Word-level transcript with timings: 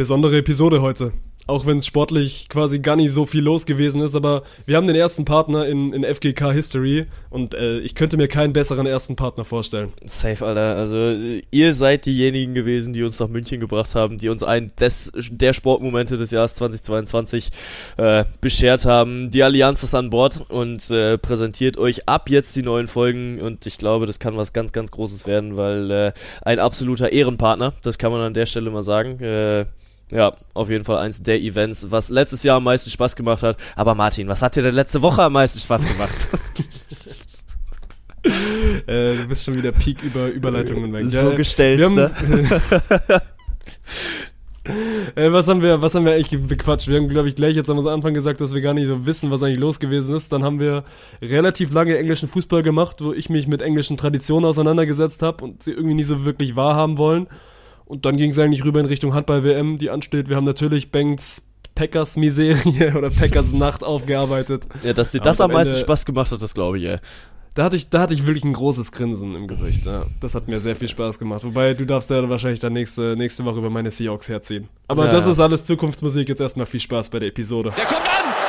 besondere 0.00 0.38
Episode 0.38 0.80
heute. 0.80 1.12
Auch 1.46 1.66
wenn 1.66 1.82
sportlich 1.82 2.48
quasi 2.48 2.78
gar 2.78 2.96
nicht 2.96 3.12
so 3.12 3.26
viel 3.26 3.42
los 3.42 3.66
gewesen 3.66 4.00
ist, 4.00 4.14
aber 4.14 4.44
wir 4.64 4.78
haben 4.78 4.86
den 4.86 4.96
ersten 4.96 5.26
Partner 5.26 5.66
in, 5.66 5.92
in 5.92 6.04
FGK 6.04 6.52
History 6.52 7.04
und 7.28 7.54
äh, 7.54 7.80
ich 7.80 7.94
könnte 7.94 8.16
mir 8.16 8.28
keinen 8.28 8.54
besseren 8.54 8.86
ersten 8.86 9.14
Partner 9.14 9.44
vorstellen. 9.44 9.92
Safe, 10.06 10.46
Alter. 10.46 10.76
Also 10.76 11.16
ihr 11.50 11.74
seid 11.74 12.06
diejenigen 12.06 12.54
gewesen, 12.54 12.94
die 12.94 13.02
uns 13.02 13.20
nach 13.20 13.28
München 13.28 13.60
gebracht 13.60 13.94
haben, 13.94 14.16
die 14.16 14.30
uns 14.30 14.42
einen 14.42 14.72
des, 14.80 15.12
der 15.30 15.52
Sportmomente 15.52 16.16
des 16.16 16.30
Jahres 16.30 16.54
2022 16.54 17.50
äh, 17.98 18.24
beschert 18.40 18.86
haben. 18.86 19.30
Die 19.30 19.42
Allianz 19.42 19.82
ist 19.82 19.94
an 19.94 20.08
Bord 20.08 20.42
und 20.48 20.88
äh, 20.90 21.18
präsentiert 21.18 21.76
euch 21.76 22.08
ab 22.08 22.30
jetzt 22.30 22.56
die 22.56 22.62
neuen 22.62 22.86
Folgen 22.86 23.38
und 23.38 23.66
ich 23.66 23.76
glaube, 23.76 24.06
das 24.06 24.18
kann 24.18 24.38
was 24.38 24.54
ganz, 24.54 24.72
ganz 24.72 24.92
Großes 24.92 25.26
werden, 25.26 25.58
weil 25.58 25.90
äh, 25.90 26.12
ein 26.40 26.58
absoluter 26.58 27.12
Ehrenpartner, 27.12 27.74
das 27.82 27.98
kann 27.98 28.12
man 28.12 28.22
an 28.22 28.32
der 28.32 28.46
Stelle 28.46 28.70
mal 28.70 28.82
sagen. 28.82 29.66
Ja, 30.10 30.34
auf 30.54 30.70
jeden 30.70 30.84
Fall 30.84 30.98
eins 30.98 31.22
der 31.22 31.40
Events, 31.40 31.90
was 31.90 32.08
letztes 32.08 32.42
Jahr 32.42 32.56
am 32.56 32.64
meisten 32.64 32.90
Spaß 32.90 33.16
gemacht 33.16 33.42
hat. 33.42 33.56
Aber 33.76 33.94
Martin, 33.94 34.28
was 34.28 34.42
hat 34.42 34.56
dir 34.56 34.62
denn 34.62 34.74
letzte 34.74 35.02
Woche 35.02 35.22
am 35.22 35.34
meisten 35.34 35.60
Spaß 35.60 35.86
gemacht? 35.86 36.28
äh, 38.86 39.16
du 39.16 39.26
bist 39.28 39.44
schon 39.44 39.56
wieder 39.56 39.72
Peak 39.72 40.02
über 40.02 40.28
Überleitungen 40.28 40.92
weg. 40.92 41.06
So 41.08 41.30
ja, 41.30 41.36
gestellt, 41.36 41.82
haben, 41.82 41.94
ne? 41.94 42.10
äh, 45.14 45.32
was 45.32 45.48
haben 45.48 45.62
wir, 45.62 45.80
was 45.80 45.94
haben 45.94 46.04
wir 46.04 46.12
eigentlich 46.12 46.42
bequatscht? 46.42 46.88
Wir 46.88 46.98
haben, 46.98 47.08
glaube 47.08 47.28
ich, 47.28 47.36
gleich 47.36 47.56
jetzt 47.56 47.70
am 47.70 47.86
Anfang 47.86 48.12
gesagt, 48.12 48.42
dass 48.42 48.52
wir 48.52 48.60
gar 48.60 48.74
nicht 48.74 48.88
so 48.88 49.06
wissen, 49.06 49.30
was 49.30 49.42
eigentlich 49.42 49.58
los 49.58 49.80
gewesen 49.80 50.14
ist. 50.14 50.32
Dann 50.32 50.44
haben 50.44 50.60
wir 50.60 50.84
relativ 51.22 51.72
lange 51.72 51.96
englischen 51.96 52.28
Fußball 52.28 52.62
gemacht, 52.62 52.98
wo 53.00 53.14
ich 53.14 53.30
mich 53.30 53.48
mit 53.48 53.62
englischen 53.62 53.96
Traditionen 53.96 54.44
auseinandergesetzt 54.44 55.22
habe 55.22 55.42
und 55.42 55.62
sie 55.62 55.70
irgendwie 55.70 55.94
nicht 55.94 56.08
so 56.08 56.26
wirklich 56.26 56.56
wahrhaben 56.56 56.98
wollen. 56.98 57.26
Und 57.90 58.06
dann 58.06 58.16
ging 58.16 58.30
es 58.30 58.38
eigentlich 58.38 58.64
rüber 58.64 58.78
in 58.78 58.86
Richtung 58.86 59.14
Handball-WM, 59.14 59.78
die 59.78 59.90
ansteht. 59.90 60.28
Wir 60.28 60.36
haben 60.36 60.46
natürlich 60.46 60.92
Banks 60.92 61.42
Packers 61.74 62.14
Miserie 62.14 62.94
oder 62.96 63.10
Packers 63.10 63.52
Nacht 63.52 63.82
aufgearbeitet. 63.82 64.68
Ja, 64.84 64.92
dass 64.92 65.10
dir 65.10 65.20
das 65.20 65.40
am, 65.40 65.50
am 65.50 65.54
meisten 65.54 65.76
Spaß 65.76 66.06
gemacht 66.06 66.30
hat, 66.30 66.40
das 66.40 66.54
glaube 66.54 66.78
ich, 66.78 66.84
ey. 66.84 66.98
Da 67.54 67.64
hatte 67.64 67.74
ich, 67.74 67.90
da 67.90 68.02
hatte 68.02 68.14
ich 68.14 68.26
wirklich 68.26 68.44
ein 68.44 68.52
großes 68.52 68.92
Grinsen 68.92 69.34
im 69.34 69.48
Gesicht. 69.48 69.86
Ja. 69.86 70.06
Das 70.20 70.36
hat 70.36 70.46
mir 70.46 70.60
sehr 70.60 70.76
viel 70.76 70.86
Spaß 70.86 71.18
gemacht. 71.18 71.42
Wobei 71.42 71.74
du 71.74 71.84
darfst 71.84 72.10
ja 72.10 72.28
wahrscheinlich 72.28 72.60
dann 72.60 72.74
nächste, 72.74 73.16
nächste 73.16 73.44
Woche 73.44 73.58
über 73.58 73.70
meine 73.70 73.90
Seahawks 73.90 74.28
herziehen. 74.28 74.68
Aber 74.86 75.06
ja. 75.06 75.10
das 75.10 75.26
ist 75.26 75.40
alles 75.40 75.64
Zukunftsmusik. 75.66 76.28
Jetzt 76.28 76.40
erstmal 76.40 76.66
viel 76.66 76.78
Spaß 76.78 77.08
bei 77.08 77.18
der 77.18 77.30
Episode. 77.30 77.72
Der 77.76 77.86
kommt 77.86 78.02
an! 78.02 78.39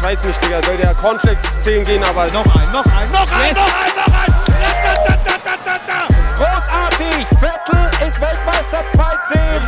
Ist, 0.00 0.06
weiß 0.06 0.24
nicht, 0.24 0.44
Digga, 0.44 0.62
soll 0.62 0.78
der 0.78 0.94
Cornflakes 0.94 1.42
10 1.60 1.84
gehen, 1.84 2.02
aber. 2.02 2.24
Noch 2.30 2.46
ein, 2.56 2.72
noch 2.72 2.84
ein, 2.86 3.12
noch 3.12 3.26
ein, 3.32 3.48
yes. 3.48 3.54
noch 3.54 3.68
ein, 3.68 3.96
noch 3.96 4.18
ein! 4.18 4.34
Da, 4.46 5.04
da, 5.04 5.36
da, 5.44 5.56
da, 5.64 5.78
da, 5.86 5.98
Großartig! 6.36 7.26
Vettel 7.38 8.08
ist 8.08 8.20
Weltmeister 8.20 8.80
2-10. 8.94 9.60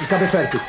Ich 0.00 0.12
habe 0.12 0.26
fertig. 0.26 0.60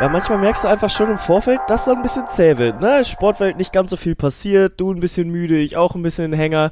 Ja, 0.00 0.08
manchmal 0.08 0.38
merkst 0.38 0.64
du 0.64 0.68
einfach 0.68 0.90
schon 0.90 1.10
im 1.10 1.18
Vorfeld, 1.18 1.60
dass 1.68 1.86
so 1.86 1.92
ein 1.92 2.02
bisschen 2.02 2.28
zäh 2.28 2.58
wird, 2.58 2.80
ne? 2.80 3.04
Sportwelt 3.04 3.56
nicht 3.56 3.72
ganz 3.72 3.90
so 3.90 3.96
viel 3.96 4.14
passiert, 4.14 4.78
du 4.78 4.92
ein 4.92 5.00
bisschen 5.00 5.30
müde, 5.30 5.56
ich 5.56 5.76
auch 5.76 5.94
ein 5.94 6.02
bisschen 6.02 6.32
Hänger 6.32 6.70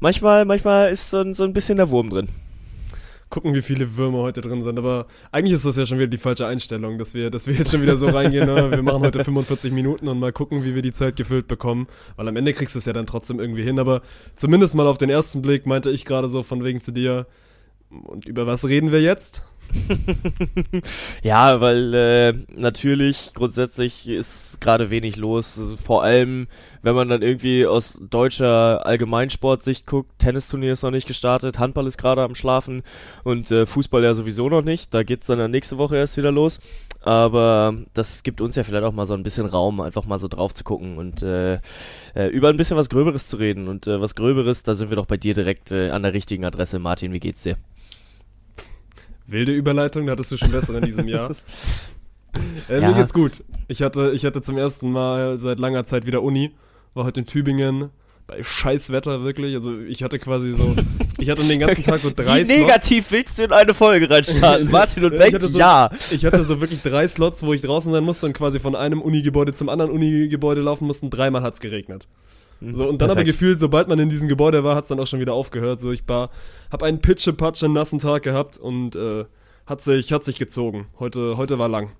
manchmal, 0.00 0.44
manchmal 0.44 0.90
ist 0.90 1.10
so 1.10 1.20
ein, 1.20 1.34
so 1.34 1.44
ein 1.44 1.52
bisschen 1.52 1.76
der 1.76 1.90
Wurm 1.90 2.10
drin. 2.10 2.28
Gucken, 3.28 3.54
wie 3.54 3.62
viele 3.62 3.96
Würmer 3.96 4.18
heute 4.18 4.40
drin 4.40 4.64
sind, 4.64 4.76
aber 4.76 5.06
eigentlich 5.30 5.52
ist 5.52 5.64
das 5.64 5.76
ja 5.76 5.86
schon 5.86 5.98
wieder 5.98 6.08
die 6.08 6.18
falsche 6.18 6.48
Einstellung, 6.48 6.98
dass 6.98 7.14
wir, 7.14 7.30
dass 7.30 7.46
wir 7.46 7.54
jetzt 7.54 7.70
schon 7.70 7.80
wieder 7.80 7.96
so 7.96 8.08
reingehen, 8.08 8.46
ne? 8.46 8.72
wir 8.72 8.82
machen 8.82 9.02
heute 9.02 9.22
45 9.22 9.70
Minuten 9.70 10.08
und 10.08 10.18
mal 10.18 10.32
gucken, 10.32 10.64
wie 10.64 10.74
wir 10.74 10.82
die 10.82 10.92
Zeit 10.92 11.14
gefüllt 11.14 11.46
bekommen, 11.46 11.86
weil 12.16 12.26
am 12.26 12.34
Ende 12.34 12.52
kriegst 12.52 12.74
du 12.74 12.80
es 12.80 12.86
ja 12.86 12.92
dann 12.92 13.06
trotzdem 13.06 13.38
irgendwie 13.38 13.62
hin, 13.62 13.78
aber 13.78 14.02
zumindest 14.34 14.74
mal 14.74 14.88
auf 14.88 14.98
den 14.98 15.10
ersten 15.10 15.42
Blick 15.42 15.64
meinte 15.64 15.92
ich 15.92 16.04
gerade 16.04 16.28
so 16.28 16.42
von 16.42 16.64
wegen 16.64 16.80
zu 16.80 16.90
dir, 16.90 17.26
und 17.90 18.26
über 18.26 18.46
was 18.46 18.64
reden 18.64 18.90
wir 18.90 19.00
jetzt? 19.00 19.44
ja, 21.22 21.60
weil 21.60 21.94
äh, 21.94 22.32
natürlich 22.54 23.32
grundsätzlich 23.34 24.08
ist 24.08 24.60
gerade 24.60 24.90
wenig 24.90 25.16
los. 25.16 25.58
Vor 25.84 26.02
allem, 26.02 26.48
wenn 26.82 26.94
man 26.94 27.08
dann 27.08 27.22
irgendwie 27.22 27.66
aus 27.66 27.98
deutscher 28.00 28.84
Allgemeinsportsicht 28.86 29.86
guckt, 29.86 30.18
Tennisturnier 30.18 30.72
ist 30.72 30.82
noch 30.82 30.90
nicht 30.90 31.06
gestartet, 31.06 31.58
Handball 31.58 31.86
ist 31.86 31.98
gerade 31.98 32.22
am 32.22 32.34
Schlafen 32.34 32.82
und 33.24 33.50
äh, 33.50 33.66
Fußball 33.66 34.02
ja 34.02 34.14
sowieso 34.14 34.48
noch 34.48 34.62
nicht. 34.62 34.92
Da 34.94 35.02
geht's 35.02 35.26
dann 35.26 35.50
nächste 35.50 35.78
Woche 35.78 35.96
erst 35.96 36.16
wieder 36.16 36.32
los. 36.32 36.60
Aber 37.02 37.74
das 37.94 38.22
gibt 38.22 38.40
uns 38.40 38.56
ja 38.56 38.64
vielleicht 38.64 38.84
auch 38.84 38.92
mal 38.92 39.06
so 39.06 39.14
ein 39.14 39.22
bisschen 39.22 39.46
Raum, 39.46 39.80
einfach 39.80 40.04
mal 40.04 40.18
so 40.18 40.28
drauf 40.28 40.52
zu 40.52 40.64
gucken 40.64 40.98
und 40.98 41.22
äh, 41.22 41.54
äh, 42.14 42.26
über 42.30 42.48
ein 42.50 42.58
bisschen 42.58 42.76
was 42.76 42.90
Gröberes 42.90 43.28
zu 43.28 43.36
reden. 43.36 43.68
Und 43.68 43.86
äh, 43.86 44.00
was 44.00 44.14
Gröberes, 44.14 44.62
da 44.64 44.74
sind 44.74 44.90
wir 44.90 44.96
doch 44.96 45.06
bei 45.06 45.16
dir 45.16 45.34
direkt 45.34 45.72
äh, 45.72 45.90
an 45.90 46.02
der 46.02 46.12
richtigen 46.12 46.44
Adresse. 46.44 46.78
Martin, 46.78 47.12
wie 47.12 47.20
geht's 47.20 47.42
dir? 47.42 47.56
Wilde 49.30 49.52
Überleitung, 49.52 50.06
da 50.06 50.12
hattest 50.12 50.32
du 50.32 50.36
schon 50.36 50.52
besser 50.52 50.74
in 50.76 50.84
diesem 50.84 51.08
Jahr. 51.08 51.34
Äh, 52.68 52.80
ja. 52.80 52.88
Mir 52.88 52.94
geht's 52.94 53.12
gut. 53.12 53.42
Ich 53.66 53.82
hatte, 53.82 54.12
ich 54.12 54.24
hatte 54.24 54.40
zum 54.40 54.56
ersten 54.56 54.92
Mal 54.92 55.36
seit 55.38 55.58
langer 55.58 55.84
Zeit 55.84 56.06
wieder 56.06 56.22
Uni, 56.22 56.52
war 56.94 57.04
heute 57.04 57.20
in 57.20 57.26
Tübingen, 57.26 57.90
bei 58.30 58.42
scheiß 58.42 58.90
Wetter 58.90 59.24
wirklich. 59.24 59.54
Also 59.56 59.78
ich 59.80 60.02
hatte 60.02 60.18
quasi 60.18 60.52
so, 60.52 60.76
ich 61.18 61.28
hatte 61.28 61.42
den 61.42 61.58
ganzen 61.58 61.82
Tag 61.82 62.00
so 62.00 62.10
drei 62.14 62.40
Wie 62.40 62.44
Slots. 62.44 62.60
negativ 62.60 63.10
willst 63.10 63.38
du 63.38 63.44
in 63.44 63.52
eine 63.52 63.74
Folge 63.74 64.08
reinstarten? 64.08 64.70
Martin 64.70 65.04
und 65.04 65.18
Beck, 65.18 65.42
so, 65.42 65.58
ja. 65.58 65.90
Ich 66.12 66.24
hatte 66.24 66.44
so 66.44 66.60
wirklich 66.60 66.82
drei 66.82 67.08
Slots, 67.08 67.42
wo 67.42 67.52
ich 67.52 67.62
draußen 67.62 67.92
sein 67.92 68.04
musste 68.04 68.26
und 68.26 68.32
quasi 68.32 68.60
von 68.60 68.76
einem 68.76 69.02
Unigebäude 69.02 69.52
zum 69.52 69.68
anderen 69.68 69.90
Unigebäude 69.90 70.60
laufen 70.60 70.86
musste. 70.86 71.08
Dreimal 71.08 71.42
hat's 71.42 71.60
geregnet. 71.60 72.06
Mhm. 72.60 72.74
So, 72.74 72.84
und 72.84 73.00
dann 73.00 73.08
Perfekt. 73.08 73.18
aber 73.18 73.24
gefühlt, 73.24 73.60
sobald 73.60 73.88
man 73.88 73.98
in 73.98 74.10
diesem 74.10 74.28
Gebäude 74.28 74.64
war, 74.64 74.76
hat's 74.76 74.88
dann 74.88 75.00
auch 75.00 75.06
schon 75.06 75.20
wieder 75.20 75.34
aufgehört. 75.34 75.80
So, 75.80 75.92
ich 75.92 76.06
war, 76.06 76.30
hab 76.70 76.82
einen 76.82 77.00
pitche-patsche 77.00 77.68
nassen 77.68 77.98
Tag 77.98 78.22
gehabt 78.22 78.58
und 78.58 78.96
äh, 78.96 79.24
hat 79.66 79.80
sich, 79.80 80.12
hat 80.12 80.24
sich 80.24 80.38
gezogen. 80.38 80.86
Heute, 80.98 81.36
heute 81.36 81.58
war 81.58 81.68
lang. 81.68 81.92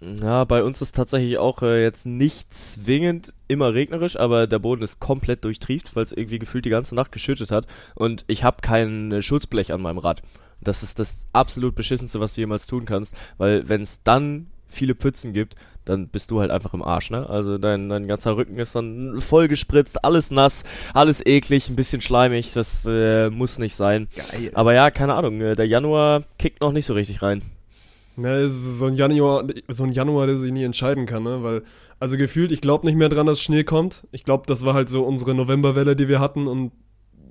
Ja, 0.00 0.44
bei 0.44 0.62
uns 0.62 0.82
ist 0.82 0.94
tatsächlich 0.94 1.38
auch 1.38 1.62
äh, 1.62 1.82
jetzt 1.82 2.04
nicht 2.04 2.52
zwingend 2.52 3.32
immer 3.48 3.72
regnerisch, 3.72 4.16
aber 4.16 4.46
der 4.46 4.58
Boden 4.58 4.82
ist 4.82 5.00
komplett 5.00 5.42
durchtrieft, 5.44 5.96
weil 5.96 6.04
es 6.04 6.12
irgendwie 6.12 6.38
gefühlt 6.38 6.66
die 6.66 6.70
ganze 6.70 6.94
Nacht 6.94 7.12
geschüttet 7.12 7.50
hat 7.50 7.66
und 7.94 8.24
ich 8.26 8.44
habe 8.44 8.58
kein 8.60 9.10
äh, 9.10 9.22
Schutzblech 9.22 9.72
an 9.72 9.80
meinem 9.80 9.98
Rad. 9.98 10.20
Das 10.60 10.82
ist 10.82 10.98
das 10.98 11.24
absolut 11.32 11.74
beschissenste, 11.74 12.20
was 12.20 12.34
du 12.34 12.42
jemals 12.42 12.66
tun 12.66 12.84
kannst, 12.84 13.14
weil 13.38 13.68
wenn 13.70 13.80
es 13.80 14.02
dann 14.02 14.48
viele 14.68 14.94
Pfützen 14.94 15.32
gibt, 15.32 15.54
dann 15.84 16.08
bist 16.08 16.30
du 16.30 16.40
halt 16.40 16.50
einfach 16.50 16.74
im 16.74 16.82
Arsch, 16.82 17.10
ne? 17.10 17.28
Also 17.28 17.58
dein, 17.58 17.88
dein 17.88 18.08
ganzer 18.08 18.36
Rücken 18.36 18.58
ist 18.58 18.74
dann 18.74 19.20
voll 19.20 19.48
gespritzt, 19.48 20.04
alles 20.04 20.30
nass, 20.30 20.64
alles 20.92 21.24
eklig, 21.24 21.68
ein 21.68 21.76
bisschen 21.76 22.02
schleimig, 22.02 22.52
das 22.52 22.84
äh, 22.86 23.30
muss 23.30 23.58
nicht 23.58 23.74
sein. 23.74 24.08
Geil. 24.16 24.50
Aber 24.54 24.74
ja, 24.74 24.90
keine 24.90 25.14
Ahnung, 25.14 25.40
äh, 25.40 25.54
der 25.54 25.66
Januar 25.66 26.22
kickt 26.38 26.60
noch 26.60 26.72
nicht 26.72 26.86
so 26.86 26.94
richtig 26.94 27.22
rein. 27.22 27.42
Ne, 28.16 28.30
es 28.38 28.52
ist 28.52 28.78
so 28.78 28.86
ein 28.86 28.94
Januar, 28.94 29.44
so 29.68 29.84
ein 29.84 29.92
Januar, 29.92 30.26
der 30.26 30.38
sich 30.38 30.50
nie 30.50 30.64
entscheiden 30.64 31.06
kann, 31.06 31.22
ne? 31.22 31.42
Weil, 31.42 31.62
also 32.00 32.16
gefühlt, 32.16 32.50
ich 32.50 32.60
glaube 32.60 32.86
nicht 32.86 32.96
mehr 32.96 33.08
dran, 33.08 33.26
dass 33.26 33.40
Schnee 33.40 33.62
kommt. 33.62 34.06
Ich 34.10 34.24
glaube, 34.24 34.44
das 34.46 34.64
war 34.64 34.74
halt 34.74 34.88
so 34.88 35.04
unsere 35.04 35.34
Novemberwelle, 35.34 35.96
die 35.96 36.08
wir 36.08 36.18
hatten 36.18 36.46
und 36.46 36.72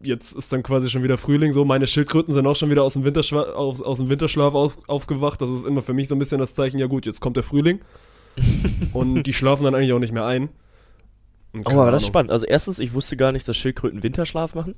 jetzt 0.05 0.33
ist 0.33 0.51
dann 0.53 0.63
quasi 0.63 0.89
schon 0.89 1.03
wieder 1.03 1.17
Frühling 1.17 1.53
so. 1.53 1.65
Meine 1.65 1.87
Schildkröten 1.87 2.33
sind 2.33 2.45
auch 2.47 2.55
schon 2.55 2.69
wieder 2.69 2.83
aus 2.83 2.93
dem, 2.93 3.03
Winterschla 3.03 3.41
aus, 3.53 3.81
aus 3.81 3.97
dem 3.97 4.09
Winterschlaf 4.09 4.53
auf, 4.53 4.77
aufgewacht. 4.87 5.41
Das 5.41 5.49
ist 5.49 5.65
immer 5.65 5.81
für 5.81 5.93
mich 5.93 6.07
so 6.07 6.15
ein 6.15 6.19
bisschen 6.19 6.39
das 6.39 6.55
Zeichen, 6.55 6.79
ja 6.79 6.87
gut, 6.87 7.05
jetzt 7.05 7.21
kommt 7.21 7.37
der 7.37 7.43
Frühling. 7.43 7.81
und 8.93 9.23
die 9.23 9.33
schlafen 9.33 9.63
dann 9.63 9.75
eigentlich 9.75 9.93
auch 9.93 9.99
nicht 9.99 10.13
mehr 10.13 10.25
ein. 10.25 10.49
Oh, 11.65 11.79
aber 11.79 11.91
das 11.91 12.03
ist 12.03 12.07
spannend. 12.07 12.31
Also 12.31 12.45
erstens, 12.45 12.79
ich 12.79 12.93
wusste 12.93 13.15
gar 13.15 13.31
nicht, 13.31 13.47
dass 13.47 13.55
Schildkröten 13.55 14.03
Winterschlaf 14.03 14.55
machen. 14.55 14.75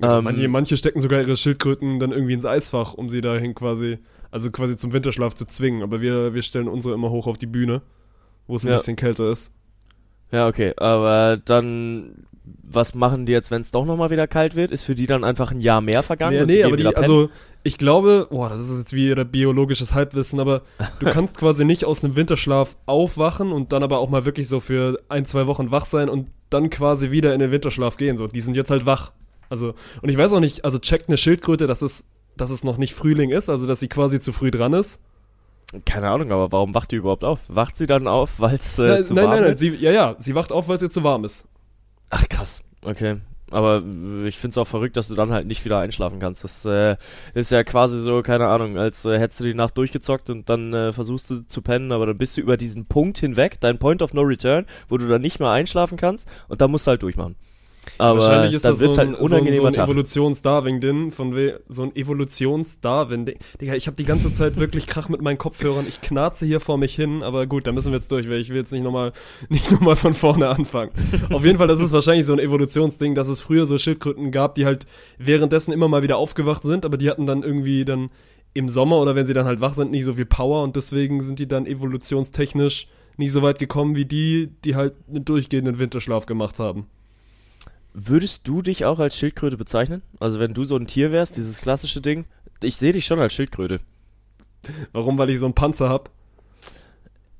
Ja, 0.00 0.18
ähm, 0.18 0.24
manche, 0.24 0.48
manche 0.48 0.76
stecken 0.76 1.00
sogar 1.00 1.20
ihre 1.20 1.36
Schildkröten 1.36 1.98
dann 1.98 2.12
irgendwie 2.12 2.34
ins 2.34 2.44
Eisfach, 2.44 2.94
um 2.94 3.08
sie 3.08 3.20
dahin 3.20 3.54
quasi, 3.54 3.98
also 4.30 4.50
quasi 4.50 4.76
zum 4.76 4.92
Winterschlaf 4.92 5.34
zu 5.34 5.46
zwingen. 5.46 5.82
Aber 5.82 6.00
wir, 6.00 6.34
wir 6.34 6.42
stellen 6.42 6.68
unsere 6.68 6.94
immer 6.94 7.10
hoch 7.10 7.26
auf 7.26 7.38
die 7.38 7.46
Bühne, 7.46 7.82
wo 8.46 8.56
es 8.56 8.64
ein 8.64 8.68
ja. 8.68 8.76
bisschen 8.76 8.96
kälter 8.96 9.30
ist. 9.30 9.52
Ja, 10.30 10.46
okay. 10.46 10.74
Aber 10.76 11.38
dann 11.42 12.26
was 12.62 12.94
machen 12.94 13.26
die 13.26 13.32
jetzt, 13.32 13.50
wenn 13.50 13.62
es 13.62 13.70
doch 13.70 13.84
nochmal 13.84 14.10
wieder 14.10 14.26
kalt 14.26 14.56
wird? 14.56 14.70
Ist 14.70 14.84
für 14.84 14.94
die 14.94 15.06
dann 15.06 15.24
einfach 15.24 15.50
ein 15.50 15.60
Jahr 15.60 15.80
mehr 15.80 16.02
vergangen? 16.02 16.46
Nee, 16.46 16.56
nee 16.56 16.64
aber 16.64 16.76
die, 16.76 16.86
also 16.86 17.30
ich 17.62 17.78
glaube, 17.78 18.28
boah, 18.30 18.48
das 18.48 18.60
ist 18.60 18.78
jetzt 18.78 18.92
wieder 18.92 19.24
biologisches 19.24 19.94
Halbwissen, 19.94 20.40
aber 20.40 20.62
du 21.00 21.06
kannst 21.10 21.36
quasi 21.36 21.64
nicht 21.64 21.84
aus 21.84 22.04
einem 22.04 22.16
Winterschlaf 22.16 22.76
aufwachen 22.86 23.52
und 23.52 23.72
dann 23.72 23.82
aber 23.82 23.98
auch 23.98 24.08
mal 24.08 24.24
wirklich 24.24 24.48
so 24.48 24.60
für 24.60 25.00
ein, 25.08 25.24
zwei 25.24 25.46
Wochen 25.46 25.70
wach 25.70 25.84
sein 25.84 26.08
und 26.08 26.28
dann 26.50 26.70
quasi 26.70 27.10
wieder 27.10 27.34
in 27.34 27.40
den 27.40 27.50
Winterschlaf 27.50 27.96
gehen. 27.96 28.16
So, 28.16 28.26
die 28.26 28.40
sind 28.40 28.54
jetzt 28.54 28.70
halt 28.70 28.86
wach. 28.86 29.12
Also, 29.50 29.74
und 30.02 30.08
ich 30.08 30.16
weiß 30.16 30.32
auch 30.32 30.40
nicht, 30.40 30.64
also 30.64 30.78
checkt 30.78 31.08
eine 31.08 31.16
Schildkröte, 31.16 31.66
dass 31.66 31.82
es, 31.82 32.04
dass 32.36 32.50
es 32.50 32.64
noch 32.64 32.76
nicht 32.76 32.94
Frühling 32.94 33.30
ist, 33.30 33.48
also 33.48 33.66
dass 33.66 33.80
sie 33.80 33.88
quasi 33.88 34.20
zu 34.20 34.32
früh 34.32 34.50
dran 34.50 34.72
ist. 34.72 35.00
Keine 35.84 36.08
Ahnung, 36.08 36.32
aber 36.32 36.50
warum 36.50 36.74
wacht 36.74 36.92
die 36.92 36.96
überhaupt 36.96 37.24
auf? 37.24 37.40
Wacht 37.48 37.76
sie 37.76 37.86
dann 37.86 38.06
auf, 38.06 38.38
weil 38.38 38.56
es 38.56 38.78
äh, 38.78 38.86
nein, 38.86 39.04
zu 39.04 39.14
nein, 39.14 39.24
warm 39.24 39.40
nein, 39.40 39.52
ist? 39.52 39.62
Nein, 39.62 39.72
nein, 39.72 39.82
ja, 39.82 39.90
ja, 39.90 40.16
sie 40.18 40.34
wacht 40.34 40.52
auf, 40.52 40.68
weil 40.68 40.76
es 40.76 40.82
ihr 40.82 40.90
zu 40.90 41.02
warm 41.02 41.24
ist. 41.24 41.46
Ach 42.10 42.28
krass, 42.28 42.62
okay. 42.82 43.16
aber 43.50 43.82
ich 44.26 44.38
finde 44.38 44.52
es 44.52 44.58
auch 44.58 44.66
verrückt, 44.66 44.96
dass 44.96 45.08
du 45.08 45.14
dann 45.14 45.30
halt 45.30 45.46
nicht 45.46 45.64
wieder 45.64 45.78
einschlafen 45.78 46.20
kannst. 46.20 46.44
Das 46.44 46.64
äh, 46.64 46.96
ist 47.34 47.50
ja 47.50 47.64
quasi 47.64 48.00
so, 48.00 48.22
keine 48.22 48.48
Ahnung, 48.48 48.78
als 48.78 49.04
äh, 49.04 49.18
hättest 49.18 49.40
du 49.40 49.44
die 49.44 49.54
Nacht 49.54 49.76
durchgezockt 49.76 50.30
und 50.30 50.48
dann 50.48 50.72
äh, 50.72 50.92
versuchst 50.92 51.30
du 51.30 51.46
zu 51.46 51.62
pennen, 51.62 51.92
aber 51.92 52.06
dann 52.06 52.18
bist 52.18 52.36
du 52.36 52.40
über 52.40 52.56
diesen 52.56 52.86
Punkt 52.86 53.18
hinweg, 53.18 53.58
dein 53.60 53.78
Point 53.78 54.02
of 54.02 54.14
No 54.14 54.22
Return, 54.22 54.66
wo 54.88 54.98
du 54.98 55.08
dann 55.08 55.22
nicht 55.22 55.40
mehr 55.40 55.50
einschlafen 55.50 55.96
kannst 55.98 56.28
und 56.48 56.60
dann 56.60 56.70
musst 56.70 56.86
du 56.86 56.90
halt 56.90 57.02
durchmachen. 57.02 57.36
Aber 57.98 58.20
Wahrscheinlich 58.20 58.52
ist 58.52 58.64
das 58.64 58.78
so 58.78 58.88
halt 58.88 58.98
ein, 58.98 59.08
ein 59.08 59.14
unangenehmer 59.14 59.62
so 59.62 59.66
ein, 59.66 59.74
so 59.74 59.80
ein. 59.80 59.88
Evolutions-Darwin-Ding, 59.88 61.12
von 61.12 61.34
we 61.34 61.60
so 61.68 61.82
ein 61.82 61.96
Evolutions-Darwin. 61.96 63.26
Digga, 63.60 63.74
ich 63.74 63.86
habe 63.86 63.96
die 63.96 64.04
ganze 64.04 64.32
Zeit 64.32 64.56
wirklich 64.56 64.86
Krach 64.86 65.08
mit 65.08 65.22
meinen 65.22 65.38
Kopfhörern. 65.38 65.86
Ich 65.88 66.00
knarze 66.00 66.46
hier 66.46 66.60
vor 66.60 66.78
mich 66.78 66.94
hin, 66.94 67.22
aber 67.22 67.46
gut, 67.46 67.66
da 67.66 67.72
müssen 67.72 67.92
wir 67.92 67.98
jetzt 67.98 68.12
durch, 68.12 68.28
weil 68.28 68.40
ich 68.40 68.50
will 68.50 68.56
jetzt 68.56 68.72
nicht 68.72 68.84
nochmal 68.84 69.12
nicht 69.48 69.70
noch 69.70 69.80
mal 69.80 69.96
von 69.96 70.14
vorne 70.14 70.48
anfangen. 70.48 70.90
Auf 71.30 71.44
jeden 71.44 71.58
Fall, 71.58 71.68
das 71.68 71.80
ist 71.80 71.92
wahrscheinlich 71.92 72.26
so 72.26 72.32
ein 72.32 72.38
Evolutionsding, 72.38 73.14
dass 73.14 73.28
es 73.28 73.40
früher 73.40 73.66
so 73.66 73.78
Schildkröten 73.78 74.30
gab, 74.30 74.54
die 74.54 74.66
halt 74.66 74.86
währenddessen 75.18 75.72
immer 75.72 75.88
mal 75.88 76.02
wieder 76.02 76.18
aufgewacht 76.18 76.62
sind, 76.62 76.84
aber 76.84 76.96
die 76.96 77.10
hatten 77.10 77.26
dann 77.26 77.42
irgendwie 77.42 77.84
dann 77.84 78.10
im 78.54 78.68
Sommer 78.68 78.98
oder 79.00 79.14
wenn 79.14 79.26
sie 79.26 79.34
dann 79.34 79.46
halt 79.46 79.60
wach 79.60 79.74
sind, 79.74 79.90
nicht 79.90 80.04
so 80.04 80.14
viel 80.14 80.26
Power 80.26 80.62
und 80.62 80.76
deswegen 80.76 81.22
sind 81.22 81.38
die 81.38 81.46
dann 81.46 81.66
evolutionstechnisch 81.66 82.88
nicht 83.16 83.32
so 83.32 83.42
weit 83.42 83.58
gekommen 83.58 83.96
wie 83.96 84.04
die, 84.04 84.50
die 84.64 84.74
halt 84.74 84.94
einen 85.08 85.24
durchgehenden 85.24 85.78
Winterschlaf 85.78 86.26
gemacht 86.26 86.58
haben. 86.58 86.86
Würdest 88.00 88.46
du 88.46 88.62
dich 88.62 88.84
auch 88.84 88.98
als 89.00 89.16
Schildkröte 89.16 89.56
bezeichnen? 89.56 90.02
Also 90.20 90.38
wenn 90.38 90.54
du 90.54 90.64
so 90.64 90.76
ein 90.76 90.86
Tier 90.86 91.10
wärst, 91.10 91.36
dieses 91.36 91.60
klassische 91.60 92.00
Ding? 92.00 92.26
Ich 92.62 92.76
sehe 92.76 92.92
dich 92.92 93.06
schon 93.06 93.18
als 93.18 93.32
Schildkröte. 93.32 93.80
Warum? 94.92 95.18
Weil 95.18 95.30
ich 95.30 95.40
so 95.40 95.46
einen 95.46 95.54
Panzer 95.54 95.88
hab. 95.88 96.10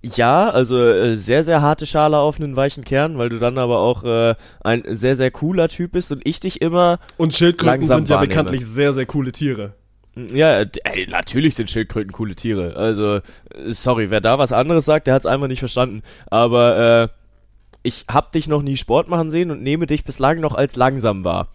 Ja, 0.02 0.48
also 0.50 0.78
äh, 0.80 1.16
sehr, 1.16 1.42
sehr 1.42 1.60
harte 1.60 1.84
Schale 1.84 2.18
auf 2.18 2.40
einen 2.40 2.54
weichen 2.54 2.84
Kern, 2.84 3.18
weil 3.18 3.28
du 3.28 3.38
dann 3.38 3.58
aber 3.58 3.78
auch 3.78 4.04
äh, 4.04 4.36
ein 4.60 4.84
sehr, 4.88 5.16
sehr 5.16 5.30
cooler 5.32 5.68
Typ 5.68 5.92
bist 5.92 6.12
und 6.12 6.22
ich 6.26 6.38
dich 6.38 6.60
immer. 6.60 7.00
Und 7.16 7.34
Schildkröten 7.34 7.82
sind 7.82 8.08
ja 8.08 8.16
wahrnehme. 8.16 8.28
bekanntlich 8.28 8.64
sehr, 8.64 8.92
sehr 8.92 9.06
coole 9.06 9.32
Tiere. 9.32 9.74
Ja, 10.14 10.64
d- 10.64 10.80
ey, 10.84 11.06
natürlich 11.08 11.56
sind 11.56 11.70
Schildkröten 11.70 12.12
coole 12.12 12.36
Tiere. 12.36 12.76
Also, 12.76 13.16
äh, 13.16 13.20
sorry, 13.68 14.10
wer 14.10 14.20
da 14.20 14.38
was 14.38 14.52
anderes 14.52 14.84
sagt, 14.84 15.08
der 15.08 15.14
hat 15.14 15.22
es 15.22 15.26
einfach 15.26 15.48
nicht 15.48 15.58
verstanden. 15.60 16.02
Aber 16.30 17.02
äh, 17.02 17.08
ich 17.88 18.04
hab 18.08 18.32
dich 18.32 18.46
noch 18.48 18.62
nie 18.62 18.76
Sport 18.76 19.08
machen 19.08 19.30
sehen 19.30 19.50
und 19.50 19.62
nehme 19.62 19.86
dich 19.86 20.04
bislang 20.04 20.40
noch 20.40 20.54
als 20.54 20.76
langsam 20.76 21.24
wahr. 21.24 21.48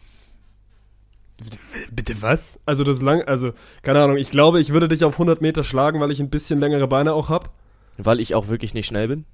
Bitte 1.92 2.22
was? 2.22 2.60
Also 2.66 2.84
das 2.84 3.02
lang, 3.02 3.22
also 3.24 3.54
keine 3.82 4.02
Ahnung. 4.02 4.18
Ich 4.18 4.32
glaube, 4.32 4.60
ich 4.60 4.72
würde 4.72 4.88
dich 4.88 5.04
auf 5.04 5.16
100 5.16 5.42
Meter 5.42 5.64
schlagen, 5.64 6.00
weil 6.00 6.12
ich 6.12 6.20
ein 6.20 6.30
bisschen 6.30 6.60
längere 6.60 6.88
Beine 6.88 7.14
auch 7.14 7.30
hab. 7.30 7.52
Weil 7.98 8.20
ich 8.20 8.34
auch 8.36 8.48
wirklich 8.48 8.74
nicht 8.74 8.88
schnell 8.88 9.08
bin. 9.08 9.26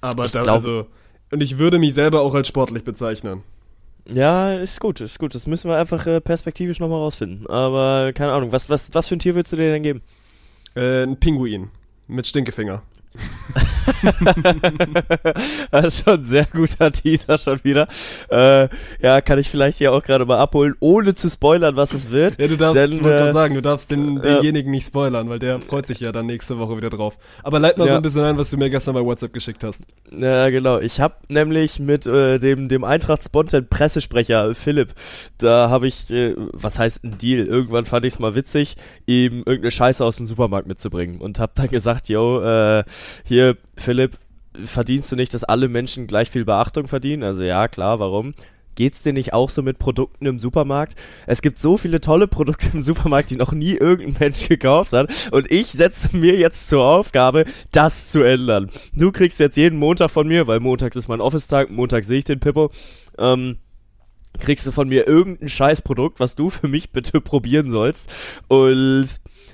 Aber 0.00 0.26
Ich 0.26 0.32
da, 0.32 0.42
glaub- 0.42 0.54
also 0.56 0.86
und 1.30 1.42
ich 1.42 1.58
würde 1.58 1.78
mich 1.78 1.94
selber 1.94 2.22
auch 2.22 2.34
als 2.34 2.48
sportlich 2.48 2.84
bezeichnen. 2.84 3.42
Ja, 4.06 4.54
ist 4.54 4.80
gut, 4.80 5.00
ist 5.02 5.18
gut. 5.18 5.34
Das 5.34 5.46
müssen 5.46 5.68
wir 5.68 5.76
einfach 5.76 6.06
äh, 6.06 6.20
perspektivisch 6.20 6.80
nochmal 6.80 7.00
rausfinden. 7.00 7.46
Aber 7.48 8.12
keine 8.14 8.32
Ahnung, 8.32 8.52
was, 8.52 8.70
was, 8.70 8.94
was 8.94 9.06
für 9.06 9.16
ein 9.16 9.18
Tier 9.18 9.34
würdest 9.34 9.52
du 9.52 9.56
dir 9.56 9.70
denn 9.70 9.82
geben? 9.82 10.02
Äh, 10.74 11.02
ein 11.02 11.20
Pinguin 11.20 11.68
mit 12.06 12.26
Stinkefinger. 12.26 12.82
das 15.70 15.86
ist 15.86 16.04
schon 16.04 16.14
ein 16.20 16.24
sehr 16.24 16.46
guter 16.46 16.92
Teaser 16.92 17.38
schon 17.38 17.62
wieder. 17.64 17.88
Äh, 18.30 18.68
ja, 19.00 19.20
kann 19.20 19.38
ich 19.38 19.48
vielleicht 19.48 19.78
hier 19.78 19.92
auch 19.92 20.02
gerade 20.02 20.24
mal 20.24 20.38
abholen, 20.38 20.74
ohne 20.80 21.14
zu 21.14 21.28
spoilern, 21.30 21.76
was 21.76 21.92
es 21.92 22.10
wird. 22.10 22.40
Ja, 22.40 22.46
du 22.46 22.56
darfst, 22.56 22.76
Denn, 22.76 22.92
ich 22.92 23.02
wollte 23.02 23.28
äh, 23.28 23.32
sagen, 23.32 23.54
du 23.54 23.62
darfst 23.62 23.90
den, 23.90 24.20
denjenigen 24.22 24.70
nicht 24.70 24.86
spoilern, 24.86 25.28
weil 25.28 25.38
der 25.38 25.60
freut 25.60 25.86
sich 25.86 26.00
ja 26.00 26.12
dann 26.12 26.26
nächste 26.26 26.58
Woche 26.58 26.76
wieder 26.76 26.90
drauf. 26.90 27.16
Aber 27.42 27.58
leit 27.58 27.78
mal 27.78 27.84
so 27.84 27.90
Ja. 27.90 27.96
ein 27.96 28.02
bisschen 28.02 28.24
ein, 28.24 28.38
was 28.38 28.50
du 28.50 28.56
mir 28.56 28.70
gestern 28.70 28.94
bei 28.94 29.04
WhatsApp 29.04 29.32
geschickt 29.32 29.64
hast. 29.64 29.82
Ja, 30.10 30.48
genau. 30.50 30.78
Ich 30.78 31.00
habe 31.00 31.14
nämlich 31.28 31.80
mit 31.80 32.06
äh, 32.06 32.38
dem, 32.38 32.68
dem 32.68 32.84
Eintracht 32.84 33.22
Spontan 33.24 33.68
Pressesprecher 33.68 34.54
Philipp, 34.54 34.94
da 35.38 35.70
habe 35.70 35.86
ich, 35.86 36.10
äh, 36.10 36.34
was 36.36 36.78
heißt 36.78 37.04
ein 37.04 37.18
Deal? 37.18 37.46
Irgendwann 37.46 37.86
fand 37.86 38.04
ich 38.04 38.14
es 38.14 38.18
mal 38.18 38.34
witzig, 38.34 38.76
ihm 39.06 39.38
irgendeine 39.38 39.70
Scheiße 39.70 40.04
aus 40.04 40.16
dem 40.16 40.26
Supermarkt 40.26 40.68
mitzubringen 40.68 41.20
und 41.20 41.38
habe 41.38 41.52
dann 41.54 41.68
gesagt, 41.68 42.08
yo, 42.08 42.40
äh, 42.42 42.84
hier, 43.24 43.56
Philipp, 43.76 44.18
verdienst 44.64 45.10
du 45.12 45.16
nicht, 45.16 45.34
dass 45.34 45.44
alle 45.44 45.68
Menschen 45.68 46.06
gleich 46.06 46.30
viel 46.30 46.44
Beachtung 46.44 46.88
verdienen? 46.88 47.22
Also 47.22 47.42
ja, 47.42 47.68
klar, 47.68 48.00
warum? 48.00 48.34
Geht's 48.74 49.02
dir 49.02 49.12
nicht 49.12 49.32
auch 49.32 49.50
so 49.50 49.60
mit 49.60 49.80
Produkten 49.80 50.26
im 50.26 50.38
Supermarkt? 50.38 50.94
Es 51.26 51.42
gibt 51.42 51.58
so 51.58 51.76
viele 51.76 52.00
tolle 52.00 52.28
Produkte 52.28 52.70
im 52.72 52.80
Supermarkt, 52.80 53.30
die 53.30 53.36
noch 53.36 53.50
nie 53.50 53.72
irgendein 53.72 54.16
Mensch 54.20 54.46
gekauft 54.48 54.92
hat. 54.92 55.10
Und 55.32 55.50
ich 55.50 55.72
setze 55.72 56.16
mir 56.16 56.36
jetzt 56.36 56.68
zur 56.68 56.84
Aufgabe, 56.84 57.44
das 57.72 58.12
zu 58.12 58.22
ändern. 58.22 58.70
Du 58.92 59.10
kriegst 59.10 59.40
jetzt 59.40 59.56
jeden 59.56 59.80
Montag 59.80 60.12
von 60.12 60.28
mir, 60.28 60.46
weil 60.46 60.60
montags 60.60 60.96
ist 60.96 61.08
mein 61.08 61.20
Office-Tag, 61.20 61.70
Montag 61.70 62.04
sehe 62.04 62.18
ich 62.18 62.24
den 62.24 62.38
Pippo, 62.38 62.70
ähm, 63.18 63.58
kriegst 64.38 64.64
du 64.64 64.70
von 64.70 64.88
mir 64.88 65.08
irgendein 65.08 65.48
Scheißprodukt, 65.48 66.20
was 66.20 66.36
du 66.36 66.48
für 66.48 66.68
mich 66.68 66.92
bitte 66.92 67.20
probieren 67.20 67.72
sollst. 67.72 68.08
Und 68.46 69.08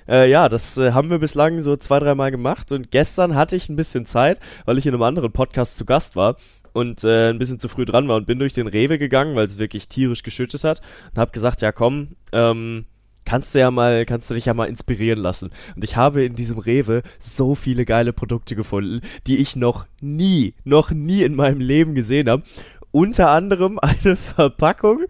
äh, 0.08 0.30
ja, 0.30 0.48
das 0.48 0.76
äh, 0.76 0.92
haben 0.92 1.10
wir 1.10 1.18
bislang 1.18 1.60
so 1.60 1.76
zwei, 1.76 1.98
dreimal 1.98 2.30
gemacht. 2.30 2.72
Und 2.72 2.90
gestern 2.90 3.34
hatte 3.34 3.56
ich 3.56 3.68
ein 3.68 3.76
bisschen 3.76 4.06
Zeit, 4.06 4.40
weil 4.64 4.78
ich 4.78 4.86
in 4.86 4.94
einem 4.94 5.02
anderen 5.02 5.32
Podcast 5.32 5.78
zu 5.78 5.84
Gast 5.84 6.16
war 6.16 6.36
und 6.72 7.04
äh, 7.04 7.30
ein 7.30 7.38
bisschen 7.38 7.58
zu 7.58 7.68
früh 7.68 7.84
dran 7.84 8.08
war 8.08 8.16
und 8.16 8.26
bin 8.26 8.38
durch 8.38 8.52
den 8.52 8.66
Rewe 8.66 8.98
gegangen, 8.98 9.36
weil 9.36 9.46
es 9.46 9.58
wirklich 9.58 9.88
tierisch 9.88 10.22
geschüttet 10.22 10.64
hat 10.64 10.82
und 11.12 11.18
habe 11.18 11.30
gesagt, 11.30 11.62
ja 11.62 11.72
komm, 11.72 12.16
ähm, 12.32 12.84
kannst 13.24 13.54
du 13.54 13.60
ja 13.60 13.70
mal, 13.70 14.04
kannst 14.04 14.28
du 14.28 14.34
dich 14.34 14.46
ja 14.46 14.54
mal 14.54 14.66
inspirieren 14.66 15.20
lassen. 15.20 15.50
Und 15.74 15.84
ich 15.84 15.96
habe 15.96 16.24
in 16.24 16.34
diesem 16.34 16.58
Rewe 16.58 17.02
so 17.18 17.54
viele 17.54 17.84
geile 17.84 18.12
Produkte 18.12 18.54
gefunden, 18.54 19.00
die 19.26 19.38
ich 19.38 19.56
noch 19.56 19.86
nie, 20.00 20.54
noch 20.64 20.90
nie 20.90 21.22
in 21.22 21.34
meinem 21.34 21.60
Leben 21.60 21.94
gesehen 21.94 22.28
habe. 22.28 22.42
Unter 22.90 23.30
anderem 23.30 23.78
eine 23.78 24.16
Verpackung. 24.36 25.04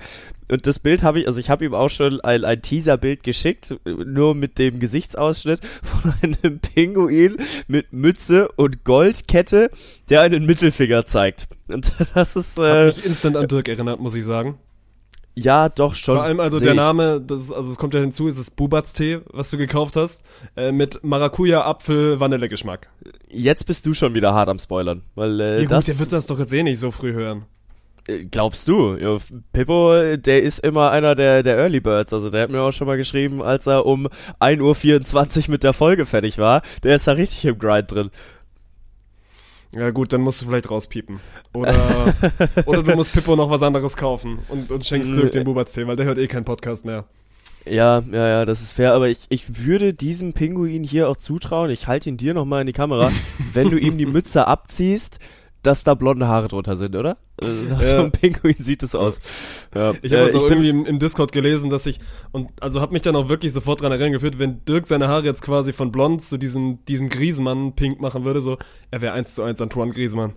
Und 0.50 0.66
das 0.66 0.78
Bild 0.78 1.02
habe 1.02 1.20
ich, 1.20 1.26
also 1.26 1.40
ich 1.40 1.50
habe 1.50 1.64
ihm 1.64 1.74
auch 1.74 1.88
schon 1.88 2.20
ein, 2.20 2.44
ein 2.44 2.60
Teaser-Bild 2.60 3.22
geschickt, 3.22 3.76
nur 3.84 4.34
mit 4.34 4.58
dem 4.58 4.78
Gesichtsausschnitt 4.78 5.60
von 5.82 6.14
einem 6.22 6.60
Pinguin 6.60 7.36
mit 7.66 7.92
Mütze 7.92 8.48
und 8.56 8.84
Goldkette, 8.84 9.70
der 10.08 10.20
einen 10.20 10.44
Mittelfinger 10.46 11.06
zeigt. 11.06 11.48
Und 11.68 11.92
das 12.14 12.36
ist, 12.36 12.58
Hat 12.58 12.64
äh, 12.64 12.86
mich 12.86 13.04
instant 13.04 13.36
an 13.36 13.48
Dirk 13.48 13.68
erinnert, 13.68 14.00
muss 14.00 14.14
ich 14.14 14.24
sagen. 14.24 14.58
ja, 15.34 15.68
doch 15.68 15.94
schon. 15.94 16.16
Vor 16.16 16.24
allem 16.24 16.40
also 16.40 16.60
der. 16.60 16.74
Name, 16.74 17.20
das 17.20 17.42
ist, 17.42 17.52
also 17.52 17.70
es 17.70 17.78
kommt 17.78 17.94
ja 17.94 18.00
hinzu, 18.00 18.28
ist 18.28 18.38
es 18.38 18.50
Bubatz-Tee, 18.50 19.20
was 19.32 19.50
du 19.50 19.56
gekauft 19.56 19.96
hast, 19.96 20.24
äh, 20.56 20.72
mit 20.72 21.02
Maracuja, 21.02 21.64
Apfel, 21.64 22.20
Vanillegeschmack. 22.20 22.88
Jetzt 23.28 23.66
bist 23.66 23.86
du 23.86 23.94
schon 23.94 24.14
wieder 24.14 24.34
hart 24.34 24.48
am 24.48 24.58
Spoilern, 24.58 25.02
weil 25.14 25.40
äh, 25.40 25.54
Ja 25.54 25.60
gut, 25.62 25.70
das 25.70 25.86
der 25.86 25.98
wird 25.98 26.12
das 26.12 26.26
doch 26.26 26.38
jetzt 26.38 26.52
eh 26.52 26.62
nicht 26.62 26.78
so 26.78 26.90
früh 26.90 27.12
hören. 27.12 27.46
Äh, 28.06 28.24
glaubst 28.24 28.68
du? 28.68 28.96
Ja, 28.96 29.18
Pippo, 29.52 30.16
der 30.16 30.42
ist 30.42 30.58
immer 30.60 30.90
einer 30.90 31.14
der 31.14 31.42
der 31.42 31.56
Early 31.56 31.80
Birds, 31.80 32.12
also 32.12 32.30
der 32.30 32.42
hat 32.42 32.50
mir 32.50 32.60
auch 32.60 32.72
schon 32.72 32.86
mal 32.86 32.96
geschrieben, 32.96 33.42
als 33.42 33.66
er 33.66 33.86
um 33.86 34.08
1:24 34.40 35.44
Uhr 35.44 35.50
mit 35.50 35.62
der 35.62 35.72
Folge 35.72 36.06
fertig 36.06 36.38
war, 36.38 36.62
der 36.82 36.96
ist 36.96 37.06
da 37.06 37.12
richtig 37.12 37.44
im 37.44 37.58
Grind 37.58 37.90
drin. 37.90 38.10
Ja 39.74 39.90
gut, 39.90 40.12
dann 40.12 40.20
musst 40.20 40.40
du 40.40 40.46
vielleicht 40.46 40.70
rauspiepen. 40.70 41.18
Oder, 41.52 42.14
oder 42.66 42.82
du 42.82 42.94
musst 42.94 43.12
Pippo 43.12 43.34
noch 43.34 43.50
was 43.50 43.62
anderes 43.62 43.96
kaufen 43.96 44.38
und, 44.48 44.70
und 44.70 44.86
schenkst 44.86 45.10
Dirk 45.10 45.32
den 45.32 45.44
Bubatz-Tee, 45.44 45.86
weil 45.86 45.96
der 45.96 46.06
hört 46.06 46.18
eh 46.18 46.28
keinen 46.28 46.44
Podcast 46.44 46.84
mehr. 46.84 47.06
Ja, 47.66 48.02
ja, 48.12 48.28
ja, 48.28 48.44
das 48.44 48.60
ist 48.60 48.72
fair, 48.72 48.92
aber 48.92 49.08
ich, 49.08 49.26
ich 49.30 49.64
würde 49.64 49.94
diesem 49.94 50.34
Pinguin 50.34 50.84
hier 50.84 51.08
auch 51.08 51.16
zutrauen, 51.16 51.70
ich 51.70 51.86
halte 51.86 52.10
ihn 52.10 52.18
dir 52.18 52.34
nochmal 52.34 52.60
in 52.60 52.66
die 52.66 52.72
Kamera, 52.74 53.10
wenn 53.52 53.70
du 53.70 53.78
ihm 53.78 53.96
die 53.96 54.06
Mütze 54.06 54.46
abziehst, 54.46 55.18
dass 55.62 55.82
da 55.82 55.94
blonde 55.94 56.28
Haare 56.28 56.48
drunter 56.48 56.76
sind, 56.76 56.94
oder? 56.94 57.16
So 57.40 57.46
Ja. 57.46 58.04
ein 58.04 58.12
Pinguin 58.12 58.54
sieht 58.58 58.82
es 58.82 58.94
aus. 58.94 59.18
Ja. 59.74 59.92
Ich 60.02 60.12
habe 60.12 60.22
Äh, 60.22 60.24
also 60.26 60.46
irgendwie 60.48 60.68
im, 60.68 60.86
im 60.86 60.98
Discord 60.98 61.32
gelesen, 61.32 61.68
dass 61.68 61.84
ich, 61.86 61.98
und 62.32 62.50
also 62.62 62.80
habe 62.80 62.92
mich 62.92 63.02
dann 63.02 63.16
auch 63.16 63.28
wirklich 63.28 63.52
sofort 63.52 63.80
dran 63.82 63.90
erinnern 63.92 64.12
geführt, 64.12 64.38
wenn 64.38 64.64
Dirk 64.64 64.86
seine 64.86 65.08
Haare 65.08 65.24
jetzt 65.24 65.42
quasi 65.42 65.72
von 65.72 65.90
blond 65.90 66.22
zu 66.22 66.38
diesem, 66.38 66.84
diesem 66.84 67.08
Griezmann 67.08 67.74
pink 67.74 68.00
machen 68.00 68.24
würde, 68.24 68.40
so, 68.40 68.56
er 68.90 69.00
wäre 69.00 69.14
eins 69.14 69.34
zu 69.34 69.42
eins 69.42 69.60
Antoine 69.60 69.92
Griezmann. 69.92 70.34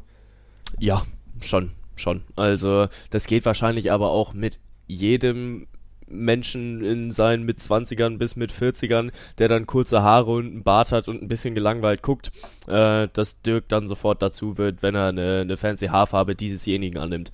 Ja, 0.80 1.04
schon, 1.40 1.72
schon. 1.96 2.24
Also, 2.36 2.88
das 3.12 3.28
geht 3.28 3.46
wahrscheinlich 3.46 3.92
aber 3.92 4.10
auch 4.10 4.34
mit 4.34 4.60
jedem 4.88 5.68
Menschen 6.10 6.84
in 6.84 7.12
seinen 7.12 7.44
mit 7.44 7.60
20ern 7.60 8.18
bis 8.18 8.36
mit 8.36 8.52
40ern, 8.52 9.12
der 9.38 9.48
dann 9.48 9.66
kurze 9.66 10.02
Haare 10.04 10.32
und 10.32 10.46
einen 10.46 10.64
Bart 10.64 10.92
hat 10.92 11.08
und 11.08 11.22
ein 11.22 11.28
bisschen 11.28 11.56
gelangweilt 11.56 12.02
guckt, 12.02 12.32
äh, 12.68 13.08
dass 13.14 13.42
Dirk 13.42 13.68
dann 13.70 13.88
sofort 13.88 14.22
dazu 14.22 14.58
wird, 14.58 14.84
wenn 14.84 14.96
er 14.96 15.08
eine, 15.08 15.42
eine 15.42 15.58
fancy 15.58 15.88
Haarfarbe 15.88 16.36
diesesjenigen 16.36 17.00
annimmt. 17.00 17.32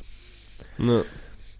Ne. 0.77 1.03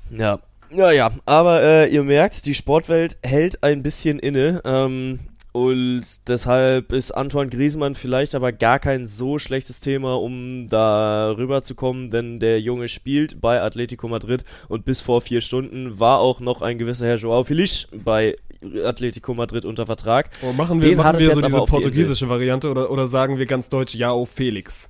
Ja. 0.10 0.40
Ja, 0.70 0.90
ja, 0.92 1.12
aber 1.26 1.62
äh, 1.62 1.94
ihr 1.94 2.02
merkt, 2.02 2.48
die 2.48 2.56
Sportwelt 2.56 3.18
hält 3.22 3.62
ein 3.62 3.84
bisschen 3.84 4.18
inne. 4.18 4.60
Ähm, 4.66 5.20
und 5.54 6.04
deshalb 6.28 6.92
ist 6.92 7.12
Antoine 7.12 7.50
Griezmann 7.50 7.94
vielleicht 7.94 8.34
aber 8.34 8.52
gar 8.52 8.80
kein 8.80 9.06
so 9.06 9.38
schlechtes 9.38 9.80
Thema, 9.80 10.20
um 10.20 10.68
da 10.68 11.32
rüberzukommen, 11.38 12.10
denn 12.10 12.40
der 12.40 12.60
Junge 12.60 12.88
spielt 12.88 13.40
bei 13.40 13.62
Atletico 13.62 14.08
Madrid 14.08 14.44
und 14.68 14.84
bis 14.84 15.02
vor 15.02 15.22
vier 15.22 15.42
Stunden 15.42 16.00
war 16.00 16.20
auch 16.20 16.40
noch 16.40 16.64
ein 16.64 16.80
gewisser 16.80 17.06
Herr 17.06 17.18
Joao 17.18 17.44
Felix 17.44 17.88
bei 18.04 18.36
Atletico 18.84 19.36
Madrid 19.36 19.64
unter 19.66 19.86
Vertrag. 19.86 20.32
Oh, 20.42 20.54
machen 20.54 20.82
wir, 20.82 20.90
Den 20.90 20.98
machen 20.98 21.20
wir 21.20 21.34
so 21.34 21.42
diese 21.42 21.56
auf 21.56 21.70
die 21.70 21.72
portugiesische 21.72 22.28
Variante 22.30 22.72
oder, 22.72 22.90
oder 22.90 23.08
sagen 23.08 23.38
wir 23.38 23.46
ganz 23.46 23.70
deutsch 23.70 23.94
Jao 23.94 24.26
Felix? 24.26 24.90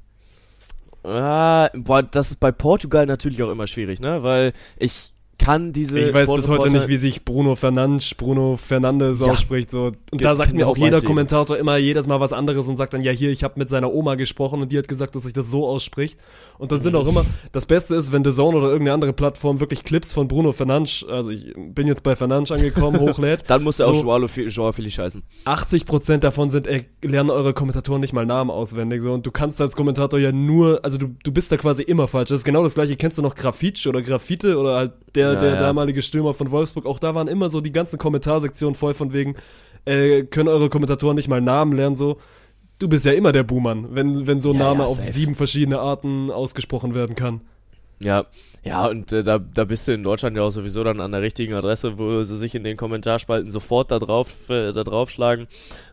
Ah, 1.03 1.69
boah, 1.73 2.01
das 2.01 2.31
ist 2.31 2.39
bei 2.39 2.53
Portugal 2.53 3.05
natürlich 3.05 3.43
auch 3.43 3.51
immer 3.51 3.67
schwierig, 3.67 3.99
ne? 3.99 4.23
Weil 4.23 4.53
ich 4.77 5.12
kann 5.43 5.73
diese. 5.73 5.99
Ich 5.99 6.13
weiß 6.13 6.33
bis 6.33 6.47
heute 6.47 6.69
nicht, 6.69 6.87
wie 6.87 6.97
sich 6.97 7.25
Bruno 7.25 7.55
Fernandes, 7.55 8.13
Bruno 8.15 8.55
Fernandes 8.57 9.19
ja. 9.19 9.27
ausspricht. 9.27 9.71
So. 9.71 9.91
Und 10.11 10.23
da 10.23 10.35
sagt 10.35 10.53
mir 10.53 10.67
auch 10.67 10.77
jeder 10.77 11.01
Kommentator 11.01 11.57
immer 11.57 11.77
jedes 11.77 12.07
Mal 12.07 12.19
was 12.19 12.33
anderes 12.33 12.67
und 12.67 12.77
sagt 12.77 12.93
dann, 12.93 13.01
ja 13.01 13.11
hier, 13.11 13.29
ich 13.29 13.43
habe 13.43 13.55
mit 13.57 13.69
seiner 13.69 13.93
Oma 13.93 14.15
gesprochen 14.15 14.61
und 14.61 14.71
die 14.71 14.77
hat 14.77 14.87
gesagt, 14.87 15.15
dass 15.15 15.23
sich 15.23 15.33
das 15.33 15.49
so 15.49 15.67
ausspricht. 15.67 16.17
Und 16.57 16.71
dann 16.71 16.81
sind 16.81 16.95
auch 16.95 17.07
immer, 17.07 17.25
das 17.51 17.65
Beste 17.65 17.95
ist, 17.95 18.11
wenn 18.11 18.23
The 18.23 18.31
Zone 18.31 18.57
oder 18.57 18.67
irgendeine 18.67 18.93
andere 18.93 19.13
Plattform 19.13 19.59
wirklich 19.59 19.83
Clips 19.83 20.13
von 20.13 20.27
Bruno 20.27 20.51
Fernandes, 20.51 21.05
also 21.09 21.29
ich 21.29 21.53
bin 21.55 21.87
jetzt 21.87 22.03
bei 22.03 22.15
Fernandes 22.15 22.51
angekommen, 22.51 22.99
hochlädt. 23.01 23.41
dann 23.47 23.63
muss 23.63 23.79
er 23.79 23.93
so, 23.93 24.11
auch 24.11 24.29
Joao 24.29 24.71
Felix 24.71 24.93
scheißen. 24.95 25.23
80% 25.45 26.17
davon 26.17 26.49
sind, 26.49 26.67
ey, 26.67 26.83
lernen 27.01 27.29
eure 27.29 27.53
Kommentatoren 27.53 28.01
nicht 28.01 28.13
mal 28.13 28.25
Namen 28.25 28.51
auswendig. 28.51 29.01
So. 29.01 29.11
Und 29.13 29.25
du 29.25 29.31
kannst 29.31 29.59
als 29.61 29.75
Kommentator 29.75 30.19
ja 30.19 30.31
nur, 30.31 30.79
also 30.83 30.97
du, 30.97 31.15
du 31.23 31.31
bist 31.31 31.51
da 31.51 31.57
quasi 31.57 31.83
immer 31.83 32.07
falsch. 32.07 32.29
Das 32.29 32.41
ist 32.41 32.45
genau 32.45 32.63
das 32.63 32.75
gleiche. 32.75 32.95
Kennst 32.95 33.17
du 33.17 33.21
noch 33.21 33.35
Grafitsch 33.35 33.87
oder 33.87 34.01
Graffite 34.01 34.57
oder 34.57 34.75
halt 34.75 34.93
der, 35.15 35.33
ja, 35.33 35.39
der 35.39 35.53
ja. 35.55 35.59
damalige 35.59 36.01
Stürmer 36.01 36.33
von 36.33 36.51
Wolfsburg? 36.51 36.85
Auch 36.85 36.99
da 36.99 37.15
waren 37.15 37.27
immer 37.27 37.49
so 37.49 37.61
die 37.61 37.71
ganzen 37.71 37.97
Kommentarsektionen 37.97 38.75
voll 38.75 38.93
von 38.93 39.13
wegen, 39.13 39.35
äh, 39.85 40.23
können 40.23 40.49
eure 40.49 40.69
Kommentatoren 40.69 41.15
nicht 41.15 41.27
mal 41.27 41.41
Namen 41.41 41.73
lernen, 41.73 41.95
so 41.95 42.17
du 42.83 42.89
bist 42.89 43.05
ja 43.05 43.13
immer 43.13 43.31
der 43.31 43.43
Buhmann, 43.43 43.95
wenn, 43.95 44.27
wenn 44.27 44.41
so 44.41 44.51
ein 44.51 44.59
ja, 44.59 44.65
Name 44.65 44.83
ja, 44.83 44.89
auf 44.89 45.01
sieben 45.01 45.35
verschiedene 45.35 45.79
Arten 45.79 46.29
ausgesprochen 46.29 46.93
werden 46.93 47.15
kann. 47.15 47.39
Ja, 47.99 48.25
ja, 48.65 48.87
und 48.87 49.13
äh, 49.13 49.23
da, 49.23 49.39
da 49.39 49.63
bist 49.63 49.87
du 49.87 49.93
in 49.93 50.03
Deutschland 50.03 50.35
ja 50.35 50.43
auch 50.43 50.49
sowieso 50.49 50.83
dann 50.83 50.99
an 50.99 51.13
der 51.13 51.21
richtigen 51.21 51.53
Adresse, 51.53 51.97
wo 51.97 52.23
sie 52.23 52.37
sich 52.37 52.55
in 52.55 52.65
den 52.65 52.75
Kommentarspalten 52.75 53.49
sofort 53.49 53.91
da 53.91 53.99
drauf, 53.99 54.49
äh, 54.49 54.73
da 54.73 54.83
draufschlagen. 54.83 55.47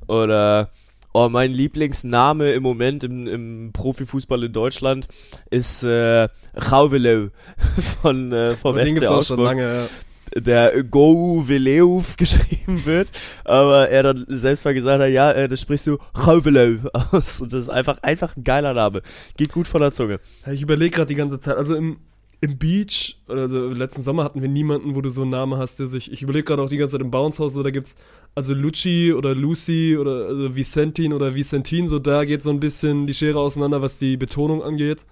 Oder, 0.09 0.71
oh, 1.13 1.29
mein 1.29 1.53
Lieblingsname 1.53 2.51
im 2.51 2.65
Moment 2.65 3.05
im, 3.05 3.29
im 3.29 3.71
Profifußball 3.73 4.43
in 4.43 4.53
Deutschland 4.53 5.07
ist 5.51 5.85
äh, 5.85 6.27
Rauvelau 6.57 7.29
von, 8.03 8.33
äh, 8.33 8.57
vom 8.57 8.77
Aber 8.77 8.85
FC 8.85 9.07
auch 9.07 9.23
schon 9.23 9.41
lange, 9.41 9.63
ja 9.63 9.89
der 10.37 10.83
Go 10.85 11.45
Veleuf 11.47 12.17
geschrieben 12.17 12.85
wird, 12.85 13.11
aber 13.45 13.89
er 13.89 14.03
dann 14.03 14.25
selbst 14.29 14.65
mal 14.65 14.75
gesagt 14.75 15.03
hat, 15.03 15.11
ja, 15.11 15.33
äh, 15.33 15.49
das 15.49 15.61
sprichst 15.61 15.87
du 15.87 15.99
Chauvelau 16.15 16.77
aus 16.93 17.41
und 17.41 17.53
das 17.53 17.63
ist 17.65 17.69
einfach, 17.69 17.99
einfach 18.03 18.37
ein 18.37 18.45
geiler 18.45 18.75
Name. 18.75 19.03
Geht 19.37 19.53
gut 19.53 19.69
von 19.69 19.81
der 19.81 19.93
Zunge. 19.93 20.21
Ich 20.51 20.63
überlege 20.63 20.97
gerade 20.97 21.09
die 21.09 21.15
ganze 21.15 21.39
Zeit, 21.39 21.57
also 21.57 21.75
im, 21.75 21.99
im 22.41 22.59
Beach, 22.59 23.19
also 23.29 23.69
letzten 23.69 24.03
Sommer 24.03 24.25
hatten 24.25 24.41
wir 24.41 24.49
niemanden, 24.49 24.95
wo 24.95 25.01
du 25.01 25.11
so 25.11 25.23
einen 25.23 25.31
Namen 25.31 25.59
hast, 25.59 25.79
der 25.79 25.89
sich, 25.89 26.11
ich 26.11 26.23
überlege 26.23 26.45
gerade 26.45 26.63
auch 26.63 26.71
die 26.71 26.79
ganze 26.79 26.93
Zeit 26.93 27.03
im 27.03 27.11
Bounce-Haus, 27.11 27.53
so 27.53 27.63
da 27.63 27.71
gibt's 27.71 27.97
also 28.35 28.55
Luci 28.55 29.13
oder 29.13 29.35
Lucy 29.35 29.97
oder 29.99 30.27
also 30.27 30.55
Vicentin 30.55 31.13
oder 31.13 31.35
Vicentin, 31.35 31.89
so 31.89 31.99
da 31.99 32.25
geht 32.25 32.43
so 32.43 32.51
ein 32.51 32.61
bisschen 32.61 33.07
die 33.07 33.15
Schere 33.15 33.41
auseinander, 33.41 33.83
was 33.83 33.99
die 33.99 34.17
Betonung 34.17 34.63
angeht. 34.63 35.05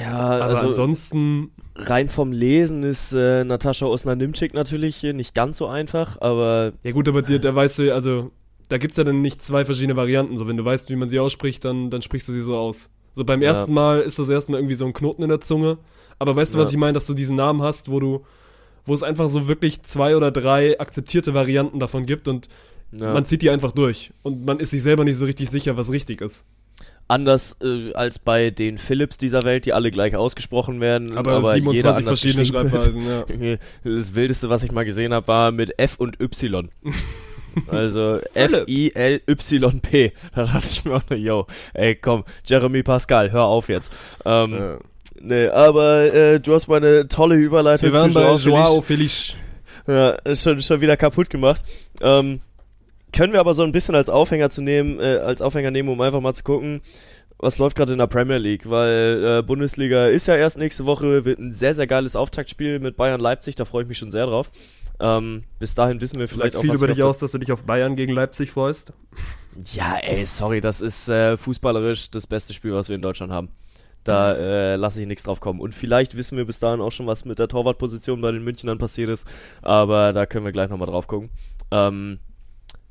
Ja, 0.00 0.18
aber 0.18 0.56
also 0.56 0.68
ansonsten. 0.68 1.50
Rein 1.76 2.08
vom 2.08 2.30
Lesen 2.30 2.84
ist 2.84 3.12
äh, 3.12 3.42
Natascha 3.42 3.86
Osna-Nimczyk 3.86 4.54
natürlich 4.54 5.02
nicht 5.02 5.34
ganz 5.34 5.58
so 5.58 5.66
einfach, 5.66 6.20
aber. 6.20 6.72
Ja, 6.82 6.92
gut, 6.92 7.08
aber 7.08 7.22
dir, 7.22 7.40
da 7.40 7.54
weißt 7.54 7.80
du, 7.80 7.92
also, 7.92 8.30
da 8.68 8.78
gibt 8.78 8.92
es 8.92 8.98
ja 8.98 9.04
dann 9.04 9.22
nicht 9.22 9.42
zwei 9.42 9.64
verschiedene 9.64 9.96
Varianten. 9.96 10.36
So, 10.36 10.46
wenn 10.46 10.56
du 10.56 10.64
weißt, 10.64 10.90
wie 10.90 10.96
man 10.96 11.08
sie 11.08 11.18
ausspricht, 11.18 11.64
dann, 11.64 11.90
dann 11.90 12.02
sprichst 12.02 12.28
du 12.28 12.32
sie 12.32 12.42
so 12.42 12.56
aus. 12.56 12.90
So, 13.14 13.24
beim 13.24 13.42
ja. 13.42 13.48
ersten 13.48 13.72
Mal 13.72 14.00
ist 14.00 14.18
das 14.18 14.28
erstmal 14.28 14.60
irgendwie 14.60 14.74
so 14.74 14.84
ein 14.84 14.92
Knoten 14.92 15.22
in 15.22 15.28
der 15.28 15.40
Zunge. 15.40 15.78
Aber 16.18 16.36
weißt 16.36 16.54
du, 16.54 16.58
was 16.58 16.70
ich 16.70 16.76
meine, 16.76 16.92
dass 16.92 17.06
du 17.06 17.14
diesen 17.14 17.36
Namen 17.36 17.62
hast, 17.62 17.90
wo 17.90 17.98
du, 18.00 18.24
wo 18.84 18.94
es 18.94 19.02
einfach 19.02 19.28
so 19.28 19.48
wirklich 19.48 19.82
zwei 19.82 20.16
oder 20.16 20.30
drei 20.30 20.78
akzeptierte 20.78 21.34
Varianten 21.34 21.80
davon 21.80 22.06
gibt 22.06 22.28
und 22.28 22.48
ja. 22.92 23.12
man 23.12 23.26
zieht 23.26 23.42
die 23.42 23.50
einfach 23.50 23.72
durch. 23.72 24.12
Und 24.22 24.44
man 24.44 24.60
ist 24.60 24.70
sich 24.70 24.82
selber 24.82 25.04
nicht 25.04 25.16
so 25.16 25.26
richtig 25.26 25.50
sicher, 25.50 25.76
was 25.76 25.90
richtig 25.90 26.20
ist. 26.20 26.44
Anders 27.06 27.56
äh, 27.62 27.92
als 27.92 28.18
bei 28.18 28.50
den 28.50 28.78
Philips 28.78 29.18
dieser 29.18 29.44
Welt, 29.44 29.66
die 29.66 29.72
alle 29.72 29.90
gleich 29.90 30.16
ausgesprochen 30.16 30.80
werden. 30.80 31.16
Aber, 31.16 31.32
aber 31.32 31.52
27 31.52 31.74
jeder 31.74 32.02
verschiedene 32.02 32.44
Schreibweisen, 32.44 33.02
ja. 33.06 33.56
Das 33.84 34.14
Wildeste, 34.14 34.48
was 34.48 34.64
ich 34.64 34.72
mal 34.72 34.84
gesehen 34.84 35.12
habe, 35.12 35.28
war 35.28 35.50
mit 35.52 35.78
F 35.78 35.96
und 35.98 36.20
Y. 36.20 36.70
Also 37.68 38.18
F-I-L-Y-P. 38.34 40.12
Da 40.34 40.42
dachte 40.42 40.66
ich 40.68 40.84
mir 40.84 40.96
auch 40.96 41.02
nur, 41.08 41.18
yo, 41.18 41.46
ey, 41.72 41.94
komm, 41.94 42.24
Jeremy 42.44 42.82
Pascal, 42.82 43.30
hör 43.30 43.44
auf 43.44 43.68
jetzt. 43.68 43.92
Ähm, 44.24 44.52
ja. 44.52 44.78
Nee, 45.20 45.48
aber 45.48 46.12
äh, 46.12 46.40
du 46.40 46.52
hast 46.52 46.66
mal 46.66 46.76
eine 46.76 47.06
tolle 47.06 47.36
Überleitung 47.36 47.92
Wir 47.92 47.98
waren 47.98 48.12
bei 48.12 48.34
Joao 48.34 48.80
Felix. 48.80 49.34
Ja, 49.86 50.16
schon, 50.34 50.60
schon 50.62 50.80
wieder 50.80 50.96
kaputt 50.96 51.30
gemacht. 51.30 51.64
Ähm, 52.00 52.40
können 53.14 53.32
wir 53.32 53.40
aber 53.40 53.54
so 53.54 53.62
ein 53.62 53.72
bisschen 53.72 53.94
als 53.94 54.10
Aufhänger 54.10 54.50
zu 54.50 54.60
nehmen, 54.60 55.00
äh, 55.00 55.18
als 55.24 55.40
Aufhänger 55.40 55.70
nehmen, 55.70 55.88
um 55.88 56.00
einfach 56.00 56.20
mal 56.20 56.34
zu 56.34 56.42
gucken, 56.42 56.82
was 57.38 57.58
läuft 57.58 57.76
gerade 57.76 57.92
in 57.92 57.98
der 57.98 58.06
Premier 58.06 58.38
League, 58.38 58.68
weil 58.68 59.38
äh, 59.38 59.42
Bundesliga 59.42 60.06
ist 60.06 60.26
ja 60.26 60.36
erst 60.36 60.58
nächste 60.58 60.84
Woche, 60.84 61.24
wird 61.24 61.38
ein 61.38 61.52
sehr, 61.52 61.74
sehr 61.74 61.86
geiles 61.86 62.16
Auftaktspiel 62.16 62.80
mit 62.80 62.96
Bayern 62.96 63.20
Leipzig, 63.20 63.54
da 63.54 63.64
freue 63.64 63.82
ich 63.82 63.88
mich 63.88 63.98
schon 63.98 64.10
sehr 64.10 64.26
drauf. 64.26 64.50
Ähm, 65.00 65.44
bis 65.58 65.74
dahin 65.74 66.00
wissen 66.00 66.18
wir 66.18 66.28
vielleicht 66.28 66.54
Sagt 66.54 66.56
auch 66.56 66.60
viel 66.62 66.74
über 66.74 66.86
dich 66.86 67.02
aus, 67.02 67.18
dass 67.18 67.32
du 67.32 67.38
dich 67.38 67.50
auf 67.52 67.64
Bayern 67.64 67.96
gegen 67.96 68.12
Leipzig 68.12 68.50
freust. 68.50 68.92
Ja, 69.72 69.96
ey, 69.96 70.24
sorry, 70.26 70.60
das 70.60 70.80
ist 70.80 71.08
äh, 71.08 71.36
fußballerisch 71.36 72.10
das 72.10 72.26
beste 72.26 72.52
Spiel, 72.52 72.72
was 72.72 72.88
wir 72.88 72.96
in 72.96 73.02
Deutschland 73.02 73.32
haben. 73.32 73.48
Da 74.04 74.34
äh, 74.34 74.76
lasse 74.76 75.00
ich 75.00 75.06
nichts 75.06 75.24
drauf 75.24 75.40
kommen. 75.40 75.60
Und 75.60 75.74
vielleicht 75.74 76.16
wissen 76.16 76.36
wir 76.36 76.44
bis 76.44 76.60
dahin 76.60 76.80
auch 76.80 76.92
schon, 76.92 77.06
was 77.06 77.24
mit 77.24 77.38
der 77.38 77.48
Torwartposition 77.48 78.20
bei 78.20 78.30
den 78.30 78.44
Münchnern 78.44 78.78
passiert 78.78 79.08
ist. 79.08 79.26
Aber 79.62 80.12
da 80.12 80.26
können 80.26 80.44
wir 80.44 80.52
gleich 80.52 80.68
nochmal 80.68 80.88
drauf 80.88 81.06
gucken. 81.06 81.30
Ähm, 81.70 82.18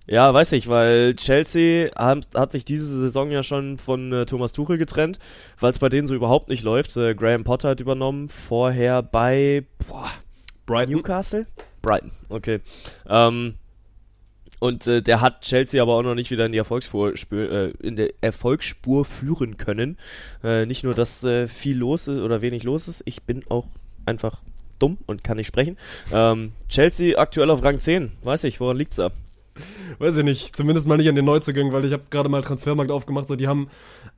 ja, 0.06 0.34
weiß 0.34 0.52
ich, 0.54 0.68
weil 0.68 1.16
Chelsea 1.16 1.92
hat, 1.96 2.28
hat 2.36 2.52
sich 2.52 2.66
diese 2.66 2.86
Saison 2.86 3.32
ja 3.32 3.42
schon 3.42 3.78
von 3.78 4.12
äh, 4.12 4.26
Thomas 4.26 4.52
Tuchel 4.52 4.78
getrennt, 4.78 5.18
weil 5.60 5.72
es 5.72 5.80
bei 5.80 5.90
denen 5.90 6.08
so 6.08 6.16
überhaupt 6.16 6.50
nicht 6.50 6.64
läuft. 6.64 6.96
Äh, 6.98 7.16
Graham 7.16 7.44
Potter 7.44 7.70
hat 7.70 7.80
übernommen, 7.80 8.28
vorher 8.28 9.02
bei 9.02 9.64
boah, 9.88 10.12
Brighton. 10.66 10.96
Newcastle? 10.96 11.46
Brighton, 11.82 12.12
okay. 12.30 12.60
Ähm, 13.08 13.56
und 14.60 14.88
äh, 14.88 15.02
der 15.02 15.22
hat 15.22 15.42
Chelsea 15.42 15.82
aber 15.82 15.94
auch 15.94 16.04
noch 16.04 16.16
nicht 16.16 16.32
wieder 16.32 16.46
in 16.46 16.52
die 16.52 16.58
Erfolgsspur, 16.58 17.14
äh, 17.32 17.72
in 17.82 17.96
der 17.96 18.14
Erfolgsspur 18.22 19.06
führen 19.06 19.58
können. 19.58 19.98
Äh, 20.44 20.66
nicht 20.66 20.84
nur, 20.84 20.94
dass 20.94 21.24
äh, 21.24 21.48
viel 21.48 21.78
los 21.78 22.08
ist 22.08 22.20
oder 22.20 22.42
wenig 22.42 22.64
los 22.64 22.88
ist, 22.88 23.04
ich 23.06 23.24
bin 23.24 23.44
auch 23.50 23.68
einfach 24.06 24.42
dumm 24.80 24.98
und 25.06 25.24
kann 25.24 25.38
nicht 25.38 25.48
sprechen. 25.48 25.78
Ähm, 26.12 26.52
Chelsea 26.70 27.18
aktuell 27.18 27.50
auf 27.50 27.64
Rang 27.64 27.80
10, 27.80 28.12
weiß 28.24 28.44
ich, 28.46 28.60
woran 28.60 28.78
liegt's 28.78 28.98
da? 28.98 29.12
Weiß 30.00 30.18
ich 30.18 30.24
nicht, 30.24 30.56
zumindest 30.56 30.88
mal 30.88 30.98
nicht 30.98 31.10
an 31.10 31.16
den 31.16 31.26
Neuzugängen, 31.26 31.74
weil 31.74 31.86
ich 31.86 31.94
habe 31.94 32.04
gerade 32.10 32.30
mal 32.30 32.42
Transfermarkt 32.42 32.92
aufgemacht, 32.92 33.28
so 33.28 33.36
die 33.36 33.48
haben, 33.48 33.70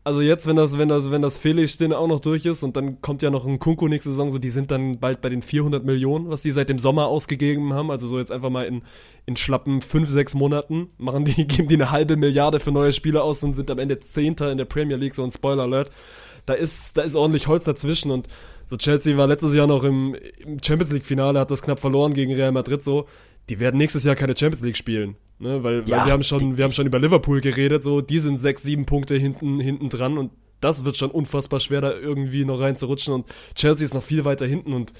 also 0.03 0.21
jetzt, 0.21 0.47
wenn 0.47 0.55
das, 0.55 0.77
wenn 0.77 0.87
das, 0.87 1.11
wenn 1.11 1.21
das 1.21 1.37
Felix-Stehen 1.37 1.93
auch 1.93 2.07
noch 2.07 2.19
durch 2.19 2.45
ist 2.45 2.63
und 2.63 2.77
dann 2.77 3.01
kommt 3.01 3.21
ja 3.21 3.29
noch 3.29 3.45
ein 3.45 3.59
Kunku 3.59 3.87
nächste 3.87 4.09
Saison, 4.09 4.31
so 4.31 4.37
die 4.37 4.49
sind 4.49 4.71
dann 4.71 4.99
bald 4.99 5.21
bei 5.21 5.29
den 5.29 5.41
400 5.41 5.83
Millionen, 5.83 6.29
was 6.29 6.41
die 6.41 6.51
seit 6.51 6.69
dem 6.69 6.79
Sommer 6.79 7.07
ausgegeben 7.07 7.73
haben, 7.73 7.91
also 7.91 8.07
so 8.07 8.17
jetzt 8.17 8.31
einfach 8.31 8.49
mal 8.49 8.65
in, 8.65 8.83
in 9.25 9.35
schlappen 9.35 9.81
5, 9.81 10.09
6 10.09 10.35
Monaten, 10.35 10.89
machen 10.97 11.25
die, 11.25 11.33
geben 11.47 11.67
die 11.67 11.75
eine 11.75 11.91
halbe 11.91 12.15
Milliarde 12.15 12.59
für 12.59 12.71
neue 12.71 12.93
Spieler 12.93 13.23
aus 13.23 13.43
und 13.43 13.55
sind 13.55 13.69
am 13.69 13.79
Ende 13.79 13.99
Zehnter 13.99 14.51
in 14.51 14.57
der 14.57 14.65
Premier 14.65 14.97
League, 14.97 15.15
so 15.15 15.23
ein 15.23 15.31
Spoiler-Alert. 15.31 15.91
Da 16.45 16.53
ist, 16.53 16.95
da 16.95 17.01
ist 17.01 17.15
ordentlich 17.15 17.47
Holz 17.47 17.63
dazwischen 17.63 18.11
und 18.11 18.27
so 18.67 18.77
Chelsea 18.77 19.17
war 19.17 19.27
letztes 19.27 19.53
Jahr 19.53 19.67
noch 19.67 19.83
im, 19.83 20.15
im 20.39 20.61
Champions 20.63 20.91
League 20.91 21.05
Finale, 21.05 21.39
hat 21.39 21.51
das 21.51 21.61
knapp 21.61 21.79
verloren 21.79 22.13
gegen 22.13 22.33
Real 22.33 22.51
Madrid 22.51 22.81
so. 22.81 23.05
Die 23.49 23.59
werden 23.59 23.77
nächstes 23.77 24.03
Jahr 24.03 24.15
keine 24.15 24.35
Champions 24.35 24.63
League 24.63 24.77
spielen. 24.77 25.15
Ne, 25.37 25.63
weil, 25.63 25.83
ja, 25.85 25.97
weil 25.97 26.05
wir 26.05 26.13
haben 26.13 26.23
schon, 26.23 26.55
wir 26.55 26.63
haben 26.63 26.71
schon 26.71 26.87
über 26.87 26.97
Liverpool 26.97 27.41
geredet, 27.41 27.83
so, 27.83 27.99
die 27.99 28.19
sind 28.19 28.37
sechs, 28.37 28.63
sieben 28.63 28.85
Punkte 28.85 29.17
hinten, 29.17 29.59
hinten 29.59 29.89
dran 29.89 30.17
und 30.17 30.31
das 30.61 30.85
wird 30.85 30.95
schon 30.95 31.11
unfassbar 31.11 31.59
schwer, 31.59 31.81
da 31.81 31.91
irgendwie 31.91 32.45
noch 32.45 32.61
reinzurutschen 32.61 33.13
und 33.13 33.25
Chelsea 33.53 33.83
ist 33.83 33.93
noch 33.93 34.01
viel 34.01 34.23
weiter 34.23 34.45
hinten 34.45 34.71
und 34.71 34.93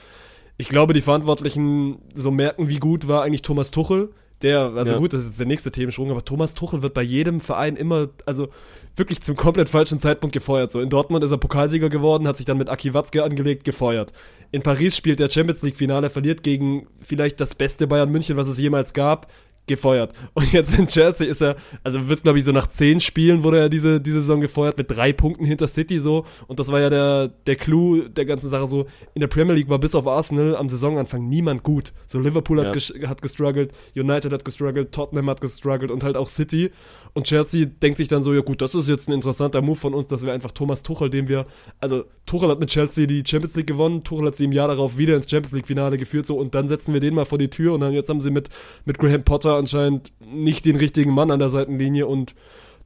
ich 0.58 0.68
glaube, 0.68 0.94
die 0.94 1.02
Verantwortlichen 1.02 2.00
so 2.14 2.32
merken, 2.32 2.68
wie 2.68 2.80
gut 2.80 3.08
war 3.08 3.24
eigentlich 3.24 3.42
Thomas 3.42 3.72
Tuchel. 3.72 4.14
Der, 4.46 4.74
also 4.76 4.94
ja. 4.94 5.00
gut, 5.00 5.12
das 5.12 5.22
ist 5.22 5.30
jetzt 5.30 5.40
der 5.40 5.48
nächste 5.48 5.72
Themensprung, 5.72 6.12
aber 6.12 6.24
Thomas 6.24 6.54
Tuchel 6.54 6.84
wird 6.84 6.94
bei 6.94 7.02
jedem 7.02 7.42
Verein 7.42 7.76
immer, 7.76 8.10
also 8.28 8.50
wirklich 8.96 9.20
zum 9.22 9.36
komplett 9.36 9.70
falschen 9.70 10.00
Zeitpunkt 10.00 10.36
gefeuert. 10.36 10.70
So 10.70 10.82
in 10.82 10.90
Dortmund 10.92 11.24
ist 11.24 11.32
er 11.32 11.40
Pokalsieger 11.40 11.90
geworden, 11.90 12.28
hat 12.28 12.38
sich 12.38 12.46
dann 12.46 12.60
mit 12.60 12.70
Aki 12.70 12.94
Watzke 12.94 13.24
angelegt, 13.24 13.64
gefeuert. 13.64 14.14
In 14.52 14.62
Paris 14.62 14.96
spielt 14.96 15.20
der 15.20 15.32
Champions 15.32 15.64
League 15.64 15.78
Finale, 15.78 16.12
verliert 16.12 16.44
gegen 16.44 16.86
vielleicht 17.02 17.40
das 17.40 17.56
beste 17.56 17.88
Bayern 17.88 18.12
München, 18.12 18.38
was 18.38 18.48
es 18.48 18.60
jemals 18.60 18.94
gab 18.94 19.32
gefeuert. 19.68 20.14
Und 20.34 20.52
jetzt 20.54 20.78
in 20.78 20.88
Chelsea 20.88 21.28
ist 21.28 21.42
er, 21.42 21.56
also 21.84 22.08
wird 22.08 22.24
glaube 22.24 22.38
ich 22.38 22.46
so 22.46 22.52
nach 22.52 22.68
zehn 22.68 23.00
Spielen 23.00 23.44
wurde 23.44 23.60
er 23.60 23.70
diese, 23.70 24.00
diese 24.00 24.22
Saison 24.22 24.42
gefeuert 24.42 24.78
mit 24.78 24.92
drei 24.92 25.14
Punkten 25.14 25.46
hinter 25.46 25.68
City 25.68 26.00
so. 26.00 26.26
Und 26.48 26.60
das 26.60 26.72
war 26.72 26.80
ja 26.80 26.90
der, 26.90 27.30
der 27.48 27.56
Clou 27.56 28.02
der 28.08 28.26
ganzen 28.26 28.50
Sache 28.50 28.68
so. 28.68 28.86
In 29.14 29.22
der 29.22 29.28
Premier 29.28 29.54
League 29.54 29.70
war 29.70 29.80
bis 29.80 29.96
auf 29.96 30.08
Arsenal 30.08 30.56
am 30.56 30.70
Saisonanfang 30.70 31.28
niemand 31.28 31.64
gut. 31.64 31.94
So 32.06 32.20
Liverpool 32.20 32.60
ja. 32.60 32.66
hat, 32.66 32.74
ges 32.74 32.94
hat 33.08 33.22
gestruggelt, 33.22 33.72
United 33.96 34.32
hat 34.32 34.46
gestruggelt, 34.46 34.92
Tottenham 34.92 35.30
hat 35.30 35.42
gestruggelt 35.42 35.92
und 35.92 36.04
halt 36.04 36.18
auch 36.18 36.28
City. 36.28 36.72
Und 37.18 37.28
Chelsea 37.28 37.66
denkt 37.66 37.98
sich 37.98 38.10
dann 38.10 38.24
so, 38.24 38.34
ja 38.34 38.42
gut, 38.42 38.62
das 38.62 38.76
ist 38.76 38.90
jetzt 38.90 39.08
ein 39.08 39.14
interessanter 39.14 39.62
Move 39.62 39.78
von 39.78 39.94
uns, 39.94 40.08
dass 40.08 40.26
wir 40.26 40.34
einfach 40.34 40.52
Thomas 40.52 40.84
Tuchel, 40.84 41.10
dem 41.10 41.30
wir, 41.30 41.46
also 41.80 42.04
Tuchel 42.26 42.50
hat 42.50 42.60
mit 42.60 42.70
Chelsea 42.70 43.06
die 43.06 43.24
Champions 43.26 43.56
League 43.56 43.68
gewonnen, 43.68 44.04
Tuchel 44.04 44.28
hat 44.28 44.36
sie 44.36 44.44
im 44.44 44.52
Jahr 44.52 44.68
darauf 44.68 44.98
wieder 44.98 45.16
ins 45.16 45.30
Champions 45.30 45.54
League 45.54 45.66
Finale 45.66 45.98
geführt 45.98 46.26
so 46.26 46.38
und 46.38 46.54
dann 46.54 46.68
setzen 46.68 46.94
wir 46.94 47.00
den 47.00 47.14
mal 47.16 47.24
vor 47.24 47.38
die 47.38 47.50
Tür 47.50 47.74
und 47.74 47.80
dann 47.80 47.94
jetzt 47.94 48.10
haben 48.10 48.20
sie 48.20 48.32
mit, 48.32 48.50
mit 48.84 48.98
Graham 48.98 49.24
Potter 49.24 49.56
anscheinend 49.56 50.12
nicht 50.20 50.66
den 50.66 50.76
richtigen 50.76 51.14
Mann 51.14 51.32
an 51.32 51.40
der 51.40 51.50
Seitenlinie 51.50 52.06
und 52.06 52.36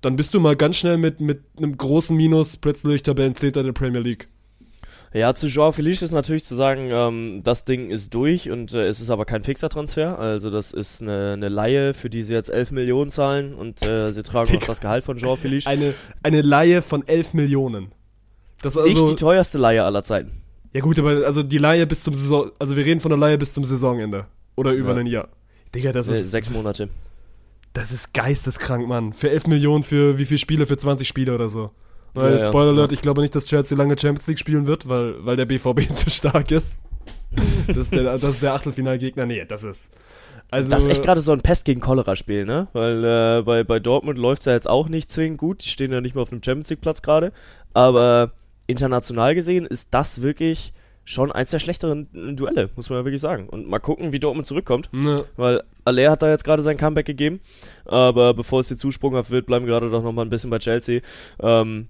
dann 0.01 0.15
bist 0.15 0.31
du 0.35 0.39
mal 0.39 0.55
ganz 0.55 0.77
schnell 0.77 0.97
mit, 0.97 1.19
mit 1.21 1.41
einem 1.57 1.75
großen 1.75 2.15
Minus 2.15 2.55
plötzlich 2.55 3.01
Tabellenzehnter 3.01 3.63
der 3.63 3.73
Premier 3.73 4.01
League. 4.01 4.27
Ja, 5.11 5.33
zu 5.33 5.47
Joao 5.47 5.71
Felice 5.71 6.03
ist 6.03 6.11
natürlich 6.11 6.45
zu 6.45 6.53
sagen, 6.53 6.89
ähm, 6.91 7.41
das 7.43 7.65
Ding 7.65 7.89
ist 7.89 8.13
durch 8.13 8.51
und 8.51 8.73
äh, 8.73 8.87
es 8.87 9.01
ist 9.01 9.09
aber 9.09 9.25
kein 9.25 9.41
fixer 9.43 9.69
Transfer. 9.69 10.19
Also 10.19 10.51
das 10.51 10.71
ist 10.71 11.01
eine, 11.01 11.33
eine 11.33 11.49
Laie, 11.49 11.95
für 11.95 12.11
die 12.11 12.21
sie 12.21 12.33
jetzt 12.33 12.49
11 12.49 12.71
Millionen 12.71 13.09
zahlen 13.09 13.55
und 13.55 13.85
äh, 13.85 14.11
sie 14.11 14.21
tragen 14.21 14.55
auch 14.55 14.67
das 14.67 14.81
Gehalt 14.81 15.03
von 15.03 15.17
Joao 15.17 15.35
Felice. 15.35 15.65
Eine, 15.65 15.95
eine 16.21 16.43
Laie 16.43 16.83
von 16.83 17.07
11 17.07 17.33
Millionen. 17.33 17.91
Das 18.61 18.77
also, 18.77 18.87
Nicht 18.87 19.09
die 19.09 19.15
teuerste 19.15 19.57
Laie 19.57 19.83
aller 19.83 20.03
Zeiten. 20.03 20.43
Ja 20.73 20.81
gut, 20.81 20.99
aber 20.99 21.25
also 21.25 21.41
die 21.41 21.57
Laie 21.57 21.87
bis 21.87 22.03
zum 22.03 22.13
Saison, 22.13 22.51
also 22.59 22.75
wir 22.75 22.85
reden 22.85 22.99
von 22.99 23.09
der 23.09 23.17
Laie 23.17 23.39
bis 23.39 23.53
zum 23.53 23.63
Saisonende. 23.63 24.27
Oder 24.55 24.73
über 24.73 24.91
ja. 24.93 24.97
ein 24.97 25.07
Jahr. 25.07 25.29
Digga, 25.73 25.91
das 25.91 26.07
ist... 26.09 26.29
Sechs 26.29 26.53
Monate. 26.53 26.89
Das 27.73 27.91
ist 27.91 28.13
geisteskrank, 28.13 28.87
Mann. 28.87 29.13
Für 29.13 29.29
11 29.31 29.47
Millionen 29.47 29.83
für 29.83 30.19
wie 30.19 30.25
viele 30.25 30.37
Spiele? 30.37 30.67
Für 30.67 30.77
20 30.77 31.07
Spiele 31.07 31.33
oder 31.33 31.49
so. 31.49 31.71
Weil, 32.13 32.33
ja, 32.33 32.47
Spoiler 32.47 32.71
Alert, 32.71 32.91
ja. 32.91 32.95
ich 32.95 33.01
glaube 33.01 33.21
nicht, 33.21 33.35
dass 33.35 33.45
Chelsea 33.45 33.77
lange 33.77 33.97
Champions 33.97 34.27
League 34.27 34.39
spielen 34.39 34.65
wird, 34.67 34.89
weil, 34.89 35.23
weil 35.25 35.35
der 35.35 35.45
BVB 35.45 35.93
zu 35.95 36.09
stark 36.09 36.51
ist. 36.51 36.79
das, 37.67 37.77
ist 37.77 37.93
der, 37.93 38.03
das 38.03 38.23
ist 38.23 38.41
der 38.41 38.53
Achtelfinalgegner. 38.53 39.25
Nee, 39.25 39.45
das 39.45 39.63
ist. 39.63 39.91
Also, 40.51 40.69
das 40.71 40.85
ist 40.85 40.91
echt 40.91 41.03
gerade 41.03 41.21
so 41.21 41.31
ein 41.31 41.41
Pest 41.41 41.65
gegen 41.65 41.79
Cholera-Spiel, 41.79 42.45
ne? 42.45 42.67
Weil 42.73 43.03
äh, 43.03 43.43
bei, 43.43 43.63
bei 43.63 43.79
Dortmund 43.79 44.17
läuft 44.17 44.41
es 44.41 44.45
ja 44.45 44.53
jetzt 44.53 44.67
auch 44.67 44.89
nicht 44.89 45.11
zwingend 45.11 45.37
gut. 45.37 45.63
Die 45.63 45.69
stehen 45.69 45.91
ja 45.91 46.01
nicht 46.01 46.15
mehr 46.15 46.23
auf 46.23 46.29
dem 46.29 46.41
Champions 46.41 46.71
League-Platz 46.71 47.03
gerade. 47.03 47.31
Aber 47.73 48.31
international 48.65 49.35
gesehen 49.35 49.67
ist 49.67 49.89
das 49.91 50.23
wirklich 50.23 50.73
schon 51.05 51.31
eins 51.31 51.51
der 51.51 51.59
schlechteren 51.59 52.35
Duelle, 52.35 52.69
muss 52.75 52.89
man 52.89 52.99
ja 52.99 53.05
wirklich 53.05 53.21
sagen. 53.21 53.49
Und 53.49 53.67
mal 53.67 53.79
gucken, 53.79 54.11
wie 54.11 54.19
Dortmund 54.19 54.45
zurückkommt. 54.45 54.89
Ne. 54.91 55.23
Weil 55.37 55.63
Aller 55.85 56.11
hat 56.11 56.21
da 56.21 56.29
jetzt 56.29 56.43
gerade 56.43 56.61
sein 56.61 56.77
Comeback 56.77 57.05
gegeben. 57.05 57.41
Aber 57.85 58.33
bevor 58.33 58.59
es 58.59 58.67
hier 58.67 58.77
zusprunghaft 58.77 59.31
wird, 59.31 59.45
bleiben 59.45 59.65
wir 59.65 59.73
gerade 59.73 59.89
doch 59.89 60.03
nochmal 60.03 60.25
ein 60.25 60.29
bisschen 60.29 60.49
bei 60.49 60.59
Chelsea. 60.59 61.01
Ähm, 61.41 61.89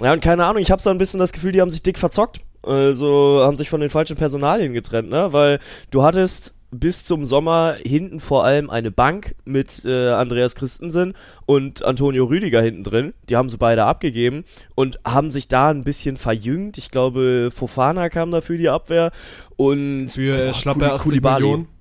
ja, 0.00 0.12
und 0.12 0.22
keine 0.22 0.44
Ahnung, 0.44 0.62
ich 0.62 0.70
habe 0.70 0.82
so 0.82 0.90
ein 0.90 0.98
bisschen 0.98 1.20
das 1.20 1.32
Gefühl, 1.32 1.52
die 1.52 1.60
haben 1.60 1.70
sich 1.70 1.82
dick 1.82 1.98
verzockt. 1.98 2.40
Also 2.62 3.40
haben 3.42 3.56
sich 3.56 3.68
von 3.68 3.80
den 3.80 3.90
falschen 3.90 4.16
Personalien 4.16 4.72
getrennt, 4.72 5.10
ne? 5.10 5.32
Weil 5.32 5.60
du 5.90 6.02
hattest 6.02 6.54
bis 6.80 7.04
zum 7.04 7.24
Sommer 7.24 7.76
hinten 7.82 8.20
vor 8.20 8.44
allem 8.44 8.68
eine 8.68 8.90
Bank 8.90 9.34
mit 9.44 9.84
äh, 9.84 10.10
Andreas 10.10 10.54
Christensen 10.54 11.14
und 11.46 11.84
Antonio 11.84 12.24
Rüdiger 12.24 12.60
hinten 12.60 12.84
drin. 12.84 13.14
Die 13.28 13.36
haben 13.36 13.48
sie 13.48 13.58
beide 13.58 13.84
abgegeben 13.84 14.44
und 14.74 14.98
haben 15.04 15.30
sich 15.30 15.48
da 15.48 15.70
ein 15.70 15.84
bisschen 15.84 16.16
verjüngt. 16.16 16.78
Ich 16.78 16.90
glaube, 16.90 17.50
Fofana 17.54 18.08
kam 18.08 18.30
dafür 18.30 18.58
die 18.58 18.68
Abwehr 18.68 19.12
und 19.56 20.08
für 20.08 20.36
äh, 20.36 20.54
schlappe 20.54 20.92
80 20.92 21.04
Koulibaly. 21.04 21.42
Millionen. 21.42 21.73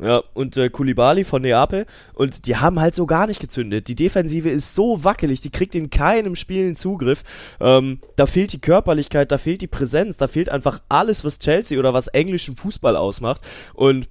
Ja, 0.00 0.22
und 0.34 0.56
äh, 0.56 0.70
Kulibali 0.70 1.22
von 1.24 1.42
Neapel. 1.42 1.86
Und 2.14 2.46
die 2.46 2.56
haben 2.56 2.80
halt 2.80 2.94
so 2.94 3.06
gar 3.06 3.26
nicht 3.26 3.40
gezündet. 3.40 3.86
Die 3.88 3.94
Defensive 3.94 4.48
ist 4.48 4.74
so 4.74 5.04
wackelig, 5.04 5.40
die 5.40 5.50
kriegt 5.50 5.74
in 5.74 5.90
keinem 5.90 6.34
Spiel 6.34 6.64
einen 6.64 6.76
Zugriff. 6.76 7.22
Ähm, 7.60 8.00
da 8.16 8.26
fehlt 8.26 8.52
die 8.52 8.60
Körperlichkeit, 8.60 9.30
da 9.30 9.38
fehlt 9.38 9.62
die 9.62 9.68
Präsenz, 9.68 10.16
da 10.16 10.26
fehlt 10.26 10.48
einfach 10.48 10.80
alles, 10.88 11.24
was 11.24 11.38
Chelsea 11.38 11.78
oder 11.78 11.94
was 11.94 12.08
englischen 12.08 12.56
Fußball 12.56 12.96
ausmacht. 12.96 13.42
Und 13.72 14.08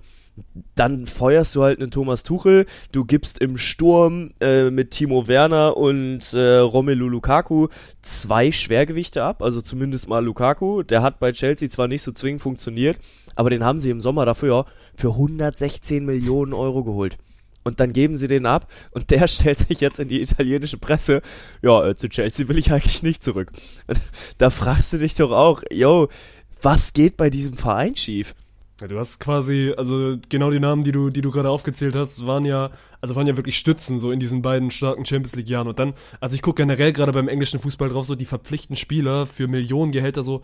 dann 0.76 1.06
feuerst 1.06 1.56
du 1.56 1.64
halt 1.64 1.80
einen 1.80 1.92
Thomas 1.92 2.24
Tuchel, 2.24 2.66
du 2.92 3.06
gibst 3.06 3.40
im 3.40 3.58
Sturm 3.58 4.32
äh, 4.42 4.72
mit 4.72 4.92
Timo 4.92 5.28
Werner 5.28 5.78
und 5.78 6.34
äh, 6.34 6.58
Romelu 6.58 7.08
Lukaku 7.08 7.68
zwei 8.02 8.52
Schwergewichte 8.52 9.24
ab, 9.24 9.44
also 9.44 9.62
zumindest 9.62 10.08
mal 10.08 10.24
Lukaku. 10.24 10.84
Der 10.84 11.04
hat 11.04 11.20
bei 11.20 11.32
Chelsea 11.32 11.70
zwar 11.70 11.88
nicht 11.88 12.02
so 12.02 12.12
zwingend 12.12 12.42
funktioniert, 12.42 12.98
aber 13.36 13.50
den 13.50 13.64
haben 13.64 13.80
sie 13.80 13.92
im 13.92 14.02
Sommer 14.02 14.26
dafür 14.26 14.66
für 14.96 15.10
116 15.10 16.04
Millionen 16.04 16.54
Euro 16.54 16.84
geholt. 16.84 17.18
Und 17.64 17.80
dann 17.80 17.94
geben 17.94 18.18
sie 18.18 18.28
den 18.28 18.46
ab 18.46 18.68
und 18.92 19.12
der 19.12 19.28
stellt 19.28 19.60
sich 19.60 19.80
jetzt 19.80 20.00
in 20.00 20.08
die 20.08 20.22
italienische 20.22 20.78
Presse. 20.78 21.22
Ja, 21.62 21.88
äh, 21.88 21.96
zu 21.96 22.10
Chelsea 22.10 22.48
will 22.48 22.58
ich 22.58 22.72
eigentlich 22.72 23.04
nicht 23.04 23.24
zurück. 23.24 23.52
Da 24.38 24.50
fragst 24.50 24.94
du 24.94 24.98
dich 24.98 25.16
doch 25.16 25.32
auch, 25.32 25.62
yo, 25.72 26.10
was 26.62 26.94
geht 26.94 27.18
bei 27.18 27.30
diesem 27.30 27.54
Verein 27.54 27.96
schief? 27.96 28.34
Du 28.88 29.00
hast 29.00 29.20
quasi, 29.20 29.74
also 29.78 30.18
genau 30.30 30.52
die 30.52 30.60
Namen, 30.60 30.84
die 30.84 30.92
du, 30.92 31.10
die 31.10 31.22
du 31.22 31.32
gerade 31.32 31.50
aufgezählt 31.50 31.96
hast, 31.96 32.26
waren 32.26 32.46
ja, 32.46 32.72
also 33.02 33.16
waren 33.16 33.28
ja 33.28 33.38
wirklich 33.38 33.58
Stützen 33.58 34.00
so 34.00 34.12
in 34.12 34.20
diesen 34.20 34.42
beiden 34.42 34.72
starken 34.72 35.06
Champions 35.06 35.36
League 35.36 35.50
Jahren. 35.50 35.68
Und 35.68 35.80
dann, 35.80 35.94
also 36.20 36.36
ich 36.36 36.42
gucke 36.42 36.62
generell 36.64 36.94
gerade 36.94 37.12
beim 37.12 37.28
englischen 37.28 37.60
Fußball 37.60 37.90
drauf, 37.90 38.06
so 38.06 38.16
die 38.16 38.26
verpflichten 38.26 38.76
Spieler 38.76 39.26
für 39.26 39.48
Millionen 39.48 39.92
Gehälter 39.92 40.24
so 40.24 40.42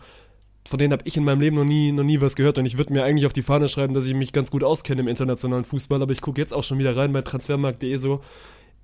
von 0.68 0.78
denen 0.78 0.92
habe 0.92 1.02
ich 1.04 1.16
in 1.16 1.24
meinem 1.24 1.40
Leben 1.40 1.56
noch 1.56 1.64
nie, 1.64 1.90
noch 1.90 2.04
nie 2.04 2.20
was 2.20 2.36
gehört. 2.36 2.58
Und 2.58 2.66
ich 2.66 2.78
würde 2.78 2.92
mir 2.92 3.02
eigentlich 3.02 3.26
auf 3.26 3.32
die 3.32 3.42
Fahne 3.42 3.68
schreiben, 3.68 3.94
dass 3.94 4.06
ich 4.06 4.14
mich 4.14 4.32
ganz 4.32 4.50
gut 4.50 4.62
auskenne 4.62 5.00
im 5.00 5.08
internationalen 5.08 5.64
Fußball. 5.64 6.02
Aber 6.02 6.12
ich 6.12 6.20
gucke 6.20 6.40
jetzt 6.40 6.52
auch 6.52 6.64
schon 6.64 6.78
wieder 6.78 6.96
rein 6.96 7.12
bei 7.12 7.22
transfermarkt.de 7.22 7.96
so. 7.96 8.20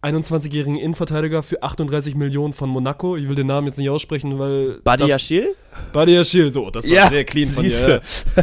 21-jährigen 0.06 0.76
Innenverteidiger 0.76 1.42
für 1.42 1.62
38 1.62 2.14
Millionen 2.14 2.52
von 2.52 2.70
Monaco. 2.70 3.16
Ich 3.16 3.28
will 3.28 3.34
den 3.34 3.48
Namen 3.48 3.66
jetzt 3.66 3.78
nicht 3.78 3.90
aussprechen, 3.90 4.38
weil. 4.38 4.80
Badi 4.84 5.06
Yashil? 5.06 5.54
Badi 5.92 6.14
Yashil, 6.14 6.50
so, 6.50 6.70
das 6.70 6.88
war 6.88 6.96
ja, 6.96 7.08
sehr 7.08 7.24
clean 7.24 7.48
von 7.48 7.64
dir. 7.64 8.00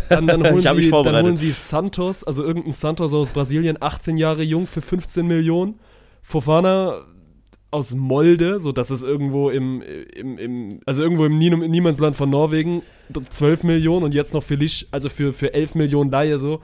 Dann, 0.10 0.28
dann, 0.28 0.44
holen 0.52 0.62
sie, 0.62 0.90
dann 0.92 1.24
holen 1.24 1.38
sie 1.38 1.52
Santos, 1.52 2.24
also 2.24 2.44
irgendein 2.44 2.74
Santos 2.74 3.14
aus 3.14 3.30
Brasilien, 3.30 3.78
18 3.80 4.18
Jahre 4.18 4.44
jung 4.44 4.68
für 4.68 4.82
15 4.82 5.26
Millionen. 5.26 5.80
Fofana 6.22 7.06
aus 7.72 7.96
Molde, 7.96 8.60
so 8.60 8.72
dass 8.72 8.92
es 8.92 9.02
irgendwo 9.02 9.50
im, 9.50 9.82
im, 9.82 10.38
im 10.38 10.80
also 10.86 11.02
irgendwo 11.02 11.26
im 11.26 11.38
Niemandsland 11.38 12.16
von 12.16 12.30
Norwegen 12.30 12.84
12 13.30 13.64
Millionen 13.64 14.06
und 14.06 14.14
jetzt 14.14 14.34
noch 14.34 14.44
Felice, 14.44 14.86
also 14.92 15.10
für, 15.10 15.34
für 15.34 15.54
11 15.54 15.76
Millionen 15.76 16.12
Laie 16.12 16.38
so. 16.40 16.62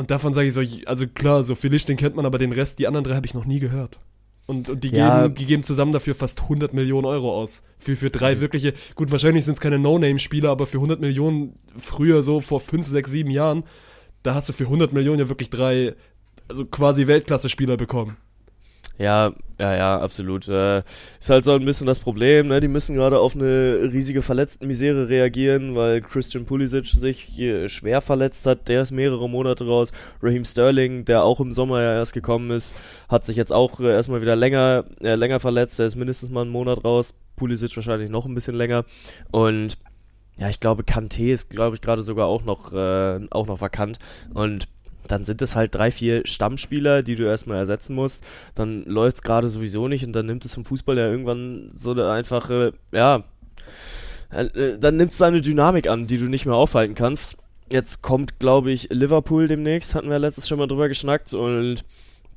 Und 0.00 0.10
davon 0.10 0.32
sage 0.32 0.48
ich 0.48 0.54
so, 0.54 0.62
also 0.86 1.06
klar, 1.06 1.44
so 1.44 1.54
Felice, 1.54 1.84
den 1.84 1.98
kennt 1.98 2.16
man, 2.16 2.24
aber 2.24 2.38
den 2.38 2.52
Rest, 2.52 2.78
die 2.78 2.86
anderen 2.86 3.04
drei 3.04 3.16
habe 3.16 3.26
ich 3.26 3.34
noch 3.34 3.44
nie 3.44 3.60
gehört. 3.60 4.00
Und, 4.46 4.70
und 4.70 4.82
die, 4.82 4.88
ja. 4.88 5.24
geben, 5.24 5.34
die 5.34 5.44
geben 5.44 5.62
zusammen 5.62 5.92
dafür 5.92 6.14
fast 6.14 6.40
100 6.40 6.72
Millionen 6.72 7.04
Euro 7.04 7.38
aus. 7.38 7.62
Für, 7.78 7.96
für 7.96 8.08
drei 8.08 8.40
wirkliche, 8.40 8.72
gut, 8.94 9.10
wahrscheinlich 9.10 9.44
sind 9.44 9.58
es 9.58 9.60
keine 9.60 9.78
No-Name-Spieler, 9.78 10.48
aber 10.48 10.64
für 10.64 10.78
100 10.78 11.02
Millionen 11.02 11.52
früher 11.76 12.22
so 12.22 12.40
vor 12.40 12.60
5, 12.60 12.86
6, 12.86 13.10
7 13.10 13.30
Jahren, 13.30 13.64
da 14.22 14.34
hast 14.34 14.48
du 14.48 14.54
für 14.54 14.64
100 14.64 14.94
Millionen 14.94 15.18
ja 15.18 15.28
wirklich 15.28 15.50
drei, 15.50 15.94
also 16.48 16.64
quasi 16.64 17.06
Weltklasse-Spieler 17.06 17.76
bekommen. 17.76 18.16
Ja, 19.00 19.32
ja, 19.58 19.74
ja, 19.74 19.98
absolut. 19.98 20.46
Äh, 20.46 20.80
ist 21.18 21.30
halt 21.30 21.46
so 21.46 21.52
ein 21.52 21.64
bisschen 21.64 21.86
das 21.86 22.00
Problem, 22.00 22.48
ne? 22.48 22.60
Die 22.60 22.68
müssen 22.68 22.94
gerade 22.96 23.18
auf 23.18 23.34
eine 23.34 23.88
riesige 23.90 24.20
Verletztenmisere 24.20 25.08
reagieren, 25.08 25.74
weil 25.74 26.02
Christian 26.02 26.44
Pulisic 26.44 26.88
sich 26.88 27.32
schwer 27.68 28.02
verletzt 28.02 28.44
hat. 28.44 28.68
Der 28.68 28.82
ist 28.82 28.90
mehrere 28.90 29.26
Monate 29.26 29.66
raus. 29.66 29.92
Raheem 30.22 30.44
Sterling, 30.44 31.06
der 31.06 31.24
auch 31.24 31.40
im 31.40 31.50
Sommer 31.50 31.80
ja 31.80 31.94
erst 31.94 32.12
gekommen 32.12 32.50
ist, 32.50 32.76
hat 33.08 33.24
sich 33.24 33.38
jetzt 33.38 33.54
auch 33.54 33.80
äh, 33.80 33.90
erstmal 33.90 34.20
wieder 34.20 34.36
länger, 34.36 34.84
äh, 35.00 35.14
länger 35.14 35.40
verletzt. 35.40 35.78
Der 35.78 35.86
ist 35.86 35.96
mindestens 35.96 36.28
mal 36.28 36.42
einen 36.42 36.50
Monat 36.50 36.84
raus. 36.84 37.14
Pulisic 37.36 37.74
wahrscheinlich 37.76 38.10
noch 38.10 38.26
ein 38.26 38.34
bisschen 38.34 38.54
länger. 38.54 38.84
Und 39.30 39.78
ja, 40.36 40.50
ich 40.50 40.60
glaube, 40.60 40.82
Kanté 40.82 41.32
ist, 41.32 41.48
glaube 41.48 41.74
ich, 41.74 41.80
gerade 41.80 42.02
sogar 42.02 42.26
auch 42.26 42.44
noch, 42.44 42.74
äh, 42.74 43.20
auch 43.30 43.46
noch 43.46 43.62
vakant. 43.62 43.98
Und 44.34 44.68
dann 45.08 45.24
sind 45.24 45.42
es 45.42 45.56
halt 45.56 45.74
drei, 45.74 45.90
vier 45.90 46.26
Stammspieler, 46.26 47.02
die 47.02 47.16
du 47.16 47.24
erstmal 47.24 47.58
ersetzen 47.58 47.94
musst. 47.94 48.24
Dann 48.54 48.84
läuft 48.84 49.16
es 49.16 49.22
gerade 49.22 49.48
sowieso 49.48 49.88
nicht 49.88 50.04
und 50.04 50.12
dann 50.12 50.26
nimmt 50.26 50.44
es 50.44 50.54
vom 50.54 50.64
Fußball 50.64 50.96
ja 50.96 51.08
irgendwann 51.08 51.70
so 51.74 51.92
eine 51.92 52.10
einfache, 52.10 52.74
ja, 52.92 53.24
äh, 54.32 54.44
äh, 54.44 54.78
dann 54.78 54.96
nimmt 54.96 55.12
es 55.12 55.18
seine 55.18 55.40
Dynamik 55.40 55.88
an, 55.88 56.06
die 56.06 56.18
du 56.18 56.26
nicht 56.26 56.46
mehr 56.46 56.54
aufhalten 56.54 56.94
kannst. 56.94 57.36
Jetzt 57.70 58.02
kommt, 58.02 58.38
glaube 58.38 58.70
ich, 58.72 58.88
Liverpool 58.90 59.48
demnächst, 59.48 59.94
hatten 59.94 60.10
wir 60.10 60.18
letztes 60.18 60.48
schon 60.48 60.58
mal 60.58 60.66
drüber 60.66 60.88
geschnackt 60.88 61.32
und 61.34 61.84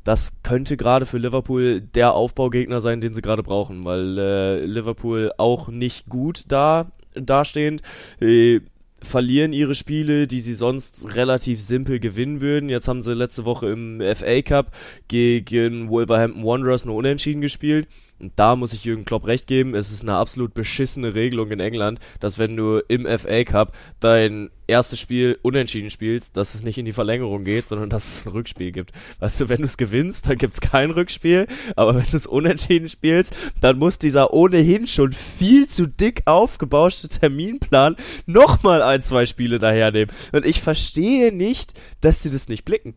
das 0.04 0.34
könnte 0.44 0.78
gerade 0.78 1.06
für 1.06 1.18
Liverpool 1.18 1.82
der 1.82 2.14
Aufbaugegner 2.14 2.82
sein, 2.82 3.02
den 3.02 3.14
sie 3.14 3.22
gerade 3.22 3.42
brauchen, 3.42 3.86
weil 3.86 4.18
äh, 4.18 4.66
Liverpool 4.66 5.32
auch 5.38 5.70
nicht 5.70 6.10
gut 6.10 6.44
da 6.50 6.92
dastehend. 7.16 7.82
Äh, 8.20 8.62
verlieren 9.04 9.54
ihre 9.54 9.76
Spiele, 9.76 10.28
die 10.28 10.40
sie 10.40 10.54
sonst 10.54 11.16
relativ 11.16 11.62
simpel 11.62 12.00
gewinnen 12.00 12.42
würden. 12.42 12.70
Jetzt 12.70 12.88
haben 12.88 13.02
sie 13.02 13.14
letzte 13.14 13.46
Woche 13.46 13.70
im 13.70 14.02
FA 14.16 14.42
Cup 14.42 14.72
gegen 15.08 15.90
Wolverhampton 15.90 16.44
Wanderers 16.44 16.86
nur 16.86 16.96
unentschieden 16.96 17.42
gespielt. 17.42 17.88
Und 18.24 18.32
da 18.38 18.56
muss 18.56 18.72
ich 18.72 18.86
Jürgen 18.86 19.04
Klopp 19.04 19.28
recht 19.28 19.48
geben, 19.48 19.76
es 19.76 19.92
ist 19.92 20.04
eine 20.04 20.16
absolut 20.16 20.54
beschissene 20.54 21.14
Regelung 21.14 21.52
in 21.52 21.60
England, 21.60 22.00
dass 22.22 22.40
wenn 22.40 22.56
du 22.56 22.82
im 22.88 23.06
FA 23.06 23.44
Cup 23.44 23.76
dein 24.00 24.50
erstes 24.66 25.02
Spiel 25.02 25.38
unentschieden 25.42 25.90
spielst, 25.90 26.38
dass 26.38 26.56
es 26.56 26.64
nicht 26.64 26.78
in 26.78 26.86
die 26.86 26.94
Verlängerung 26.94 27.44
geht, 27.44 27.68
sondern 27.68 27.90
dass 27.90 28.06
es 28.06 28.26
ein 28.26 28.32
Rückspiel 28.32 28.72
gibt. 28.72 28.92
Weißt 29.20 29.42
du, 29.42 29.50
wenn 29.50 29.58
du 29.58 29.66
es 29.66 29.76
gewinnst, 29.76 30.30
dann 30.30 30.38
gibt 30.38 30.54
es 30.54 30.62
kein 30.62 30.92
Rückspiel, 30.92 31.48
aber 31.76 31.96
wenn 31.96 32.10
du 32.10 32.16
es 32.16 32.26
unentschieden 32.26 32.88
spielst, 32.88 33.36
dann 33.60 33.78
muss 33.78 34.00
dieser 34.00 34.34
ohnehin 34.34 34.88
schon 34.88 35.12
viel 35.12 35.68
zu 35.68 35.86
dick 35.86 36.22
aufgebauschte 36.24 37.10
Terminplan 37.10 37.98
nochmal 38.26 38.82
ein, 38.82 39.02
zwei 39.02 39.26
Spiele 39.26 39.60
dahernehmen. 39.60 40.16
Und 40.32 40.46
ich 40.46 40.62
verstehe 40.62 41.34
nicht, 41.34 41.74
dass 42.00 42.24
sie 42.24 42.30
das 42.30 42.48
nicht 42.48 42.64
blicken. 42.64 42.96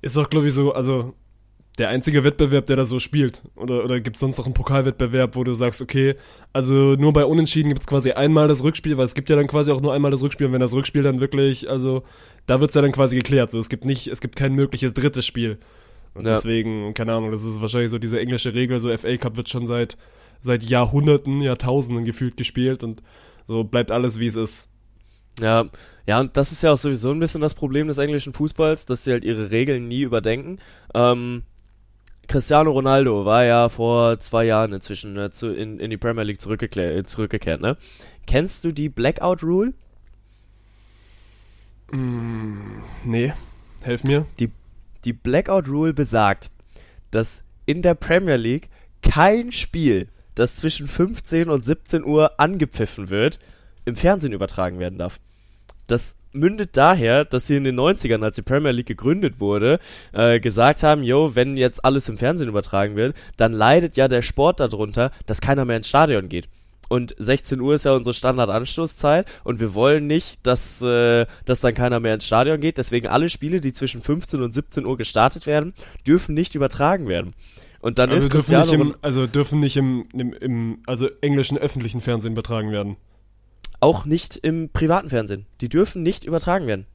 Ist 0.00 0.16
doch, 0.16 0.30
glaube 0.30 0.48
ich, 0.48 0.54
so, 0.54 0.72
also 0.72 1.14
der 1.78 1.88
einzige 1.88 2.22
Wettbewerb, 2.22 2.66
der 2.66 2.76
da 2.76 2.84
so 2.84 3.00
spielt? 3.00 3.42
Oder, 3.56 3.84
oder 3.84 4.00
gibt 4.00 4.16
es 4.16 4.20
sonst 4.20 4.38
noch 4.38 4.44
einen 4.46 4.54
Pokalwettbewerb, 4.54 5.34
wo 5.34 5.42
du 5.42 5.54
sagst, 5.54 5.82
okay, 5.82 6.14
also 6.52 6.94
nur 6.94 7.12
bei 7.12 7.24
Unentschieden 7.24 7.68
gibt 7.68 7.80
es 7.80 7.86
quasi 7.86 8.12
einmal 8.12 8.46
das 8.46 8.62
Rückspiel, 8.62 8.96
weil 8.96 9.04
es 9.06 9.14
gibt 9.14 9.28
ja 9.28 9.36
dann 9.36 9.48
quasi 9.48 9.72
auch 9.72 9.80
nur 9.80 9.92
einmal 9.92 10.10
das 10.12 10.22
Rückspiel 10.22 10.46
und 10.46 10.52
wenn 10.52 10.60
das 10.60 10.72
Rückspiel 10.72 11.02
dann 11.02 11.20
wirklich, 11.20 11.68
also 11.68 12.04
da 12.46 12.60
wird 12.60 12.70
es 12.70 12.74
ja 12.74 12.82
dann 12.82 12.92
quasi 12.92 13.16
geklärt. 13.16 13.50
So, 13.50 13.58
es 13.58 13.68
gibt 13.68 13.84
nicht, 13.84 14.06
es 14.06 14.20
gibt 14.20 14.36
kein 14.36 14.54
mögliches 14.54 14.94
drittes 14.94 15.26
Spiel. 15.26 15.58
Und 16.14 16.26
Ja. 16.26 16.34
deswegen, 16.34 16.94
keine 16.94 17.12
Ahnung, 17.12 17.32
das 17.32 17.44
ist 17.44 17.60
wahrscheinlich 17.60 17.90
so 17.90 17.98
diese 17.98 18.20
englische 18.20 18.54
Regel, 18.54 18.78
so 18.78 18.96
FA 18.96 19.16
Cup 19.16 19.36
wird 19.36 19.48
schon 19.48 19.66
seit, 19.66 19.96
seit 20.40 20.62
Jahrhunderten, 20.62 21.40
Jahrtausenden 21.40 22.04
gefühlt 22.04 22.36
gespielt 22.36 22.84
und 22.84 23.02
so 23.48 23.64
bleibt 23.64 23.90
alles 23.90 24.20
wie 24.20 24.28
es 24.28 24.36
ist. 24.36 24.68
Ja, 25.40 25.64
ja, 26.06 26.20
und 26.20 26.36
das 26.36 26.52
ist 26.52 26.62
ja 26.62 26.72
auch 26.72 26.76
sowieso 26.78 27.10
ein 27.10 27.18
bisschen 27.18 27.40
das 27.40 27.54
Problem 27.54 27.88
des 27.88 27.98
englischen 27.98 28.32
Fußballs, 28.32 28.86
dass 28.86 29.02
sie 29.02 29.10
halt 29.10 29.24
ihre 29.24 29.50
Regeln 29.50 29.88
nie 29.88 30.02
überdenken. 30.02 30.60
Ähm, 30.94 31.42
Cristiano 32.28 32.70
Ronaldo 32.70 33.24
war 33.24 33.44
ja 33.44 33.68
vor 33.68 34.18
zwei 34.20 34.44
Jahren 34.46 34.72
inzwischen 34.72 35.16
äh, 35.16 35.30
zu, 35.30 35.48
in, 35.48 35.78
in 35.78 35.90
die 35.90 35.96
Premier 35.96 36.22
League 36.24 36.40
zurückgeklä- 36.40 36.98
äh, 36.98 37.04
zurückgekehrt, 37.04 37.60
ne? 37.60 37.76
Kennst 38.26 38.64
du 38.64 38.72
die 38.72 38.88
Blackout 38.88 39.42
Rule? 39.42 39.72
Nee, 43.04 43.32
helf 43.82 44.04
mir. 44.04 44.26
Die 45.04 45.12
Blackout 45.12 45.68
Rule 45.68 45.92
besagt, 45.92 46.50
dass 47.10 47.44
in 47.66 47.82
der 47.82 47.94
Premier 47.94 48.36
League 48.36 48.68
kein 49.02 49.52
Spiel, 49.52 50.08
das 50.34 50.56
zwischen 50.56 50.88
15 50.88 51.48
und 51.50 51.62
17 51.64 52.02
Uhr 52.04 52.40
angepfiffen 52.40 53.10
wird, 53.10 53.38
im 53.84 53.96
Fernsehen 53.96 54.32
übertragen 54.32 54.78
werden 54.78 54.98
darf. 54.98 55.20
Das 55.86 56.16
mündet 56.34 56.76
daher, 56.76 57.24
dass 57.24 57.46
sie 57.46 57.56
in 57.56 57.64
den 57.64 57.78
90ern, 57.78 58.22
als 58.22 58.36
die 58.36 58.42
Premier 58.42 58.72
League 58.72 58.86
gegründet 58.86 59.40
wurde, 59.40 59.78
äh, 60.12 60.40
gesagt 60.40 60.82
haben, 60.82 61.02
jo, 61.02 61.34
wenn 61.34 61.56
jetzt 61.56 61.84
alles 61.84 62.08
im 62.08 62.18
Fernsehen 62.18 62.48
übertragen 62.48 62.96
wird, 62.96 63.16
dann 63.36 63.52
leidet 63.52 63.96
ja 63.96 64.08
der 64.08 64.22
Sport 64.22 64.60
darunter, 64.60 65.10
dass 65.26 65.40
keiner 65.40 65.64
mehr 65.64 65.78
ins 65.78 65.88
Stadion 65.88 66.28
geht. 66.28 66.48
Und 66.88 67.14
16 67.18 67.60
Uhr 67.60 67.74
ist 67.74 67.84
ja 67.84 67.92
unsere 67.92 68.14
Standardanstoßzeit 68.14 69.26
und 69.42 69.58
wir 69.58 69.74
wollen 69.74 70.06
nicht, 70.06 70.46
dass, 70.46 70.82
äh, 70.82 71.26
dass 71.44 71.60
dann 71.60 71.74
keiner 71.74 72.00
mehr 72.00 72.14
ins 72.14 72.26
Stadion 72.26 72.60
geht. 72.60 72.78
Deswegen 72.78 73.06
alle 73.06 73.30
Spiele, 73.30 73.60
die 73.60 73.72
zwischen 73.72 74.02
15 74.02 74.42
und 74.42 74.52
17 74.52 74.84
Uhr 74.84 74.96
gestartet 74.96 75.46
werden, 75.46 75.74
dürfen 76.06 76.34
nicht 76.34 76.54
übertragen 76.54 77.08
werden. 77.08 77.34
Und 77.80 77.98
dann 77.98 78.10
Also 78.10 78.26
ist 78.26 78.32
dürfen, 78.32 78.46
Cristiano 78.46 78.84
nicht 78.84 78.94
im, 78.94 78.96
also 79.02 79.26
dürfen 79.26 79.60
nicht 79.60 79.76
im, 79.76 80.06
im, 80.12 80.32
im 80.32 80.78
also 80.86 81.08
englischen 81.20 81.58
öffentlichen 81.58 82.00
Fernsehen 82.00 82.32
übertragen 82.32 82.70
werden. 82.70 82.96
Auch 83.84 84.04
nicht 84.04 84.36
im 84.38 84.70
privaten 84.70 85.10
Fernsehen. 85.10 85.46
Die 85.60 85.68
dürfen 85.68 86.02
nicht 86.02 86.24
übertragen 86.24 86.66
werden. 86.66 86.86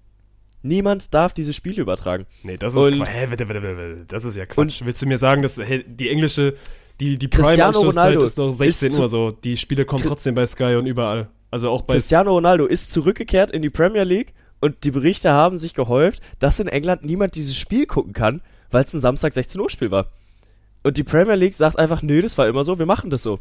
Niemand 0.62 1.14
darf 1.14 1.34
diese 1.34 1.54
Spiele 1.54 1.82
übertragen. 1.82 2.26
Nee, 2.44 2.58
das 2.58 2.76
Und- 2.76 2.94
ist 2.94 2.98
Quatsch. 3.00 3.10
Hä, 3.10 3.26
warte, 3.30 3.48
warte, 3.48 3.64
warte, 3.64 4.06
das 4.08 4.26
ist 4.26 4.36
ja 4.36 4.46
Quatsch. 4.46 4.82
Willst 4.84 5.02
du 5.02 5.06
mir 5.06 5.18
sagen, 5.18 5.42
dass 5.42 5.58
hey, 5.58 5.86
die 5.88 6.10
englische, 6.10 6.56
die, 7.00 7.18
die 7.18 7.30
Ronaldo 7.34 8.24
ist 8.24 8.38
doch 8.38 8.52
16 8.52 8.90
ist 8.90 8.96
zu- 8.98 9.02
Uhr 9.04 9.10
so. 9.10 9.32
Die 9.32 9.56
Spiele 9.56 9.86
kommen 9.86 10.04
trotzdem 10.04 10.36
bei 10.36 10.46
Sky 10.46 10.76
und 10.76 10.86
überall. 10.86 11.30
Also 11.52 11.70
auch 11.70 11.82
bei 11.84 11.94
Cristiano 11.94 12.32
Ronaldo 12.34 12.66
ist 12.66 12.92
zurückgekehrt 12.92 13.52
in 13.52 13.62
die 13.62 13.70
Premier 13.70 14.04
League 14.04 14.34
und 14.60 14.84
die 14.84 14.92
Berichte 14.92 15.32
haben 15.32 15.58
sich 15.58 15.74
gehäuft, 15.74 16.20
dass 16.40 16.60
in 16.60 16.68
England 16.68 17.06
niemand 17.06 17.36
dieses 17.36 17.56
Spiel 17.56 17.86
gucken 17.86 18.12
kann, 18.14 18.42
weil 18.70 18.84
es 18.84 18.94
ein 18.94 19.00
Samstag 19.00 19.34
16 19.34 19.62
Uhr 19.62 19.70
Spiel 19.70 19.92
war. 19.92 20.08
Und 20.84 20.98
die 20.98 21.04
Premier 21.04 21.36
League 21.36 21.54
sagt 21.54 21.80
einfach, 21.80 22.02
nö, 22.02 22.22
das 22.22 22.38
war 22.38 22.48
immer 22.48 22.66
so, 22.66 22.78
wir 22.80 22.86
machen 22.86 23.10
das 23.10 23.24
so. 23.24 23.40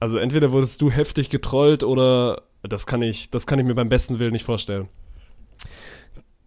Also 0.00 0.16
entweder 0.16 0.50
wurdest 0.50 0.80
du 0.80 0.90
heftig 0.90 1.28
getrollt 1.28 1.84
oder 1.84 2.42
das 2.62 2.86
kann 2.86 3.02
ich, 3.02 3.30
das 3.30 3.46
kann 3.46 3.58
ich 3.58 3.66
mir 3.66 3.74
beim 3.74 3.90
besten 3.90 4.18
Willen 4.18 4.32
nicht 4.32 4.44
vorstellen. 4.44 4.88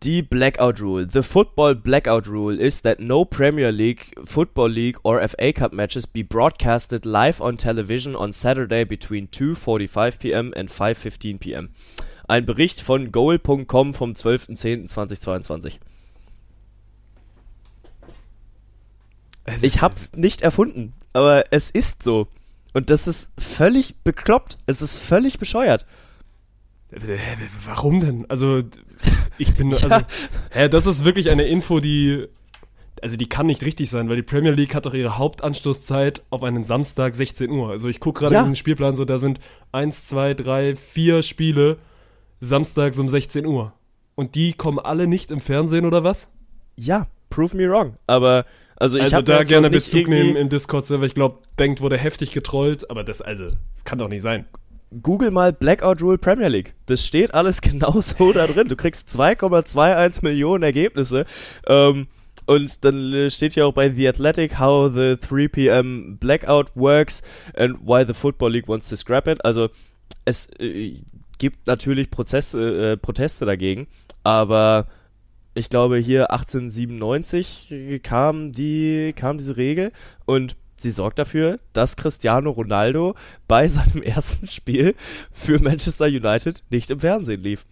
Die 0.02 0.22
Blackout 0.22 0.82
Rule. 0.82 1.08
The 1.10 1.22
Football 1.22 1.76
Blackout 1.76 2.28
Rule 2.28 2.58
is 2.58 2.82
that 2.82 3.00
no 3.00 3.24
Premier 3.24 3.70
League, 3.70 4.14
Football 4.26 4.72
League 4.72 4.98
or 5.04 5.26
FA 5.26 5.54
Cup 5.54 5.72
matches 5.72 6.08
be 6.08 6.24
broadcasted 6.24 7.06
live 7.06 7.40
on 7.40 7.56
television 7.56 8.16
on 8.16 8.34
Saturday 8.34 8.84
between 8.84 9.30
2.45 9.30 10.20
pm 10.20 10.54
and 10.58 10.70
5.15 10.70 11.40
pm. 11.40 11.70
Ein 12.28 12.46
Bericht 12.46 12.82
von 12.82 13.12
goal.com 13.12 13.94
vom 13.94 14.12
12.10.2022. 14.12 15.80
Ich 19.62 19.82
hab's 19.82 20.12
nicht 20.16 20.42
erfunden, 20.42 20.94
aber 21.14 21.46
es 21.52 21.70
ist 21.70 22.02
so. 22.02 22.28
Und 22.74 22.90
das 22.90 23.08
ist 23.08 23.32
völlig 23.38 23.96
bekloppt. 24.04 24.58
Es 24.66 24.82
ist 24.82 24.98
völlig 24.98 25.40
bescheuert. 25.40 25.86
Hä, 26.92 27.18
Warum 27.66 28.00
denn? 28.00 28.26
Also 28.30 28.62
ich 29.38 29.54
bin, 29.56 29.72
Ja. 29.72 29.78
also, 29.88 30.06
hä, 30.52 30.70
das 30.70 30.86
ist 30.86 31.06
wirklich 31.06 31.32
eine 31.32 31.44
Info, 31.44 31.80
die, 31.80 32.28
also 33.02 33.18
die 33.18 33.28
kann 33.28 33.48
nicht 33.48 33.64
richtig 33.64 33.90
sein, 33.90 34.10
weil 34.10 34.16
die 34.16 34.22
Premier 34.24 34.52
League 34.52 34.76
hat 34.76 34.86
doch 34.86 34.94
ihre 34.94 35.18
Hauptanstoßzeit 35.18 36.24
auf 36.30 36.44
einen 36.44 36.66
Samstag 36.66 37.16
16 37.16 37.50
Uhr. 37.50 37.70
Also 37.72 37.90
ich 37.90 38.00
gucke 38.00 38.20
gerade 38.22 38.36
Ja. 38.36 38.42
in 38.42 38.50
den 38.50 38.56
Spielplan 38.56 38.96
so, 38.96 39.06
da 39.06 39.18
sind 39.20 39.40
eins, 39.72 40.06
zwei, 40.08 40.34
drei, 40.34 40.76
vier 40.76 41.24
Spiele 41.24 41.78
samstags 42.42 43.00
um 43.00 43.10
16 43.10 43.46
Uhr. 43.46 43.74
Und 44.16 44.36
die 44.36 44.54
kommen 44.54 44.78
alle 44.80 45.08
nicht 45.08 45.32
im 45.32 45.42
Fernsehen 45.42 45.86
oder 45.86 46.04
was? 46.04 46.30
Ja, 46.76 47.08
prove 47.32 47.56
me 47.58 47.68
wrong. 47.68 47.98
Aber, 48.06 48.46
also 48.84 48.98
ich 48.98 49.04
also 49.04 49.22
da 49.22 49.44
gerne 49.44 49.70
Bezug 49.70 50.10
nehmen 50.10 50.36
im 50.36 50.50
Discord-Server. 50.50 51.06
Ich 51.06 51.16
glaube, 51.16 51.38
Bengt 51.56 51.80
wurde 51.80 51.98
heftig 51.98 52.32
getrollt, 52.32 52.90
aber 52.90 53.06
das, 53.06 53.22
also, 53.22 53.46
das 53.46 53.86
kann 53.86 53.98
doch 53.98 54.10
nicht 54.10 54.22
sein. 54.22 54.46
Google 55.02 55.32
mal 55.32 55.54
Blackout 55.54 56.02
Rule 56.02 56.18
Premier 56.18 56.50
League. 56.50 56.76
Das 56.88 57.06
steht 57.06 57.34
alles 57.34 57.62
genau 57.62 58.02
so 58.02 58.34
da 58.34 58.46
drin. 58.46 58.68
Du 58.68 58.76
kriegst 58.76 59.08
2,21 59.08 60.20
Millionen 60.24 60.64
Ergebnisse. 60.64 61.26
Ähm, 61.66 62.08
und 62.46 62.84
dann 62.84 63.14
äh, 63.14 63.32
steht 63.32 63.54
hier 63.54 63.68
auch 63.68 63.74
bei 63.74 63.90
The 63.90 64.10
Athletic 64.10 64.60
how 64.60 64.92
the 64.94 65.16
3 65.16 65.48
p.m. 65.48 66.18
Blackout 66.20 66.76
works 66.76 67.22
and 67.56 67.78
why 67.86 68.06
the 68.06 68.14
Football 68.14 68.52
League 68.52 68.68
wants 68.68 68.90
to 68.90 68.98
scrap 68.98 69.30
it. 69.30 69.46
Also 69.46 69.70
es 70.26 70.48
äh, 70.60 70.98
gibt 71.38 71.68
natürlich 71.68 72.12
Prozesse, 72.12 72.92
äh, 72.92 72.98
Proteste 72.98 73.46
dagegen, 73.46 73.88
aber 74.24 74.88
ich 75.54 75.70
glaube 75.70 75.98
hier 75.98 76.32
1897 76.32 78.02
kam 78.04 78.52
die 78.52 79.14
kam 79.16 79.38
diese 79.38 79.58
Regel 79.58 79.92
und 80.26 80.56
sie 80.78 80.92
sorgt 80.92 81.20
dafür, 81.20 81.60
dass 81.74 81.96
Cristiano 81.96 82.52
Ronaldo 82.52 83.16
bei 83.48 83.68
seinem 83.70 84.02
ersten 84.04 84.48
Spiel 84.48 84.96
für 85.32 85.60
Manchester 85.60 86.06
United 86.06 86.64
nicht 86.70 86.92
im 86.92 87.00
Fernsehen 87.00 87.42
lief. 87.42 87.66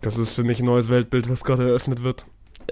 Das 0.00 0.16
ist 0.16 0.30
für 0.30 0.44
mich 0.44 0.60
ein 0.60 0.66
neues 0.66 0.88
Weltbild, 0.88 1.28
was 1.28 1.44
gerade 1.44 1.68
eröffnet 1.68 2.02
wird. 2.02 2.24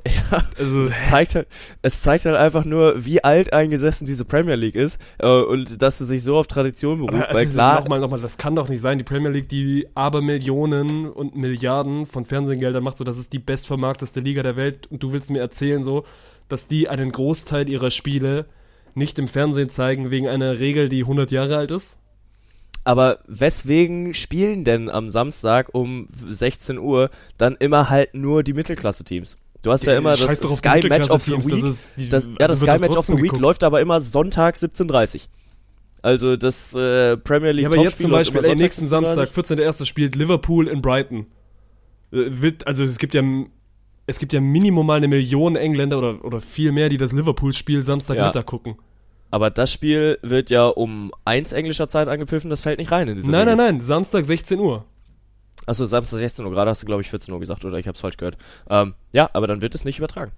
Ja, 0.30 0.44
Also, 0.58 0.84
es 0.84 1.08
zeigt 1.08 1.34
halt, 1.34 1.48
es 1.82 2.02
zeigt 2.02 2.24
halt 2.24 2.36
einfach 2.36 2.64
nur, 2.64 3.04
wie 3.04 3.22
alt 3.24 3.52
eingesessen 3.52 4.06
diese 4.06 4.24
Premier 4.24 4.54
League 4.54 4.74
ist 4.76 5.00
äh, 5.18 5.26
und 5.28 5.82
dass 5.82 5.98
sie 5.98 6.06
sich 6.06 6.22
so 6.22 6.36
auf 6.36 6.46
Tradition 6.46 6.98
beruft, 7.04 7.24
Aber 7.24 7.34
weil 7.34 7.44
das- 7.44 7.52
klar, 7.52 7.80
Nochmal, 7.80 8.00
nochmal, 8.00 8.20
das 8.20 8.38
kann 8.38 8.54
doch 8.54 8.68
nicht 8.68 8.80
sein. 8.80 8.98
Die 8.98 9.04
Premier 9.04 9.30
League, 9.30 9.48
die 9.48 9.86
aber 9.94 10.22
Millionen 10.22 11.08
und 11.10 11.36
Milliarden 11.36 12.06
von 12.06 12.24
Fernsehgeldern 12.24 12.82
macht, 12.84 12.96
so 12.96 13.04
das 13.04 13.18
ist 13.18 13.32
die 13.32 13.38
bestvermarkteste 13.38 14.20
Liga 14.20 14.42
der 14.42 14.56
Welt. 14.56 14.86
Und 14.90 15.02
du 15.02 15.12
willst 15.12 15.30
mir 15.30 15.40
erzählen, 15.40 15.82
so, 15.82 16.04
dass 16.48 16.66
die 16.68 16.88
einen 16.88 17.10
Großteil 17.12 17.68
ihrer 17.68 17.90
Spiele 17.90 18.46
nicht 18.94 19.18
im 19.18 19.28
Fernsehen 19.28 19.68
zeigen, 19.70 20.10
wegen 20.10 20.28
einer 20.28 20.58
Regel, 20.58 20.88
die 20.88 21.00
100 21.02 21.30
Jahre 21.30 21.56
alt 21.56 21.70
ist? 21.70 21.98
aber 22.84 23.18
weswegen 23.26 24.14
spielen 24.14 24.64
denn 24.64 24.88
am 24.88 25.10
Samstag 25.10 25.74
um 25.74 26.08
16 26.26 26.78
Uhr 26.78 27.10
dann 27.36 27.54
immer 27.56 27.90
halt 27.90 28.14
nur 28.14 28.42
die 28.42 28.54
Mittelklasse-Teams? 28.54 29.36
Du 29.62 29.72
hast 29.72 29.84
ja, 29.86 29.96
immer 29.96 30.10
das 30.16 30.20
Sky 30.56 30.88
Match 30.88 31.10
of 31.10 31.24
the 31.24 31.32
Week. 31.32 31.62
das 31.62 31.90
die- 31.96 32.08
Das, 32.08 32.24
ja, 32.24 32.30
also 32.46 32.46
das 32.46 32.60
wird 32.60 32.70
Sky 32.70 32.78
Match 32.80 32.96
of 32.96 33.06
the 33.06 33.12
Week 33.14 33.22
geguckt. 33.22 33.40
läuft 33.42 33.64
aber 33.64 33.80
immer 33.80 34.00
Sonntag 34.00 34.54
17.30 34.54 35.28
Also 36.02 36.36
das 36.36 36.74
äh, 36.74 37.16
Premier 37.16 37.52
League 37.52 37.64
Ja, 37.64 37.68
aber 37.70 37.82
jetzt 37.82 37.98
zum 38.00 38.10
Beispiel, 38.10 38.44
ey, 38.44 38.54
nächsten 38.54 38.86
17:30. 38.86 38.88
Samstag, 38.88 39.28
14.01. 39.30 39.84
spielt 39.84 40.14
Liverpool 40.14 40.68
in 40.68 40.80
Brighton. 40.80 41.26
Äh, 42.12 42.30
also 42.64 42.84
es 42.84 42.98
gibt 42.98 43.14
ja 43.14 43.22
es 44.06 44.18
gibt 44.18 44.32
ja 44.32 44.40
Minimum 44.40 44.86
mal 44.86 44.94
eine 44.96 45.08
Million 45.08 45.54
Engländer 45.54 45.98
oder, 45.98 46.24
oder 46.24 46.40
viel 46.40 46.72
mehr, 46.72 46.88
die 46.88 46.96
das 46.96 47.12
Liverpool-Spiel 47.12 47.82
Samstagmittag 47.82 48.46
gucken. 48.46 48.76
Aber 49.30 49.50
das 49.50 49.70
Spiel 49.70 50.18
wird 50.22 50.48
ja 50.48 50.66
um 50.66 51.12
1 51.26 51.52
englischer 51.52 51.90
Zeit 51.90 52.08
angepfiffen, 52.08 52.48
das 52.48 52.62
fällt 52.62 52.78
nicht 52.78 52.90
rein 52.90 53.08
in 53.08 53.16
diese 53.16 53.30
Nein, 53.30 53.42
Regel. 53.48 53.56
nein, 53.56 53.74
nein, 53.74 53.80
Samstag 53.82 54.24
16 54.24 54.58
Uhr. 54.60 54.86
Achso, 55.68 55.84
Samstag 55.84 56.18
16 56.18 56.44
Uhr, 56.44 56.50
gerade 56.50 56.70
hast 56.70 56.82
du 56.82 56.86
glaube 56.86 57.02
ich 57.02 57.10
14 57.10 57.32
Uhr 57.32 57.40
gesagt 57.40 57.64
oder 57.64 57.78
ich 57.78 57.86
hab's 57.86 58.00
falsch 58.00 58.16
gehört. 58.16 58.36
Ähm, 58.70 58.94
ja, 59.12 59.28
aber 59.32 59.46
dann 59.46 59.60
wird 59.60 59.74
es 59.74 59.84
nicht 59.84 59.98
übertragen. 59.98 60.32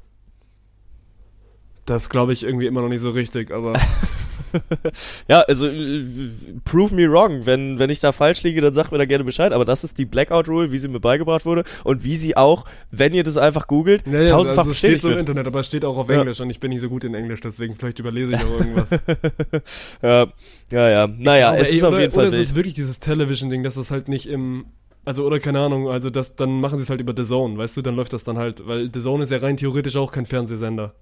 Das 1.87 2.11
glaube 2.11 2.33
ich 2.33 2.43
irgendwie 2.45 2.67
immer 2.67 2.83
noch 2.83 2.89
nicht 2.89 3.01
so 3.01 3.11
richtig, 3.11 3.51
aber 3.51 3.75
Ja, 5.29 5.41
also 5.43 5.67
äh, 5.69 6.05
prove 6.65 6.95
me 6.95 7.09
wrong. 7.11 7.47
Wenn, 7.47 7.79
wenn 7.79 7.91
ich 7.91 8.01
da 8.01 8.13
falsch 8.13 8.43
liege, 8.43 8.61
dann 8.61 8.75
sagt 8.75 8.93
mir 8.93 8.99
da 8.99 9.05
gerne 9.05 9.25
Bescheid. 9.25 9.53
Aber 9.53 9.65
das 9.65 9.85
ist 9.85 9.99
die 9.99 10.05
Blackout 10.05 10.49
Rule, 10.49 10.73
wie 10.73 10.79
sie 10.79 10.89
mir 10.89 11.01
beigebracht 11.01 11.45
wurde 11.47 11.65
und 11.85 12.05
wie 12.05 12.17
sie 12.17 12.37
auch, 12.37 12.65
wenn 12.91 13.15
ihr 13.15 13.23
das 13.23 13.37
einfach 13.37 13.67
googelt, 13.67 14.05
ja, 14.07 14.21
ja, 14.23 14.29
tausendfach 14.29 14.63
also 14.63 14.73
es 14.73 14.79
steht 14.79 15.01
so 15.01 15.09
im 15.09 15.13
wird. 15.13 15.21
Internet, 15.21 15.47
aber 15.47 15.61
es 15.61 15.67
steht 15.67 15.85
auch 15.85 15.97
auf 15.97 16.09
Ja. 16.09 16.21
Englisch 16.21 16.41
und 16.41 16.51
ich 16.51 16.61
bin 16.61 16.71
nicht 16.71 16.81
so 16.81 16.89
gut 16.89 17.05
in 17.05 17.15
Englisch, 17.15 17.41
deswegen 17.41 17.75
vielleicht 17.77 17.99
überlese 17.99 18.33
ich 18.35 18.45
auch 18.45 18.59
irgendwas. 18.59 18.91
Ja, 20.03 20.27
ja, 20.73 20.89
ja. 20.89 21.07
Naja, 21.07 21.49
Aber 21.51 21.59
es 21.59 21.71
ey, 21.71 21.77
ist 21.77 21.85
auf 21.85 21.93
oder, 21.93 22.01
jeden 22.01 22.13
oder 22.15 22.23
Fall 22.23 22.33
es 22.33 22.39
ist 22.39 22.55
wirklich 22.55 22.75
dieses 22.75 23.01
Television-Ding, 23.01 23.63
dass 23.63 23.75
das 23.75 23.91
halt 23.91 24.09
nicht 24.09 24.29
im 24.29 24.67
also 25.05 25.25
oder 25.25 25.41
keine 25.41 25.61
Ahnung, 25.61 25.89
also 25.89 26.11
das 26.11 26.37
dann 26.37 26.61
machen 26.61 26.79
sie 26.79 26.83
es 26.83 26.91
halt 26.91 27.01
über 27.01 27.15
The 27.17 27.29
Zone, 27.29 27.57
weißt 27.57 27.77
du, 27.77 27.83
dann 27.83 27.97
läuft 27.97 28.13
das 28.13 28.25
dann 28.25 28.39
halt, 28.39 28.67
weil 28.67 28.91
The 28.93 29.01
Zone 29.01 29.23
ist 29.23 29.31
ja 29.31 29.39
rein 29.39 29.57
theoretisch 29.57 29.97
auch 29.97 30.13
kein 30.13 30.27
Fernsehsender. 30.27 30.95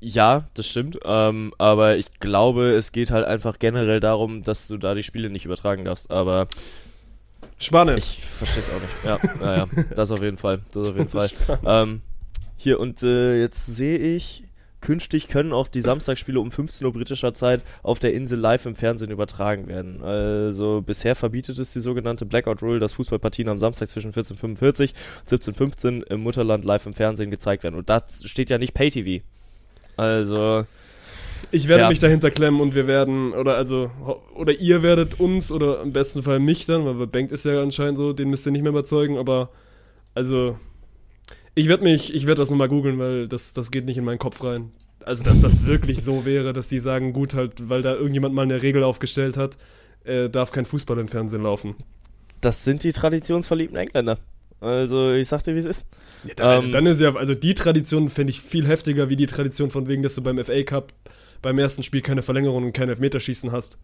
Ja, 0.00 0.44
das 0.54 0.68
stimmt. 0.68 0.98
Ähm, 1.04 1.54
aber 1.56 1.96
ich 1.96 2.20
glaube, 2.20 2.72
es 2.72 2.92
geht 2.92 3.10
halt 3.10 3.26
einfach 3.26 3.58
generell 3.58 3.98
darum, 3.98 4.42
dass 4.42 4.68
du 4.68 4.76
da 4.76 4.94
die 4.94 5.02
Spiele 5.02 5.30
nicht 5.30 5.46
übertragen 5.46 5.86
darfst. 5.86 6.10
Aber 6.10 6.48
Spannend. 7.58 7.98
Ich 7.98 8.22
verstehe 8.22 8.62
es 8.62 8.70
auch 8.70 8.80
nicht. 8.80 9.04
Ja, 9.04 9.18
naja, 9.40 9.66
das 9.94 10.10
auf 10.10 10.22
jeden 10.22 10.36
Fall. 10.36 10.60
Das 10.72 10.90
auf 10.90 10.96
jeden 10.96 11.08
Fall. 11.08 11.30
Ähm, 11.64 12.02
hier, 12.56 12.80
und 12.80 13.02
äh, 13.02 13.40
jetzt 13.40 13.66
sehe 13.66 13.98
ich, 13.98 14.44
künftig 14.86 15.26
können 15.26 15.52
auch 15.52 15.66
die 15.66 15.80
Samstagsspiele 15.80 16.38
um 16.38 16.52
15 16.52 16.86
Uhr 16.86 16.92
britischer 16.92 17.34
Zeit 17.34 17.62
auf 17.82 17.98
der 17.98 18.14
Insel 18.14 18.38
live 18.38 18.66
im 18.66 18.76
Fernsehen 18.76 19.10
übertragen 19.10 19.66
werden. 19.66 20.00
Also 20.00 20.80
bisher 20.80 21.16
verbietet 21.16 21.58
es 21.58 21.72
die 21.72 21.80
sogenannte 21.80 22.24
Blackout 22.24 22.62
Rule, 22.62 22.78
dass 22.78 22.92
Fußballpartien 22.92 23.48
am 23.48 23.58
Samstag 23.58 23.88
zwischen 23.88 24.12
14.45 24.12 24.92
und 25.20 25.42
17.15 25.42 26.04
im 26.04 26.20
Mutterland 26.20 26.64
live 26.64 26.86
im 26.86 26.94
Fernsehen 26.94 27.32
gezeigt 27.32 27.64
werden. 27.64 27.74
Und 27.74 27.90
das 27.90 28.22
steht 28.26 28.48
ja 28.48 28.58
nicht 28.58 28.74
Pay-TV. 28.74 29.24
Also, 29.96 30.64
Ich 31.50 31.66
werde 31.68 31.82
Ja. 31.84 31.88
mich 31.88 31.98
dahinter 31.98 32.30
klemmen 32.30 32.60
und 32.60 32.74
wir 32.76 32.86
werden, 32.86 33.32
oder 33.32 33.56
also, 33.56 33.90
oder 34.34 34.52
ihr 34.52 34.82
werdet 34.82 35.18
uns, 35.18 35.50
oder 35.50 35.82
im 35.82 35.92
besten 35.92 36.22
Fall 36.22 36.38
mich 36.38 36.64
dann, 36.66 36.84
weil 36.84 37.06
Bank 37.08 37.32
ist 37.32 37.44
ja 37.44 37.60
anscheinend 37.60 37.98
so, 37.98 38.12
den 38.12 38.30
müsst 38.30 38.46
ihr 38.46 38.52
nicht 38.52 38.62
mehr 38.62 38.70
überzeugen, 38.70 39.18
aber, 39.18 39.50
also, 40.14 40.58
ich 41.56 41.68
werde 41.68 41.82
mich, 41.84 42.14
ich 42.14 42.26
werde 42.26 42.40
das 42.40 42.50
nochmal 42.50 42.68
googeln, 42.68 42.98
weil 43.00 43.28
das, 43.28 43.52
das 43.54 43.72
geht 43.72 43.86
nicht 43.86 43.98
in 43.98 44.04
meinen 44.04 44.18
Kopf 44.20 44.44
rein. 44.44 44.70
Also, 45.04 45.24
dass 45.24 45.40
das 45.40 45.66
wirklich 45.66 46.02
so 46.04 46.24
wäre, 46.24 46.52
dass 46.52 46.68
die 46.68 46.78
sagen, 46.80 47.12
gut, 47.12 47.34
halt, 47.34 47.68
weil 47.68 47.82
da 47.82 47.94
irgendjemand 47.94 48.34
mal 48.34 48.42
eine 48.42 48.62
Regel 48.62 48.84
aufgestellt 48.84 49.36
hat, 49.36 49.58
äh, 50.04 50.28
darf 50.30 50.52
kein 50.52 50.66
Fußball 50.66 50.98
im 50.98 51.08
Fernsehen 51.08 51.42
laufen. 51.42 51.76
das 52.40 52.64
sind 52.64 52.84
die 52.84 52.92
traditionsverliebten 52.92 53.76
Engländer. 53.78 54.18
Also, 54.60 55.12
ich 55.12 55.28
sag 55.28 55.42
dir, 55.44 55.54
wie 55.54 55.60
es 55.60 55.66
ist. 55.66 55.86
Ja, 56.24 56.34
dann, 56.36 56.64
Ähm, 56.66 56.72
dann 56.72 56.86
ist 56.86 57.00
ja, 57.00 57.14
also 57.14 57.34
die 57.34 57.54
Tradition 57.54 58.08
fände 58.08 58.30
ich 58.30 58.40
viel 58.40 58.66
heftiger, 58.66 59.08
wie 59.10 59.16
die 59.16 59.26
Tradition 59.26 59.70
von 59.70 59.88
wegen, 59.88 60.02
dass 60.02 60.14
du 60.14 60.22
beim 60.22 60.42
FA 60.44 60.62
Cup 60.64 60.92
beim 61.42 61.58
ersten 61.58 61.82
Spiel 61.82 62.00
keine 62.02 62.22
Verlängerung 62.22 62.64
und 62.64 62.72
kein 62.72 62.88
Elfmeterschießen 62.88 63.52
hast. 63.52 63.78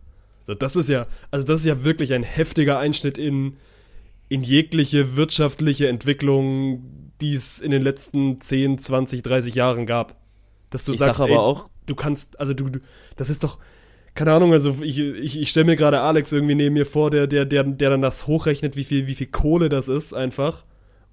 So, 0.46 0.54
das 0.54 0.76
ist 0.76 0.88
ja, 0.88 1.06
also 1.30 1.46
das 1.46 1.60
ist 1.60 1.66
ja 1.66 1.84
wirklich 1.84 2.14
ein 2.14 2.22
heftiger 2.24 2.78
Einschnitt 2.78 3.18
in, 3.18 3.56
in 4.28 4.42
jegliche 4.42 5.16
wirtschaftliche 5.16 5.88
Entwicklung, 5.88 7.11
die 7.22 7.34
es 7.34 7.60
in 7.60 7.70
den 7.70 7.82
letzten 7.82 8.40
10, 8.40 8.78
20, 8.78 9.22
30 9.22 9.54
Jahren 9.54 9.86
gab. 9.86 10.16
Dass 10.70 10.84
du 10.84 10.92
Ich 10.92 10.98
sagst, 10.98 11.18
sag 11.18 11.24
aber 11.24 11.32
ey, 11.34 11.38
auch, 11.38 11.68
du 11.86 11.94
kannst, 11.94 12.38
also 12.40 12.54
du, 12.54 12.68
du 12.68 12.80
das 13.16 13.30
ist 13.30 13.44
doch, 13.44 13.58
keine 14.14 14.32
Ahnung, 14.32 14.52
also 14.52 14.76
ich, 14.82 14.98
ich, 14.98 15.40
ich 15.40 15.50
stelle 15.50 15.64
mir 15.66 15.76
gerade 15.76 16.00
Alex 16.00 16.32
irgendwie 16.32 16.54
neben 16.54 16.74
mir 16.74 16.86
vor, 16.86 17.10
der, 17.10 17.26
der, 17.26 17.44
der, 17.46 17.64
der 17.64 17.90
dann 17.90 18.02
das 18.02 18.26
hochrechnet, 18.26 18.76
wie 18.76 18.84
viel, 18.84 19.06
wie 19.06 19.14
viel 19.14 19.28
Kohle 19.28 19.68
das 19.68 19.88
ist, 19.88 20.12
einfach. 20.12 20.64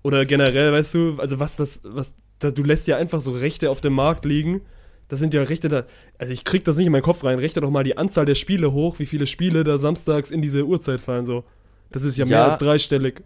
Oder 0.04 0.26
generell, 0.26 0.72
weißt 0.74 0.94
du, 0.96 1.16
also 1.18 1.40
was 1.40 1.56
das, 1.56 1.82
was, 1.84 2.14
da, 2.40 2.52
du 2.52 2.64
lässt 2.64 2.88
ja 2.88 2.98
einfach 2.98 3.22
so 3.22 3.32
Rechte 3.32 3.70
auf 3.70 3.82
dem 3.82 3.94
Markt 3.94 4.26
liegen. 4.26 4.62
Das 5.10 5.20
sind 5.20 5.34
ja 5.34 5.44
Rechte 5.44 5.70
da, 5.70 5.86
also 6.20 6.32
ich 6.34 6.44
krieg 6.46 6.64
das 6.66 6.78
nicht 6.78 6.86
in 6.86 6.92
meinen 6.92 7.02
Kopf 7.02 7.24
rein. 7.24 7.40
Rechne 7.40 7.62
doch 7.62 7.70
mal 7.72 7.84
die 7.84 7.98
Anzahl 7.98 8.26
der 8.26 8.36
Spiele 8.36 8.72
hoch, 8.72 9.00
wie 9.00 9.06
viele 9.08 9.28
Spiele 9.28 9.64
da 9.64 9.78
samstags 9.78 10.30
in 10.32 10.42
diese 10.42 10.66
Uhrzeit 10.66 11.00
fallen, 11.02 11.26
so. 11.26 11.44
Das 11.92 12.04
ist 12.04 12.18
ja 12.18 12.26
mehr 12.26 12.38
Ja. 12.40 12.48
als 12.50 12.58
dreistellig. 12.60 13.24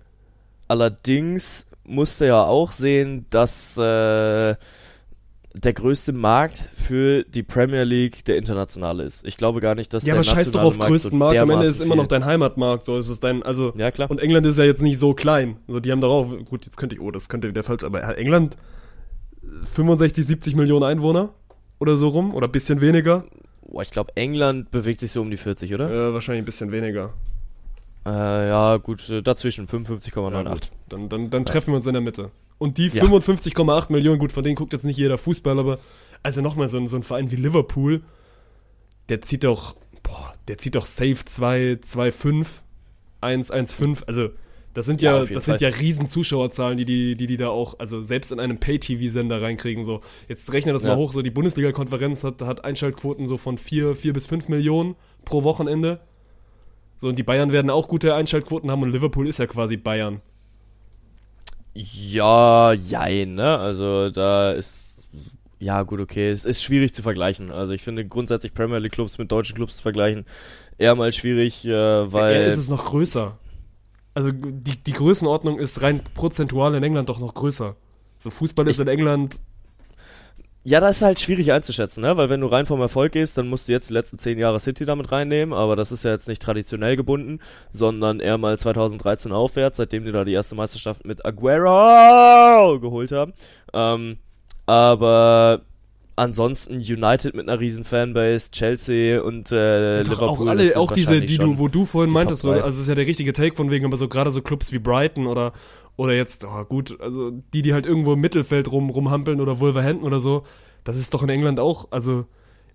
Allerdings 0.67 1.67
musste 1.85 2.27
ja 2.27 2.43
auch 2.43 2.71
sehen, 2.71 3.25
dass 3.29 3.77
äh, 3.77 4.55
der 5.55 5.73
größte 5.73 6.13
Markt 6.13 6.69
für 6.73 7.23
die 7.23 7.43
Premier 7.43 7.83
League 7.83 8.25
der 8.25 8.37
internationale 8.37 9.03
ist. 9.03 9.21
Ich 9.23 9.37
glaube 9.37 9.59
gar 9.59 9.75
nicht, 9.75 9.93
dass 9.93 10.03
Ja, 10.03 10.13
der 10.13 10.15
aber 10.15 10.23
scheiß 10.23 10.51
doch 10.51 10.63
nationale 10.63 10.83
auf 10.83 10.87
größten 10.87 11.11
so 11.11 11.17
Markt. 11.17 11.37
Am 11.37 11.49
Ende 11.49 11.67
ist 11.67 11.79
immer 11.79 11.95
noch 11.95 12.07
dein 12.07 12.25
Heimatmarkt, 12.25 12.85
so 12.85 12.97
ist 12.97 13.09
es 13.09 13.19
dein, 13.19 13.43
also. 13.43 13.73
Ja, 13.77 13.91
klar. 13.91 14.09
Und 14.09 14.19
England 14.19 14.45
ist 14.45 14.57
ja 14.57 14.63
jetzt 14.63 14.81
nicht 14.81 14.97
so 14.97 15.13
klein. 15.13 15.57
So, 15.67 15.79
die 15.79 15.91
haben 15.91 16.01
doch 16.01 16.11
auch, 16.11 16.45
gut, 16.45 16.65
jetzt 16.65 16.77
könnte 16.77 16.95
ich, 16.95 17.01
oh, 17.01 17.11
das 17.11 17.29
könnte 17.29 17.47
wieder 17.47 17.63
falsch, 17.63 17.83
aber 17.83 18.17
England 18.17 18.57
65, 19.63 20.25
70 20.25 20.55
Millionen 20.55 20.83
Einwohner? 20.83 21.33
Oder 21.79 21.97
so 21.97 22.07
rum? 22.07 22.33
Oder 22.33 22.47
ein 22.47 22.51
bisschen 22.51 22.81
weniger? 22.81 23.25
Boah, 23.61 23.81
ich 23.81 23.91
glaube, 23.91 24.15
England 24.15 24.71
bewegt 24.71 24.99
sich 24.99 25.11
so 25.11 25.21
um 25.21 25.29
die 25.29 25.37
40, 25.37 25.73
oder? 25.73 25.89
Äh, 25.89 26.13
wahrscheinlich 26.13 26.43
ein 26.43 26.45
bisschen 26.45 26.71
weniger. 26.71 27.13
Äh, 28.05 28.09
ja, 28.49 28.77
gut, 28.77 29.09
äh, 29.09 29.21
dazwischen 29.21 29.67
55,98. 29.67 30.43
Ja. 30.45 30.55
Dann, 30.89 31.09
dann, 31.09 31.29
dann 31.29 31.45
treffen 31.45 31.71
wir 31.71 31.77
uns 31.77 31.87
in 31.87 31.93
der 31.93 32.01
Mitte. 32.01 32.31
Und 32.57 32.77
die 32.77 32.87
Ja. 32.89 33.03
55,8 33.03 33.91
Millionen, 33.91 34.19
gut, 34.19 34.31
von 34.31 34.43
denen 34.43 34.55
guckt 34.55 34.73
jetzt 34.73 34.83
nicht 34.85 34.97
jeder 34.97 35.17
Fußball, 35.17 35.57
aber 35.59 35.79
also 36.21 36.41
nochmal, 36.41 36.69
so, 36.69 36.77
ein- 36.77 36.87
so 36.87 36.95
ein 36.97 37.03
Verein 37.03 37.31
wie 37.31 37.35
Liverpool, 37.37 38.01
der 39.09 39.21
zieht 39.21 39.43
doch, 39.43 39.75
boah, 40.01 40.33
der 40.47 40.57
zieht 40.57 40.75
doch 40.75 40.85
safe 40.85 41.23
2, 41.25 41.79
2,5, 41.81 42.61
1, 43.21 43.51
1,5, 43.51 44.03
also 44.07 44.29
das 44.73 44.85
sind 44.87 45.01
Ja, 45.01 45.13
ja, 45.17 45.19
das 45.25 45.45
sind 45.45 45.59
Fall. 45.59 45.69
ja 45.71 45.77
riesen 45.77 46.07
Zuschauerzahlen, 46.07 46.77
die 46.77 46.85
die, 46.85 47.15
die 47.15 47.27
die 47.27 47.37
da 47.37 47.49
auch, 47.49 47.77
also 47.79 48.01
selbst 48.01 48.31
in 48.31 48.39
einem 48.39 48.57
Pay-TV-Sender 48.59 49.41
reinkriegen, 49.41 49.85
so. 49.85 50.01
Jetzt 50.27 50.51
rechne 50.51 50.73
das 50.73 50.83
Ja. 50.83 50.89
mal 50.89 50.97
hoch, 50.97 51.13
so 51.13 51.21
die 51.21 51.29
Bundesliga-Konferenz 51.31 52.23
hat, 52.23 52.41
hat 52.41 52.65
Einschaltquoten 52.65 53.27
so 53.27 53.37
von 53.37 53.57
4, 53.57 53.95
4 53.95 54.13
bis 54.13 54.25
5 54.25 54.47
Millionen 54.49 54.95
pro 55.25 55.43
Wochenende. 55.43 55.99
So, 56.97 57.09
und 57.09 57.17
die 57.17 57.23
Bayern 57.23 57.51
werden 57.51 57.69
auch 57.69 57.87
gute 57.87 58.15
Einschaltquoten 58.15 58.71
haben 58.71 58.81
und 58.83 58.91
Liverpool 58.91 59.27
ist 59.27 59.39
ja 59.39 59.47
quasi 59.47 59.77
Bayern. 59.77 60.21
Ja, 61.73 62.73
jein, 62.73 63.35
ne? 63.35 63.57
Also 63.57 64.09
da 64.09 64.51
ist. 64.51 65.07
Ja, 65.59 65.83
gut, 65.83 65.99
okay. 66.01 66.29
Es 66.29 66.45
ist 66.45 66.61
schwierig 66.61 66.93
zu 66.93 67.01
vergleichen. 67.01 67.51
Also 67.51 67.73
ich 67.73 67.81
finde 67.81 68.05
grundsätzlich 68.05 68.53
Premier 68.53 68.77
League 68.79 68.91
Clubs 68.91 69.17
mit 69.17 69.31
deutschen 69.31 69.55
Clubs 69.55 69.77
zu 69.77 69.81
vergleichen 69.81 70.25
eher 70.77 70.95
mal 70.95 71.11
schwierig, 71.13 71.65
äh, 71.65 71.71
weil. 72.11 72.33
Er 72.35 72.47
ist 72.47 72.57
es 72.57 72.69
noch 72.69 72.85
größer. 72.85 73.37
Also 74.13 74.31
die, 74.31 74.75
die 74.77 74.91
Größenordnung 74.91 75.59
ist 75.59 75.81
rein 75.81 76.01
prozentual 76.15 76.75
in 76.75 76.83
England 76.83 77.09
doch 77.09 77.19
noch 77.19 77.33
größer. 77.33 77.75
So 78.17 78.29
Fußball 78.29 78.67
ist 78.67 78.75
Ich- 78.75 78.81
in 78.81 78.87
England. 78.87 79.39
Ja, 80.65 80.79
das 80.79 80.97
ist 80.97 81.01
halt 81.01 81.19
schwierig 81.19 81.51
einzuschätzen, 81.51 82.01
ne? 82.01 82.15
Weil 82.15 82.29
wenn 82.29 82.39
du 82.39 82.47
rein 82.47 82.65
vom 82.65 82.79
Erfolg 82.79 83.11
gehst, 83.11 83.37
dann 83.37 83.49
musst 83.49 83.67
du 83.67 83.73
jetzt 83.73 83.89
die 83.89 83.93
letzten 83.93 84.17
zehn 84.17 84.39
Jahre 84.39 84.61
City 84.61 84.85
damit 84.85 85.11
reinnehmen, 85.11 85.53
aber 85.53 85.75
das 85.75 85.91
ist 85.91 86.05
ja 86.05 86.11
jetzt 86.11 86.29
nicht 86.29 86.41
traditionell 86.41 86.95
gebunden, 86.95 87.39
sondern 87.73 88.21
eher 88.21 88.37
mal 88.37 88.57
2013 88.57 89.33
aufwärts, 89.33 89.77
seitdem 89.77 90.05
die 90.05 90.13
da 90.13 90.23
die 90.23 90.31
erste 90.31 90.55
Meisterschaft 90.55 91.05
mit 91.05 91.25
Aguero 91.25 92.79
geholt 92.79 93.11
haben. 93.11 93.33
Ähm, 93.73 94.17
aber 94.65 95.63
ansonsten 96.15 96.75
United 96.75 97.33
mit 97.33 97.49
einer 97.49 97.59
riesen 97.59 97.83
Fanbase, 97.83 98.51
Chelsea 98.51 99.21
und 99.21 99.51
äh, 99.51 100.03
doch 100.03 100.11
Liverpool. 100.11 100.47
auch 100.47 100.51
alle, 100.51 100.77
auch 100.77 100.91
diese, 100.91 101.21
die 101.21 101.37
du, 101.37 101.57
wo 101.57 101.67
du 101.67 101.85
vorhin 101.85 102.09
die 102.09 102.13
meintest, 102.13 102.43
so, 102.43 102.51
also 102.51 102.81
ist 102.81 102.87
ja 102.87 102.95
der 102.95 103.07
richtige 103.07 103.33
Take 103.33 103.55
von 103.55 103.71
wegen, 103.71 103.85
aber 103.85 103.97
so 103.97 104.07
gerade 104.07 104.31
so 104.31 104.41
Clubs 104.41 104.71
wie 104.71 104.79
Brighton 104.79 105.27
oder 105.27 105.53
oder 105.95 106.13
jetzt, 106.13 106.45
oh 106.45 106.63
gut, 106.65 106.99
also 106.99 107.31
die, 107.53 107.61
die 107.61 107.73
halt 107.73 107.85
irgendwo 107.85 108.13
im 108.13 108.19
Mittelfeld 108.19 108.71
rum, 108.71 108.89
rumhampeln 108.89 109.41
oder 109.41 109.59
Wolverhampton 109.59 110.07
oder 110.07 110.19
so, 110.19 110.43
das 110.83 110.97
ist 110.97 111.13
doch 111.13 111.23
in 111.23 111.29
England 111.29 111.59
auch, 111.59 111.91
also 111.91 112.25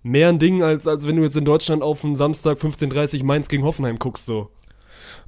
mehr 0.02 0.28
ein 0.28 0.38
Ding, 0.38 0.62
als, 0.62 0.87
als 0.87 1.07
wenn 1.07 1.16
du 1.16 1.22
jetzt 1.22 1.37
in 1.37 1.44
Deutschland 1.44 1.83
auf 1.83 2.04
einen 2.04 2.16
Samstag 2.16 2.59
15.30 2.59 3.24
Mainz 3.24 3.48
gegen 3.48 3.64
Hoffenheim 3.64 3.98
guckst, 3.98 4.26
so. 4.26 4.50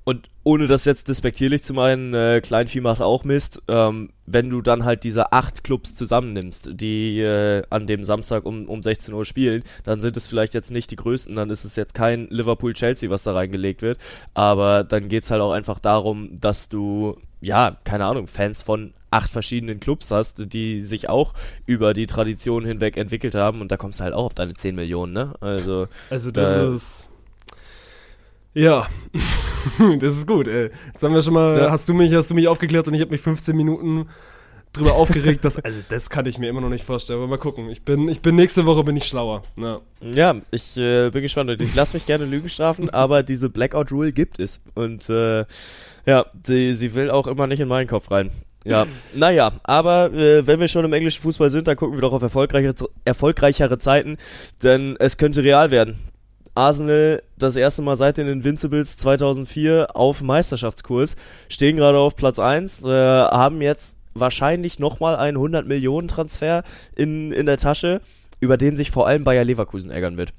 Und 0.04 0.28
ohne 0.44 0.66
das 0.66 0.84
jetzt 0.84 1.08
despektierlich 1.08 1.62
zu 1.62 1.74
meinen, 1.74 2.14
äh, 2.14 2.40
Kleinvieh 2.42 2.80
macht 2.80 3.02
auch 3.02 3.24
Mist, 3.24 3.62
ähm, 3.68 4.10
wenn 4.26 4.48
du 4.48 4.62
dann 4.62 4.84
halt 4.84 5.04
diese 5.04 5.32
acht 5.32 5.64
Clubs 5.64 5.94
zusammennimmst, 5.94 6.70
die 6.72 7.20
äh, 7.20 7.62
an 7.70 7.86
dem 7.86 8.02
Samstag 8.04 8.46
um, 8.46 8.68
um 8.68 8.82
16 8.82 9.12
Uhr 9.12 9.24
spielen, 9.24 9.62
dann 9.84 10.00
sind 10.00 10.16
es 10.16 10.26
vielleicht 10.26 10.54
jetzt 10.54 10.70
nicht 10.70 10.90
die 10.90 10.96
größten, 10.96 11.36
dann 11.36 11.50
ist 11.50 11.64
es 11.64 11.76
jetzt 11.76 11.94
kein 11.94 12.28
Liverpool-Chelsea, 12.30 13.10
was 13.10 13.24
da 13.24 13.32
reingelegt 13.32 13.82
wird, 13.82 13.98
aber 14.32 14.84
dann 14.84 15.08
geht's 15.08 15.30
halt 15.30 15.42
auch 15.42 15.52
einfach 15.52 15.78
darum, 15.78 16.40
dass 16.40 16.68
du, 16.68 17.16
ja, 17.40 17.76
keine 17.84 18.04
Ahnung, 18.06 18.26
Fans 18.26 18.62
von 18.62 18.92
acht 19.10 19.30
verschiedenen 19.30 19.80
Clubs 19.80 20.10
hast, 20.10 20.52
die 20.52 20.80
sich 20.82 21.08
auch 21.08 21.34
über 21.66 21.94
die 21.94 22.06
Tradition 22.06 22.64
hinweg 22.64 22.96
entwickelt 22.96 23.34
haben 23.34 23.60
und 23.60 23.70
da 23.72 23.76
kommst 23.76 23.98
du 24.00 24.04
halt 24.04 24.14
auch 24.14 24.24
auf 24.26 24.34
deine 24.34 24.54
10 24.54 24.74
Millionen, 24.76 25.12
ne? 25.12 25.34
Also, 25.40 25.88
Also 26.10 26.30
das 26.30 26.48
Äh, 26.50 26.74
ist. 26.74 27.06
Ja, 28.54 28.86
das 30.00 30.14
ist 30.14 30.26
gut, 30.26 30.48
ey. 30.48 30.70
Jetzt 30.92 31.02
haben 31.02 31.14
wir 31.14 31.22
schon 31.22 31.34
mal, 31.34 31.58
Ja. 31.58 31.70
hast 31.70 31.88
du 31.88 31.94
mich, 31.94 32.12
hast 32.14 32.30
du 32.30 32.34
mich 32.34 32.48
aufgeklärt 32.48 32.88
und 32.88 32.94
ich 32.94 33.00
habe 33.00 33.10
mich 33.12 33.20
15 33.20 33.56
Minuten 33.56 34.08
drüber 34.72 34.94
aufgeregt. 34.94 35.44
Das, 35.44 35.58
also 35.58 35.78
das 35.88 36.10
kann 36.10 36.26
ich 36.26 36.38
mir 36.38 36.48
immer 36.48 36.60
noch 36.60 36.68
nicht 36.68 36.84
vorstellen. 36.84 37.18
Aber 37.18 37.28
mal 37.28 37.38
gucken. 37.38 37.70
Ich 37.70 37.82
bin, 37.82 38.08
ich 38.08 38.20
bin 38.22 38.36
nächste 38.36 38.66
Woche 38.66 38.84
bin 38.84 38.96
ich 38.96 39.04
schlauer. 39.06 39.42
Ja. 39.58 39.80
Ja, 40.00 40.36
ich 40.52 40.76
äh, 40.76 41.10
bin 41.10 41.22
gespannt. 41.22 41.60
Ich 41.60 41.74
lasse 41.74 41.96
mich 41.96 42.06
gerne 42.06 42.24
Lügen 42.24 42.48
strafen, 42.48 42.90
aber 42.94 43.22
diese 43.24 43.50
Blackout 43.50 43.90
Rule 43.92 44.12
gibt 44.12 44.38
es. 44.38 44.60
Und 44.74 45.08
äh, 45.10 45.44
ja, 46.06 46.26
die, 46.32 46.74
sie 46.74 46.94
will 46.94 47.10
auch 47.10 47.26
immer 47.26 47.46
nicht 47.46 47.60
in 47.60 47.68
meinen 47.68 47.86
Kopf 47.86 48.10
rein. 48.10 48.30
Ja, 48.64 48.86
naja, 49.14 49.52
aber 49.62 50.12
äh, 50.12 50.46
wenn 50.46 50.60
wir 50.60 50.68
schon 50.68 50.84
im 50.84 50.92
englischen 50.92 51.22
Fußball 51.22 51.50
sind, 51.50 51.66
dann 51.66 51.76
gucken 51.76 51.96
wir 51.96 52.02
doch 52.02 52.12
auf 52.12 52.22
erfolgreichere, 52.22 52.74
erfolgreichere 53.06 53.78
Zeiten, 53.78 54.18
denn 54.62 54.96
es 54.98 55.16
könnte 55.16 55.42
real 55.42 55.70
werden. 55.70 55.98
Arsenal 56.54 57.22
das 57.38 57.56
erste 57.56 57.80
Mal 57.80 57.96
seit 57.96 58.18
den 58.18 58.28
Invincibles 58.28 58.98
2004 58.98 59.96
auf 59.96 60.20
Meisterschaftskurs, 60.20 61.16
stehen 61.48 61.76
gerade 61.76 61.98
auf 61.98 62.16
Platz 62.16 62.38
1, 62.38 62.84
äh, 62.84 62.88
haben 62.88 63.62
jetzt 63.62 63.96
wahrscheinlich 64.12 64.78
nochmal 64.78 65.16
einen 65.16 65.38
100 65.38 65.66
Millionen 65.66 66.08
Transfer 66.08 66.62
in, 66.94 67.32
in 67.32 67.46
der 67.46 67.56
Tasche, 67.56 68.02
über 68.40 68.58
den 68.58 68.76
sich 68.76 68.90
vor 68.90 69.06
allem 69.06 69.24
Bayer 69.24 69.44
Leverkusen 69.44 69.90
ärgern 69.90 70.18
wird. 70.18 70.34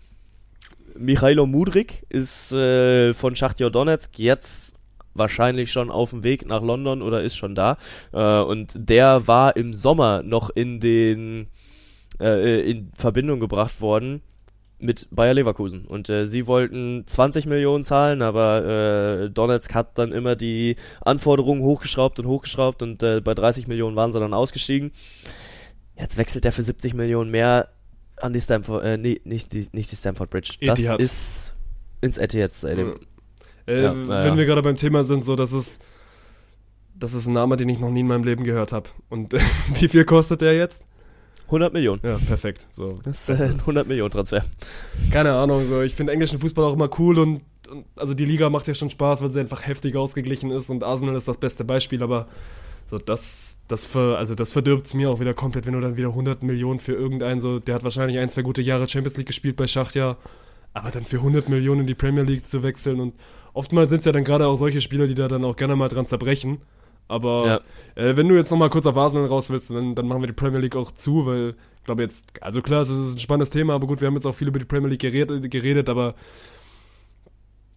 Michailo 0.95 1.47
Mudrik 1.47 2.05
ist 2.09 2.51
äh, 2.51 3.13
von 3.13 3.35
Schachtja 3.35 3.69
Donetsk 3.69 4.19
jetzt 4.19 4.75
wahrscheinlich 5.13 5.71
schon 5.71 5.89
auf 5.89 6.11
dem 6.11 6.23
Weg 6.23 6.45
nach 6.47 6.61
London 6.61 7.01
oder 7.01 7.21
ist 7.21 7.35
schon 7.35 7.55
da. 7.55 7.77
Äh, 8.13 8.41
und 8.41 8.73
der 8.75 9.27
war 9.27 9.55
im 9.55 9.73
Sommer 9.73 10.23
noch 10.23 10.49
in 10.49 10.79
den 10.79 11.47
äh, 12.19 12.69
in 12.69 12.91
Verbindung 12.95 13.39
gebracht 13.39 13.81
worden 13.81 14.21
mit 14.81 15.07
Bayer 15.11 15.33
Leverkusen. 15.33 15.85
Und 15.85 16.09
äh, 16.09 16.27
sie 16.27 16.47
wollten 16.47 17.03
20 17.05 17.45
Millionen 17.45 17.83
zahlen, 17.83 18.21
aber 18.21 19.25
äh, 19.25 19.29
Donetsk 19.29 19.73
hat 19.73 19.97
dann 19.97 20.11
immer 20.11 20.35
die 20.35 20.75
Anforderungen 21.01 21.61
hochgeschraubt 21.61 22.19
und 22.19 22.27
hochgeschraubt 22.27 22.81
und 22.81 23.03
äh, 23.03 23.21
bei 23.21 23.33
30 23.33 23.67
Millionen 23.67 23.95
waren 23.95 24.11
sie 24.11 24.19
dann 24.19 24.33
ausgestiegen. 24.33 24.91
Jetzt 25.97 26.17
wechselt 26.17 26.45
er 26.45 26.51
für 26.51 26.63
70 26.63 26.95
Millionen 26.95 27.29
mehr 27.29 27.69
an 28.17 28.33
die 28.33 28.41
Stamford, 28.41 28.83
äh, 28.83 28.97
nee, 28.97 29.21
nicht 29.23 29.53
die, 29.53 29.67
nicht 29.71 29.91
die 29.91 29.95
Stamford 29.95 30.29
Bridge. 30.29 30.53
Das 30.61 30.79
Etihad. 30.79 30.99
ist 30.99 31.55
ins 32.01 32.17
Etihad 32.17 32.51
Stadium. 32.51 32.95
Äh, 33.67 33.83
Ja, 33.83 33.93
na 33.93 34.23
wenn 34.23 34.33
ja. 34.33 34.37
wir 34.37 34.45
gerade 34.45 34.61
beim 34.61 34.75
Thema 34.75 35.03
sind, 35.03 35.25
so, 35.25 35.35
das 35.35 35.53
ist, 35.53 35.81
das 36.95 37.13
ist 37.13 37.27
ein 37.27 37.33
Name, 37.33 37.57
den 37.57 37.69
ich 37.69 37.79
noch 37.79 37.89
nie 37.89 38.01
in 38.01 38.07
meinem 38.07 38.23
Leben 38.23 38.43
gehört 38.43 38.71
habe. 38.73 38.89
Und 39.09 39.33
äh, 39.33 39.39
wie 39.79 39.87
viel 39.87 40.05
kostet 40.05 40.41
der 40.41 40.55
jetzt? 40.55 40.85
100 41.47 41.73
Millionen. 41.73 41.99
Ja, 42.03 42.17
perfekt. 42.27 42.67
So. 42.71 42.99
Das 43.03 43.27
ist 43.27 43.39
äh, 43.39 43.43
ein 43.43 43.59
100 43.59 43.85
Millionen 43.87 44.11
Transfer. 44.11 44.45
Keine 45.11 45.33
Ahnung, 45.33 45.65
so. 45.65 45.81
Ich 45.81 45.95
finde 45.95 46.13
englischen 46.13 46.39
Fußball 46.39 46.63
auch 46.63 46.73
immer 46.73 46.89
cool 46.97 47.19
und, 47.19 47.41
und 47.69 47.85
also 47.97 48.13
die 48.13 48.23
Liga 48.23 48.49
macht 48.49 48.67
ja 48.67 48.73
schon 48.73 48.89
Spaß, 48.89 49.21
weil 49.21 49.31
sie 49.31 49.41
einfach 49.41 49.67
heftig 49.67 49.97
ausgeglichen 49.97 50.49
ist 50.49 50.69
und 50.69 50.83
Arsenal 50.83 51.15
ist 51.15 51.27
das 51.27 51.37
beste 51.37 51.65
Beispiel, 51.65 52.03
aber 52.03 52.27
so 52.85 52.97
das, 52.97 53.57
das 53.67 53.85
ver, 53.85 54.17
also 54.17 54.33
das 54.33 54.51
verdirbt 54.53 54.85
es 54.85 54.93
mir 54.93 55.09
auch 55.09 55.19
wieder 55.19 55.33
komplett, 55.33 55.65
wenn 55.65 55.73
du 55.73 55.81
dann 55.81 55.97
wieder 55.97 56.09
100 56.09 56.41
Millionen 56.41 56.79
für 56.79 56.93
irgendeinen 56.93 57.41
so, 57.41 57.59
der 57.59 57.75
hat 57.75 57.83
wahrscheinlich 57.83 58.17
ein, 58.19 58.29
zwei 58.29 58.41
gute 58.41 58.61
Jahre 58.61 58.87
Champions 58.87 59.17
League 59.17 59.27
gespielt 59.27 59.55
bei 59.57 59.67
Schachtja, 59.67 60.17
aber 60.73 60.91
dann 60.91 61.05
für 61.05 61.17
100 61.17 61.49
Millionen 61.49 61.81
in 61.81 61.87
die 61.87 61.95
Premier 61.95 62.23
League 62.23 62.47
zu 62.47 62.63
wechseln 62.63 62.99
und 63.01 63.13
oftmals 63.53 63.89
sind 63.89 63.99
es 63.99 64.05
ja 64.05 64.11
dann 64.11 64.23
gerade 64.23 64.47
auch 64.47 64.55
solche 64.55 64.81
Spieler, 64.81 65.07
die 65.07 65.15
da 65.15 65.27
dann 65.27 65.43
auch 65.45 65.55
gerne 65.55 65.75
mal 65.75 65.87
dran 65.89 66.05
zerbrechen. 66.05 66.59
Aber 67.07 67.61
äh, 67.95 68.15
wenn 68.15 68.27
du 68.29 68.35
jetzt 68.35 68.51
nochmal 68.51 68.69
kurz 68.69 68.85
auf 68.85 68.95
Arsenal 68.95 69.27
raus 69.27 69.49
willst, 69.49 69.69
dann, 69.71 69.95
dann 69.95 70.07
machen 70.07 70.21
wir 70.21 70.27
die 70.27 70.33
Premier 70.33 70.59
League 70.59 70.75
auch 70.77 70.91
zu, 70.91 71.25
weil 71.25 71.55
ich 71.77 71.83
glaube 71.83 72.03
jetzt, 72.03 72.25
also 72.39 72.61
klar, 72.61 72.81
es 72.83 72.89
ist 72.89 73.15
ein 73.15 73.19
spannendes 73.19 73.49
Thema, 73.49 73.73
aber 73.73 73.87
gut, 73.87 73.99
wir 73.99 74.07
haben 74.07 74.13
jetzt 74.15 74.25
auch 74.25 74.35
viel 74.35 74.47
über 74.47 74.59
die 74.59 74.65
Premier 74.65 74.89
League 74.89 75.01
geredet, 75.01 75.49
geredet 75.51 75.89
aber 75.89 76.15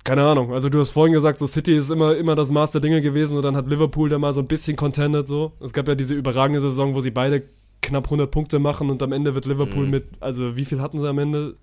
keine 0.05 0.23
Ahnung. 0.23 0.53
Also 0.53 0.69
du 0.69 0.79
hast 0.79 0.91
vorhin 0.91 1.15
gesagt, 1.15 1.39
so 1.39 1.47
City 1.47 1.75
ist 1.75 1.91
immer, 1.91 2.15
immer 2.17 2.35
das 2.35 2.51
Maß 2.51 2.73
der 2.73 2.83
Dinge 2.83 3.01
gewesen 3.01 3.37
und 3.37 3.43
dann 3.43 3.57
hat 3.57 3.67
Liverpool 3.69 4.09
da 4.11 4.19
mal 4.19 4.35
so 4.35 4.41
ein 4.41 4.47
bisschen 4.47 4.77
contented 4.77 5.27
so. 5.27 5.53
Es 5.61 5.73
gab 5.73 5.89
ja 5.89 5.95
diese 5.95 6.15
überragende 6.15 6.61
Saison, 6.61 6.95
wo 6.95 7.01
sie 7.01 7.11
beide 7.11 7.43
knapp 7.81 8.05
100 8.05 8.31
Punkte 8.31 8.59
machen 8.59 8.91
und 8.91 9.03
am 9.03 9.13
Ende 9.13 9.35
wird 9.35 9.47
Liverpool 9.47 9.85
Mhm. 9.87 9.91
mit, 9.91 10.05
also 10.21 10.57
wie 10.57 10.65
viel 10.67 10.81
hatten 10.81 10.99
sie 11.01 11.09
am 11.09 11.19
Ende? 11.19 11.57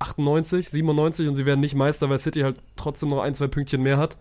98, 0.00 0.68
97 0.70 1.28
und 1.28 1.36
sie 1.36 1.46
werden 1.46 1.60
nicht 1.60 1.74
Meister, 1.74 2.08
weil 2.10 2.18
City 2.18 2.40
halt 2.40 2.56
trotzdem 2.76 3.10
noch 3.10 3.20
ein, 3.20 3.34
zwei 3.34 3.46
Pünktchen 3.46 3.82
mehr 3.82 3.98
hat. 3.98 4.16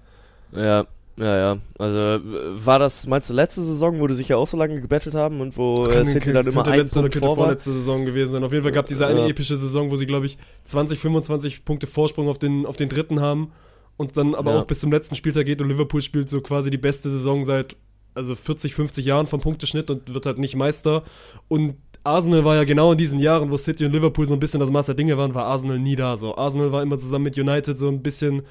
Ja, 0.52 0.86
ja, 1.18 1.38
ja. 1.38 1.58
Also 1.78 2.20
war 2.66 2.80
das, 2.80 3.08
meinst 3.08 3.30
du, 3.30 3.34
letzte 3.34 3.62
Saison, 3.62 4.00
wo 4.00 4.08
die 4.08 4.14
sich 4.14 4.30
ja 4.30 4.38
auch 4.38 4.48
so 4.48 4.56
lange 4.58 4.80
gebettelt 4.80 5.16
haben 5.16 5.42
und 5.42 5.58
wo 5.58 5.86
äh, 5.86 6.06
City 6.06 6.32
dann 6.34 6.48
immer 6.48 6.66
ein 6.68 6.80
letzte 6.80 7.00
Punkt 7.00 7.14
könnte 7.14 7.28
vorletzte 7.36 7.74
Saison 7.74 8.06
gewesen 8.06 8.32
sein. 8.32 8.44
Auf 8.44 8.52
jeden 8.52 8.64
Fall 8.64 8.72
gab 8.72 8.88
diese 8.88 9.08
eine 9.08 9.22
Ja. 9.22 9.28
epische 9.28 9.58
Saison, 9.58 9.90
wo 9.92 9.96
sie, 9.96 10.06
glaube 10.06 10.26
ich, 10.26 10.38
20, 10.64 11.00
25 11.00 11.66
Punkte 11.66 11.88
Vorsprung 11.88 12.30
auf 12.30 12.40
den, 12.40 12.66
auf 12.66 12.78
den 12.78 12.90
dritten 12.90 13.20
haben 13.20 13.52
und 13.98 14.16
dann 14.18 14.34
aber 14.36 14.52
Ja. 14.54 14.60
auch 14.60 14.66
bis 14.66 14.80
zum 14.80 14.92
letzten 14.92 15.16
Spieltag 15.16 15.46
geht 15.46 15.62
und 15.62 15.68
Liverpool 15.70 16.02
spielt 16.02 16.30
so 16.30 16.42
quasi 16.42 16.70
die 16.70 16.78
beste 16.78 17.10
Saison 17.10 17.44
seit 17.44 17.76
also 18.16 18.36
40, 18.36 18.74
50 18.74 19.06
Jahren 19.06 19.28
vom 19.28 19.40
Punkteschnitt 19.40 19.90
und 19.90 20.14
wird 20.14 20.26
halt 20.26 20.40
nicht 20.40 20.56
Meister. 20.56 21.04
Und 21.48 21.76
Arsenal 22.04 22.46
war 22.46 22.56
ja 22.56 22.64
genau 22.64 22.92
in 22.94 22.98
diesen 22.98 23.20
Jahren, 23.20 23.52
wo 23.52 23.58
City 23.58 23.86
und 23.86 23.92
Liverpool 23.92 24.26
so 24.26 24.34
ein 24.34 24.40
bisschen 24.40 24.60
das 24.60 24.72
Maß 24.72 24.88
der 24.88 24.96
Dinge 24.96 25.18
waren, 25.18 25.34
war 25.34 25.46
Arsenal 25.46 25.80
nie 25.80 25.96
da. 25.96 26.18
So, 26.18 26.36
Arsenal 26.36 26.72
war 26.72 26.82
immer 26.82 26.98
zusammen 26.98 27.26
mit 27.26 27.38
United 27.38 27.78
so 27.78 27.88
ein 27.88 28.02
bisschen 28.02 28.44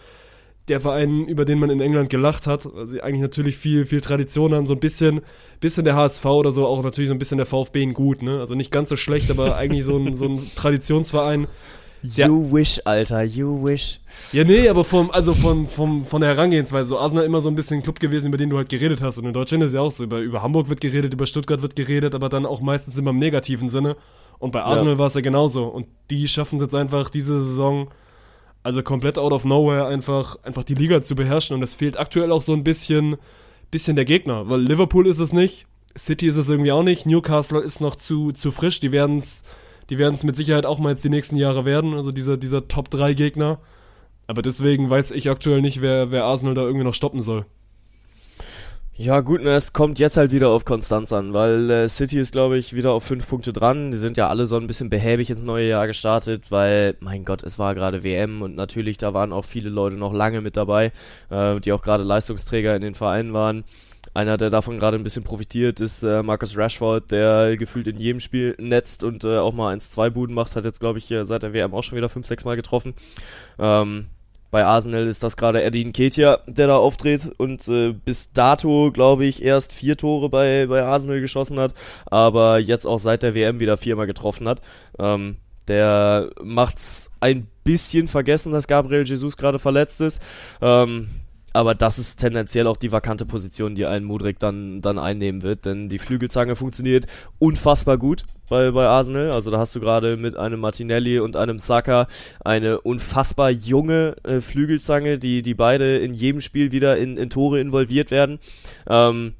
der 0.69 0.81
Verein, 0.81 1.27
über 1.27 1.45
den 1.45 1.59
man 1.59 1.71
in 1.71 1.81
England 1.81 2.11
gelacht 2.11 2.47
hat. 2.47 2.67
Also 2.67 2.85
sie 2.87 3.03
eigentlich 3.03 3.23
natürlich 3.23 3.57
viel, 3.57 3.87
viel 3.87 4.01
Tradition 4.01 4.55
haben, 4.55 4.67
so 4.67 4.75
ein 4.75 4.81
bisschen, 4.81 5.23
bisschen 5.61 5.85
der 5.85 5.97
HSV 5.97 6.25
oder 6.27 6.53
so, 6.53 6.67
auch 6.67 6.83
natürlich 6.83 7.09
so 7.09 7.15
ein 7.15 7.19
bisschen 7.19 7.39
der 7.39 7.47
VfB 7.47 7.83
in 7.83 7.95
gut, 7.95 8.23
ne? 8.23 8.39
Also 8.41 8.55
nicht 8.55 8.71
ganz 8.71 8.91
so 8.91 8.97
schlecht, 8.97 9.31
aber 9.31 9.57
eigentlich 9.59 9.85
so 9.85 9.97
ein, 9.97 10.17
so 10.17 10.27
ein 10.27 10.51
Traditionsverein. 10.55 11.47
Der- 12.03 12.27
You 12.29 12.53
wish, 12.53 12.81
Alter, 12.85 13.23
you 13.25 13.65
wish. 13.65 14.01
Ja, 14.33 14.45
nee, 14.45 14.69
aber 14.69 14.85
vom, 14.85 15.11
also 15.11 15.35
vom, 15.35 15.67
vom, 15.67 16.05
von 16.05 16.21
der 16.21 16.31
Herangehensweise. 16.31 16.91
So 16.91 16.99
Arsenal 16.99 17.25
immer 17.25 17.41
so 17.41 17.49
ein 17.49 17.55
bisschen 17.55 17.79
ein 17.79 17.83
Club 17.83 17.99
gewesen, 17.99 18.29
über 18.29 18.37
den 18.37 18.51
du 18.51 18.57
halt 18.57 18.69
geredet 18.69 19.03
hast. 19.03 19.19
Und 19.19 19.27
in 19.27 19.33
Deutschland 19.33 19.65
ist 19.65 19.73
ja 19.75 19.81
auch 19.81 19.91
so, 19.91 20.05
über, 20.05 20.19
über 20.21 20.43
Hamburg 20.43 20.69
wird 20.69 20.81
geredet, 20.81 21.13
über 21.13 21.27
Stuttgart 21.27 21.61
wird 21.63 21.75
geredet, 21.77 22.15
aber 22.15 22.29
dann 22.29 22.47
auch 22.47 22.61
meistens 22.61 22.97
immer 22.99 23.11
im 23.11 23.19
negativen 23.19 23.69
Sinne. 23.69 23.97
Und 24.39 24.53
bei 24.53 24.63
Arsenal 24.63 24.99
war 24.99 25.07
es 25.07 25.15
ja 25.15 25.21
genauso. 25.21 25.65
Und 25.65 25.87
die 26.11 26.29
schaffen 26.29 26.57
es 26.57 26.63
jetzt 26.63 26.75
einfach 26.75 27.11
diese 27.11 27.43
Saison, 27.43 27.89
also 28.63 28.83
komplett 28.85 29.19
out 29.19 29.33
of 29.33 29.45
nowhere, 29.45 29.87
einfach, 29.87 30.37
einfach 30.45 30.63
die 30.63 30.75
Liga 30.75 31.03
zu 31.03 31.17
beherrschen. 31.17 31.57
Und 31.57 31.63
es 31.65 31.75
fehlt 31.75 31.99
aktuell 31.99 32.31
auch 32.31 32.43
so 32.43 32.53
ein 32.53 32.63
bisschen, 32.63 33.17
bisschen 33.73 33.97
der 33.97 34.05
Gegner. 34.05 34.49
Weil 34.49 34.61
Liverpool 34.61 35.07
ist 35.09 35.19
es 35.19 35.33
nicht, 35.33 35.67
City 35.97 36.29
ist 36.29 36.37
es 36.37 36.49
irgendwie 36.49 36.71
auch 36.71 36.85
nicht, 36.85 37.07
Newcastle 37.07 37.61
ist 37.61 37.81
noch 37.81 37.97
zu, 37.97 38.31
zu 38.31 38.53
frisch, 38.53 38.79
die 38.79 38.93
werden 38.93 39.17
es 39.19 39.43
die 39.91 39.99
werden 39.99 40.15
es 40.15 40.25
mit 40.25 40.37
Sicherheit 40.37 40.67
auch 40.67 40.79
mal 40.79 40.91
jetzt 40.91 41.05
die 41.05 41.11
nächsten 41.11 41.37
Jahre 41.37 41.65
werden, 41.65 41.95
also 41.95 42.13
dieser, 42.13 42.37
dieser 42.37 42.69
Top-3-Gegner. 42.69 43.59
Aber 44.27 44.43
deswegen 44.43 44.91
weiß 44.91 45.11
ich 45.13 45.31
aktuell 45.31 45.63
nicht, 45.63 45.81
wer, 45.81 46.11
wer 46.11 46.25
Arsenal 46.25 46.55
da 46.55 46.63
irgendwie 46.63 46.85
noch 46.85 46.95
stoppen 46.95 47.23
soll. 47.23 47.47
Ja, 49.01 49.21
gut, 49.21 49.43
es 49.43 49.73
kommt 49.73 50.01
jetzt 50.01 50.17
halt 50.17 50.33
wieder 50.33 50.49
auf 50.49 50.65
Konstanz 50.65 51.13
an, 51.13 51.33
weil 51.33 51.71
äh, 51.71 51.89
City 51.89 52.19
ist, 52.19 52.33
glaube 52.33 52.59
ich, 52.59 52.75
wieder 52.75 52.91
auf 52.91 53.05
fünf 53.05 53.29
Punkte 53.29 53.53
dran. 53.53 53.93
Die 53.93 53.97
sind 53.97 54.17
ja 54.17 54.29
alle 54.29 54.49
so 54.49 54.57
ein 54.57 54.67
bisschen 54.67 54.91
behäbig 54.91 55.31
ins 55.31 55.41
neue 55.41 55.69
Jahr 55.69 55.87
gestartet, 55.87 56.51
weil, 56.51 56.97
mein 56.99 57.25
Gott, 57.25 57.45
es 57.45 57.61
war 57.61 57.77
gerade 57.77 58.03
WM 58.03 58.43
und 58.43 58.57
natürlich, 58.57 58.99
da 58.99 59.15
waren 59.15 59.33
auch 59.33 59.45
viele 59.45 59.71
Leute 59.71 59.95
noch 59.95 60.13
lange 60.13 60.41
mit 60.41 60.57
dabei, 60.57 60.91
äh, 61.31 61.61
die 61.61 61.71
auch 61.73 61.81
gerade 61.81 62.03
Leistungsträger 62.03 62.75
in 62.75 62.83
den 62.83 62.95
Vereinen 62.95 63.33
waren. 63.33 63.63
Einer, 64.19 64.37
der 64.37 64.51
davon 64.51 64.81
gerade 64.81 64.97
ein 64.97 65.05
bisschen 65.05 65.23
profitiert, 65.23 65.79
ist 65.79 66.03
äh, 66.03 66.25
Marcus 66.25 66.57
Rashford, 66.57 67.13
der 67.13 67.57
gefühlt 67.57 67.87
in 67.87 67.99
jedem 67.99 68.19
Spiel 68.19 68.57
netzt 68.59 69.05
und 69.05 69.23
äh, 69.23 69.39
auch 69.39 69.53
mal 69.53 69.73
1-2 69.73 70.11
Buden 70.11 70.35
macht, 70.35 70.57
hat 70.57 70.65
jetzt, 70.65 70.81
glaube 70.81 70.99
ich, 70.99 71.09
äh, 71.13 71.25
seit 71.25 71.45
der 71.45 71.53
WM 71.53 71.73
auch 71.73 71.85
schon 71.85 71.97
wieder 71.97 72.09
5-6 72.09 72.45
Mal 72.45 72.57
getroffen. 72.57 72.95
Ähm, 73.61 74.07
bei 74.51 74.65
Arsenal 74.65 75.07
ist 75.07 75.23
das 75.23 75.37
gerade 75.37 75.63
Eddie 75.63 75.85
Nketiah, 75.85 76.41
der 76.49 76.67
da 76.67 76.79
auftritt 76.79 77.33
und 77.37 77.69
äh, 77.69 77.93
bis 77.93 78.33
dato, 78.33 78.91
glaube 78.91 79.25
ich, 79.25 79.41
erst 79.41 79.73
vier 79.73 79.97
Tore 79.97 80.29
bei, 80.29 80.67
bei 80.67 80.83
Arsenal 80.83 81.21
geschossen 81.21 81.61
hat, 81.61 81.73
aber 82.07 82.59
jetzt 82.59 82.89
auch 82.89 82.99
seit 82.99 83.23
der 83.23 83.37
WM 83.37 83.61
wieder 83.61 83.77
viermal 83.77 84.09
getroffen 84.09 84.49
hat. 84.49 84.63
Ähm, 84.99 85.37
der 85.69 86.31
macht's 86.43 87.09
ein 87.21 87.47
bisschen 87.63 88.09
vergessen, 88.09 88.51
dass 88.51 88.67
Gabriel 88.67 89.07
Jesus 89.07 89.37
gerade 89.37 89.61
verletzt 89.61 90.01
ist. 90.01 90.21
Ähm, 90.61 91.09
aber 91.53 91.75
das 91.75 91.99
ist 91.99 92.17
tendenziell 92.17 92.67
auch 92.67 92.77
die 92.77 92.93
vakante 92.93 93.27
Position, 93.27 93.75
die 93.75 93.87
ein 93.87 94.05
Mudrik 94.05 94.39
dann, 94.39 94.83
dann 94.83 94.99
einnehmen 94.99 95.43
wird, 95.43 95.65
denn 95.65 95.89
die 95.89 95.99
Flügelzange 95.99 96.57
funktioniert 96.57 97.07
unfassbar 97.39 97.99
gut 97.99 98.25
bei, 98.49 98.71
bei 98.71 98.87
Arsenal. 98.87 99.33
Also 99.33 99.51
da 99.51 99.59
hast 99.59 99.75
du 99.75 99.81
gerade 99.81 100.17
mit 100.17 100.37
einem 100.37 100.61
Martinelli 100.61 101.19
und 101.21 101.37
einem 101.37 101.59
Saka 101.59 102.07
eine 102.45 102.81
unfassbar 102.81 103.51
junge 103.51 104.17
äh, 104.25 104.41
Flügelzange, 104.41 105.19
die, 105.19 105.43
die 105.43 105.55
beide 105.55 105.99
in 105.99 106.15
jedem 106.15 106.41
Spiel 106.41 106.73
wieder 106.73 106.97
in, 106.97 107.17
in 107.17 107.31
Tore 107.31 107.61
involviert 107.61 108.11
werden. 108.11 108.39
Ähm, 108.89 109.35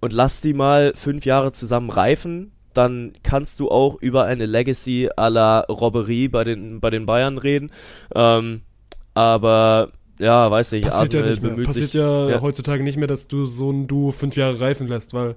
und 0.00 0.12
lass 0.12 0.40
die 0.40 0.54
mal 0.54 0.92
fünf 0.96 1.24
Jahre 1.24 1.52
zusammen 1.52 1.90
reifen, 1.90 2.52
dann 2.74 3.12
kannst 3.22 3.60
du 3.60 3.70
auch 3.70 4.00
über 4.00 4.24
eine 4.24 4.46
Legacy 4.46 5.10
à 5.16 5.28
la 5.28 5.60
Robberie 5.60 6.28
bei 6.28 6.44
den, 6.44 6.80
bei 6.80 6.90
den 6.90 7.06
Bayern 7.06 7.38
reden. 7.38 7.70
Ähm, 8.14 8.62
aber 9.14 9.92
ja, 10.22 10.50
weiß 10.50 10.72
nicht, 10.72 10.84
Passiert 10.84 11.14
ja 11.14 11.20
Arsenal 11.20 11.30
nicht 11.30 11.42
mehr. 11.42 11.50
bemüht 11.52 11.66
Passiert 11.66 11.90
sich. 11.92 12.00
ja, 12.00 12.30
ja. 12.30 12.40
heutzutage 12.40 12.82
nicht 12.82 12.96
mehr, 12.96 13.08
dass 13.08 13.28
du 13.28 13.46
so 13.46 13.70
ein 13.70 13.86
Duo 13.86 14.12
fünf 14.12 14.36
Jahre 14.36 14.60
reifen 14.60 14.86
lässt, 14.88 15.14
weil 15.14 15.34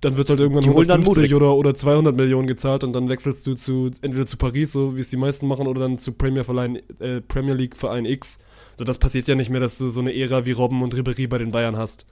dann 0.00 0.16
wird 0.18 0.28
halt 0.28 0.38
irgendwann 0.40 0.62
Die 0.62 0.68
holen 0.68 0.86
dann 0.86 1.00
150 1.00 1.32
Modric. 1.32 1.34
oder, 1.34 1.56
oder 1.56 1.74
200 1.74 2.14
Millionen 2.14 2.46
gezahlt 2.46 2.84
und 2.84 2.92
dann 2.92 3.08
wechselst 3.08 3.46
du 3.46 3.54
zu 3.54 3.90
entweder 4.02 4.26
zu 4.26 4.36
Paris, 4.36 4.72
so 4.72 4.96
wie 4.96 5.00
es 5.00 5.08
die 5.10 5.16
meisten 5.16 5.46
machen, 5.48 5.66
oder 5.66 5.80
dann 5.80 5.98
zu 5.98 6.12
Premier, 6.12 6.44
Verein, 6.44 6.80
äh, 7.00 7.20
Premier 7.22 7.54
League 7.54 7.76
Verein 7.76 8.04
X. 8.04 8.40
So, 8.76 8.84
das 8.84 8.98
passiert 8.98 9.28
ja 9.28 9.34
nicht 9.34 9.50
mehr, 9.50 9.60
dass 9.60 9.78
du 9.78 9.88
so 9.88 10.00
eine 10.00 10.14
Ära 10.14 10.44
wie 10.44 10.52
Robben 10.52 10.82
und 10.82 10.94
Ribéry 10.94 11.28
bei 11.28 11.38
den 11.38 11.52
Bayern 11.52 11.76
hast. 11.76 12.06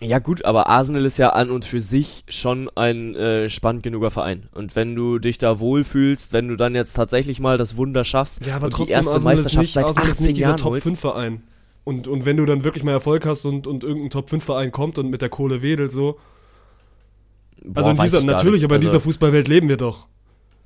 Ja 0.00 0.18
gut, 0.18 0.44
aber 0.44 0.68
Arsenal 0.68 1.04
ist 1.04 1.18
ja 1.18 1.30
an 1.30 1.50
und 1.50 1.64
für 1.64 1.80
sich 1.80 2.24
schon 2.28 2.70
ein 2.74 3.14
äh, 3.14 3.48
spannend 3.48 3.82
genuger 3.82 4.10
Verein. 4.10 4.48
Und 4.52 4.74
wenn 4.74 4.94
du 4.94 5.18
dich 5.18 5.38
da 5.38 5.60
wohlfühlst, 5.60 6.32
wenn 6.32 6.48
du 6.48 6.56
dann 6.56 6.74
jetzt 6.74 6.94
tatsächlich 6.94 7.38
mal 7.40 7.58
das 7.58 7.76
Wunder 7.76 8.04
schaffst 8.04 8.44
Ja, 8.46 8.56
aber 8.56 8.64
und 8.64 8.72
die 8.72 8.76
trotzdem, 8.78 8.94
erste 8.96 9.12
Arsenal 9.12 9.34
ist 9.34 9.38
Meisterschaft 9.38 9.62
nicht, 9.62 9.74
seit 9.74 9.84
Arsenal 9.84 10.10
18 10.10 10.12
ist 10.12 10.20
nicht 10.20 10.36
dieser 10.36 10.48
Jahren 10.48 10.64
holst. 10.64 10.86
Top-5-Verein. 10.86 11.42
Und, 11.84 12.08
und 12.08 12.24
wenn 12.24 12.36
du 12.36 12.46
dann 12.46 12.64
wirklich 12.64 12.84
mal 12.84 12.92
Erfolg 12.92 13.26
hast 13.26 13.44
und, 13.44 13.66
und 13.66 13.84
irgendein 13.84 14.10
Top-5-Verein 14.10 14.70
kommt 14.72 14.98
und 14.98 15.10
mit 15.10 15.22
der 15.22 15.28
Kohle 15.28 15.62
wedelt, 15.62 15.92
so. 15.92 16.18
Boah, 17.64 17.78
Also 17.78 17.90
in 17.90 17.96
dieser, 17.98 18.22
natürlich, 18.22 18.64
aber 18.64 18.76
in 18.76 18.82
also, 18.82 18.92
dieser 18.92 19.00
Fußballwelt 19.00 19.48
leben 19.48 19.68
wir 19.68 19.76
doch. 19.76 20.06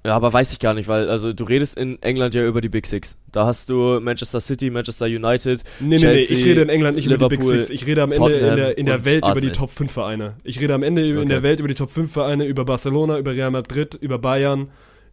Ja, 0.07 0.15
aber 0.15 0.33
weiß 0.33 0.53
ich 0.53 0.61
gar 0.61 0.73
nicht, 0.73 0.87
weil 0.87 1.11
also 1.11 1.33
du 1.33 1.43
redest 1.45 1.77
in 1.77 2.01
England 2.01 2.35
ja 2.35 2.47
über 2.47 2.61
die 2.61 2.69
Big 2.69 2.87
Six. 2.87 3.19
Da 3.33 3.45
hast 3.45 3.69
du 3.69 3.99
Manchester 4.01 4.41
City, 4.41 4.71
Manchester 4.71 5.07
United. 5.07 5.63
Nee, 5.81 5.89
nee, 5.89 5.97
Chelsea, 5.97 6.37
nee, 6.37 6.41
ich 6.43 6.47
rede 6.47 6.63
in 6.63 6.69
England 6.69 6.95
nicht 6.97 7.07
über 7.07 7.17
die 7.19 7.25
Big 7.29 7.41
Liverpool, 7.41 7.63
Six. 7.63 7.71
Ich 7.71 7.87
rede 7.87 8.03
am 8.03 8.13
Ende 8.13 8.33
in 8.35 8.41
der, 8.41 8.79
in 8.79 8.87
Tottenham 8.87 8.87
der 8.87 9.05
Welt 9.05 9.19
über 9.19 9.27
Arsenal. 9.29 9.51
die 9.51 9.59
Top 9.59 9.71
5 9.71 9.91
Vereine. 9.93 10.35
Ich 10.45 10.61
rede 10.61 10.75
am 10.75 10.83
Ende 10.85 11.05
in 11.09 11.19
Okay. 11.19 11.29
der 11.29 11.43
Welt 11.43 11.59
über 11.59 11.69
die 11.69 11.75
Top 11.75 11.91
5 11.91 12.13
Vereine, 12.13 12.45
über 12.45 12.65
Barcelona, 12.65 13.19
über 13.19 13.33
Real 13.33 13.51
Madrid, 13.51 13.95
über 14.01 14.19
Bayern, 14.19 14.69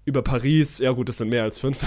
über 0.06 0.22
Paris. 0.22 0.78
Ja 0.80 0.92
gut, 0.92 1.10
das 1.10 1.18
sind 1.18 1.30
mehr 1.30 1.42
als 1.44 1.58
fünf. 1.58 1.80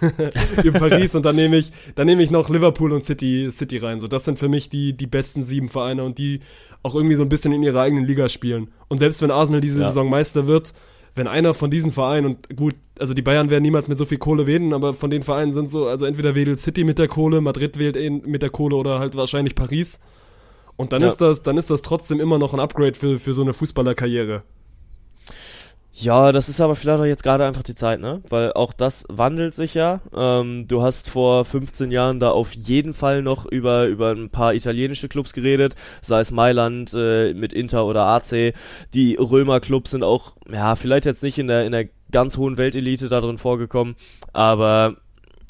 über 0.62 0.78
Paris 0.78 1.14
und 1.14 1.24
dann 1.24 1.36
nehme 1.36 1.56
ich, 1.56 1.72
dann 1.94 2.06
nehme 2.06 2.22
ich 2.22 2.30
noch 2.30 2.48
Liverpool 2.48 2.92
und 2.92 3.02
City, 3.04 3.48
City 3.50 3.78
rein. 3.78 3.98
So, 4.00 4.06
das 4.08 4.24
sind 4.24 4.38
für 4.38 4.48
mich 4.48 4.68
die, 4.68 4.92
die 4.96 5.06
besten 5.06 5.42
sieben 5.44 5.68
Vereine 5.68 6.04
und 6.04 6.18
die 6.18 6.40
auch 6.82 6.94
irgendwie 6.94 7.16
so 7.16 7.22
ein 7.22 7.28
bisschen 7.28 7.52
in 7.52 7.62
ihrer 7.62 7.80
eigenen 7.80 8.04
Liga 8.06 8.28
spielen. 8.28 8.68
Und 8.88 8.98
selbst 8.98 9.22
wenn 9.22 9.30
Arsenal 9.30 9.60
diese 9.60 9.80
Ja. 9.80 9.88
Saison 9.88 10.08
Meister 10.10 10.46
wird, 10.46 10.72
wenn 11.14 11.26
einer 11.26 11.54
von 11.54 11.70
diesen 11.70 11.92
Vereinen, 11.92 12.26
und 12.26 12.56
gut, 12.56 12.74
also 12.98 13.12
die 13.12 13.22
Bayern 13.22 13.50
werden 13.50 13.62
niemals 13.62 13.88
mit 13.88 13.98
so 13.98 14.04
viel 14.04 14.18
Kohle 14.18 14.46
wählen, 14.46 14.72
aber 14.72 14.94
von 14.94 15.10
den 15.10 15.22
Vereinen 15.22 15.52
sind 15.52 15.68
so, 15.68 15.86
also 15.86 16.06
entweder 16.06 16.34
wählt 16.34 16.58
City 16.60 16.84
mit 16.84 16.98
der 16.98 17.08
Kohle, 17.08 17.40
Madrid 17.40 17.78
wählt 17.78 18.26
mit 18.26 18.42
der 18.42 18.50
Kohle 18.50 18.76
oder 18.76 18.98
halt 18.98 19.14
wahrscheinlich 19.16 19.54
Paris. 19.54 20.00
Und 20.76 20.92
dann 20.92 21.02
ja. 21.02 21.08
ist 21.08 21.20
das, 21.20 21.42
dann 21.42 21.58
ist 21.58 21.70
das 21.70 21.82
trotzdem 21.82 22.18
immer 22.18 22.38
noch 22.38 22.54
ein 22.54 22.60
Upgrade 22.60 22.94
für, 22.94 23.18
für 23.18 23.34
so 23.34 23.42
eine 23.42 23.52
Fußballerkarriere. 23.52 24.42
Ja, 25.94 26.32
das 26.32 26.48
ist 26.48 26.60
aber 26.60 26.74
vielleicht 26.74 27.00
auch 27.00 27.04
jetzt 27.04 27.22
gerade 27.22 27.44
einfach 27.44 27.62
die 27.62 27.74
Zeit, 27.74 28.00
ne? 28.00 28.22
Weil 28.30 28.54
auch 28.54 28.72
das 28.72 29.04
wandelt 29.10 29.54
sich 29.54 29.74
ja. 29.74 30.00
Ähm, 30.16 30.66
du 30.66 30.80
hast 30.82 31.10
vor 31.10 31.44
15 31.44 31.90
Jahren 31.90 32.18
da 32.18 32.30
auf 32.30 32.54
jeden 32.54 32.94
Fall 32.94 33.20
noch 33.20 33.44
über, 33.44 33.86
über 33.86 34.12
ein 34.12 34.30
paar 34.30 34.54
italienische 34.54 35.08
Clubs 35.08 35.34
geredet, 35.34 35.74
sei 36.00 36.20
es 36.20 36.30
Mailand 36.30 36.94
äh, 36.94 37.34
mit 37.34 37.52
Inter 37.52 37.84
oder 37.84 38.06
AC. 38.06 38.54
Die 38.94 39.16
Römer-Clubs 39.16 39.90
sind 39.90 40.02
auch, 40.02 40.32
ja, 40.50 40.76
vielleicht 40.76 41.04
jetzt 41.04 41.22
nicht 41.22 41.38
in 41.38 41.48
der, 41.48 41.66
in 41.66 41.72
der 41.72 41.88
ganz 42.10 42.38
hohen 42.38 42.56
Weltelite 42.56 43.10
da 43.10 43.20
drin 43.20 43.38
vorgekommen, 43.38 43.96
aber 44.32 44.96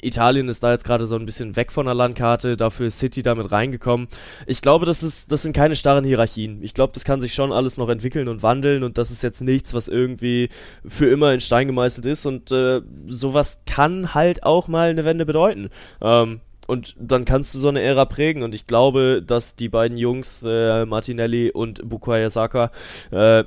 Italien 0.03 0.47
ist 0.47 0.63
da 0.63 0.71
jetzt 0.71 0.85
gerade 0.85 1.05
so 1.05 1.15
ein 1.15 1.25
bisschen 1.25 1.55
weg 1.55 1.71
von 1.71 1.85
der 1.85 1.95
Landkarte, 1.95 2.57
dafür 2.57 2.87
ist 2.87 2.99
City 2.99 3.23
damit 3.23 3.51
reingekommen. 3.51 4.07
Ich 4.47 4.61
glaube, 4.61 4.85
das, 4.85 5.03
ist, 5.03 5.31
das 5.31 5.41
sind 5.41 5.55
keine 5.55 5.75
starren 5.75 6.03
Hierarchien. 6.03 6.61
Ich 6.61 6.73
glaube, 6.73 6.93
das 6.93 7.03
kann 7.03 7.21
sich 7.21 7.33
schon 7.33 7.51
alles 7.51 7.77
noch 7.77 7.89
entwickeln 7.89 8.27
und 8.27 8.43
wandeln 8.43 8.83
und 8.83 8.97
das 8.97 9.11
ist 9.11 9.23
jetzt 9.23 9.41
nichts, 9.41 9.73
was 9.73 9.87
irgendwie 9.87 10.49
für 10.85 11.07
immer 11.07 11.33
in 11.33 11.41
Stein 11.41 11.67
gemeißelt 11.67 12.05
ist 12.05 12.25
und 12.25 12.51
äh, 12.51 12.81
sowas 13.07 13.61
kann 13.65 14.13
halt 14.13 14.43
auch 14.43 14.67
mal 14.67 14.89
eine 14.89 15.05
Wende 15.05 15.25
bedeuten. 15.25 15.69
Ähm, 16.01 16.41
und 16.67 16.95
dann 16.97 17.25
kannst 17.25 17.53
du 17.53 17.59
so 17.59 17.67
eine 17.67 17.81
Ära 17.81 18.05
prägen 18.05 18.43
und 18.43 18.55
ich 18.55 18.67
glaube, 18.67 19.21
dass 19.25 19.55
die 19.55 19.69
beiden 19.69 19.97
Jungs, 19.97 20.43
äh, 20.45 20.85
Martinelli 20.85 21.51
und 21.51 21.87
Bukayo 21.87 22.29
Saka, 22.29 22.71
äh, 23.11 23.43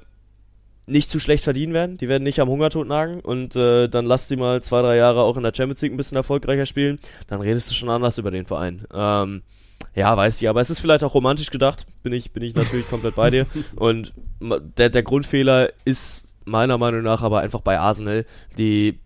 nicht 0.87 1.11
zu 1.11 1.19
schlecht 1.19 1.45
verdienen 1.45 1.73
werden. 1.73 1.99
Die 1.99 2.09
werden 2.09 2.23
nicht 2.23 2.41
am 2.41 2.49
Hungertod 2.49 2.87
nagen 2.87 3.21
und 3.21 3.57
äh, 3.57 3.89
dann 3.89 4.07
lass 4.07 4.29
die 4.29 4.37
mal 4.37 4.63
zwei, 4.63 4.83
drei 4.83 4.97
Jahre 4.97 5.23
auch 5.23 5.37
in 5.37 5.43
der 5.43 5.53
Champions 5.55 5.83
League 5.83 5.93
ein 5.93 5.97
bisschen 5.97 6.17
erfolgreicher 6.17 6.67
spielen. 6.67 6.99
Dann 7.27 7.41
redest 7.41 7.71
du 7.71 7.75
schon 7.75 7.91
anders 7.91 8.19
über 8.19 8.31
den 8.31 8.45
Verein. 8.45 8.87
Ähm, 8.93 9.43
ja, 9.95 10.17
weiß 10.17 10.41
ich, 10.41 10.49
aber 10.49 10.61
es 10.61 10.71
ist 10.71 10.81
vielleicht 10.81 11.05
auch 11.05 11.15
romantisch 11.15 11.51
gedacht. 11.51 11.87
Bin 12.03 12.13
ich, 12.13 12.33
bin 12.33 12.43
ich 12.43 12.55
natürlich 12.55 12.89
komplett 12.89 13.17
bei 13.17 13.31
dir. 13.31 13.47
Und 13.77 14.13
der, 14.41 14.91
der 14.91 15.03
Grundfehler 15.03 15.71
ist 15.85 16.23
meiner 16.45 16.79
Meinung 16.79 17.03
nach 17.03 17.23
aber 17.23 17.41
einfach 17.41 17.61
bei 17.61 17.79
Arsenal, 17.79 18.25
die 18.57 19.01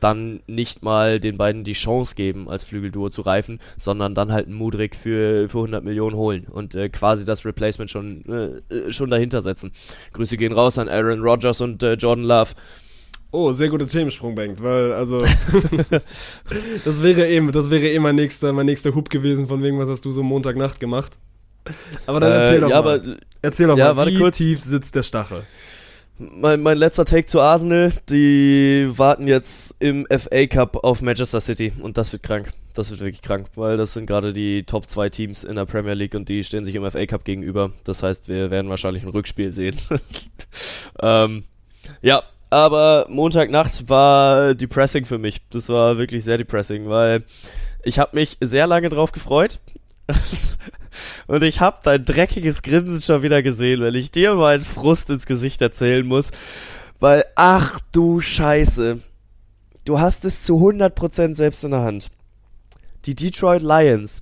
dann 0.00 0.40
nicht 0.46 0.82
mal 0.82 1.20
den 1.20 1.36
beiden 1.36 1.64
die 1.64 1.72
Chance 1.72 2.14
geben, 2.14 2.48
als 2.48 2.64
Flügelduo 2.64 3.08
zu 3.08 3.22
reifen, 3.22 3.60
sondern 3.76 4.14
dann 4.14 4.32
halt 4.32 4.46
einen 4.46 4.56
Mudrik 4.56 4.94
für, 4.94 5.48
für 5.48 5.58
100 5.58 5.84
Millionen 5.84 6.16
holen 6.16 6.46
und 6.50 6.74
äh, 6.74 6.88
quasi 6.88 7.24
das 7.24 7.44
Replacement 7.44 7.90
schon, 7.90 8.62
äh, 8.70 8.92
schon 8.92 9.10
dahinter 9.10 9.42
setzen. 9.42 9.72
Grüße 10.12 10.36
gehen 10.36 10.52
raus 10.52 10.78
an 10.78 10.88
Aaron 10.88 11.20
Rodgers 11.20 11.60
und 11.60 11.82
äh, 11.82 11.94
Jordan 11.94 12.24
Love. 12.24 12.50
Oh, 13.32 13.52
sehr 13.52 13.68
guter 13.68 13.86
Themensprung, 13.86 14.34
Bengt, 14.34 14.62
weil, 14.62 14.92
also, 14.92 15.18
das 16.84 17.02
wäre 17.02 17.28
eben, 17.28 17.52
das 17.52 17.70
wäre 17.70 17.88
eben 17.88 18.04
mein 18.04 18.14
nächster, 18.14 18.52
mein 18.52 18.66
nächster 18.66 18.94
Hub 18.94 19.10
gewesen, 19.10 19.48
von 19.48 19.62
wegen, 19.62 19.78
was 19.78 19.88
hast 19.88 20.04
du 20.04 20.12
so 20.12 20.22
Montagnacht 20.22 20.80
gemacht? 20.80 21.18
Aber 22.06 22.20
dann 22.20 22.32
erzähl 22.32 22.58
äh, 22.58 22.60
doch 22.60 22.70
ja, 22.70 22.82
mal. 22.82 23.00
Aber, 23.00 23.16
erzähl 23.42 23.66
doch 23.66 23.76
ja, 23.76 23.92
mal, 23.92 24.06
wie 24.06 24.18
kurz. 24.18 24.36
tief 24.36 24.62
sitzt 24.62 24.94
der 24.94 25.02
Stachel? 25.02 25.42
Mein, 26.18 26.60
mein 26.60 26.78
letzter 26.78 27.04
Take 27.04 27.26
zu 27.26 27.40
Arsenal. 27.40 27.92
Die 28.08 28.90
warten 28.96 29.26
jetzt 29.28 29.74
im 29.78 30.06
FA 30.10 30.46
Cup 30.46 30.84
auf 30.84 31.02
Manchester 31.02 31.40
City 31.40 31.72
und 31.80 31.98
das 31.98 32.12
wird 32.12 32.22
krank. 32.22 32.52
Das 32.74 32.90
wird 32.90 33.00
wirklich 33.00 33.22
krank, 33.22 33.46
weil 33.54 33.76
das 33.76 33.94
sind 33.94 34.06
gerade 34.06 34.32
die 34.32 34.64
Top 34.64 34.88
2 34.88 35.08
Teams 35.08 35.44
in 35.44 35.56
der 35.56 35.64
Premier 35.64 35.94
League 35.94 36.14
und 36.14 36.28
die 36.28 36.44
stehen 36.44 36.64
sich 36.64 36.74
im 36.74 36.90
FA 36.90 37.06
Cup 37.06 37.24
gegenüber. 37.24 37.72
Das 37.84 38.02
heißt, 38.02 38.28
wir 38.28 38.50
werden 38.50 38.68
wahrscheinlich 38.68 39.02
ein 39.02 39.08
Rückspiel 39.08 39.52
sehen. 39.52 39.76
ähm, 41.02 41.44
ja, 42.02 42.22
aber 42.50 43.06
Montagnacht 43.08 43.88
war 43.88 44.54
depressing 44.54 45.04
für 45.04 45.18
mich. 45.18 45.40
Das 45.50 45.68
war 45.68 45.98
wirklich 45.98 46.24
sehr 46.24 46.38
depressing, 46.38 46.88
weil 46.88 47.24
ich 47.82 47.98
habe 47.98 48.16
mich 48.16 48.36
sehr 48.40 48.66
lange 48.66 48.88
drauf 48.88 49.12
gefreut. 49.12 49.58
Und 51.26 51.42
ich 51.42 51.60
hab 51.60 51.82
dein 51.82 52.04
dreckiges 52.04 52.62
Grinsen 52.62 53.00
schon 53.00 53.22
wieder 53.22 53.42
gesehen, 53.42 53.80
wenn 53.80 53.94
ich 53.94 54.10
dir 54.10 54.34
meinen 54.34 54.64
Frust 54.64 55.10
ins 55.10 55.26
Gesicht 55.26 55.60
erzählen 55.60 56.06
muss. 56.06 56.30
Weil, 57.00 57.24
ach 57.34 57.80
du 57.92 58.20
Scheiße. 58.20 59.00
Du 59.84 60.00
hast 60.00 60.24
es 60.24 60.42
zu 60.42 60.56
100% 60.56 61.36
selbst 61.36 61.64
in 61.64 61.72
der 61.72 61.82
Hand. 61.82 62.08
Die 63.04 63.14
Detroit 63.14 63.62
Lions 63.62 64.20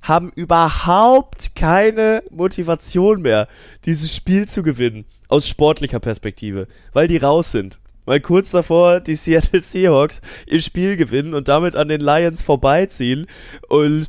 haben 0.00 0.30
überhaupt 0.34 1.54
keine 1.54 2.22
Motivation 2.30 3.22
mehr, 3.22 3.48
dieses 3.84 4.14
Spiel 4.14 4.48
zu 4.48 4.62
gewinnen. 4.62 5.04
Aus 5.28 5.46
sportlicher 5.46 6.00
Perspektive. 6.00 6.66
Weil 6.92 7.08
die 7.08 7.18
raus 7.18 7.52
sind. 7.52 7.78
Weil 8.06 8.20
kurz 8.20 8.52
davor 8.52 9.00
die 9.00 9.16
Seattle 9.16 9.60
Seahawks 9.60 10.22
ihr 10.46 10.62
Spiel 10.62 10.96
gewinnen 10.96 11.34
und 11.34 11.48
damit 11.48 11.76
an 11.76 11.88
den 11.88 12.00
Lions 12.00 12.42
vorbeiziehen. 12.42 13.26
Und 13.68 14.08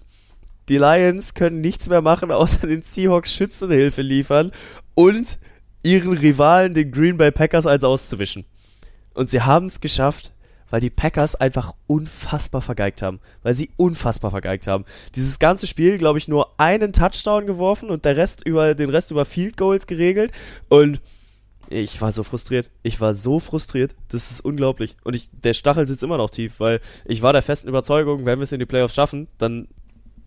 die 0.69 0.77
Lions 0.77 1.33
können 1.33 1.61
nichts 1.61 1.89
mehr 1.89 2.01
machen, 2.01 2.31
außer 2.31 2.67
den 2.67 2.83
Seahawks 2.83 3.33
Schützenhilfe 3.33 4.01
liefern 4.01 4.51
und 4.95 5.39
ihren 5.83 6.13
Rivalen, 6.13 6.73
den 6.73 6.91
Green 6.91 7.17
Bay 7.17 7.31
Packers, 7.31 7.65
eins 7.65 7.83
auszuwischen. 7.83 8.45
Und 9.13 9.29
sie 9.29 9.41
haben 9.41 9.65
es 9.65 9.81
geschafft, 9.81 10.33
weil 10.69 10.81
die 10.81 10.89
Packers 10.89 11.35
einfach 11.35 11.73
unfassbar 11.87 12.61
vergeigt 12.61 13.01
haben. 13.01 13.19
Weil 13.41 13.53
sie 13.53 13.71
unfassbar 13.77 14.31
vergeigt 14.31 14.67
haben. 14.67 14.85
Dieses 15.15 15.39
ganze 15.39 15.67
Spiel, 15.67 15.97
glaube 15.97 16.19
ich, 16.19 16.27
nur 16.27 16.59
einen 16.59 16.93
Touchdown 16.93 17.47
geworfen 17.47 17.89
und 17.89 18.05
der 18.05 18.17
Rest 18.17 18.45
über, 18.45 18.75
den 18.75 18.89
Rest 18.89 19.09
über 19.11 19.25
Field 19.25 19.57
Goals 19.57 19.87
geregelt. 19.87 20.31
Und 20.67 21.01
ich 21.69 21.99
war 22.01 22.11
so 22.11 22.23
frustriert. 22.23 22.71
Ich 22.83 22.99
war 23.01 23.15
so 23.15 23.39
frustriert. 23.39 23.95
Das 24.09 24.31
ist 24.31 24.41
unglaublich. 24.41 24.95
Und 25.03 25.15
ich, 25.15 25.29
der 25.31 25.53
Stachel 25.53 25.87
sitzt 25.87 26.03
immer 26.03 26.17
noch 26.17 26.29
tief, 26.29 26.59
weil 26.59 26.81
ich 27.05 27.21
war 27.21 27.33
der 27.33 27.41
festen 27.41 27.67
Überzeugung, 27.67 28.25
wenn 28.25 28.39
wir 28.39 28.43
es 28.43 28.51
in 28.51 28.59
die 28.59 28.65
Playoffs 28.65 28.95
schaffen, 28.95 29.27
dann 29.37 29.67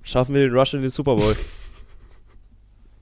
schaffen 0.03 0.34
wir 0.34 0.42
den 0.42 0.57
Rush 0.57 0.74
in 0.74 0.82
den 0.82 0.90
Super 0.90 1.16
Bowl. 1.16 1.36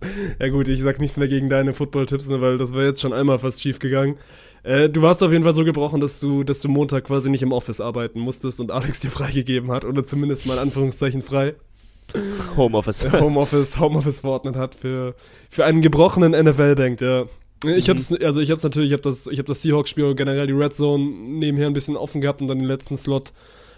ja 0.41 0.49
gut, 0.49 0.69
ich 0.69 0.81
sag 0.83 0.99
nichts 1.01 1.17
mehr 1.17 1.29
gegen 1.29 1.49
deine 1.49 1.75
Football-Tipps, 1.75 2.29
ne, 2.29 2.41
weil 2.41 2.59
das 2.59 2.75
war 2.75 2.83
jetzt 2.83 3.01
schon 3.01 3.13
einmal 3.13 3.39
fast 3.39 3.61
schief 3.61 3.79
gegangen. 3.79 4.17
Äh, 4.63 4.89
du 4.91 5.03
warst 5.03 5.23
auf 5.23 5.33
jeden 5.33 5.45
Fall 5.45 5.55
so 5.55 5.65
gebrochen, 5.65 6.01
dass 6.01 6.21
du, 6.21 6.45
dass 6.45 6.61
du 6.61 6.69
Montag 6.69 7.05
quasi 7.05 7.31
nicht 7.31 7.43
im 7.43 7.53
Office 7.53 7.81
arbeiten 7.81 8.21
musstest 8.21 8.61
und 8.61 8.71
Alex 8.71 9.01
dir 9.01 9.11
freigegeben 9.11 9.71
hat, 9.71 9.85
oder 9.85 10.05
zumindest 10.05 10.47
mal 10.47 10.55
in 10.55 10.61
Anführungszeichen 10.61 11.23
frei. 11.23 11.55
Homeoffice. 12.57 13.05
Äh, 13.05 13.11
Homeoffice, 13.21 13.79
Homeoffice 13.79 14.21
verordnet 14.21 14.57
hat 14.57 14.75
für, 14.75 15.15
für 15.49 15.65
einen 15.65 15.81
gebrochenen 15.81 16.33
NFL-Bank, 16.33 17.01
ja. 17.01 17.27
Ich 17.65 17.89
mhm. 17.89 17.93
hab's, 17.93 18.13
also 18.13 18.41
ich 18.41 18.51
hab's 18.51 18.63
natürlich, 18.63 18.91
ich 18.91 18.95
hab 18.95 19.03
das, 19.03 19.27
ich 19.27 19.39
hab 19.39 19.47
das 19.47 19.63
Seahawks-Spiel 19.63 20.15
generell 20.15 20.47
die 20.47 20.55
Red 20.55 20.75
Zone 20.75 21.05
nebenher 21.05 21.67
ein 21.67 21.75
bisschen 21.75 21.97
offen 21.97 22.21
gehabt 22.21 22.41
und 22.41 22.49
dann 22.49 22.59
den 22.59 22.67
letzten 22.67 22.97
Slot 22.97 23.33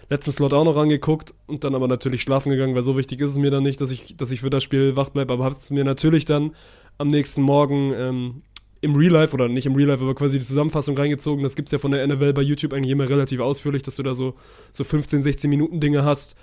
letzten 0.09 0.31
Slot 0.31 0.53
auch 0.53 0.65
noch 0.65 0.77
angeguckt 0.77 1.33
und 1.47 1.63
dann 1.63 1.75
aber 1.75 1.87
natürlich 1.87 2.21
schlafen 2.21 2.51
gegangen, 2.51 2.75
weil 2.75 2.83
so 2.83 2.97
wichtig 2.97 3.21
ist 3.21 3.31
es 3.31 3.37
mir 3.37 3.51
dann 3.51 3.63
nicht, 3.63 3.81
dass 3.81 3.91
ich, 3.91 4.15
dass 4.17 4.31
ich 4.31 4.41
für 4.41 4.49
das 4.49 4.63
Spiel 4.63 4.95
wach 4.95 5.09
bleibe, 5.09 5.33
aber 5.33 5.45
habe 5.45 5.55
es 5.55 5.69
mir 5.69 5.83
natürlich 5.83 6.25
dann 6.25 6.55
am 6.97 7.07
nächsten 7.07 7.41
Morgen 7.41 7.93
ähm, 7.95 8.41
im 8.81 8.95
Real 8.95 9.13
Life 9.13 9.33
oder 9.33 9.47
nicht 9.47 9.65
im 9.65 9.75
Real 9.75 9.87
Life, 9.87 10.03
aber 10.03 10.13
quasi 10.13 10.39
die 10.39 10.45
Zusammenfassung 10.45 10.97
reingezogen. 10.97 11.41
Das 11.41 11.55
gibt 11.55 11.69
es 11.69 11.71
ja 11.71 11.79
von 11.79 11.91
der 11.91 12.05
NFL 12.05 12.33
bei 12.33 12.41
YouTube 12.41 12.73
eigentlich 12.73 12.91
immer 12.91 13.07
relativ 13.07 13.39
ausführlich, 13.39 13.81
dass 13.81 13.95
du 13.95 14.03
da 14.03 14.13
so, 14.13 14.35
so 14.71 14.83
15, 14.83 15.23
16 15.23 15.49
Minuten 15.49 15.79
Dinge 15.79 16.03
hast. 16.03 16.35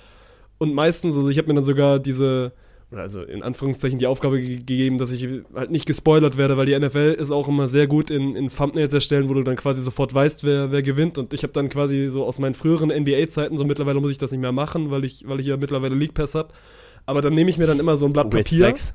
Und 0.58 0.74
meistens, 0.74 1.16
also 1.16 1.28
ich 1.28 1.38
habe 1.38 1.48
mir 1.48 1.54
dann 1.54 1.64
sogar 1.64 1.98
diese, 1.98 2.52
also 2.92 3.22
in 3.22 3.42
Anführungszeichen 3.42 3.98
die 3.98 4.06
Aufgabe 4.06 4.40
gegeben, 4.40 4.98
dass 4.98 5.12
ich 5.12 5.26
halt 5.54 5.70
nicht 5.70 5.86
gespoilert 5.86 6.36
werde, 6.36 6.56
weil 6.56 6.66
die 6.66 6.78
NFL 6.78 7.16
ist 7.18 7.30
auch 7.30 7.46
immer 7.46 7.68
sehr 7.68 7.86
gut 7.86 8.10
in, 8.10 8.34
in 8.34 8.48
Thumbnails 8.48 8.92
erstellen, 8.92 9.28
wo 9.28 9.34
du 9.34 9.42
dann 9.42 9.56
quasi 9.56 9.80
sofort 9.80 10.12
weißt, 10.12 10.42
wer, 10.42 10.72
wer 10.72 10.82
gewinnt. 10.82 11.16
Und 11.16 11.32
ich 11.32 11.44
habe 11.44 11.52
dann 11.52 11.68
quasi 11.68 12.08
so 12.08 12.24
aus 12.24 12.38
meinen 12.40 12.54
früheren 12.54 12.90
NBA-Zeiten, 12.90 13.56
so 13.56 13.64
mittlerweile 13.64 14.00
muss 14.00 14.10
ich 14.10 14.18
das 14.18 14.32
nicht 14.32 14.40
mehr 14.40 14.52
machen, 14.52 14.90
weil 14.90 15.04
ich, 15.04 15.24
weil 15.28 15.40
ich 15.40 15.46
ja 15.46 15.56
mittlerweile 15.56 15.94
League 15.94 16.14
Pass 16.14 16.34
habe. 16.34 16.52
Aber 17.06 17.22
dann 17.22 17.34
nehme 17.34 17.48
ich 17.48 17.58
mir 17.58 17.66
dann 17.66 17.78
immer 17.78 17.96
so 17.96 18.06
ein 18.06 18.12
Blatt 18.12 18.26
Weird 18.26 18.44
Papier. 18.44 18.66
Flex. 18.66 18.92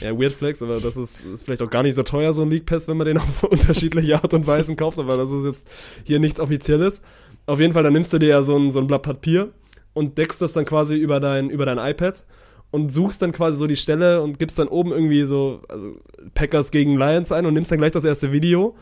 Ja, 0.00 0.18
Weird 0.18 0.32
Flex, 0.32 0.62
aber 0.62 0.80
das 0.80 0.96
ist, 0.96 1.24
ist 1.24 1.44
vielleicht 1.44 1.62
auch 1.62 1.70
gar 1.70 1.82
nicht 1.82 1.94
so 1.94 2.02
teuer, 2.02 2.32
so 2.34 2.42
ein 2.42 2.50
League 2.50 2.66
Pass, 2.66 2.86
wenn 2.86 2.96
man 2.96 3.06
den 3.06 3.18
auf 3.18 3.42
unterschiedliche 3.50 4.14
Art 4.14 4.32
und 4.34 4.46
Weisen 4.46 4.76
kauft, 4.76 4.98
aber 4.98 5.16
das 5.16 5.30
ist 5.30 5.44
jetzt 5.44 5.68
hier 6.04 6.20
nichts 6.20 6.38
Offizielles. 6.38 7.02
Auf 7.46 7.58
jeden 7.58 7.72
Fall, 7.72 7.82
dann 7.82 7.92
nimmst 7.92 8.12
du 8.12 8.18
dir 8.18 8.28
ja 8.28 8.42
so 8.44 8.56
ein, 8.56 8.70
so 8.70 8.78
ein 8.78 8.86
Blatt 8.86 9.02
Papier 9.02 9.50
und 9.94 10.16
deckst 10.16 10.40
das 10.40 10.52
dann 10.52 10.64
quasi 10.64 10.94
über 10.94 11.18
dein, 11.18 11.50
über 11.50 11.66
dein 11.66 11.78
iPad 11.78 12.24
und 12.72 12.90
suchst 12.90 13.22
dann 13.22 13.30
quasi 13.30 13.56
so 13.56 13.68
die 13.68 13.76
Stelle 13.76 14.20
und 14.22 14.40
gibst 14.40 14.58
dann 14.58 14.66
oben 14.66 14.90
irgendwie 14.90 15.22
so 15.22 15.60
also 15.68 15.94
Packers 16.34 16.72
gegen 16.72 16.98
Lions 16.98 17.30
ein 17.30 17.46
und 17.46 17.54
nimmst 17.54 17.70
dann 17.70 17.78
gleich 17.78 17.92
das 17.92 18.04
erste 18.04 18.32
Video. 18.32 18.74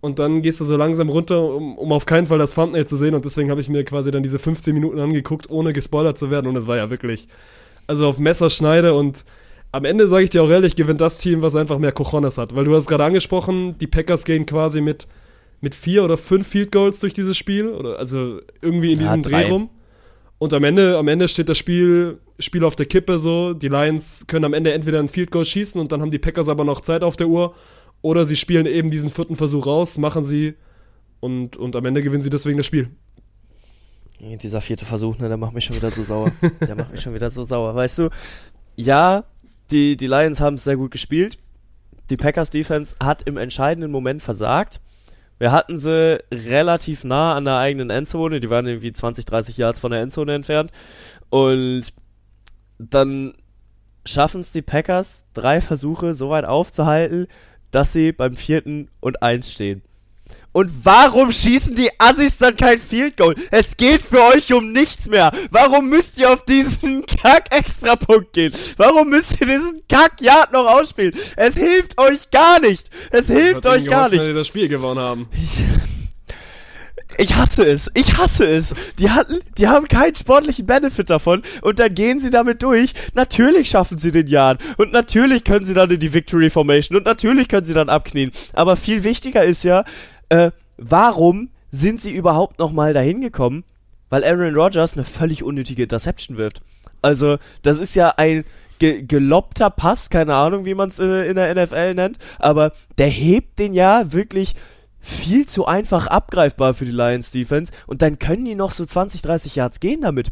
Und 0.00 0.18
dann 0.18 0.42
gehst 0.42 0.60
du 0.60 0.64
so 0.64 0.76
langsam 0.76 1.08
runter, 1.08 1.42
um, 1.54 1.78
um 1.78 1.92
auf 1.92 2.04
keinen 2.04 2.26
Fall 2.26 2.38
das 2.38 2.54
Thumbnail 2.54 2.86
zu 2.86 2.96
sehen. 2.96 3.14
Und 3.14 3.24
deswegen 3.24 3.50
habe 3.50 3.60
ich 3.60 3.68
mir 3.68 3.84
quasi 3.84 4.10
dann 4.10 4.22
diese 4.22 4.38
15 4.38 4.74
Minuten 4.74 4.98
angeguckt, 4.98 5.48
ohne 5.48 5.72
gespoilert 5.72 6.18
zu 6.18 6.30
werden. 6.30 6.46
Und 6.46 6.56
es 6.56 6.66
war 6.66 6.76
ja 6.76 6.90
wirklich 6.90 7.28
also 7.86 8.08
auf 8.08 8.18
Messerschneide. 8.18 8.94
Und 8.94 9.24
am 9.72 9.84
Ende 9.84 10.08
sage 10.08 10.24
ich 10.24 10.30
dir 10.30 10.42
auch 10.42 10.50
ehrlich, 10.50 10.76
gewinnt 10.76 11.00
das 11.00 11.18
Team, 11.18 11.40
was 11.40 11.54
einfach 11.54 11.78
mehr 11.78 11.92
Cojones 11.92 12.36
hat, 12.36 12.54
weil 12.54 12.64
du 12.64 12.74
hast 12.74 12.86
gerade 12.86 13.04
angesprochen, 13.04 13.76
die 13.78 13.86
Packers 13.86 14.24
gehen 14.24 14.46
quasi 14.46 14.80
mit 14.80 15.06
mit 15.64 15.74
vier 15.74 16.04
oder 16.04 16.16
fünf 16.16 16.46
Field 16.46 16.70
Goals 16.70 17.00
durch 17.00 17.14
dieses 17.14 17.36
Spiel. 17.36 17.68
Oder 17.68 17.98
also 17.98 18.40
irgendwie 18.60 18.92
in 18.92 18.98
diesem 19.00 19.22
ja, 19.22 19.28
Dreh 19.28 19.48
rum. 19.48 19.70
Und 20.38 20.52
am 20.52 20.62
Ende, 20.62 20.98
am 20.98 21.08
Ende 21.08 21.26
steht 21.26 21.48
das 21.48 21.58
Spiel, 21.58 22.18
Spiel 22.38 22.64
auf 22.64 22.76
der 22.76 22.86
Kippe 22.86 23.18
so. 23.18 23.54
Die 23.54 23.68
Lions 23.68 24.26
können 24.26 24.44
am 24.44 24.54
Ende 24.54 24.72
entweder 24.72 24.98
ein 24.98 25.08
Field 25.08 25.30
Goal 25.30 25.44
schießen 25.44 25.80
und 25.80 25.92
dann 25.92 26.00
haben 26.00 26.10
die 26.10 26.18
Packers 26.18 26.48
aber 26.48 26.64
noch 26.64 26.80
Zeit 26.80 27.02
auf 27.02 27.16
der 27.16 27.28
Uhr. 27.28 27.54
Oder 28.02 28.24
sie 28.24 28.36
spielen 28.36 28.66
eben 28.66 28.90
diesen 28.90 29.10
vierten 29.10 29.36
Versuch 29.36 29.66
raus, 29.66 29.96
machen 29.98 30.24
sie 30.24 30.54
und, 31.20 31.56
und 31.56 31.74
am 31.74 31.84
Ende 31.86 32.02
gewinnen 32.02 32.22
sie 32.22 32.30
deswegen 32.30 32.58
das 32.58 32.66
Spiel. 32.66 32.90
Dieser 34.20 34.60
vierte 34.60 34.84
Versuch, 34.84 35.18
ne, 35.18 35.28
der 35.28 35.36
macht 35.36 35.54
mich 35.54 35.64
schon 35.64 35.76
wieder 35.76 35.90
so 35.90 36.02
sauer. 36.02 36.30
der 36.60 36.76
macht 36.76 36.92
mich 36.92 37.00
schon 37.00 37.14
wieder 37.14 37.30
so 37.30 37.44
sauer. 37.44 37.74
Weißt 37.74 37.98
du, 37.98 38.10
ja, 38.76 39.24
die, 39.70 39.96
die 39.96 40.06
Lions 40.06 40.40
haben 40.40 40.54
es 40.54 40.64
sehr 40.64 40.76
gut 40.76 40.90
gespielt. 40.90 41.38
Die 42.10 42.16
Packers 42.16 42.50
Defense 42.50 42.94
hat 43.02 43.22
im 43.22 43.36
entscheidenden 43.36 43.90
Moment 43.90 44.22
versagt. 44.22 44.80
Wir 45.38 45.50
hatten 45.50 45.78
sie 45.78 46.22
relativ 46.30 47.04
nah 47.04 47.34
an 47.34 47.44
der 47.44 47.56
eigenen 47.56 47.90
Endzone. 47.90 48.40
Die 48.40 48.50
waren 48.50 48.66
irgendwie 48.66 48.92
20, 48.92 49.24
30 49.24 49.56
Yards 49.56 49.80
von 49.80 49.90
der 49.90 50.00
Endzone 50.00 50.34
entfernt. 50.34 50.70
Und 51.30 51.92
dann 52.78 53.34
schaffen 54.06 54.40
es 54.40 54.52
die 54.52 54.62
Packers, 54.62 55.24
drei 55.34 55.60
Versuche 55.60 56.14
so 56.14 56.30
weit 56.30 56.44
aufzuhalten, 56.44 57.26
dass 57.70 57.92
sie 57.92 58.12
beim 58.12 58.36
vierten 58.36 58.88
und 59.00 59.22
eins 59.22 59.50
stehen. 59.50 59.82
Und 60.52 60.70
warum 60.84 61.32
schießen 61.32 61.74
die 61.74 61.90
Assis 61.98 62.38
dann 62.38 62.56
kein 62.56 62.78
Field 62.78 63.16
Goal? 63.16 63.34
Es 63.50 63.76
geht 63.76 64.02
für 64.02 64.22
euch 64.22 64.52
um 64.52 64.70
nichts 64.70 65.08
mehr. 65.08 65.32
Warum 65.50 65.88
müsst 65.88 66.18
ihr 66.20 66.32
auf 66.32 66.44
diesen 66.44 67.04
Kack-Extrapunkt 67.06 68.32
gehen? 68.32 68.52
Warum 68.76 69.10
müsst 69.10 69.40
ihr 69.40 69.48
diesen 69.48 69.80
Kack-Yard 69.88 70.52
noch 70.52 70.66
ausspielen? 70.66 71.12
Es 71.36 71.56
hilft 71.56 71.98
euch 71.98 72.30
gar 72.30 72.60
nicht. 72.60 72.88
Es 73.10 73.26
hilft 73.26 73.66
euch 73.66 73.86
gar 73.86 74.08
nicht. 74.08 74.20
Wenn 74.20 74.28
die 74.28 74.34
das 74.34 74.46
Spiel 74.46 74.68
gewonnen 74.68 75.00
haben. 75.00 75.28
Ich, 77.18 77.36
hasse 77.36 77.64
es. 77.66 77.90
Ich 77.94 78.16
hasse 78.18 78.46
es. 78.46 78.74
Die 78.98 79.10
hatten, 79.10 79.40
die 79.58 79.68
haben 79.68 79.86
keinen 79.86 80.14
sportlichen 80.14 80.66
Benefit 80.66 81.10
davon 81.10 81.42
und 81.62 81.78
dann 81.78 81.94
gehen 81.94 82.20
sie 82.20 82.30
damit 82.30 82.62
durch. 82.62 82.92
Natürlich 83.14 83.70
schaffen 83.70 83.98
sie 83.98 84.10
den 84.10 84.26
Yard 84.26 84.60
und 84.78 84.92
natürlich 84.92 85.44
können 85.44 85.64
sie 85.64 85.74
dann 85.74 85.90
in 85.90 86.00
die 86.00 86.12
Victory 86.12 86.50
Formation 86.50 86.96
und 86.96 87.04
natürlich 87.04 87.48
können 87.48 87.64
sie 87.64 87.74
dann 87.74 87.88
abknien. 87.88 88.32
Aber 88.52 88.76
viel 88.76 89.04
wichtiger 89.04 89.44
ist 89.44 89.62
ja, 89.64 89.84
äh, 90.28 90.50
warum 90.76 91.50
sind 91.70 92.00
sie 92.00 92.12
überhaupt 92.12 92.58
nochmal 92.58 92.92
dahin 92.92 93.20
gekommen? 93.20 93.64
Weil 94.10 94.24
Aaron 94.24 94.54
Rodgers 94.54 94.94
eine 94.94 95.04
völlig 95.04 95.42
unnötige 95.42 95.84
Interception 95.84 96.36
wirft. 96.36 96.62
Also, 97.02 97.38
das 97.62 97.78
ist 97.78 97.96
ja 97.96 98.14
ein 98.16 98.44
ge 98.78 99.02
gelobter 99.02 99.70
Pass, 99.70 100.10
keine 100.10 100.34
Ahnung, 100.34 100.64
wie 100.64 100.74
man 100.74 100.88
es 100.88 100.98
äh, 100.98 101.28
in 101.28 101.36
der 101.36 101.54
NFL 101.54 101.94
nennt, 101.94 102.18
aber 102.38 102.72
der 102.98 103.08
hebt 103.08 103.58
den 103.58 103.74
ja 103.74 104.12
wirklich 104.12 104.54
viel 105.04 105.46
zu 105.46 105.66
einfach 105.66 106.06
abgreifbar 106.06 106.72
für 106.72 106.86
die 106.86 106.90
Lions 106.90 107.30
Defense 107.30 107.72
und 107.86 108.00
dann 108.00 108.18
können 108.18 108.46
die 108.46 108.54
noch 108.54 108.70
so 108.70 108.86
20, 108.86 109.20
30 109.20 109.54
Yards 109.54 109.78
gehen 109.78 110.00
damit. 110.00 110.30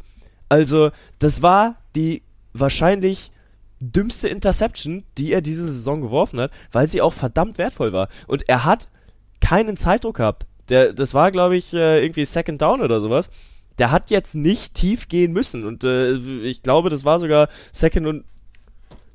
Also, 0.48 0.90
das 1.18 1.42
war 1.42 1.76
die 1.94 2.22
wahrscheinlich 2.54 3.32
dümmste 3.80 4.28
Interception, 4.28 5.02
die 5.18 5.32
er 5.32 5.42
diese 5.42 5.66
Saison 5.66 6.00
geworfen 6.00 6.40
hat, 6.40 6.52
weil 6.70 6.86
sie 6.86 7.02
auch 7.02 7.12
verdammt 7.12 7.58
wertvoll 7.58 7.92
war. 7.92 8.08
Und 8.26 8.48
er 8.48 8.64
hat 8.64 8.88
keinen 9.40 9.76
Zeitdruck 9.76 10.16
gehabt. 10.16 10.46
Der, 10.68 10.92
das 10.92 11.12
war, 11.12 11.30
glaube 11.32 11.56
ich, 11.56 11.74
äh, 11.74 12.02
irgendwie 12.02 12.24
Second 12.24 12.62
Down 12.62 12.80
oder 12.80 13.00
sowas. 13.00 13.28
Der 13.78 13.90
hat 13.90 14.10
jetzt 14.10 14.34
nicht 14.34 14.74
tief 14.74 15.08
gehen 15.08 15.32
müssen. 15.32 15.66
Und 15.66 15.84
äh, 15.84 16.12
ich 16.14 16.62
glaube, 16.62 16.88
das 16.88 17.04
war 17.04 17.18
sogar 17.20 17.48
Second 17.72 18.06
und. 18.06 18.24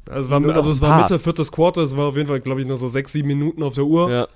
Also, 0.10 0.30
war, 0.30 0.44
also 0.56 0.72
es 0.72 0.82
war 0.82 1.02
Mitte 1.02 1.20
viertes 1.20 1.52
Quarter, 1.52 1.82
es 1.82 1.98
war 1.98 2.08
auf 2.08 2.16
jeden 2.16 2.28
Fall, 2.28 2.42
glaube 2.42 2.62
ich, 2.62 2.68
noch 2.68 2.78
so 2.78 2.88
sechs, 2.88 3.12
sieben 3.12 3.28
Minuten 3.28 3.64
auf 3.64 3.76
der 3.76 3.86
Uhr. 3.86 4.12
Ja. 4.12 4.28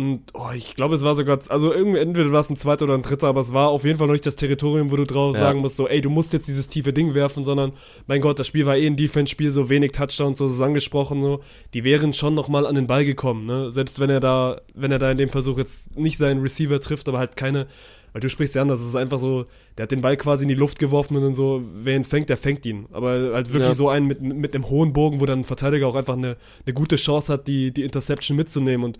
Und 0.00 0.22
oh, 0.32 0.48
ich 0.56 0.74
glaube, 0.76 0.94
es 0.94 1.02
war 1.02 1.14
sogar, 1.14 1.38
also 1.50 1.74
irgendwie 1.74 1.98
entweder 1.98 2.32
war 2.32 2.40
es 2.40 2.48
ein 2.48 2.56
zweiter 2.56 2.86
oder 2.86 2.94
ein 2.94 3.02
dritter, 3.02 3.28
aber 3.28 3.42
es 3.42 3.52
war 3.52 3.68
auf 3.68 3.84
jeden 3.84 3.98
Fall 3.98 4.06
noch 4.06 4.14
nicht 4.14 4.24
das 4.24 4.34
Territorium, 4.34 4.90
wo 4.90 4.96
du 4.96 5.04
drauf 5.04 5.34
ja. 5.34 5.40
sagen 5.40 5.60
musst, 5.60 5.76
so, 5.76 5.86
ey, 5.88 6.00
du 6.00 6.08
musst 6.08 6.32
jetzt 6.32 6.48
dieses 6.48 6.68
tiefe 6.68 6.94
Ding 6.94 7.12
werfen, 7.12 7.44
sondern, 7.44 7.72
mein 8.06 8.22
Gott, 8.22 8.38
das 8.38 8.46
Spiel 8.46 8.64
war 8.64 8.78
eh 8.78 8.86
ein 8.86 8.96
Defense-Spiel, 8.96 9.50
so 9.50 9.68
wenig 9.68 9.92
Touchdowns, 9.92 10.38
so 10.38 10.46
ist 10.46 10.52
es 10.52 10.60
angesprochen, 10.62 11.22
so. 11.22 11.40
Die 11.74 11.84
wären 11.84 12.14
schon 12.14 12.34
nochmal 12.34 12.66
an 12.66 12.76
den 12.76 12.86
Ball 12.86 13.04
gekommen, 13.04 13.44
ne? 13.44 13.70
Selbst 13.70 14.00
wenn 14.00 14.08
er 14.08 14.20
da, 14.20 14.62
wenn 14.74 14.90
er 14.90 14.98
da 14.98 15.10
in 15.10 15.18
dem 15.18 15.28
Versuch 15.28 15.58
jetzt 15.58 15.98
nicht 15.98 16.16
seinen 16.16 16.40
Receiver 16.40 16.80
trifft, 16.80 17.06
aber 17.06 17.18
halt 17.18 17.36
keine, 17.36 17.66
weil 18.14 18.20
du 18.22 18.30
sprichst 18.30 18.54
ja 18.54 18.62
anders, 18.62 18.80
es 18.80 18.86
ist 18.86 18.96
einfach 18.96 19.18
so, 19.18 19.44
der 19.76 19.82
hat 19.82 19.90
den 19.90 20.00
Ball 20.00 20.16
quasi 20.16 20.44
in 20.44 20.48
die 20.48 20.54
Luft 20.54 20.78
geworfen 20.78 21.14
und 21.14 21.22
dann 21.24 21.34
so, 21.34 21.62
wer 21.74 21.94
ihn 21.94 22.04
fängt, 22.04 22.30
der 22.30 22.38
fängt 22.38 22.64
ihn. 22.64 22.86
Aber 22.90 23.34
halt 23.34 23.52
wirklich 23.52 23.68
ja. 23.68 23.74
so 23.74 23.90
einen 23.90 24.06
mit, 24.06 24.22
mit 24.22 24.54
einem 24.54 24.70
hohen 24.70 24.94
Bogen, 24.94 25.20
wo 25.20 25.26
dann 25.26 25.40
ein 25.40 25.44
Verteidiger 25.44 25.86
auch 25.86 25.94
einfach 25.94 26.16
eine, 26.16 26.38
eine 26.64 26.74
gute 26.74 26.96
Chance 26.96 27.34
hat, 27.34 27.46
die, 27.48 27.70
die 27.70 27.84
Interception 27.84 28.34
mitzunehmen 28.34 28.84
und 28.84 28.98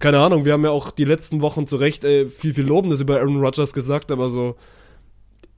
keine 0.00 0.18
Ahnung, 0.18 0.44
wir 0.44 0.52
haben 0.52 0.64
ja 0.64 0.70
auch 0.70 0.90
die 0.90 1.04
letzten 1.04 1.40
Wochen 1.40 1.66
zu 1.66 1.76
Recht 1.76 2.04
ey, 2.04 2.26
viel, 2.26 2.52
viel 2.52 2.66
Lobendes 2.66 3.00
über 3.00 3.18
Aaron 3.18 3.40
Rodgers 3.40 3.72
gesagt, 3.72 4.10
aber 4.10 4.28
so 4.28 4.56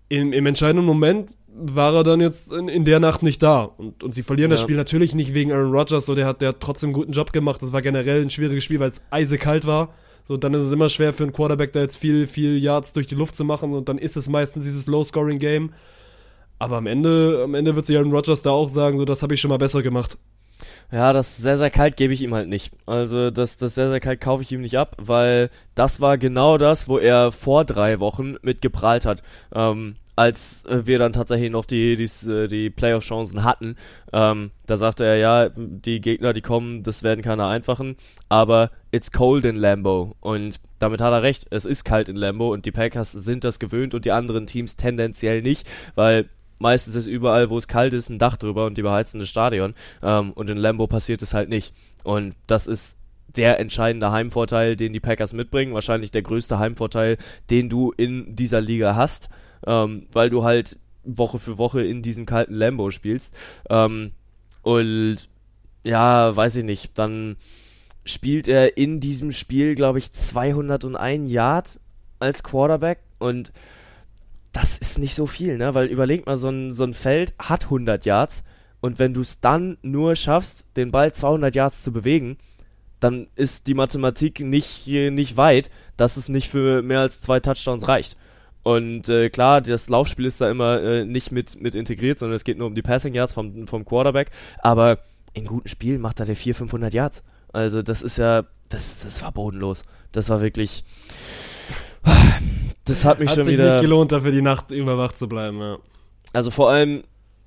im, 0.08 0.32
im 0.32 0.46
entscheidenden 0.46 0.86
Moment 0.86 1.34
war 1.48 1.94
er 1.94 2.02
dann 2.04 2.20
jetzt 2.20 2.52
in, 2.52 2.68
in 2.68 2.84
der 2.84 3.00
Nacht 3.00 3.22
nicht 3.22 3.42
da. 3.42 3.62
Und, 3.64 4.02
und 4.02 4.14
sie 4.14 4.22
verlieren 4.22 4.50
ja. 4.50 4.54
das 4.54 4.62
Spiel 4.62 4.76
natürlich 4.76 5.14
nicht 5.14 5.34
wegen 5.34 5.52
Aaron 5.52 5.72
Rodgers, 5.72 6.06
so 6.06 6.14
der 6.14 6.26
hat, 6.26 6.42
der 6.42 6.50
hat 6.50 6.60
trotzdem 6.60 6.88
einen 6.88 6.94
guten 6.94 7.12
Job 7.12 7.32
gemacht. 7.32 7.62
Das 7.62 7.72
war 7.72 7.82
generell 7.82 8.22
ein 8.22 8.30
schwieriges 8.30 8.62
Spiel, 8.64 8.78
weil 8.78 8.90
es 8.90 9.00
eisekalt 9.10 9.66
war. 9.66 9.94
So, 10.24 10.36
dann 10.36 10.54
ist 10.54 10.64
es 10.64 10.72
immer 10.72 10.88
schwer 10.88 11.12
für 11.12 11.22
einen 11.22 11.32
Quarterback, 11.32 11.72
da 11.72 11.80
jetzt 11.80 11.96
viel, 11.96 12.26
viel 12.26 12.58
Yards 12.58 12.92
durch 12.92 13.06
die 13.06 13.14
Luft 13.14 13.36
zu 13.36 13.44
machen 13.44 13.72
und 13.74 13.88
dann 13.88 13.96
ist 13.96 14.16
es 14.16 14.28
meistens 14.28 14.64
dieses 14.64 14.86
Low-Scoring-Game. 14.86 15.72
Aber 16.58 16.78
am 16.78 16.86
Ende, 16.86 17.42
am 17.44 17.54
Ende 17.54 17.76
wird 17.76 17.86
sich 17.86 17.96
Aaron 17.96 18.12
Rodgers 18.12 18.42
da 18.42 18.50
auch 18.50 18.68
sagen, 18.68 18.98
so, 18.98 19.04
das 19.04 19.22
habe 19.22 19.34
ich 19.34 19.40
schon 19.40 19.50
mal 19.50 19.58
besser 19.58 19.82
gemacht. 19.82 20.18
Ja, 20.92 21.12
das 21.12 21.36
sehr, 21.36 21.58
sehr 21.58 21.70
kalt 21.70 21.96
gebe 21.96 22.12
ich 22.12 22.22
ihm 22.22 22.34
halt 22.34 22.48
nicht. 22.48 22.72
Also 22.86 23.30
das, 23.30 23.56
das 23.56 23.74
sehr, 23.74 23.90
sehr 23.90 24.00
kalt 24.00 24.20
kaufe 24.20 24.42
ich 24.42 24.52
ihm 24.52 24.60
nicht 24.60 24.78
ab, 24.78 24.96
weil 24.98 25.50
das 25.74 26.00
war 26.00 26.16
genau 26.18 26.58
das, 26.58 26.88
wo 26.88 26.98
er 26.98 27.32
vor 27.32 27.64
drei 27.64 28.00
Wochen 28.00 28.36
mit 28.42 28.62
geprahlt 28.62 29.04
hat. 29.04 29.22
Ähm, 29.54 29.96
als 30.16 30.64
wir 30.68 30.98
dann 30.98 31.12
tatsächlich 31.12 31.50
noch 31.50 31.66
die, 31.66 31.96
die, 31.96 32.30
äh, 32.30 32.48
die 32.48 32.70
Playoff-Chancen 32.70 33.44
hatten. 33.44 33.76
Ähm, 34.12 34.50
da 34.66 34.78
sagte 34.78 35.04
er, 35.04 35.16
ja, 35.18 35.50
die 35.54 36.00
Gegner, 36.00 36.32
die 36.32 36.40
kommen, 36.40 36.82
das 36.82 37.02
werden 37.02 37.22
keine 37.22 37.46
einfachen, 37.46 37.96
aber 38.30 38.70
it's 38.90 39.12
cold 39.12 39.44
in 39.44 39.56
Lambo. 39.56 40.16
Und 40.20 40.58
damit 40.78 41.02
hat 41.02 41.12
er 41.12 41.22
recht, 41.22 41.46
es 41.50 41.66
ist 41.66 41.84
kalt 41.84 42.08
in 42.08 42.16
Lambo 42.16 42.52
und 42.52 42.64
die 42.64 42.72
Packers 42.72 43.12
sind 43.12 43.44
das 43.44 43.58
gewöhnt 43.58 43.94
und 43.94 44.06
die 44.06 44.12
anderen 44.12 44.46
Teams 44.46 44.76
tendenziell 44.76 45.42
nicht, 45.42 45.68
weil 45.94 46.30
meistens 46.58 46.94
ist 46.94 47.06
überall, 47.06 47.50
wo 47.50 47.58
es 47.58 47.68
kalt 47.68 47.94
ist, 47.94 48.08
ein 48.08 48.18
Dach 48.18 48.36
drüber 48.36 48.66
und 48.66 48.76
die 48.76 48.82
beheizen 48.82 49.20
das 49.20 49.28
Stadion. 49.28 49.74
Ähm, 50.02 50.32
und 50.32 50.50
in 50.50 50.56
Lambo 50.56 50.86
passiert 50.86 51.22
es 51.22 51.34
halt 51.34 51.48
nicht. 51.48 51.74
Und 52.04 52.34
das 52.46 52.66
ist 52.66 52.96
der 53.36 53.60
entscheidende 53.60 54.10
Heimvorteil, 54.10 54.76
den 54.76 54.92
die 54.92 55.00
Packers 55.00 55.32
mitbringen. 55.32 55.74
Wahrscheinlich 55.74 56.10
der 56.10 56.22
größte 56.22 56.58
Heimvorteil, 56.58 57.18
den 57.50 57.68
du 57.68 57.92
in 57.96 58.34
dieser 58.34 58.60
Liga 58.60 58.94
hast, 58.96 59.28
ähm, 59.66 60.06
weil 60.12 60.30
du 60.30 60.44
halt 60.44 60.78
Woche 61.04 61.38
für 61.38 61.58
Woche 61.58 61.82
in 61.82 62.02
diesem 62.02 62.26
kalten 62.26 62.54
Lambo 62.54 62.90
spielst. 62.90 63.34
Ähm, 63.68 64.12
und 64.62 65.28
ja, 65.84 66.34
weiß 66.34 66.56
ich 66.56 66.64
nicht, 66.64 66.98
dann 66.98 67.36
spielt 68.04 68.48
er 68.48 68.76
in 68.76 69.00
diesem 69.00 69.32
Spiel, 69.32 69.74
glaube 69.74 69.98
ich, 69.98 70.12
201 70.12 71.30
Yard 71.30 71.80
als 72.18 72.42
Quarterback 72.42 73.00
und 73.18 73.52
das 74.56 74.78
ist 74.78 74.98
nicht 74.98 75.14
so 75.14 75.26
viel, 75.26 75.58
ne? 75.58 75.74
Weil 75.74 75.86
überleg 75.88 76.24
mal, 76.24 76.38
so 76.38 76.48
ein, 76.48 76.72
so 76.72 76.84
ein 76.84 76.94
Feld 76.94 77.34
hat 77.38 77.64
100 77.64 78.06
Yards 78.06 78.42
und 78.80 78.98
wenn 78.98 79.12
du 79.12 79.20
es 79.20 79.40
dann 79.40 79.76
nur 79.82 80.16
schaffst, 80.16 80.64
den 80.76 80.90
Ball 80.90 81.12
200 81.12 81.54
Yards 81.54 81.82
zu 81.82 81.92
bewegen, 81.92 82.38
dann 82.98 83.26
ist 83.36 83.66
die 83.66 83.74
Mathematik 83.74 84.40
nicht, 84.40 84.86
nicht 84.86 85.36
weit, 85.36 85.70
dass 85.98 86.16
es 86.16 86.30
nicht 86.30 86.48
für 86.48 86.80
mehr 86.80 87.00
als 87.00 87.20
zwei 87.20 87.38
Touchdowns 87.38 87.86
reicht. 87.86 88.16
Und 88.62 89.10
äh, 89.10 89.28
klar, 89.28 89.60
das 89.60 89.90
Laufspiel 89.90 90.24
ist 90.24 90.40
da 90.40 90.50
immer 90.50 90.82
äh, 90.82 91.04
nicht 91.04 91.32
mit, 91.32 91.60
mit 91.60 91.74
integriert, 91.74 92.18
sondern 92.18 92.36
es 92.36 92.44
geht 92.44 92.56
nur 92.56 92.66
um 92.66 92.74
die 92.74 92.82
Passing 92.82 93.12
Yards 93.12 93.34
vom, 93.34 93.68
vom 93.68 93.84
Quarterback. 93.84 94.30
Aber 94.60 95.00
in 95.34 95.44
guten 95.44 95.68
Spielen 95.68 96.00
macht 96.00 96.18
er 96.18 96.26
der 96.26 96.34
400, 96.34 96.58
500 96.60 96.94
Yards. 96.94 97.22
Also 97.52 97.82
das 97.82 98.00
ist 98.00 98.16
ja, 98.16 98.44
das, 98.70 99.02
das 99.04 99.20
war 99.20 99.32
bodenlos. 99.32 99.82
Das 100.12 100.30
war 100.30 100.40
wirklich 100.40 100.82
das 102.86 103.04
hat 103.04 103.20
mich 103.20 103.30
hat 103.30 103.36
schon 103.36 103.46
wieder. 103.46 103.64
Hat 103.64 103.70
sich 103.70 103.74
nicht 103.74 103.90
gelohnt, 103.90 104.12
dafür 104.12 104.32
die 104.32 104.42
Nacht 104.42 104.70
über 104.70 104.96
wach 104.96 105.12
zu 105.12 105.28
bleiben, 105.28 105.60
ja. 105.60 105.78
Also 106.32 106.50
vor 106.50 106.70
allem, 106.70 107.04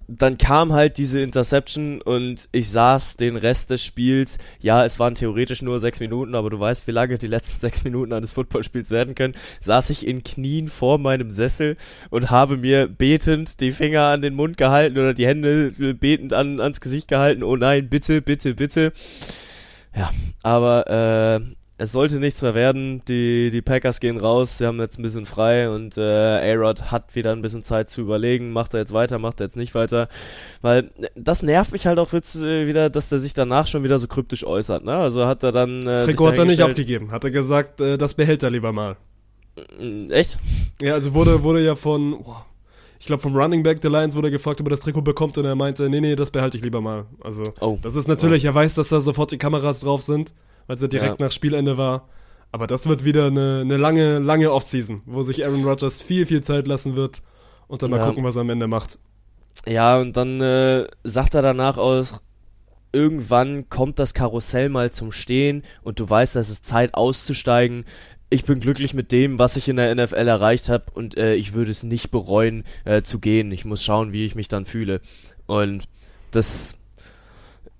dann 0.07 0.37
kam 0.37 0.73
halt 0.73 0.97
diese 0.97 1.19
Interception 1.19 2.01
und 2.01 2.49
ich 2.51 2.69
saß 2.69 3.17
den 3.17 3.35
Rest 3.35 3.69
des 3.69 3.83
Spiels. 3.83 4.39
Ja, 4.59 4.83
es 4.83 4.99
waren 4.99 5.13
theoretisch 5.15 5.61
nur 5.61 5.79
sechs 5.79 5.99
Minuten, 5.99 6.33
aber 6.33 6.49
du 6.49 6.59
weißt, 6.59 6.87
wie 6.87 6.91
lange 6.91 7.17
die 7.17 7.27
letzten 7.27 7.59
sechs 7.61 7.83
Minuten 7.83 8.13
eines 8.13 8.31
Footballspiels 8.31 8.89
werden 8.89 9.15
können. 9.15 9.35
Saß 9.61 9.91
ich 9.91 10.05
in 10.07 10.23
Knien 10.23 10.67
vor 10.67 10.97
meinem 10.97 11.31
Sessel 11.31 11.77
und 12.09 12.31
habe 12.31 12.57
mir 12.57 12.87
betend 12.87 13.61
die 13.61 13.71
Finger 13.71 14.05
an 14.05 14.21
den 14.21 14.33
Mund 14.33 14.57
gehalten 14.57 14.97
oder 14.97 15.13
die 15.13 15.27
Hände 15.27 15.71
betend 15.93 16.33
an, 16.33 16.59
ans 16.59 16.81
Gesicht 16.81 17.07
gehalten. 17.07 17.43
Oh 17.43 17.55
nein, 17.55 17.89
bitte, 17.89 18.21
bitte, 18.21 18.55
bitte. 18.55 18.91
Ja, 19.95 20.11
aber 20.43 21.41
äh, 21.41 21.55
es 21.79 21.93
sollte 21.93 22.19
nichts 22.19 22.41
mehr 22.41 22.53
werden. 22.53 23.01
Die, 23.07 23.49
die 23.51 23.61
Packers 23.61 24.01
gehen 24.01 24.17
raus, 24.17 24.57
sie 24.57 24.67
haben 24.67 24.79
jetzt 24.79 24.99
ein 24.99 25.01
bisschen 25.01 25.25
frei 25.25 25.69
und 25.69 25.97
äh, 25.97 26.01
A-Rod 26.01 26.91
hat 26.91 27.15
wieder 27.15 27.31
ein 27.31 27.41
bisschen 27.41 27.63
Zeit 27.63 27.89
zu 27.89 28.01
überlegen, 28.01 28.51
macht 28.51 28.73
er 28.73 28.81
jetzt 28.81 28.91
weiter, 28.91 29.17
macht 29.17 29.39
er 29.39 29.45
jetzt 29.45 29.55
nicht 29.55 29.73
weiter. 29.73 30.09
Weil 30.61 30.91
das 31.15 31.41
nervt 31.41 31.71
mich 31.71 31.87
halt 31.87 31.97
auch 31.97 32.11
jetzt 32.11 32.35
äh, 32.35 32.67
wieder, 32.67 32.89
dass 32.89 33.07
der 33.07 33.19
sich 33.19 33.33
danach 33.33 33.65
schon 33.65 33.83
wieder 33.83 33.97
so 33.97 34.07
kryptisch 34.07 34.43
äußert. 34.43 34.83
Ne? 34.83 34.93
Also 34.93 35.25
hat 35.25 35.41
er 35.41 35.53
dann. 35.53 35.87
Äh, 35.87 36.03
Trikot 36.03 36.27
hat 36.27 36.37
er 36.37 36.45
nicht 36.45 36.61
abgegeben, 36.61 37.11
hat 37.11 37.23
er 37.23 37.31
gesagt, 37.31 37.79
äh, 37.79 37.97
das 37.97 38.13
behält 38.13 38.43
er 38.43 38.49
lieber 38.49 38.73
mal. 38.73 38.97
Mm, 39.79 40.11
echt? 40.11 40.37
Ja, 40.81 40.95
also 40.95 41.13
wurde, 41.13 41.43
wurde 41.43 41.63
ja 41.63 41.77
von. 41.77 42.13
Oh, 42.13 42.35
ich 42.99 43.05
glaube, 43.05 43.21
vom 43.21 43.33
Running 43.33 43.63
Back 43.63 43.79
der 43.79 43.89
Lions 43.89 44.17
wurde 44.17 44.31
gefragt, 44.31 44.59
ob 44.59 44.67
er 44.67 44.71
das 44.71 44.81
Trikot 44.81 45.03
bekommt 45.03 45.37
und 45.37 45.45
er 45.45 45.55
meinte, 45.55 45.87
nee, 45.87 46.01
nee, 46.01 46.17
das 46.17 46.29
behalte 46.29 46.57
ich 46.57 46.63
lieber 46.63 46.81
mal. 46.81 47.05
Also, 47.21 47.43
oh. 47.61 47.79
das 47.81 47.95
ist 47.95 48.09
natürlich, 48.09 48.43
oh. 48.43 48.47
er 48.47 48.55
weiß, 48.55 48.75
dass 48.75 48.89
da 48.89 48.99
sofort 48.99 49.31
die 49.31 49.37
Kameras 49.37 49.79
drauf 49.79 50.03
sind 50.03 50.33
weil 50.69 50.75
es 50.75 50.83
ja 50.83 50.87
direkt 50.87 51.19
ja. 51.19 51.25
nach 51.25 51.31
Spielende 51.31 51.79
war. 51.79 52.07
Aber 52.51 52.67
das 52.67 52.85
wird 52.85 53.03
wieder 53.03 53.25
eine, 53.25 53.61
eine 53.61 53.77
lange, 53.77 54.19
lange 54.19 54.51
Offseason, 54.51 55.01
wo 55.07 55.23
sich 55.23 55.43
Aaron 55.43 55.63
Rodgers 55.63 55.99
viel, 55.99 56.27
viel 56.27 56.43
Zeit 56.43 56.67
lassen 56.67 56.95
wird 56.95 57.23
und 57.67 57.81
dann 57.81 57.89
ja. 57.89 57.97
mal 57.97 58.05
gucken, 58.05 58.23
was 58.23 58.35
er 58.35 58.41
am 58.41 58.51
Ende 58.51 58.67
macht. 58.67 58.99
Ja, 59.65 59.99
und 59.99 60.15
dann 60.15 60.41
äh, 60.41 60.87
sagt 61.03 61.33
er 61.33 61.41
danach 61.41 61.77
aus, 61.77 62.21
irgendwann 62.91 63.67
kommt 63.69 63.97
das 63.97 64.13
Karussell 64.13 64.69
mal 64.69 64.91
zum 64.91 65.11
Stehen 65.11 65.63
und 65.81 65.99
du 65.99 66.07
weißt, 66.07 66.35
dass 66.35 66.49
es 66.49 66.61
Zeit 66.61 66.93
auszusteigen. 66.93 67.85
Ich 68.29 68.43
bin 68.45 68.59
glücklich 68.59 68.93
mit 68.93 69.11
dem, 69.11 69.39
was 69.39 69.57
ich 69.57 69.69
in 69.69 69.77
der 69.77 69.95
NFL 69.95 70.27
erreicht 70.27 70.69
habe 70.69 70.85
und 70.93 71.17
äh, 71.17 71.33
ich 71.33 71.53
würde 71.53 71.71
es 71.71 71.81
nicht 71.81 72.11
bereuen 72.11 72.63
äh, 72.85 73.01
zu 73.01 73.17
gehen. 73.17 73.51
Ich 73.51 73.65
muss 73.65 73.83
schauen, 73.83 74.13
wie 74.13 74.23
ich 74.23 74.35
mich 74.35 74.49
dann 74.49 74.65
fühle. 74.65 75.01
Und 75.47 75.85
das 76.29 76.78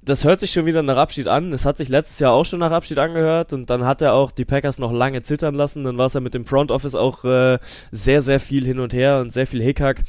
das 0.09 0.25
hört 0.25 0.39
sich 0.39 0.51
schon 0.51 0.65
wieder 0.65 0.81
nach 0.81 0.97
Abschied 0.97 1.27
an. 1.27 1.53
Es 1.53 1.65
hat 1.65 1.77
sich 1.77 1.87
letztes 1.87 2.19
Jahr 2.19 2.33
auch 2.33 2.45
schon 2.45 2.59
nach 2.59 2.71
Abschied 2.71 2.97
angehört 2.97 3.53
und 3.53 3.69
dann 3.69 3.85
hat 3.85 4.01
er 4.01 4.13
auch 4.13 4.31
die 4.31 4.45
Packers 4.45 4.79
noch 4.79 4.91
lange 4.91 5.21
zittern 5.21 5.53
lassen. 5.53 5.83
Dann 5.83 5.97
war 5.97 6.07
es 6.07 6.13
ja 6.13 6.19
mit 6.19 6.33
dem 6.33 6.45
Front 6.45 6.71
Office 6.71 6.95
auch 6.95 7.23
äh, 7.23 7.59
sehr, 7.91 8.21
sehr 8.21 8.39
viel 8.39 8.65
hin 8.65 8.79
und 8.79 8.93
her 8.93 9.19
und 9.21 9.31
sehr 9.31 9.45
viel 9.45 9.61
Hickhack. 9.61 10.03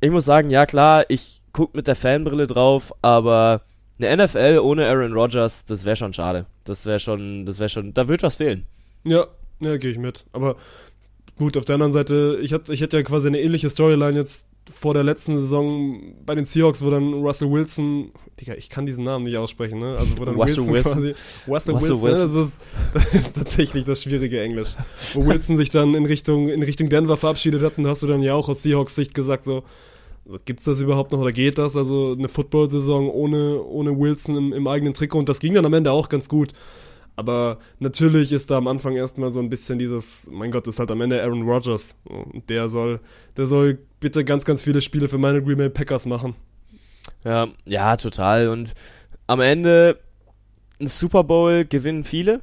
Ich 0.00 0.10
muss 0.10 0.24
sagen, 0.24 0.50
ja 0.50 0.66
klar, 0.66 1.04
ich 1.08 1.40
gucke 1.52 1.76
mit 1.76 1.86
der 1.86 1.94
Fanbrille 1.94 2.46
drauf, 2.46 2.92
aber 3.00 3.62
eine 3.98 4.24
NFL 4.24 4.60
ohne 4.62 4.86
Aaron 4.86 5.12
Rodgers, 5.12 5.64
das 5.64 5.84
wäre 5.84 5.96
schon 5.96 6.12
schade. 6.12 6.46
Das 6.64 6.84
wäre 6.84 7.00
schon, 7.00 7.46
das 7.46 7.58
wäre 7.60 7.68
schon, 7.68 7.94
da 7.94 8.08
wird 8.08 8.22
was 8.22 8.36
fehlen. 8.36 8.66
Ja, 9.04 9.26
ja, 9.60 9.76
gehe 9.76 9.92
ich 9.92 9.98
mit. 9.98 10.24
Aber 10.32 10.56
gut, 11.38 11.56
auf 11.56 11.64
der 11.64 11.74
anderen 11.74 11.92
Seite, 11.92 12.38
ich, 12.42 12.52
hatte, 12.52 12.74
ich 12.74 12.80
hätte 12.80 12.96
ja 12.98 13.02
quasi 13.04 13.28
eine 13.28 13.40
ähnliche 13.40 13.70
Storyline 13.70 14.18
jetzt 14.18 14.46
vor 14.72 14.94
der 14.94 15.04
letzten 15.04 15.38
Saison 15.38 16.00
bei 16.24 16.34
den 16.34 16.44
Seahawks, 16.44 16.82
wo 16.82 16.90
dann 16.90 17.14
Russell 17.14 17.50
Wilson, 17.50 18.10
Digga, 18.40 18.54
ich 18.54 18.68
kann 18.68 18.86
diesen 18.86 19.04
Namen 19.04 19.24
nicht 19.24 19.36
aussprechen, 19.36 19.78
ne? 19.78 19.96
Also 19.98 20.18
wo 20.18 20.24
dann 20.24 20.34
Russell 20.34 20.66
Wilson, 20.66 20.72
Wilson 20.72 20.92
quasi, 20.92 21.14
Russell, 21.48 21.74
Russell 21.74 21.94
Wilson, 21.94 22.02
Wilson. 22.02 22.28
Ne? 22.28 22.34
Das, 22.34 22.48
ist, 22.48 22.60
das 22.94 23.14
ist 23.14 23.36
tatsächlich 23.36 23.84
das 23.84 24.02
schwierige 24.02 24.40
Englisch. 24.40 24.74
Wo 25.14 25.24
Wilson 25.24 25.56
sich 25.56 25.70
dann 25.70 25.94
in 25.94 26.06
Richtung, 26.06 26.48
in 26.48 26.62
Richtung 26.62 26.88
Denver 26.88 27.16
verabschiedet 27.16 27.62
hat 27.62 27.78
und 27.78 27.86
hast 27.86 28.02
du 28.02 28.06
dann 28.06 28.22
ja 28.22 28.34
auch 28.34 28.48
aus 28.48 28.62
Seahawks 28.62 28.94
Sicht 28.94 29.14
gesagt 29.14 29.44
so, 29.44 29.62
also 30.26 30.38
gibt's 30.44 30.64
das 30.64 30.80
überhaupt 30.80 31.12
noch 31.12 31.20
oder 31.20 31.32
geht 31.32 31.58
das? 31.58 31.76
Also 31.76 32.16
eine 32.18 32.28
Football-Saison 32.28 33.08
ohne, 33.10 33.62
ohne 33.62 33.96
Wilson 33.96 34.36
im, 34.36 34.52
im 34.52 34.66
eigenen 34.66 34.92
Trikot 34.92 35.20
und 35.20 35.28
das 35.28 35.38
ging 35.38 35.54
dann 35.54 35.64
am 35.64 35.74
Ende 35.74 35.92
auch 35.92 36.08
ganz 36.08 36.28
gut. 36.28 36.52
Aber 37.16 37.58
natürlich 37.78 38.30
ist 38.32 38.50
da 38.50 38.58
am 38.58 38.68
Anfang 38.68 38.94
erstmal 38.94 39.32
so 39.32 39.40
ein 39.40 39.48
bisschen 39.48 39.78
dieses, 39.78 40.28
mein 40.30 40.50
Gott, 40.50 40.68
ist 40.68 40.78
halt 40.78 40.90
am 40.90 41.00
Ende 41.00 41.22
Aaron 41.22 41.48
Rodgers. 41.48 41.96
Und 42.04 42.48
der 42.50 42.68
soll, 42.68 43.00
der 43.36 43.46
soll 43.46 43.78
bitte 44.00 44.24
ganz, 44.24 44.44
ganz 44.44 44.62
viele 44.62 44.82
Spiele 44.82 45.08
für 45.08 45.18
meine 45.18 45.42
Green 45.42 45.56
Bay 45.56 45.70
Packers 45.70 46.04
machen. 46.04 46.36
Ja, 47.24 47.48
ja, 47.64 47.96
total. 47.96 48.48
Und 48.48 48.74
am 49.26 49.40
Ende 49.40 49.98
ein 50.78 50.88
Super 50.88 51.24
Bowl 51.24 51.64
gewinnen 51.64 52.04
viele, 52.04 52.42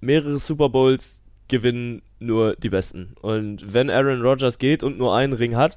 mehrere 0.00 0.38
Super 0.38 0.68
Bowls 0.68 1.20
gewinnen 1.48 2.02
nur 2.20 2.54
die 2.56 2.70
Besten. 2.70 3.14
Und 3.20 3.74
wenn 3.74 3.90
Aaron 3.90 4.22
Rodgers 4.22 4.58
geht 4.58 4.82
und 4.82 4.98
nur 4.98 5.16
einen 5.16 5.32
Ring 5.32 5.56
hat, 5.56 5.76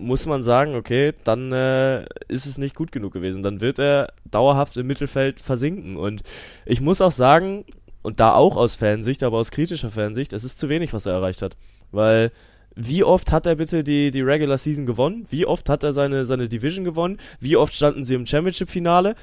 muss 0.00 0.26
man 0.26 0.42
sagen, 0.42 0.74
okay, 0.74 1.12
dann 1.24 1.52
äh, 1.52 2.04
ist 2.28 2.46
es 2.46 2.58
nicht 2.58 2.74
gut 2.74 2.90
genug 2.90 3.12
gewesen. 3.12 3.42
Dann 3.42 3.60
wird 3.60 3.78
er 3.78 4.12
dauerhaft 4.24 4.76
im 4.76 4.86
Mittelfeld 4.86 5.40
versinken. 5.40 5.96
Und 5.96 6.22
ich 6.64 6.80
muss 6.80 7.00
auch 7.00 7.10
sagen, 7.10 7.64
und 8.02 8.18
da 8.18 8.34
auch 8.34 8.56
aus 8.56 8.74
Fansicht, 8.74 9.22
aber 9.22 9.38
aus 9.38 9.50
kritischer 9.50 9.90
Fansicht, 9.90 10.32
es 10.32 10.44
ist 10.44 10.58
zu 10.58 10.68
wenig, 10.68 10.92
was 10.92 11.06
er 11.06 11.12
erreicht 11.12 11.42
hat. 11.42 11.56
Weil 11.92 12.32
wie 12.74 13.04
oft 13.04 13.32
hat 13.32 13.46
er 13.46 13.56
bitte 13.56 13.82
die, 13.82 14.10
die 14.10 14.22
Regular 14.22 14.56
Season 14.56 14.86
gewonnen? 14.86 15.26
Wie 15.28 15.44
oft 15.44 15.68
hat 15.68 15.82
er 15.82 15.92
seine, 15.92 16.24
seine 16.24 16.48
Division 16.48 16.84
gewonnen? 16.84 17.18
Wie 17.40 17.56
oft 17.56 17.74
standen 17.74 18.04
sie 18.04 18.14
im 18.14 18.26
Championship-Finale? 18.26 19.16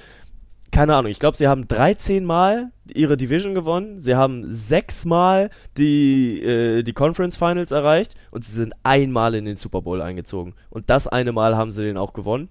Keine 0.71 0.95
Ahnung, 0.95 1.11
ich 1.11 1.19
glaube, 1.19 1.37
sie 1.37 1.47
haben 1.47 1.67
13 1.67 2.25
Mal 2.25 2.71
ihre 2.93 3.17
Division 3.17 3.55
gewonnen, 3.55 3.99
sie 3.99 4.15
haben 4.15 4.51
6 4.51 5.05
Mal 5.05 5.49
die, 5.77 6.41
äh, 6.41 6.83
die 6.83 6.93
Conference 6.93 7.37
Finals 7.37 7.71
erreicht 7.71 8.15
und 8.31 8.43
sie 8.43 8.53
sind 8.53 8.73
einmal 8.83 9.35
in 9.35 9.45
den 9.45 9.55
Super 9.55 9.81
Bowl 9.81 10.01
eingezogen. 10.01 10.53
Und 10.69 10.89
das 10.89 11.07
eine 11.07 11.31
Mal 11.31 11.57
haben 11.57 11.71
sie 11.71 11.83
den 11.83 11.97
auch 11.97 12.13
gewonnen. 12.13 12.49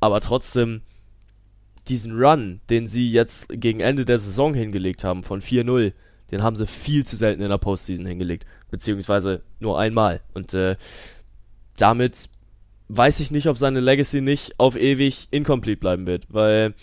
Aber 0.00 0.20
trotzdem, 0.20 0.82
diesen 1.88 2.18
Run, 2.18 2.60
den 2.70 2.86
sie 2.86 3.10
jetzt 3.10 3.48
gegen 3.48 3.80
Ende 3.80 4.04
der 4.04 4.18
Saison 4.18 4.54
hingelegt 4.54 5.04
haben, 5.04 5.22
von 5.22 5.40
4-0, 5.40 5.92
den 6.30 6.42
haben 6.42 6.56
sie 6.56 6.66
viel 6.66 7.04
zu 7.04 7.16
selten 7.16 7.42
in 7.42 7.48
der 7.48 7.58
Postseason 7.58 8.06
hingelegt. 8.06 8.46
Beziehungsweise 8.70 9.42
nur 9.60 9.78
einmal. 9.78 10.20
Und 10.34 10.54
äh, 10.54 10.76
damit 11.76 12.28
weiß 12.88 13.20
ich 13.20 13.30
nicht, 13.30 13.48
ob 13.48 13.58
seine 13.58 13.80
Legacy 13.80 14.20
nicht 14.20 14.58
auf 14.58 14.76
ewig 14.76 15.28
incomplete 15.30 15.80
bleiben 15.80 16.06
wird, 16.06 16.26
weil 16.28 16.74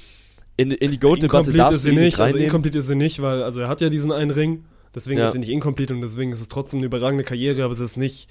in, 0.58 0.72
in 0.72 0.92
die 0.92 1.00
Goat-Debatte 1.00 1.54
darfst 1.54 1.86
du 1.86 1.90
ihn 1.90 1.96
nicht 1.96 2.14
also 2.14 2.24
reinnehmen. 2.24 2.42
Also 2.42 2.46
incomplete 2.46 2.78
ist 2.78 2.88
sie 2.88 2.96
nicht, 2.96 3.22
weil 3.22 3.44
also 3.44 3.62
er 3.62 3.68
hat 3.68 3.82
ja 3.82 3.90
diesen 3.90 4.12
einen 4.12 4.32
Ring, 4.32 4.66
deswegen 4.94 5.20
ja. 5.20 5.26
ist 5.26 5.32
sie 5.32 5.40
nicht 5.40 5.50
incomplete 5.50 5.94
und 5.94 6.02
deswegen 6.02 6.32
ist 6.32 6.42
es 6.42 6.48
trotzdem 6.48 6.80
eine 6.80 6.88
überragende 6.88 7.24
Karriere, 7.24 7.64
aber 7.64 7.74
es 7.74 7.80
ist 7.80 7.98
nicht 7.98 8.28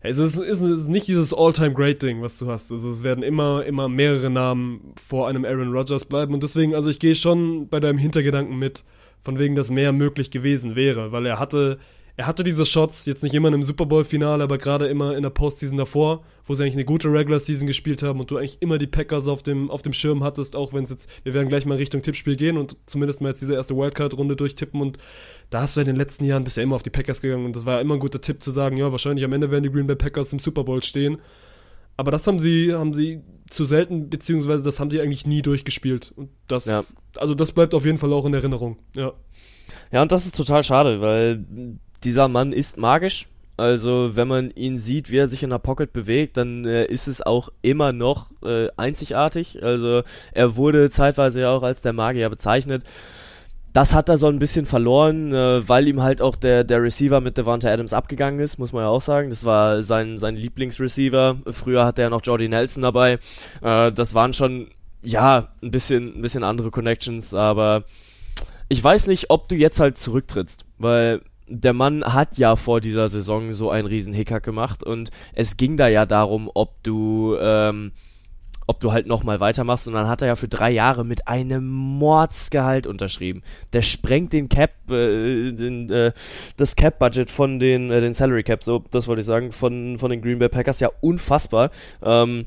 es 0.00 0.18
ist, 0.18 0.36
es 0.36 0.60
ist 0.60 0.88
nicht 0.88 1.08
dieses 1.08 1.34
All-Time-Great-Ding, 1.34 2.22
was 2.22 2.38
du 2.38 2.48
hast. 2.48 2.70
Also 2.70 2.88
es 2.88 3.02
werden 3.02 3.24
immer, 3.24 3.64
immer 3.64 3.88
mehrere 3.88 4.30
Namen 4.30 4.92
vor 4.96 5.28
einem 5.28 5.44
Aaron 5.44 5.72
Rodgers 5.72 6.04
bleiben 6.04 6.34
und 6.34 6.42
deswegen, 6.42 6.74
also 6.74 6.88
ich 6.88 7.00
gehe 7.00 7.16
schon 7.16 7.68
bei 7.68 7.80
deinem 7.80 7.98
Hintergedanken 7.98 8.56
mit, 8.58 8.84
von 9.20 9.40
wegen, 9.40 9.56
dass 9.56 9.70
mehr 9.70 9.92
möglich 9.92 10.30
gewesen 10.30 10.76
wäre, 10.76 11.10
weil 11.10 11.26
er 11.26 11.40
hatte, 11.40 11.78
er 12.18 12.26
hatte 12.26 12.42
diese 12.42 12.66
Shots, 12.66 13.06
jetzt 13.06 13.22
nicht 13.22 13.32
immer 13.32 13.46
im 13.52 13.62
Super 13.62 13.86
Bowl-Finale, 13.86 14.42
aber 14.42 14.58
gerade 14.58 14.88
immer 14.88 15.16
in 15.16 15.22
der 15.22 15.30
Postseason 15.30 15.78
davor, 15.78 16.24
wo 16.46 16.54
sie 16.56 16.64
eigentlich 16.64 16.74
eine 16.74 16.84
gute 16.84 17.12
Regular-Season 17.12 17.68
gespielt 17.68 18.02
haben 18.02 18.18
und 18.18 18.28
du 18.32 18.36
eigentlich 18.36 18.60
immer 18.60 18.76
die 18.76 18.88
Packers 18.88 19.28
auf 19.28 19.44
dem, 19.44 19.70
auf 19.70 19.82
dem 19.82 19.92
Schirm 19.92 20.24
hattest, 20.24 20.56
auch 20.56 20.72
wenn 20.72 20.82
es 20.82 20.90
jetzt, 20.90 21.08
wir 21.22 21.32
werden 21.32 21.48
gleich 21.48 21.64
mal 21.64 21.76
Richtung 21.76 22.02
Tippspiel 22.02 22.34
gehen 22.34 22.56
und 22.56 22.76
zumindest 22.86 23.20
mal 23.20 23.28
jetzt 23.28 23.40
diese 23.40 23.54
erste 23.54 23.76
Wildcard-Runde 23.76 24.34
durchtippen 24.34 24.80
und 24.80 24.98
da 25.50 25.62
hast 25.62 25.76
du 25.76 25.80
in 25.80 25.86
den 25.86 25.94
letzten 25.94 26.24
Jahren 26.24 26.42
bisher 26.42 26.64
immer 26.64 26.74
auf 26.74 26.82
die 26.82 26.90
Packers 26.90 27.20
gegangen 27.20 27.44
und 27.44 27.54
das 27.54 27.66
war 27.66 27.76
ja 27.76 27.80
immer 27.82 27.94
ein 27.94 28.00
guter 28.00 28.20
Tipp 28.20 28.42
zu 28.42 28.50
sagen, 28.50 28.76
ja, 28.76 28.90
wahrscheinlich 28.90 29.24
am 29.24 29.32
Ende 29.32 29.52
werden 29.52 29.62
die 29.62 29.70
Green 29.70 29.86
Bay 29.86 29.94
Packers 29.94 30.32
im 30.32 30.40
Super 30.40 30.64
Bowl 30.64 30.82
stehen. 30.82 31.18
Aber 31.96 32.10
das 32.10 32.26
haben 32.26 32.40
sie, 32.40 32.74
haben 32.74 32.94
sie 32.94 33.22
zu 33.48 33.64
selten, 33.64 34.10
beziehungsweise 34.10 34.64
das 34.64 34.80
haben 34.80 34.90
sie 34.90 35.00
eigentlich 35.00 35.24
nie 35.24 35.42
durchgespielt. 35.42 36.12
Und 36.16 36.30
das, 36.48 36.64
ja. 36.64 36.82
also 37.16 37.36
das 37.36 37.52
bleibt 37.52 37.74
auf 37.74 37.84
jeden 37.84 37.98
Fall 37.98 38.12
auch 38.12 38.24
in 38.24 38.34
Erinnerung, 38.34 38.76
ja. 38.96 39.12
Ja, 39.92 40.02
und 40.02 40.10
das 40.10 40.26
ist 40.26 40.34
total 40.34 40.64
schade, 40.64 41.00
weil 41.00 41.44
dieser 42.04 42.28
Mann 42.28 42.52
ist 42.52 42.78
magisch. 42.78 43.26
Also 43.58 44.14
wenn 44.14 44.28
man 44.28 44.52
ihn 44.52 44.78
sieht, 44.78 45.10
wie 45.10 45.16
er 45.16 45.26
sich 45.26 45.42
in 45.42 45.50
der 45.50 45.58
Pocket 45.58 45.92
bewegt, 45.92 46.36
dann 46.36 46.64
äh, 46.64 46.84
ist 46.84 47.08
es 47.08 47.20
auch 47.20 47.48
immer 47.60 47.92
noch 47.92 48.30
äh, 48.44 48.68
einzigartig. 48.76 49.64
Also 49.64 50.02
er 50.32 50.54
wurde 50.54 50.90
zeitweise 50.90 51.40
ja 51.40 51.50
auch 51.50 51.64
als 51.64 51.82
der 51.82 51.92
Magier 51.92 52.30
bezeichnet. 52.30 52.84
Das 53.72 53.94
hat 53.94 54.08
er 54.08 54.16
so 54.16 54.28
ein 54.28 54.38
bisschen 54.38 54.64
verloren, 54.64 55.34
äh, 55.34 55.68
weil 55.68 55.88
ihm 55.88 56.02
halt 56.02 56.22
auch 56.22 56.36
der, 56.36 56.62
der 56.62 56.82
Receiver 56.82 57.20
mit 57.20 57.36
Devonta 57.36 57.68
Adams 57.68 57.92
abgegangen 57.92 58.38
ist, 58.38 58.58
muss 58.58 58.72
man 58.72 58.84
ja 58.84 58.88
auch 58.88 59.00
sagen. 59.02 59.28
Das 59.30 59.44
war 59.44 59.82
sein, 59.82 60.20
sein 60.20 60.36
Lieblingsreceiver. 60.36 61.38
Früher 61.50 61.84
hatte 61.84 62.02
er 62.02 62.10
noch 62.10 62.22
Jordy 62.24 62.48
Nelson 62.48 62.84
dabei. 62.84 63.18
Äh, 63.60 63.90
das 63.90 64.14
waren 64.14 64.34
schon, 64.34 64.68
ja, 65.02 65.48
ein 65.62 65.72
bisschen, 65.72 66.16
ein 66.16 66.22
bisschen 66.22 66.44
andere 66.44 66.70
Connections, 66.70 67.34
aber 67.34 67.82
ich 68.68 68.82
weiß 68.82 69.08
nicht, 69.08 69.30
ob 69.30 69.48
du 69.48 69.56
jetzt 69.56 69.80
halt 69.80 69.96
zurücktrittst, 69.96 70.64
weil 70.78 71.22
der 71.48 71.72
Mann 71.72 72.04
hat 72.04 72.38
ja 72.38 72.56
vor 72.56 72.80
dieser 72.80 73.08
Saison 73.08 73.52
so 73.52 73.70
einen 73.70 73.88
riesen 73.88 74.12
Hickhack 74.12 74.42
gemacht 74.42 74.84
und 74.84 75.10
es 75.34 75.56
ging 75.56 75.76
da 75.76 75.88
ja 75.88 76.06
darum, 76.06 76.50
ob 76.52 76.82
du, 76.82 77.36
ähm, 77.40 77.92
ob 78.66 78.80
du 78.80 78.92
halt 78.92 79.06
nochmal 79.06 79.40
weitermachst 79.40 79.88
und 79.88 79.94
dann 79.94 80.08
hat 80.08 80.22
er 80.22 80.28
ja 80.28 80.36
für 80.36 80.48
drei 80.48 80.70
Jahre 80.70 81.04
mit 81.04 81.26
einem 81.26 81.66
Mordsgehalt 81.66 82.86
unterschrieben. 82.86 83.42
Der 83.72 83.82
sprengt 83.82 84.32
den 84.32 84.48
Cap, 84.48 84.72
äh, 84.90 85.52
den, 85.52 85.90
äh, 85.90 86.12
das 86.56 86.76
Cap-Budget 86.76 87.30
von 87.30 87.58
den, 87.58 87.90
äh, 87.90 88.00
den 88.00 88.14
Salary 88.14 88.42
Cap, 88.42 88.62
so, 88.62 88.84
das 88.90 89.08
wollte 89.08 89.20
ich 89.20 89.26
sagen, 89.26 89.52
von, 89.52 89.98
von 89.98 90.10
den 90.10 90.20
Green 90.20 90.38
Bay 90.38 90.48
Packers 90.48 90.80
ja 90.80 90.90
unfassbar. 91.00 91.70
Ähm, 92.02 92.46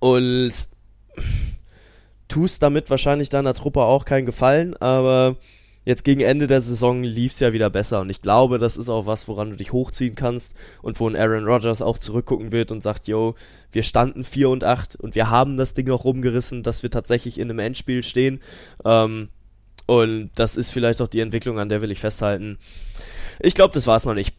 und 0.00 0.52
tust 2.28 2.62
damit 2.62 2.90
wahrscheinlich 2.90 3.28
deiner 3.30 3.54
Truppe 3.54 3.80
auch 3.80 4.04
keinen 4.04 4.26
Gefallen, 4.26 4.76
aber 4.76 5.36
jetzt 5.88 6.04
gegen 6.04 6.20
Ende 6.20 6.46
der 6.46 6.60
Saison 6.60 7.02
lief 7.02 7.32
es 7.32 7.40
ja 7.40 7.54
wieder 7.54 7.70
besser 7.70 8.02
und 8.02 8.10
ich 8.10 8.20
glaube, 8.20 8.58
das 8.58 8.76
ist 8.76 8.90
auch 8.90 9.06
was, 9.06 9.26
woran 9.26 9.48
du 9.48 9.56
dich 9.56 9.72
hochziehen 9.72 10.14
kannst 10.14 10.54
und 10.82 11.00
wo 11.00 11.08
ein 11.08 11.16
Aaron 11.16 11.46
Rodgers 11.46 11.80
auch 11.80 11.96
zurückgucken 11.96 12.52
wird 12.52 12.70
und 12.70 12.82
sagt, 12.82 13.08
yo, 13.08 13.36
wir 13.72 13.82
standen 13.82 14.22
4 14.22 14.50
und 14.50 14.64
8 14.64 14.96
und 14.96 15.14
wir 15.14 15.30
haben 15.30 15.56
das 15.56 15.72
Ding 15.72 15.90
auch 15.90 16.04
rumgerissen, 16.04 16.62
dass 16.62 16.82
wir 16.82 16.90
tatsächlich 16.90 17.38
in 17.38 17.48
einem 17.48 17.58
Endspiel 17.58 18.02
stehen. 18.02 18.40
Ähm, 18.84 19.30
und 19.86 20.30
das 20.34 20.58
ist 20.58 20.72
vielleicht 20.72 21.00
auch 21.00 21.06
die 21.06 21.20
Entwicklung, 21.20 21.58
an 21.58 21.70
der 21.70 21.80
will 21.80 21.90
ich 21.90 22.00
festhalten. 22.00 22.58
Ich 23.40 23.54
glaube, 23.54 23.72
das 23.72 23.86
war 23.86 23.96
es 23.96 24.04
noch 24.04 24.12
nicht. 24.12 24.36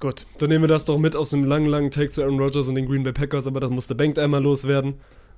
Gut, 0.00 0.26
dann 0.38 0.48
nehmen 0.48 0.64
wir 0.64 0.68
das 0.68 0.86
doch 0.86 0.96
mit 0.96 1.14
aus 1.14 1.28
dem 1.28 1.44
langen, 1.44 1.66
langen 1.66 1.90
Take 1.90 2.10
zu 2.10 2.22
Aaron 2.22 2.40
Rodgers 2.40 2.68
und 2.68 2.76
den 2.76 2.86
Green 2.86 3.02
Bay 3.02 3.12
Packers, 3.12 3.46
aber 3.46 3.60
das 3.60 3.70
musste 3.70 3.94
Bank 3.94 4.16
einmal 4.18 4.42
loswerden 4.42 4.94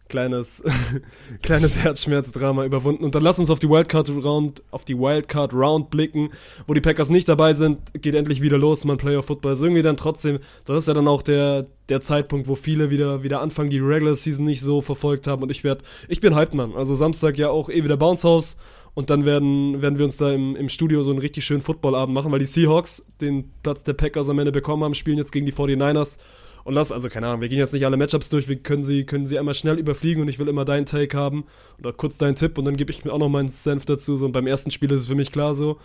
kleines, 0.08 0.62
kleines 1.42 1.76
Herzschmerzdrama 1.76 2.64
überwunden. 2.64 3.04
Und 3.04 3.14
dann 3.14 3.22
lass 3.22 3.38
uns 3.38 3.50
auf 3.50 3.58
die 3.58 3.68
Wildcard 3.68 4.10
Round, 4.10 4.62
auf 4.70 4.84
die 4.84 4.98
Wildcard 4.98 5.52
Round 5.52 5.90
blicken, 5.90 6.30
wo 6.66 6.74
die 6.74 6.80
Packers 6.80 7.10
nicht 7.10 7.28
dabei 7.28 7.52
sind, 7.52 7.80
geht 8.00 8.14
endlich 8.14 8.40
wieder 8.42 8.58
los, 8.58 8.84
man 8.84 8.96
Playoff 8.96 9.26
Football. 9.26 9.52
Ist 9.52 9.62
irgendwie 9.62 9.82
dann 9.82 9.96
trotzdem, 9.96 10.38
das 10.64 10.78
ist 10.78 10.88
ja 10.88 10.94
dann 10.94 11.08
auch 11.08 11.22
der, 11.22 11.66
der 11.88 12.00
Zeitpunkt, 12.00 12.48
wo 12.48 12.54
viele 12.54 12.90
wieder, 12.90 13.22
wieder 13.22 13.40
anfangen, 13.40 13.70
die 13.70 13.78
Regular 13.78 14.14
Season 14.14 14.44
nicht 14.44 14.60
so 14.60 14.80
verfolgt 14.80 15.26
haben. 15.26 15.42
Und 15.42 15.50
ich 15.50 15.64
werd, 15.64 15.82
ich 16.08 16.20
bin 16.20 16.34
hyped, 16.34 16.54
Mann. 16.54 16.74
Also 16.74 16.94
Samstag 16.94 17.38
ja 17.38 17.50
auch 17.50 17.68
eh 17.68 17.84
wieder 17.84 17.96
Bounce 17.96 18.26
House. 18.28 18.56
Und 18.94 19.10
dann 19.10 19.24
werden, 19.24 19.82
werden 19.82 19.98
wir 19.98 20.04
uns 20.04 20.18
da 20.18 20.30
im, 20.30 20.54
im 20.54 20.68
Studio 20.68 21.02
so 21.02 21.10
einen 21.10 21.18
richtig 21.18 21.44
schönen 21.44 21.62
Footballabend 21.62 22.14
machen, 22.14 22.30
weil 22.30 22.38
die 22.38 22.46
Seahawks 22.46 23.04
den 23.20 23.50
Platz 23.64 23.82
der 23.82 23.94
Packers 23.94 24.28
am 24.28 24.38
Ende 24.38 24.52
bekommen 24.52 24.84
haben, 24.84 24.94
spielen 24.94 25.18
jetzt 25.18 25.32
gegen 25.32 25.46
die 25.46 25.52
49ers. 25.52 26.18
Und 26.64 26.74
das, 26.74 26.90
also 26.90 27.10
keine 27.10 27.28
Ahnung, 27.28 27.42
wir 27.42 27.48
gehen 27.48 27.58
jetzt 27.58 27.74
nicht 27.74 27.84
alle 27.84 27.98
Matchups 27.98 28.30
durch, 28.30 28.48
wir 28.48 28.56
können 28.56 28.84
sie, 28.84 29.04
können 29.04 29.26
sie 29.26 29.38
einmal 29.38 29.54
schnell 29.54 29.78
überfliegen 29.78 30.22
und 30.22 30.28
ich 30.28 30.38
will 30.38 30.48
immer 30.48 30.64
deinen 30.64 30.86
Take 30.86 31.16
haben 31.16 31.44
oder 31.78 31.92
kurz 31.92 32.16
deinen 32.16 32.36
Tipp 32.36 32.56
und 32.56 32.64
dann 32.64 32.76
gebe 32.76 32.90
ich 32.90 33.04
mir 33.04 33.12
auch 33.12 33.18
noch 33.18 33.28
meinen 33.28 33.48
Senf 33.48 33.84
dazu. 33.84 34.16
So, 34.16 34.26
und 34.26 34.32
beim 34.32 34.46
ersten 34.46 34.70
Spiel 34.70 34.90
ist 34.90 35.02
es 35.02 35.06
für 35.06 35.14
mich 35.14 35.30
klar 35.30 35.54
so. 35.54 35.78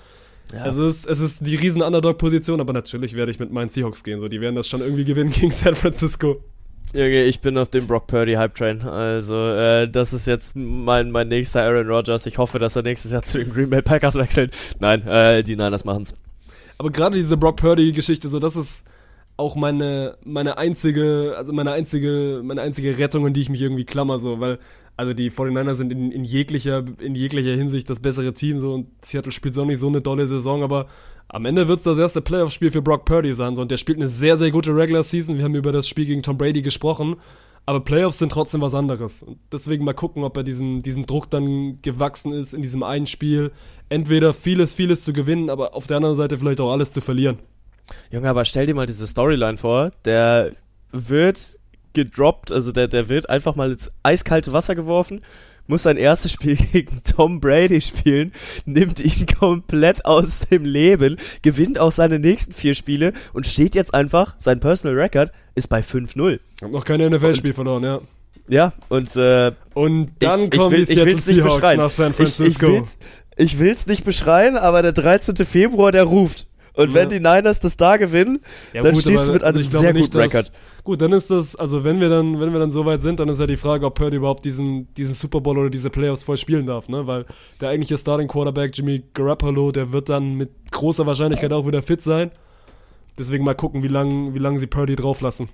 Ja. 0.53 0.65
Es, 0.65 0.77
ist, 0.77 1.05
es 1.05 1.19
ist 1.19 1.45
die 1.45 1.55
riesen 1.55 1.81
Underdog-Position, 1.81 2.59
aber 2.61 2.73
natürlich 2.73 3.13
werde 3.13 3.31
ich 3.31 3.39
mit 3.39 3.51
meinen 3.51 3.69
Seahawks 3.69 4.03
gehen. 4.03 4.19
So, 4.19 4.29
die 4.29 4.41
werden 4.41 4.55
das 4.55 4.67
schon 4.67 4.81
irgendwie 4.81 5.05
gewinnen 5.05 5.31
gegen 5.35 5.51
San 5.51 5.75
Francisco. 5.75 6.43
Junge, 6.93 7.25
ich 7.25 7.39
bin 7.41 7.55
auf 7.57 7.67
dem 7.67 7.85
Brock 7.85 8.07
Purdy 8.07 8.33
Hype 8.33 8.55
Train. 8.55 8.81
Also, 8.81 9.35
äh, 9.35 9.87
das 9.87 10.11
ist 10.11 10.25
jetzt 10.25 10.55
mein, 10.55 11.11
mein 11.11 11.27
nächster 11.27 11.61
Aaron 11.61 11.87
Rodgers. 11.87 12.25
Ich 12.25 12.39
hoffe, 12.39 12.57
dass 12.57 12.75
er 12.75 12.81
nächstes 12.81 13.11
Jahr 13.11 13.21
zu 13.21 13.37
den 13.37 13.53
Green 13.53 13.69
Bay 13.69 13.83
Packers 13.83 14.15
wechselt. 14.15 14.55
Nein, 14.79 15.05
äh, 15.05 15.43
die 15.43 15.55
Niners 15.55 15.85
machen's. 15.85 16.15
Aber 16.79 16.89
gerade 16.89 17.15
diese 17.15 17.37
Brock 17.37 17.57
Purdy 17.57 17.91
Geschichte, 17.91 18.27
so, 18.27 18.39
das 18.39 18.55
ist 18.55 18.85
auch 19.39 19.55
meine, 19.55 20.17
meine 20.23 20.57
einzige, 20.57 21.33
also 21.37 21.53
meine 21.53 21.71
einzige, 21.71 22.41
meine 22.43 22.61
einzige 22.61 22.97
Rettung, 22.97 23.25
in 23.25 23.33
die 23.33 23.41
ich 23.41 23.49
mich 23.49 23.61
irgendwie 23.61 23.85
klammer, 23.85 24.19
so, 24.19 24.39
weil, 24.39 24.59
also 24.97 25.13
die 25.13 25.31
49ers 25.31 25.75
sind 25.75 25.91
in, 25.91 26.11
in 26.11 26.23
jeglicher, 26.25 26.83
in 26.99 27.15
jeglicher 27.15 27.55
Hinsicht 27.55 27.89
das 27.89 28.01
bessere 28.01 28.33
Team, 28.33 28.59
so, 28.59 28.73
und 28.73 28.87
Seattle 29.03 29.31
spielt 29.31 29.55
so 29.55 29.65
nicht 29.65 29.79
so 29.79 29.87
eine 29.87 30.01
dolle 30.01 30.27
Saison, 30.27 30.61
aber 30.61 30.87
am 31.29 31.45
Ende 31.45 31.67
wird 31.67 31.77
es 31.77 31.85
das 31.85 31.97
erste 31.97 32.21
Playoff-Spiel 32.21 32.71
für 32.71 32.81
Brock 32.81 33.05
Purdy 33.05 33.33
sein. 33.33 33.55
So, 33.55 33.61
und 33.61 33.69
der 33.69 33.77
spielt 33.77 33.99
eine 33.99 34.09
sehr, 34.09 34.35
sehr 34.35 34.49
gute 34.49 34.75
Regular 34.75 35.03
Season. 35.03 35.37
Wir 35.37 35.43
haben 35.43 35.53
über 35.53 35.71
das 35.71 35.87
Spiel 35.87 36.07
gegen 36.07 36.23
Tom 36.23 36.39
Brady 36.39 36.63
gesprochen. 36.63 37.17
Aber 37.67 37.81
Playoffs 37.81 38.17
sind 38.17 38.31
trotzdem 38.31 38.61
was 38.61 38.73
anderes. 38.73 39.21
Und 39.21 39.37
deswegen 39.51 39.85
mal 39.85 39.93
gucken, 39.93 40.23
ob 40.23 40.35
er 40.37 40.43
diesem, 40.43 40.81
diesem 40.81 41.05
Druck 41.05 41.29
dann 41.29 41.83
gewachsen 41.83 42.33
ist 42.33 42.55
in 42.55 42.63
diesem 42.63 42.81
einen 42.81 43.05
Spiel. 43.05 43.51
Entweder 43.89 44.33
vieles, 44.33 44.73
vieles 44.73 45.03
zu 45.03 45.13
gewinnen, 45.13 45.51
aber 45.51 45.75
auf 45.75 45.85
der 45.85 45.97
anderen 45.97 46.15
Seite 46.15 46.39
vielleicht 46.39 46.61
auch 46.61 46.71
alles 46.71 46.91
zu 46.91 46.99
verlieren. 46.99 47.37
Junge, 48.11 48.29
aber 48.29 48.45
stell 48.45 48.65
dir 48.65 48.75
mal 48.75 48.85
diese 48.85 49.07
Storyline 49.07 49.57
vor. 49.57 49.91
Der 50.05 50.51
wird 50.91 51.59
gedroppt, 51.93 52.51
also 52.51 52.71
der, 52.71 52.87
der 52.87 53.09
wird 53.09 53.29
einfach 53.29 53.55
mal 53.55 53.71
ins 53.71 53.89
eiskalte 54.03 54.53
Wasser 54.53 54.75
geworfen 54.75 55.21
muss 55.69 55.83
sein 55.83 55.97
erstes 55.97 56.31
Spiel 56.33 56.55
gegen 56.55 57.01
Tom 57.03 57.39
Brady 57.39 57.79
spielen, 57.79 58.33
nimmt 58.65 58.99
ihn 58.99 59.25
komplett 59.39 60.03
aus 60.03 60.39
dem 60.49 60.65
Leben, 60.65 61.17
gewinnt 61.41 61.79
auch 61.79 61.91
seine 61.91 62.19
nächsten 62.19 62.51
vier 62.51 62.73
Spiele 62.73 63.13
und 63.33 63.45
steht 63.45 63.75
jetzt 63.75 63.93
einfach, 63.93 64.35
sein 64.39 64.59
Personal 64.59 64.97
Record 64.97 65.31
ist 65.55 65.69
bei 65.69 65.81
5-0. 65.81 66.39
Hab 66.61 66.71
noch 66.71 66.83
kein 66.83 66.99
NFL-Spiel 66.99 67.53
verloren, 67.53 67.83
ja. 67.83 68.01
Ja, 68.47 68.73
und 68.89 69.15
äh, 69.15 69.51
Und 69.75 70.11
dann 70.19 70.45
ich, 70.45 70.51
kommen 70.51 70.73
ich 70.73 70.79
will, 70.79 70.85
die 70.85 70.93
Seattle 70.95 71.19
Seahawks 71.19 71.77
nach 71.77 71.89
San 71.91 72.13
Francisco. 72.13 72.65
Ich, 72.65 72.71
ich, 72.71 72.79
will's, 72.79 72.97
ich 73.37 73.59
will's 73.59 73.87
nicht 73.87 74.03
beschreien, 74.03 74.57
aber 74.57 74.81
der 74.81 74.91
13. 74.91 75.35
Februar, 75.45 75.91
der 75.91 76.05
ruft. 76.05 76.47
Und 76.79 76.93
wenn 76.93 77.09
die 77.09 77.19
Niners 77.19 77.59
das 77.59 77.77
da 77.77 77.97
gewinnen, 77.97 78.39
ja, 78.73 78.81
dann 78.81 78.93
gut, 78.93 79.01
stehst 79.01 79.27
du 79.27 79.33
mit 79.33 79.43
einem 79.43 79.57
also 79.57 79.79
sehr 79.79 79.93
guten 79.93 80.17
Record. 80.17 80.51
Gut, 80.83 81.01
dann 81.01 81.11
ist 81.11 81.29
das, 81.29 81.55
also 81.55 81.83
wenn 81.83 81.99
wir 81.99 82.09
dann, 82.09 82.39
wenn 82.39 82.53
wir 82.53 82.59
dann 82.59 82.71
so 82.71 82.85
weit 82.85 83.01
sind, 83.01 83.19
dann 83.19 83.27
ist 83.29 83.39
ja 83.39 83.47
die 83.47 83.57
Frage, 83.57 83.85
ob 83.85 83.95
Purdy 83.95 84.15
überhaupt 84.15 84.45
diesen, 84.45 84.91
diesen 84.95 85.13
Super 85.13 85.41
Bowl 85.41 85.57
oder 85.57 85.69
diese 85.69 85.89
Playoffs 85.89 86.23
voll 86.23 86.37
spielen 86.37 86.65
darf, 86.65 86.87
ne? 86.87 87.05
Weil 87.05 87.25
der 87.59 87.69
eigentliche 87.69 87.97
Starting 87.97 88.27
Quarterback, 88.27 88.75
Jimmy 88.75 89.03
Garoppolo, 89.13 89.71
der 89.71 89.91
wird 89.91 90.09
dann 90.09 90.35
mit 90.35 90.49
großer 90.71 91.05
Wahrscheinlichkeit 91.05 91.51
auch 91.51 91.67
wieder 91.67 91.81
fit 91.81 92.01
sein. 92.01 92.31
Deswegen 93.17 93.43
mal 93.43 93.55
gucken, 93.55 93.83
wie 93.83 93.89
lange 93.89 94.33
wie 94.33 94.39
lang 94.39 94.57
sie 94.57 94.67
Purdy 94.67 94.95
drauflassen. 94.95 95.49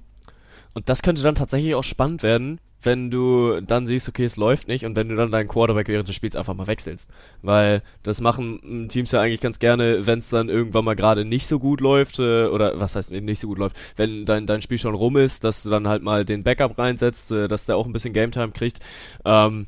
Und 0.75 0.89
das 0.89 1.01
könnte 1.01 1.23
dann 1.23 1.35
tatsächlich 1.35 1.73
auch 1.73 1.85
spannend 1.85 2.21
werden, 2.21 2.59
wenn 2.81 3.09
du 3.09 3.61
dann 3.61 3.87
siehst, 3.87 4.09
okay, 4.09 4.25
es 4.25 4.35
läuft 4.35 4.67
nicht 4.67 4.85
und 4.85 4.97
wenn 4.97 5.07
du 5.07 5.15
dann 5.15 5.31
deinen 5.31 5.47
Quarterback 5.47 5.87
während 5.87 6.09
des 6.09 6.17
Spiels 6.17 6.35
einfach 6.35 6.53
mal 6.53 6.67
wechselst. 6.67 7.09
Weil 7.41 7.81
das 8.03 8.19
machen 8.19 8.87
Teams 8.89 9.11
ja 9.13 9.21
eigentlich 9.21 9.39
ganz 9.39 9.59
gerne, 9.59 10.05
wenn 10.05 10.19
es 10.19 10.29
dann 10.29 10.49
irgendwann 10.49 10.83
mal 10.83 10.97
gerade 10.97 11.23
nicht 11.23 11.47
so 11.47 11.59
gut 11.59 11.79
läuft, 11.79 12.19
äh, 12.19 12.47
oder 12.47 12.77
was 12.77 12.97
heißt 12.97 13.09
nicht 13.11 13.39
so 13.39 13.47
gut 13.47 13.57
läuft, 13.57 13.77
wenn 13.95 14.25
dein, 14.25 14.47
dein 14.47 14.61
Spiel 14.61 14.77
schon 14.77 14.95
rum 14.95 15.15
ist, 15.15 15.45
dass 15.45 15.63
du 15.63 15.69
dann 15.69 15.87
halt 15.87 16.03
mal 16.03 16.25
den 16.25 16.43
Backup 16.43 16.77
reinsetzt, 16.77 17.31
äh, 17.31 17.47
dass 17.47 17.65
der 17.65 17.77
auch 17.77 17.85
ein 17.85 17.93
bisschen 17.93 18.13
Game 18.13 18.31
Time 18.31 18.51
kriegt. 18.51 18.79
Ähm, 19.23 19.67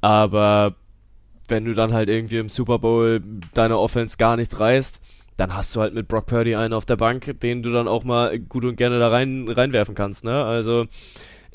aber 0.00 0.76
wenn 1.48 1.64
du 1.64 1.74
dann 1.74 1.92
halt 1.92 2.08
irgendwie 2.08 2.38
im 2.38 2.48
Super 2.48 2.78
Bowl 2.78 3.20
deine 3.54 3.76
Offense 3.76 4.16
gar 4.16 4.36
nichts 4.36 4.60
reißt, 4.60 5.00
dann 5.36 5.54
hast 5.54 5.74
du 5.74 5.80
halt 5.80 5.94
mit 5.94 6.08
Brock 6.08 6.26
Purdy 6.26 6.54
einen 6.54 6.74
auf 6.74 6.84
der 6.84 6.96
Bank, 6.96 7.40
den 7.40 7.62
du 7.62 7.72
dann 7.72 7.88
auch 7.88 8.04
mal 8.04 8.38
gut 8.38 8.64
und 8.64 8.76
gerne 8.76 8.98
da 8.98 9.08
rein 9.08 9.48
reinwerfen 9.48 9.94
kannst, 9.94 10.24
ne? 10.24 10.44
Also 10.44 10.86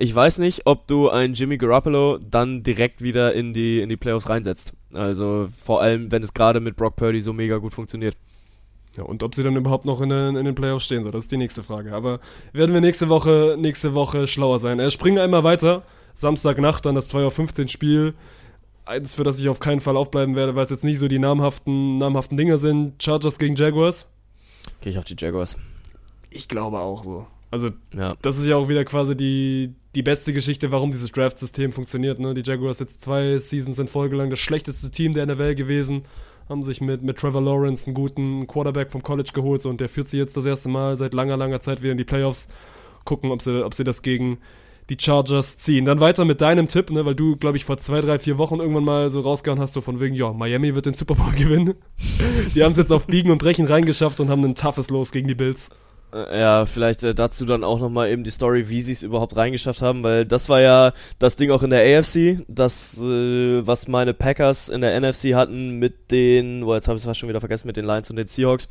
ich 0.01 0.15
weiß 0.15 0.37
nicht, 0.37 0.61
ob 0.65 0.87
du 0.87 1.09
einen 1.09 1.33
Jimmy 1.33 1.57
Garoppolo 1.57 2.19
dann 2.19 2.63
direkt 2.63 3.01
wieder 3.01 3.33
in 3.33 3.53
die, 3.53 3.81
in 3.81 3.89
die 3.89 3.97
Playoffs 3.97 4.29
reinsetzt. 4.29 4.73
Also 4.93 5.47
vor 5.61 5.81
allem, 5.81 6.09
wenn 6.09 6.23
es 6.23 6.33
gerade 6.33 6.61
mit 6.61 6.77
Brock 6.77 6.95
Purdy 6.95 7.21
so 7.21 7.33
mega 7.33 7.57
gut 7.57 7.73
funktioniert. 7.73 8.15
Ja, 8.95 9.03
und 9.03 9.23
ob 9.23 9.35
sie 9.35 9.43
dann 9.43 9.57
überhaupt 9.57 9.85
noch 9.85 9.99
in 9.99 10.09
den, 10.09 10.35
in 10.37 10.45
den 10.45 10.55
Playoffs 10.55 10.85
stehen, 10.85 11.03
so, 11.03 11.11
das 11.11 11.25
ist 11.25 11.31
die 11.33 11.37
nächste 11.37 11.63
Frage. 11.63 11.93
Aber 11.93 12.21
werden 12.53 12.73
wir 12.73 12.81
nächste 12.81 13.09
Woche, 13.09 13.57
nächste 13.59 13.93
Woche 13.93 14.25
schlauer 14.25 14.59
sein. 14.59 14.79
Äh, 14.79 14.89
springen 14.89 15.19
einmal 15.19 15.43
weiter. 15.43 15.83
Samstagnacht 16.15 16.85
dann 16.85 16.95
das 16.95 17.13
2.15 17.13 17.61
Uhr 17.61 17.67
Spiel. 17.67 18.13
Eins, 18.89 19.13
für 19.13 19.23
das 19.23 19.39
ich 19.39 19.47
auf 19.49 19.59
keinen 19.59 19.81
Fall 19.81 19.95
aufbleiben 19.95 20.35
werde, 20.35 20.55
weil 20.55 20.65
es 20.65 20.71
jetzt 20.71 20.83
nicht 20.83 20.97
so 20.97 21.07
die 21.07 21.19
namhaften, 21.19 21.99
namhaften 21.99 22.37
Dinge 22.37 22.57
sind. 22.57 23.01
Chargers 23.01 23.37
gegen 23.37 23.55
Jaguars. 23.55 24.09
Gehe 24.81 24.91
ich 24.91 24.97
auf 24.97 25.05
die 25.05 25.15
Jaguars. 25.15 25.57
Ich 26.31 26.47
glaube 26.47 26.79
auch 26.79 27.03
so. 27.03 27.27
Also, 27.51 27.69
ja. 27.93 28.15
das 28.23 28.39
ist 28.39 28.47
ja 28.47 28.55
auch 28.55 28.67
wieder 28.67 28.83
quasi 28.85 29.15
die, 29.15 29.75
die 29.93 30.01
beste 30.01 30.33
Geschichte, 30.33 30.71
warum 30.71 30.91
dieses 30.91 31.11
Draft-System 31.11 31.71
funktioniert. 31.71 32.19
Ne? 32.19 32.33
Die 32.33 32.41
Jaguars 32.43 32.79
jetzt 32.79 33.01
zwei 33.01 33.37
Seasons 33.37 33.77
in 33.77 33.87
Folge 33.87 34.15
lang 34.15 34.31
das 34.31 34.39
schlechteste 34.39 34.89
Team 34.89 35.13
der 35.13 35.27
NFL 35.27 35.53
gewesen, 35.53 36.05
haben 36.47 36.63
sich 36.63 36.81
mit, 36.81 37.03
mit 37.03 37.19
Trevor 37.19 37.43
Lawrence 37.43 37.85
einen 37.85 37.93
guten 37.93 38.47
Quarterback 38.47 38.91
vom 38.91 39.03
College 39.03 39.31
geholt 39.35 39.67
und 39.67 39.79
der 39.81 39.89
führt 39.89 40.07
sie 40.07 40.17
jetzt 40.17 40.35
das 40.35 40.45
erste 40.45 40.67
Mal 40.67 40.97
seit 40.97 41.13
langer, 41.13 41.37
langer 41.37 41.59
Zeit 41.59 41.83
wieder 41.83 41.91
in 41.91 41.99
die 41.99 42.05
Playoffs. 42.05 42.47
Gucken, 43.05 43.29
ob 43.29 43.43
sie, 43.43 43.63
ob 43.63 43.75
sie 43.75 43.83
das 43.83 44.01
gegen 44.01 44.39
die 44.89 44.97
Chargers 44.99 45.57
ziehen. 45.57 45.85
Dann 45.85 45.99
weiter 45.99 46.25
mit 46.25 46.41
deinem 46.41 46.67
Tipp, 46.67 46.89
ne, 46.89 47.05
weil 47.05 47.15
du, 47.15 47.35
glaube 47.35 47.57
ich, 47.57 47.65
vor 47.65 47.77
zwei, 47.77 48.01
drei, 48.01 48.19
vier 48.19 48.37
Wochen 48.37 48.59
irgendwann 48.59 48.83
mal 48.83 49.09
so 49.09 49.21
rausgehauen 49.21 49.59
hast, 49.59 49.73
so 49.73 49.81
von 49.81 49.99
wegen, 49.99 50.15
ja, 50.15 50.33
Miami 50.33 50.75
wird 50.75 50.87
den 50.87 50.95
Super 50.95 51.15
Bowl 51.15 51.31
gewinnen. 51.37 51.75
die 52.55 52.63
haben 52.63 52.71
es 52.71 52.77
jetzt 52.77 52.91
auf 52.91 53.07
Biegen 53.07 53.31
und 53.31 53.37
Brechen 53.37 53.67
reingeschafft 53.67 54.19
und 54.19 54.29
haben 54.29 54.43
ein 54.43 54.55
toughes 54.55 54.89
Los 54.89 55.11
gegen 55.11 55.27
die 55.27 55.35
Bills. 55.35 55.69
Äh, 56.11 56.39
ja, 56.39 56.65
vielleicht 56.65 57.03
äh, 57.03 57.13
dazu 57.13 57.45
dann 57.45 57.63
auch 57.63 57.79
nochmal 57.79 58.09
eben 58.09 58.23
die 58.23 58.31
Story, 58.31 58.69
wie 58.69 58.81
sie 58.81 58.93
es 58.93 59.03
überhaupt 59.03 59.35
reingeschafft 59.35 59.81
haben, 59.81 60.01
weil 60.03 60.25
das 60.25 60.49
war 60.49 60.61
ja 60.61 60.93
das 61.19 61.35
Ding 61.35 61.51
auch 61.51 61.61
in 61.61 61.69
der 61.69 61.99
AFC, 61.99 62.43
das, 62.47 62.97
äh, 62.99 63.65
was 63.65 63.87
meine 63.87 64.13
Packers 64.13 64.69
in 64.69 64.81
der 64.81 64.99
NFC 64.99 65.35
hatten 65.35 65.77
mit 65.77 66.11
den, 66.11 66.61
boah, 66.61 66.75
jetzt 66.75 66.87
habe 66.87 66.97
ich 66.97 67.03
es 67.03 67.05
fast 67.05 67.19
schon 67.19 67.29
wieder 67.29 67.41
vergessen, 67.41 67.67
mit 67.67 67.77
den 67.77 67.85
Lions 67.85 68.09
und 68.09 68.15
den 68.15 68.27
Seahawks. 68.27 68.67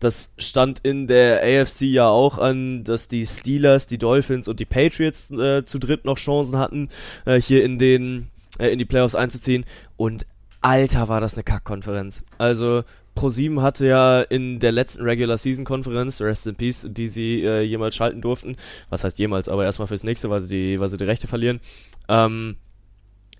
Das 0.00 0.32
stand 0.36 0.80
in 0.82 1.06
der 1.06 1.42
AFC 1.42 1.82
ja 1.82 2.08
auch 2.08 2.38
an, 2.38 2.84
dass 2.84 3.08
die 3.08 3.24
Steelers, 3.24 3.86
die 3.86 3.98
Dolphins 3.98 4.48
und 4.48 4.60
die 4.60 4.66
Patriots 4.66 5.30
äh, 5.30 5.64
zu 5.64 5.78
dritt 5.78 6.04
noch 6.04 6.18
Chancen 6.18 6.58
hatten, 6.58 6.90
äh, 7.24 7.40
hier 7.40 7.64
in 7.64 7.78
den, 7.78 8.28
äh, 8.58 8.68
in 8.68 8.78
die 8.78 8.84
Playoffs 8.84 9.14
einzuziehen. 9.14 9.64
Und 9.96 10.26
Alter, 10.60 11.08
war 11.08 11.20
das 11.20 11.34
eine 11.34 11.42
Kackkonferenz. 11.42 12.22
Also 12.38 12.84
ProSieben 13.14 13.60
hatte 13.60 13.86
ja 13.86 14.22
in 14.22 14.58
der 14.58 14.72
letzten 14.72 15.02
Regular 15.02 15.36
Season 15.36 15.64
Konferenz, 15.64 16.20
Rest 16.20 16.46
in 16.46 16.56
Peace, 16.56 16.86
die 16.88 17.06
sie 17.06 17.44
äh, 17.44 17.62
jemals 17.62 17.94
schalten 17.94 18.20
durften, 18.20 18.56
was 18.90 19.04
heißt 19.04 19.18
jemals, 19.18 19.48
aber 19.48 19.64
erstmal 19.64 19.88
fürs 19.88 20.04
nächste, 20.04 20.30
weil 20.30 20.40
sie 20.40 20.56
die, 20.56 20.80
weil 20.80 20.88
sie 20.88 20.96
die 20.96 21.04
Rechte 21.04 21.28
verlieren, 21.28 21.60
ähm, 22.08 22.56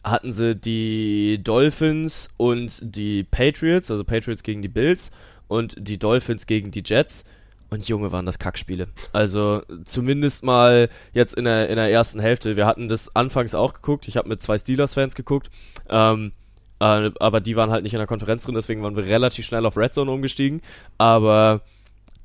hatten 0.05 0.33
sie 0.33 0.57
die 0.57 1.41
Dolphins 1.43 2.29
und 2.37 2.79
die 2.83 3.25
Patriots, 3.25 3.91
also 3.91 4.05
Patriots 4.05 4.43
gegen 4.43 4.62
die 4.62 4.68
Bills 4.68 5.11
und 5.49 5.77
die 5.79 5.99
Dolphins 5.99 6.47
gegen 6.47 6.70
die 6.70 6.83
Jets. 6.85 7.25
Und 7.70 7.89
Junge, 7.89 8.12
waren 8.12 8.27
das 8.27 8.39
Kackspiele. 8.39 8.89
Also 9.14 9.62
zumindest 9.87 10.45
mal 10.45 10.91
jetzt 11.14 11.35
in 11.35 11.45
der, 11.45 11.70
in 11.70 11.77
der 11.77 11.91
ersten 11.91 12.20
Hälfte. 12.20 12.55
Wir 12.55 12.66
hatten 12.66 12.91
das 12.91 13.16
anfangs 13.16 13.55
auch 13.55 13.73
geguckt. 13.73 14.09
Ich 14.09 14.18
habe 14.18 14.29
mit 14.29 14.43
zwei 14.43 14.59
Steelers-Fans 14.59 15.14
geguckt. 15.14 15.49
Ähm, 15.89 16.33
äh, 16.33 16.41
aber 16.83 17.41
die 17.41 17.57
waren 17.57 17.70
halt 17.70 17.85
nicht 17.85 17.93
in 17.93 17.99
der 17.99 18.07
Konferenz 18.07 18.45
drin, 18.45 18.55
deswegen 18.55 18.83
waren 18.83 18.97
wir 18.97 19.05
relativ 19.05 19.47
schnell 19.47 19.64
auf 19.66 19.76
Red 19.76 19.95
Zone 19.95 20.11
umgestiegen. 20.11 20.61
Aber 20.99 21.62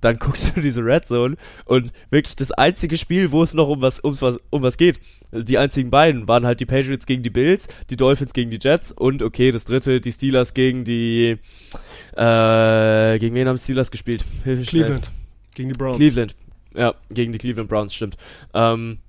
dann 0.01 0.17
guckst 0.19 0.55
du 0.55 0.61
diese 0.61 0.83
Red 0.83 1.05
Zone 1.05 1.37
und 1.65 1.91
wirklich 2.09 2.35
das 2.35 2.51
einzige 2.51 2.97
Spiel, 2.97 3.31
wo 3.31 3.43
es 3.43 3.53
noch 3.53 3.67
um 3.67 3.81
was, 3.81 4.03
ums 4.03 4.21
was, 4.21 4.39
um 4.49 4.61
was 4.63 4.77
geht. 4.77 4.99
Also 5.31 5.45
die 5.45 5.57
einzigen 5.57 5.89
beiden 5.89 6.27
waren 6.27 6.45
halt 6.45 6.59
die 6.59 6.65
Patriots 6.65 7.05
gegen 7.05 7.23
die 7.23 7.29
Bills, 7.29 7.67
die 7.89 7.97
Dolphins 7.97 8.33
gegen 8.33 8.49
die 8.49 8.59
Jets 8.61 8.91
und 8.91 9.21
okay, 9.21 9.51
das 9.51 9.65
dritte, 9.65 10.01
die 10.01 10.11
Steelers 10.11 10.53
gegen 10.53 10.83
die, 10.83 11.37
äh, 12.15 13.19
gegen 13.19 13.35
wen 13.35 13.47
haben 13.47 13.57
Steelers 13.57 13.91
gespielt? 13.91 14.25
Cleveland. 14.43 15.11
Gegen 15.55 15.69
die 15.69 15.77
Browns. 15.77 15.97
Cleveland. 15.97 16.35
Ja, 16.75 16.95
gegen 17.09 17.31
die 17.31 17.37
Cleveland 17.37 17.69
Browns, 17.69 17.93
stimmt. 17.93 18.17
Ähm, 18.53 18.99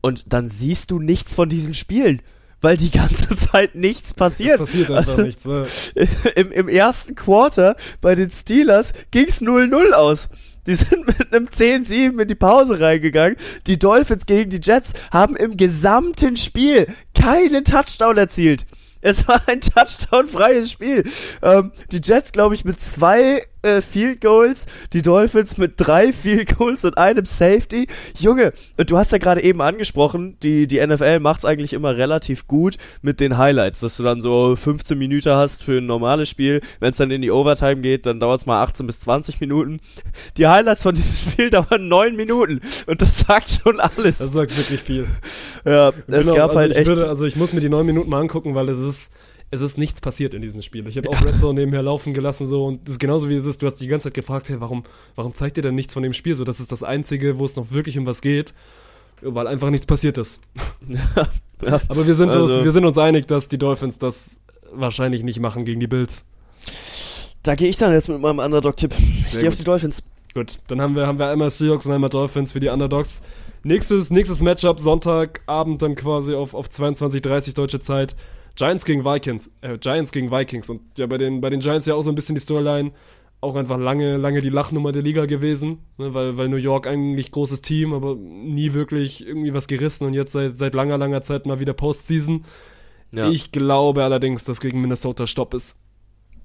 und 0.00 0.32
dann 0.32 0.48
siehst 0.48 0.90
du 0.90 0.98
nichts 0.98 1.34
von 1.34 1.48
diesen 1.48 1.74
Spielen 1.74 2.22
weil 2.62 2.76
die 2.76 2.90
ganze 2.90 3.36
Zeit 3.36 3.74
nichts 3.74 4.14
passiert. 4.14 4.60
Es 4.60 4.70
passiert 4.70 4.90
einfach 4.90 5.18
nichts. 5.18 5.44
Ne? 5.44 5.66
Im, 6.36 6.50
Im 6.50 6.68
ersten 6.68 7.14
Quarter 7.14 7.76
bei 8.00 8.14
den 8.14 8.30
Steelers 8.30 8.94
ging's 9.10 9.42
0-0 9.42 9.92
aus. 9.92 10.30
Die 10.66 10.76
sind 10.76 11.06
mit 11.06 11.32
einem 11.32 11.46
10-7 11.46 12.22
in 12.22 12.28
die 12.28 12.36
Pause 12.36 12.78
reingegangen. 12.78 13.36
Die 13.66 13.78
Dolphins 13.80 14.26
gegen 14.26 14.50
die 14.50 14.60
Jets 14.62 14.92
haben 15.10 15.34
im 15.34 15.56
gesamten 15.56 16.36
Spiel 16.36 16.86
keinen 17.14 17.64
Touchdown 17.64 18.16
erzielt. 18.16 18.64
Es 19.00 19.26
war 19.26 19.42
ein 19.48 19.60
Touchdown-freies 19.60 20.70
Spiel. 20.70 21.02
Ähm, 21.42 21.72
die 21.90 22.00
Jets, 22.02 22.30
glaube 22.30 22.54
ich, 22.54 22.64
mit 22.64 22.78
zwei 22.80 23.42
äh, 23.62 23.80
Field 23.80 24.20
Goals, 24.20 24.66
die 24.92 25.02
Dolphins 25.02 25.56
mit 25.58 25.74
drei 25.76 26.12
Field 26.12 26.56
Goals 26.56 26.84
und 26.84 26.98
einem 26.98 27.24
Safety. 27.24 27.86
Junge, 28.18 28.52
und 28.76 28.90
du 28.90 28.98
hast 28.98 29.12
ja 29.12 29.18
gerade 29.18 29.42
eben 29.42 29.60
angesprochen, 29.60 30.36
die, 30.42 30.66
die 30.66 30.84
NFL 30.84 31.20
macht 31.20 31.40
es 31.40 31.44
eigentlich 31.44 31.72
immer 31.72 31.96
relativ 31.96 32.46
gut 32.46 32.76
mit 33.00 33.20
den 33.20 33.38
Highlights, 33.38 33.80
dass 33.80 33.96
du 33.96 34.02
dann 34.02 34.20
so 34.20 34.56
15 34.56 34.98
Minuten 34.98 35.30
hast 35.30 35.62
für 35.62 35.78
ein 35.78 35.86
normales 35.86 36.28
Spiel. 36.28 36.60
Wenn 36.80 36.90
es 36.90 36.96
dann 36.96 37.10
in 37.10 37.22
die 37.22 37.30
Overtime 37.30 37.80
geht, 37.80 38.06
dann 38.06 38.20
dauert 38.20 38.40
es 38.40 38.46
mal 38.46 38.62
18 38.62 38.86
bis 38.86 39.00
20 39.00 39.40
Minuten. 39.40 39.80
Die 40.36 40.46
Highlights 40.46 40.82
von 40.82 40.94
diesem 40.94 41.12
Spiel 41.32 41.50
dauern 41.50 41.88
9 41.88 42.16
Minuten 42.16 42.60
und 42.86 43.02
das 43.02 43.20
sagt 43.20 43.60
schon 43.62 43.80
alles. 43.80 44.18
Das 44.18 44.32
sagt 44.32 44.56
wirklich 44.56 44.80
viel. 44.80 45.06
Ja, 45.64 45.92
es 46.06 46.28
gab 46.28 46.50
also 46.50 46.58
halt 46.58 46.72
ich 46.72 46.78
echt. 46.78 46.88
Würde, 46.88 47.08
also 47.08 47.26
ich 47.26 47.36
muss 47.36 47.52
mir 47.52 47.60
die 47.60 47.68
neun 47.68 47.86
Minuten 47.86 48.10
mal 48.10 48.20
angucken, 48.20 48.54
weil 48.54 48.68
es 48.68 48.78
ist, 48.78 49.10
es 49.52 49.60
ist 49.60 49.76
nichts 49.76 50.00
passiert 50.00 50.32
in 50.32 50.40
diesem 50.40 50.62
Spiel. 50.62 50.86
Ich 50.88 50.96
habe 50.96 51.10
auch 51.10 51.24
Red 51.24 51.38
Zone 51.38 51.60
nebenher 51.60 51.82
laufen 51.82 52.14
gelassen 52.14 52.46
so 52.46 52.64
und 52.64 52.84
das 52.84 52.92
ist 52.94 52.98
genauso 52.98 53.28
wie 53.28 53.34
es 53.36 53.44
ist. 53.44 53.60
Du 53.60 53.66
hast 53.66 53.76
die 53.76 53.86
ganze 53.86 54.04
Zeit 54.08 54.14
gefragt, 54.14 54.48
hey, 54.48 54.60
warum, 54.60 54.82
warum 55.14 55.34
zeigt 55.34 55.58
ihr 55.58 55.62
denn 55.62 55.74
nichts 55.74 55.92
von 55.92 56.02
dem 56.02 56.14
Spiel? 56.14 56.34
So, 56.34 56.44
das 56.44 56.58
ist 56.58 56.72
das 56.72 56.82
Einzige, 56.82 57.38
wo 57.38 57.44
es 57.44 57.54
noch 57.54 57.70
wirklich 57.70 57.98
um 57.98 58.06
was 58.06 58.22
geht, 58.22 58.54
weil 59.20 59.46
einfach 59.46 59.68
nichts 59.68 59.84
passiert 59.84 60.16
ist. 60.16 60.40
ja. 60.88 61.80
Aber 61.88 62.06
wir 62.06 62.14
sind, 62.14 62.30
Also- 62.30 62.54
uns, 62.54 62.64
wir 62.64 62.72
sind 62.72 62.86
uns 62.86 62.96
einig, 62.96 63.28
dass 63.28 63.48
die 63.48 63.58
Dolphins 63.58 63.98
das 63.98 64.40
wahrscheinlich 64.72 65.22
nicht 65.22 65.38
machen 65.38 65.66
gegen 65.66 65.80
die 65.80 65.86
Bills. 65.86 66.24
Da 67.42 67.54
gehe 67.54 67.68
ich 67.68 67.76
dann 67.76 67.92
jetzt 67.92 68.08
mit 68.08 68.20
meinem 68.22 68.38
Underdog-Tipp. 68.38 68.94
Ich 69.28 69.38
gehe 69.38 69.48
auf 69.48 69.56
die 69.56 69.64
Dolphins. 69.64 70.02
Gut, 70.32 70.60
dann 70.68 70.80
haben 70.80 70.96
wir, 70.96 71.06
haben 71.06 71.18
wir 71.18 71.28
einmal 71.28 71.50
Seahawks 71.50 71.84
und 71.84 71.92
einmal 71.92 72.08
Dolphins 72.08 72.52
für 72.52 72.60
die 72.60 72.68
Underdogs. 72.68 73.20
Nächstes, 73.64 74.08
nächstes 74.08 74.40
Matchup, 74.40 74.80
Sonntagabend 74.80 75.82
dann 75.82 75.94
quasi 75.94 76.34
auf, 76.34 76.54
auf 76.54 76.68
22.30 76.68 77.54
deutsche 77.54 77.80
Zeit. 77.80 78.16
Giants 78.54 78.84
gegen 78.84 79.04
Vikings, 79.04 79.50
äh, 79.60 79.78
Giants 79.78 80.12
gegen 80.12 80.30
Vikings. 80.30 80.68
Und 80.68 80.80
ja, 80.98 81.06
bei 81.06 81.18
den, 81.18 81.40
bei 81.40 81.50
den 81.50 81.60
Giants 81.60 81.86
ja 81.86 81.94
auch 81.94 82.02
so 82.02 82.10
ein 82.10 82.14
bisschen 82.14 82.34
die 82.34 82.40
Storyline, 82.40 82.92
auch 83.40 83.56
einfach 83.56 83.78
lange, 83.78 84.18
lange 84.18 84.40
die 84.40 84.50
Lachnummer 84.50 84.92
der 84.92 85.02
Liga 85.02 85.26
gewesen, 85.26 85.78
ne, 85.98 86.14
weil, 86.14 86.36
weil 86.36 86.48
New 86.48 86.56
York 86.56 86.86
eigentlich 86.86 87.32
großes 87.32 87.60
Team, 87.60 87.92
aber 87.92 88.14
nie 88.14 88.72
wirklich 88.72 89.26
irgendwie 89.26 89.52
was 89.52 89.66
gerissen 89.66 90.06
und 90.06 90.14
jetzt 90.14 90.32
seit, 90.32 90.56
seit 90.56 90.74
langer, 90.74 90.96
langer 90.96 91.22
Zeit 91.22 91.44
mal 91.46 91.58
wieder 91.58 91.72
Postseason. 91.72 92.44
Ja, 93.12 93.28
Ich 93.28 93.50
glaube 93.52 94.04
allerdings, 94.04 94.44
dass 94.44 94.60
gegen 94.60 94.80
Minnesota 94.80 95.26
Stopp 95.26 95.54
ist. 95.54 95.78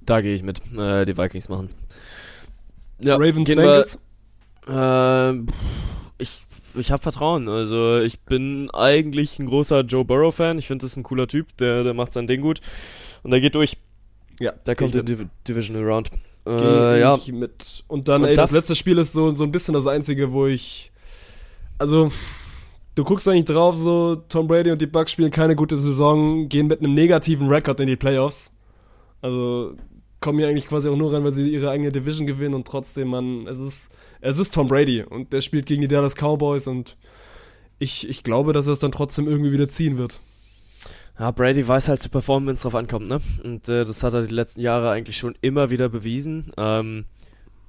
da 0.06 0.22
gehe 0.22 0.34
ich 0.36 0.44
mit. 0.44 0.60
Äh, 0.76 1.06
die 1.06 1.18
Vikings 1.18 1.50
machen's. 1.50 1.76
Ja, 3.00 3.16
Ravens 3.16 3.48
Bengals. 3.48 4.00
Äh, 4.68 5.34
ich 6.18 6.42
ich 6.80 6.92
habe 6.92 7.02
Vertrauen. 7.02 7.48
Also 7.50 8.00
ich 8.00 8.20
bin 8.22 8.70
eigentlich 8.72 9.40
ein 9.40 9.48
großer 9.48 9.82
Joe 9.82 10.06
Burrow-Fan. 10.06 10.58
Ich 10.60 10.68
finde, 10.68 10.84
das 10.84 10.92
ist 10.94 10.98
ein 10.98 11.04
cooler 11.04 11.28
Typ. 11.28 11.56
Der, 11.58 11.84
der 11.84 11.94
macht 11.94 12.14
sein 12.14 12.28
Ding 12.28 12.42
gut. 12.42 12.62
Und 13.24 13.32
der 13.32 13.42
geht 13.42 13.56
durch. 13.56 13.78
Ja, 14.40 14.52
Der 14.66 14.76
kommt 14.76 14.96
in 14.96 15.06
Div 15.06 15.26
Divisional 15.48 15.84
Round. 15.84 16.12
Äh, 16.48 17.00
ja, 17.02 17.18
mit. 17.32 17.84
Und 17.88 18.08
dann, 18.08 18.22
Und 18.22 18.30
ey, 18.30 18.36
das, 18.36 18.52
das- 18.52 18.60
letzte 18.60 18.76
Spiel 18.76 18.98
ist 19.00 19.14
so, 19.14 19.34
so 19.36 19.44
ein 19.44 19.52
bisschen 19.52 19.74
das 19.74 19.88
einzige, 19.88 20.32
wo 20.32 20.48
ich. 20.48 20.92
Also, 21.80 22.10
du 22.96 23.04
guckst 23.04 23.28
eigentlich 23.28 23.46
drauf, 23.46 23.76
so, 23.76 24.16
Tom 24.30 24.48
Brady 24.48 24.72
und 24.72 24.82
die 24.82 24.88
Bucks 24.88 25.12
spielen 25.12 25.30
keine 25.32 25.56
gute 25.56 25.78
Saison, 25.78 26.48
gehen 26.50 26.68
mit 26.68 26.80
einem 26.80 26.94
negativen 26.94 27.48
Rekord 27.50 27.80
in 27.82 27.88
die 27.88 27.96
Playoffs. 27.96 28.52
Also, 29.22 29.74
kommen 30.20 30.40
hier 30.40 30.48
eigentlich 30.48 30.68
quasi 30.68 30.90
auch 30.90 30.96
nur 30.96 31.14
rein, 31.14 31.24
weil 31.24 31.32
sie 31.32 31.50
ihre 31.50 31.70
eigene 31.70 31.92
Division 31.92 32.28
gewinnen 32.28 32.56
und 32.56 32.68
trotzdem, 32.68 33.10
man, 33.10 33.48
es 33.48 33.60
ist, 33.60 33.92
es 34.22 34.38
ist 34.40 34.54
Tom 34.54 34.68
Brady 34.68 35.04
und 35.04 35.34
der 35.34 35.42
spielt 35.42 35.66
gegen 35.66 35.82
die 35.82 35.88
Dallas 35.88 36.16
Cowboys 36.16 36.68
und 36.68 36.98
ich, 37.80 38.10
ich 38.10 38.24
glaube, 38.24 38.54
dass 38.54 38.68
er 38.68 38.74
es 38.74 38.80
dann 38.80 38.92
trotzdem 38.92 39.28
irgendwie 39.28 39.52
wieder 39.52 39.70
ziehen 39.70 39.98
wird. 39.98 40.20
Ja, 41.20 41.32
Brady 41.32 41.68
weiß 41.68 41.90
halt 41.90 42.02
zu 42.02 42.10
performen, 42.10 42.48
wenn 42.48 42.54
es 42.54 42.62
drauf 42.62 42.76
ankommt, 42.76 43.08
ne? 43.08 43.22
Und 43.44 43.68
äh, 43.70 43.86
das 43.86 44.04
hat 44.04 44.14
er 44.14 44.24
die 44.24 44.34
letzten 44.34 44.62
Jahre 44.62 44.92
eigentlich 44.92 45.18
schon 45.18 45.36
immer 45.42 45.72
wieder 45.72 45.90
bewiesen. 45.90 46.52
Ähm, 46.58 47.06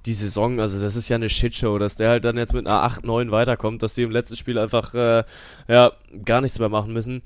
die 0.07 0.15
Saison, 0.15 0.61
also 0.61 0.81
das 0.81 0.97
ist 0.97 1.09
ja 1.09 1.17
eine 1.17 1.31
Shitshow, 1.31 1.79
dass 1.79 1.97
der 1.97 2.11
halt 2.11 2.25
dann 2.25 2.37
jetzt 2.37 2.53
mit 2.53 2.67
einer 2.67 2.85
8-9 2.85 3.31
weiterkommt, 3.31 3.83
dass 3.83 3.95
die 3.95 4.03
im 4.03 4.11
letzten 4.11 4.37
Spiel 4.37 4.59
einfach 4.59 4.95
äh, 4.95 5.25
ja 5.67 5.93
gar 6.25 6.41
nichts 6.41 6.59
mehr 6.59 6.69
machen 6.69 6.93
müssen. 6.93 7.23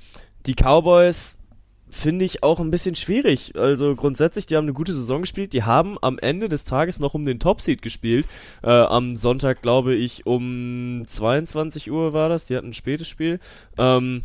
Die 0.47 0.55
Cowboys 0.55 1.37
finde 1.93 2.24
ich 2.24 2.43
auch 2.43 2.59
ein 2.59 2.70
bisschen 2.70 2.97
schwierig. 2.97 3.53
Also 3.57 3.95
grundsätzlich, 3.95 4.47
die 4.47 4.57
haben 4.57 4.64
eine 4.64 4.72
gute 4.72 4.95
Saison 4.95 5.20
gespielt. 5.20 5.53
Die 5.53 5.62
haben 5.62 5.99
am 6.01 6.18
Ende 6.18 6.49
des 6.49 6.64
Tages 6.64 6.99
noch 6.99 7.14
um 7.14 7.24
den 7.24 7.38
Top-Seed 7.38 7.82
gespielt. 7.82 8.26
Äh, 8.62 8.70
am 8.70 9.14
Sonntag, 9.14 9.62
glaube 9.62 9.95
ich, 9.95 10.26
um 10.26 11.03
22 11.07 11.90
Uhr 11.90 12.12
war 12.12 12.28
das. 12.28 12.47
Die 12.47 12.57
hatten 12.57 12.70
ein 12.70 12.74
spätes 12.74 13.09
Spiel. 13.09 13.40
Ähm, 13.76 14.22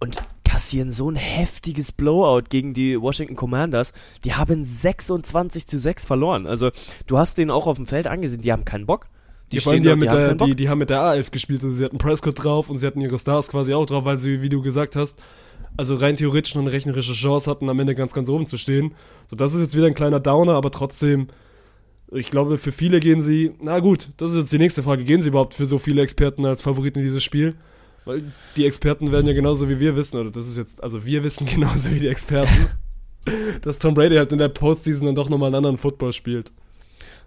und 0.00 0.18
kassieren 0.44 0.90
so 0.90 1.10
ein 1.10 1.16
heftiges 1.16 1.92
Blowout 1.92 2.44
gegen 2.48 2.74
die 2.74 3.00
Washington 3.00 3.36
Commanders. 3.36 3.92
Die 4.24 4.34
haben 4.34 4.64
26 4.64 5.66
zu 5.66 5.78
6 5.78 6.06
verloren. 6.06 6.46
Also 6.46 6.70
du 7.06 7.18
hast 7.18 7.38
denen 7.38 7.50
auch 7.50 7.66
auf 7.66 7.76
dem 7.76 7.86
Feld 7.86 8.06
angesehen, 8.06 8.42
die 8.42 8.52
haben 8.52 8.64
keinen 8.64 8.86
Bock. 8.86 9.06
Die, 9.52 9.64
allem, 9.64 9.82
die, 9.82 9.90
haben 9.90 9.98
mit 9.98 10.12
der, 10.12 10.34
die, 10.34 10.54
die 10.56 10.68
haben 10.68 10.78
mit 10.78 10.90
der 10.90 11.00
A11 11.00 11.30
gespielt. 11.30 11.62
Also 11.62 11.74
sie 11.74 11.84
hatten 11.84 11.98
Prescott 11.98 12.42
drauf 12.42 12.68
und 12.68 12.78
sie 12.78 12.86
hatten 12.86 13.00
ihre 13.00 13.18
Stars 13.18 13.48
quasi 13.48 13.72
auch 13.72 13.86
drauf, 13.86 14.04
weil 14.04 14.18
sie, 14.18 14.42
wie 14.42 14.48
du 14.48 14.60
gesagt 14.60 14.96
hast, 14.96 15.22
also 15.78 15.94
rein 15.94 16.16
theoretisch 16.16 16.56
noch 16.56 16.62
eine 16.62 16.72
rechnerische 16.72 17.12
Chance 17.12 17.48
hatten, 17.48 17.70
am 17.70 17.78
Ende 17.78 17.94
ganz, 17.94 18.12
ganz 18.12 18.28
oben 18.28 18.46
zu 18.46 18.58
stehen. 18.58 18.94
So, 19.28 19.36
das 19.36 19.54
ist 19.54 19.60
jetzt 19.60 19.76
wieder 19.76 19.86
ein 19.86 19.94
kleiner 19.94 20.18
Downer, 20.18 20.54
aber 20.54 20.72
trotzdem, 20.72 21.28
ich 22.10 22.30
glaube, 22.30 22.58
für 22.58 22.72
viele 22.72 22.98
gehen 22.98 23.22
sie, 23.22 23.54
na 23.62 23.78
gut, 23.78 24.08
das 24.16 24.32
ist 24.32 24.38
jetzt 24.38 24.52
die 24.52 24.58
nächste 24.58 24.82
Frage, 24.82 25.04
gehen 25.04 25.22
sie 25.22 25.28
überhaupt 25.28 25.54
für 25.54 25.66
so 25.66 25.78
viele 25.78 26.02
Experten 26.02 26.44
als 26.44 26.62
Favoriten 26.62 26.98
in 26.98 27.04
dieses 27.04 27.22
Spiel? 27.22 27.54
Weil 28.04 28.22
die 28.56 28.66
Experten 28.66 29.12
werden 29.12 29.28
ja 29.28 29.34
genauso 29.34 29.68
wie 29.68 29.78
wir 29.78 29.94
wissen, 29.94 30.18
oder 30.18 30.32
das 30.32 30.48
ist 30.48 30.58
jetzt, 30.58 30.82
also 30.82 31.06
wir 31.06 31.22
wissen 31.22 31.46
genauso 31.54 31.92
wie 31.92 32.00
die 32.00 32.08
Experten, 32.08 32.70
dass 33.62 33.78
Tom 33.78 33.94
Brady 33.94 34.16
halt 34.16 34.32
in 34.32 34.38
der 34.38 34.48
Postseason 34.48 35.06
dann 35.06 35.14
doch 35.14 35.28
nochmal 35.28 35.46
einen 35.46 35.56
anderen 35.56 35.78
Football 35.78 36.12
spielt. 36.12 36.50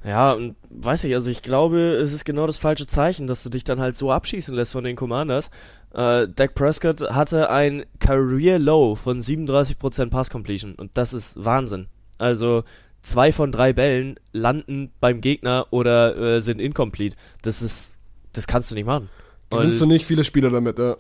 Ja, 0.04 0.34
und 0.34 0.56
weiß 0.72 1.04
ich, 1.06 1.14
also 1.14 1.30
ich 1.30 1.42
glaube, 1.42 1.78
es 1.78 2.12
ist 2.12 2.26
genau 2.26 2.48
das 2.48 2.58
falsche 2.58 2.88
Zeichen, 2.88 3.28
dass 3.28 3.44
du 3.44 3.50
dich 3.50 3.64
dann 3.64 3.80
halt 3.80 3.96
so 3.96 4.12
abschießen 4.12 4.54
lässt 4.54 4.72
von 4.72 4.84
den 4.84 4.96
Commanders. 4.96 5.52
Äh, 5.94 6.28
Dak 6.28 6.56
Prescott 6.56 7.02
hatte 7.02 7.50
ein 7.50 7.86
Career 8.00 8.60
Low 8.60 8.96
von 8.96 9.22
37% 9.22 10.10
Pass 10.10 10.30
Completion 10.30 10.76
und 10.76 10.92
das 10.94 11.14
ist 11.14 11.44
Wahnsinn. 11.44 11.88
Also 12.18 12.64
zwei 13.02 13.32
von 13.32 13.52
drei 13.52 13.74
Bällen 13.74 14.20
landen 14.32 14.92
beim 15.00 15.22
Gegner 15.22 15.68
oder 15.72 16.18
äh, 16.18 16.42
sind 16.42 16.62
incomplete. 16.62 17.18
Das 17.42 17.62
ist, 17.62 17.98
das 18.34 18.48
kannst 18.48 18.72
du 18.72 18.76
nicht 18.76 18.86
machen. 18.86 19.10
Gewinnst 19.50 19.82
du 19.82 19.86
nicht 19.86 20.06
viele 20.06 20.24
Spieler 20.24 20.50
damit, 20.50 20.80
ja. 20.80 20.96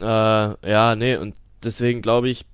Äh, 0.00 0.70
ja, 0.70 0.96
nee, 0.96 1.16
und 1.16 1.34
deswegen 1.62 2.02
glaube 2.02 2.28
ich, 2.28 2.44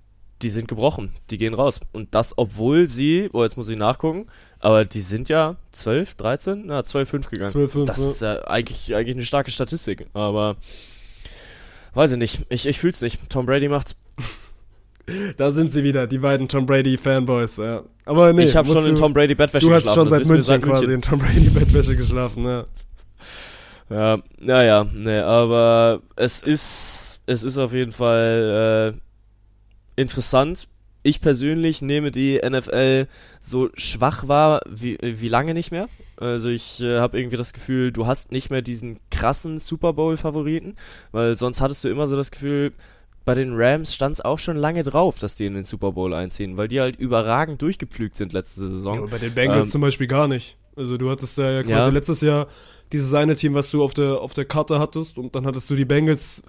die 0.42 0.50
sind 0.50 0.68
gebrochen. 0.68 1.12
Die 1.30 1.38
gehen 1.38 1.54
raus. 1.54 1.80
Und 1.92 2.14
das, 2.14 2.36
obwohl 2.36 2.88
sie, 2.88 3.30
oh, 3.32 3.42
jetzt 3.42 3.56
muss 3.56 3.68
ich 3.68 3.78
nachgucken, 3.78 4.26
aber 4.60 4.84
die 4.84 5.00
sind 5.00 5.28
ja 5.30 5.56
12, 5.72 6.14
13, 6.14 6.62
na, 6.66 6.84
12, 6.84 7.08
5 7.08 7.30
gegangen. 7.30 7.50
12, 7.50 7.72
5, 7.72 7.86
das 7.86 7.98
ist 8.00 8.22
ja 8.22 8.46
eigentlich, 8.46 8.94
eigentlich 8.94 9.16
eine 9.16 9.24
starke 9.24 9.50
Statistik, 9.50 10.06
aber 10.12 10.56
weiß 11.94 12.12
ich 12.12 12.18
nicht. 12.18 12.46
Ich, 12.48 12.66
ich 12.66 12.78
fühl's 12.78 13.00
nicht. 13.00 13.28
Tom 13.30 13.46
Brady 13.46 13.68
macht's. 13.68 13.96
Da 15.36 15.52
sind 15.52 15.70
sie 15.70 15.84
wieder, 15.84 16.06
die 16.06 16.16
beiden 16.16 16.48
Tom 16.48 16.64
Brady 16.64 16.96
Fanboys, 16.96 17.58
ja. 17.58 17.82
Aber 18.06 18.32
nee, 18.32 18.44
ich 18.44 18.56
habe 18.56 18.66
schon 18.68 18.86
in 18.86 18.94
du- 18.94 19.00
Tom 19.02 19.12
Brady 19.12 19.34
Bettwäsche 19.34 19.66
Du 19.66 19.74
hast 19.74 19.80
geschlafen. 19.82 19.96
schon 19.98 20.08
seit 20.08 20.20
wissen 20.20 20.30
wir 20.30 20.36
München 20.36 20.60
quasi 20.62 20.84
in 20.94 21.02
Tom 21.02 21.18
Brady 21.18 21.50
Bettwäsche 21.50 21.94
geschlafen, 21.94 22.44
ja. 22.46 22.64
Ja, 23.90 24.18
naja, 24.40 24.86
nee, 24.94 25.18
aber 25.18 26.00
es 26.16 26.40
ist, 26.42 27.20
es 27.26 27.42
ist 27.42 27.58
auf 27.58 27.74
jeden 27.74 27.92
Fall 27.92 28.94
äh, 29.96 30.00
interessant. 30.00 30.68
Ich 31.02 31.20
persönlich 31.20 31.82
nehme 31.82 32.10
die 32.10 32.40
NFL 32.42 33.06
so 33.40 33.68
schwach 33.74 34.26
wahr 34.26 34.62
wie, 34.66 34.96
wie 35.02 35.28
lange 35.28 35.52
nicht 35.52 35.70
mehr. 35.70 35.90
Also 36.16 36.48
ich 36.48 36.80
äh, 36.80 36.98
habe 36.98 37.18
irgendwie 37.18 37.36
das 37.36 37.52
Gefühl, 37.52 37.90
du 37.92 38.06
hast 38.06 38.30
nicht 38.32 38.50
mehr 38.50 38.62
diesen 38.62 39.00
krassen 39.10 39.58
Super 39.58 39.92
Bowl-Favoriten, 39.92 40.76
weil 41.12 41.36
sonst 41.36 41.60
hattest 41.60 41.82
du 41.84 41.88
immer 41.88 42.06
so 42.06 42.16
das 42.16 42.30
Gefühl, 42.30 42.72
bei 43.24 43.34
den 43.34 43.54
Rams 43.56 43.94
stand 43.94 44.14
es 44.14 44.20
auch 44.20 44.38
schon 44.38 44.56
lange 44.56 44.82
drauf, 44.82 45.18
dass 45.18 45.34
die 45.34 45.46
in 45.46 45.54
den 45.54 45.64
Super 45.64 45.92
Bowl 45.92 46.12
einziehen, 46.12 46.56
weil 46.56 46.68
die 46.68 46.80
halt 46.80 46.96
überragend 46.96 47.62
durchgepflügt 47.62 48.16
sind 48.16 48.32
letzte 48.32 48.60
Saison. 48.68 48.96
Ja, 48.96 49.00
aber 49.02 49.10
bei 49.10 49.18
den 49.18 49.34
Bengals 49.34 49.66
Ähm, 49.66 49.70
zum 49.72 49.80
Beispiel 49.80 50.06
gar 50.06 50.28
nicht. 50.28 50.56
Also 50.76 50.96
du 50.98 51.10
hattest 51.10 51.38
ja 51.38 51.62
quasi 51.62 51.72
Ja. 51.72 51.88
letztes 51.88 52.20
Jahr 52.20 52.48
dieses 52.92 53.14
eine 53.14 53.34
Team, 53.34 53.54
was 53.54 53.70
du 53.70 53.82
auf 53.82 53.94
der, 53.94 54.20
auf 54.20 54.34
der 54.34 54.44
Karte 54.44 54.78
hattest 54.78 55.16
und 55.18 55.34
dann 55.34 55.46
hattest 55.46 55.70
du 55.70 55.74
die 55.74 55.84
Bengals, 55.86 56.42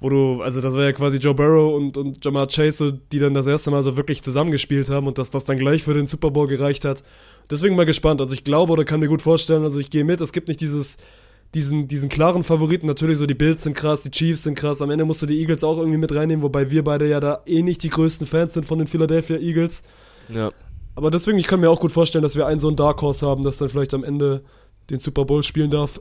wo 0.00 0.08
du, 0.08 0.40
also 0.42 0.60
das 0.60 0.74
war 0.74 0.84
ja 0.84 0.92
quasi 0.92 1.18
Joe 1.18 1.34
Burrow 1.34 1.74
und, 1.74 1.96
und 1.96 2.24
Jamar 2.24 2.46
Chase, 2.48 2.98
die 3.12 3.18
dann 3.18 3.34
das 3.34 3.46
erste 3.46 3.70
Mal 3.70 3.82
so 3.82 3.96
wirklich 3.96 4.22
zusammengespielt 4.22 4.88
haben 4.88 5.06
und 5.06 5.18
dass 5.18 5.30
das 5.30 5.44
dann 5.44 5.58
gleich 5.58 5.82
für 5.84 5.94
den 5.94 6.06
Super 6.06 6.30
Bowl 6.30 6.46
gereicht 6.46 6.84
hat. 6.84 7.02
Deswegen 7.50 7.76
mal 7.76 7.86
gespannt. 7.86 8.20
Also 8.20 8.34
ich 8.34 8.44
glaube 8.44 8.72
oder 8.72 8.84
kann 8.84 9.00
mir 9.00 9.08
gut 9.08 9.22
vorstellen, 9.22 9.64
also 9.64 9.78
ich 9.78 9.90
gehe 9.90 10.04
mit, 10.04 10.20
es 10.20 10.32
gibt 10.32 10.48
nicht 10.48 10.60
dieses, 10.60 10.96
diesen, 11.54 11.88
diesen 11.88 12.08
klaren 12.08 12.44
Favoriten. 12.44 12.86
Natürlich 12.86 13.18
so 13.18 13.26
die 13.26 13.34
Bills 13.34 13.62
sind 13.62 13.76
krass, 13.76 14.02
die 14.02 14.10
Chiefs 14.10 14.42
sind 14.42 14.56
krass. 14.56 14.82
Am 14.82 14.90
Ende 14.90 15.04
musst 15.04 15.22
du 15.22 15.26
die 15.26 15.38
Eagles 15.38 15.64
auch 15.64 15.78
irgendwie 15.78 15.98
mit 15.98 16.14
reinnehmen, 16.14 16.42
wobei 16.42 16.70
wir 16.70 16.84
beide 16.84 17.08
ja 17.08 17.20
da 17.20 17.42
eh 17.46 17.62
nicht 17.62 17.82
die 17.82 17.90
größten 17.90 18.26
Fans 18.26 18.54
sind 18.54 18.66
von 18.66 18.78
den 18.78 18.88
Philadelphia 18.88 19.36
Eagles. 19.36 19.82
Ja. 20.28 20.52
Aber 20.94 21.10
deswegen, 21.10 21.38
ich 21.38 21.46
kann 21.46 21.60
mir 21.60 21.70
auch 21.70 21.80
gut 21.80 21.92
vorstellen, 21.92 22.22
dass 22.22 22.36
wir 22.36 22.46
einen 22.46 22.58
so 22.58 22.68
einen 22.68 22.76
Dark 22.76 23.02
Horse 23.02 23.26
haben, 23.26 23.44
das 23.44 23.58
dann 23.58 23.68
vielleicht 23.68 23.94
am 23.94 24.02
Ende 24.02 24.42
den 24.90 24.98
Super 24.98 25.24
Bowl 25.24 25.42
spielen 25.42 25.70
darf. 25.70 26.00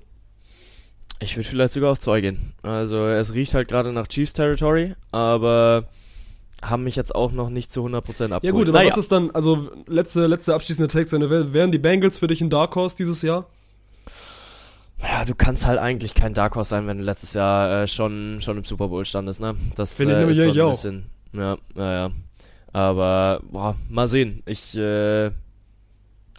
Ich 1.19 1.35
würde 1.37 1.47
vielleicht 1.47 1.73
sogar 1.73 1.91
auf 1.91 1.99
zwei 1.99 2.21
gehen. 2.21 2.53
Also 2.61 3.05
es 3.05 3.33
riecht 3.33 3.53
halt 3.53 3.67
gerade 3.67 3.91
nach 3.91 4.07
Chiefs 4.07 4.33
Territory, 4.33 4.95
aber 5.11 5.89
haben 6.69 6.83
mich 6.83 6.95
jetzt 6.95 7.13
auch 7.15 7.31
noch 7.31 7.49
nicht 7.49 7.71
zu 7.71 7.85
100% 7.85 7.97
abgeholt. 7.99 8.43
Ja 8.43 8.51
gut, 8.51 8.69
aber 8.69 8.79
Naja. 8.79 8.89
was 8.91 8.97
ist 8.97 9.11
dann, 9.11 9.31
also 9.31 9.69
letzte, 9.87 10.27
letzte 10.27 10.53
abschließende 10.53 10.87
Take 10.87 11.07
seine 11.07 11.29
Welt, 11.29 11.53
wären 11.53 11.71
die 11.71 11.77
Bengals 11.79 12.17
für 12.17 12.27
dich 12.27 12.41
ein 12.41 12.49
Dark 12.49 12.75
Horse 12.75 12.95
dieses 12.97 13.21
Jahr? 13.21 13.45
Ja, 15.01 15.25
du 15.25 15.35
kannst 15.35 15.65
halt 15.65 15.77
eigentlich 15.79 16.15
kein 16.15 16.33
Dark 16.33 16.55
Horse 16.55 16.69
sein, 16.69 16.87
wenn 16.87 16.97
du 16.99 17.03
letztes 17.03 17.33
Jahr 17.33 17.83
äh, 17.83 17.87
schon, 17.87 18.37
schon 18.41 18.57
im 18.57 18.63
Super 18.63 18.87
Bowl 18.87 19.05
standest, 19.05 19.41
ne? 19.41 19.55
Das 19.75 19.95
Finde 19.95 20.13
ich 20.13 20.17
äh, 20.17 20.19
nämlich 20.21 20.37
ist 20.37 20.43
so 20.45 20.51
ein 20.51 20.61
auch. 20.65 20.71
bisschen. 20.71 21.05
Ja, 21.33 21.57
naja. 21.75 22.11
Aber, 22.73 23.41
boah, 23.51 23.75
mal 23.89 24.07
sehen. 24.07 24.41
Ich, 24.45 24.75
äh, 24.77 25.31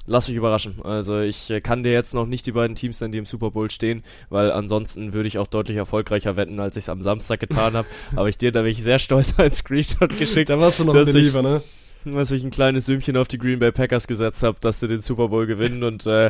lass 0.06 0.28
mich 0.28 0.36
überraschen. 0.36 0.76
Also 0.82 1.20
ich 1.20 1.50
äh, 1.50 1.60
kann 1.60 1.82
dir 1.82 1.92
jetzt 1.92 2.14
noch 2.14 2.26
nicht 2.26 2.46
die 2.46 2.52
beiden 2.52 2.74
Teams 2.76 3.00
nennen, 3.00 3.12
die 3.12 3.18
im 3.18 3.26
Super 3.26 3.50
Bowl 3.50 3.70
stehen, 3.70 4.02
weil 4.30 4.50
ansonsten 4.52 5.12
würde 5.12 5.28
ich 5.28 5.38
auch 5.38 5.46
deutlich 5.46 5.76
erfolgreicher 5.76 6.36
wetten, 6.36 6.60
als 6.60 6.76
ich 6.76 6.84
es 6.84 6.88
am 6.88 7.00
Samstag 7.02 7.40
getan 7.40 7.74
habe. 7.74 7.88
Aber 8.16 8.28
ich 8.28 8.38
dir 8.38 8.52
da 8.52 8.60
nämlich 8.60 8.82
sehr 8.82 8.98
stolz 8.98 9.34
als 9.36 9.58
Screenshot 9.58 10.16
geschickt, 10.18 10.50
Da 10.50 10.60
warst 10.60 10.80
du 10.80 10.84
noch 10.84 10.94
ein 10.94 11.06
ich- 11.06 11.12
Believer, 11.12 11.42
ne? 11.42 11.62
dass 12.04 12.30
ich 12.30 12.44
ein 12.44 12.50
kleines 12.50 12.86
Sümmchen 12.86 13.16
auf 13.16 13.26
die 13.26 13.36
Green 13.36 13.58
Bay 13.58 13.72
Packers 13.72 14.06
gesetzt 14.06 14.44
habe, 14.44 14.58
dass 14.60 14.78
sie 14.78 14.86
den 14.86 15.00
Super 15.00 15.28
Bowl 15.28 15.44
gewinnen 15.46 15.82
und 15.82 16.06
äh, 16.06 16.26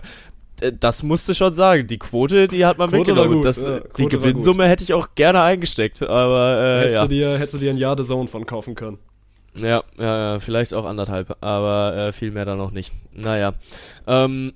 äh, 0.60 0.72
das 0.78 1.02
musste 1.02 1.34
schon 1.34 1.54
sagen. 1.54 1.86
Die 1.86 1.98
Quote, 1.98 2.48
die 2.48 2.64
hat 2.64 2.78
man 2.78 2.88
Quote 2.88 3.10
mitgenommen. 3.12 3.34
gut, 3.36 3.44
das, 3.44 3.62
ja, 3.62 3.80
die 3.80 3.80
Quote 3.80 4.00
war 4.00 4.08
Gewinnsumme 4.08 4.66
hätte 4.66 4.84
ich 4.84 4.94
auch 4.94 5.08
gerne 5.14 5.42
eingesteckt, 5.42 6.02
aber 6.02 6.58
äh, 6.58 6.80
hättest, 6.80 6.94
ja. 6.94 7.02
du 7.02 7.08
dir, 7.08 7.38
hättest 7.38 7.54
du 7.54 7.58
dir 7.58 7.70
ein 7.70 7.76
Jahr 7.76 7.96
The 7.96 8.04
Zone 8.04 8.28
von 8.28 8.46
kaufen 8.46 8.74
können. 8.74 8.98
Ja, 9.58 9.82
ja, 9.98 10.38
vielleicht 10.38 10.74
auch 10.74 10.84
anderthalb, 10.84 11.36
aber 11.40 11.96
äh, 11.96 12.12
viel 12.12 12.30
mehr 12.30 12.44
dann 12.44 12.58
noch 12.58 12.70
nicht. 12.70 12.92
Naja, 13.12 13.54
ähm, 14.06 14.52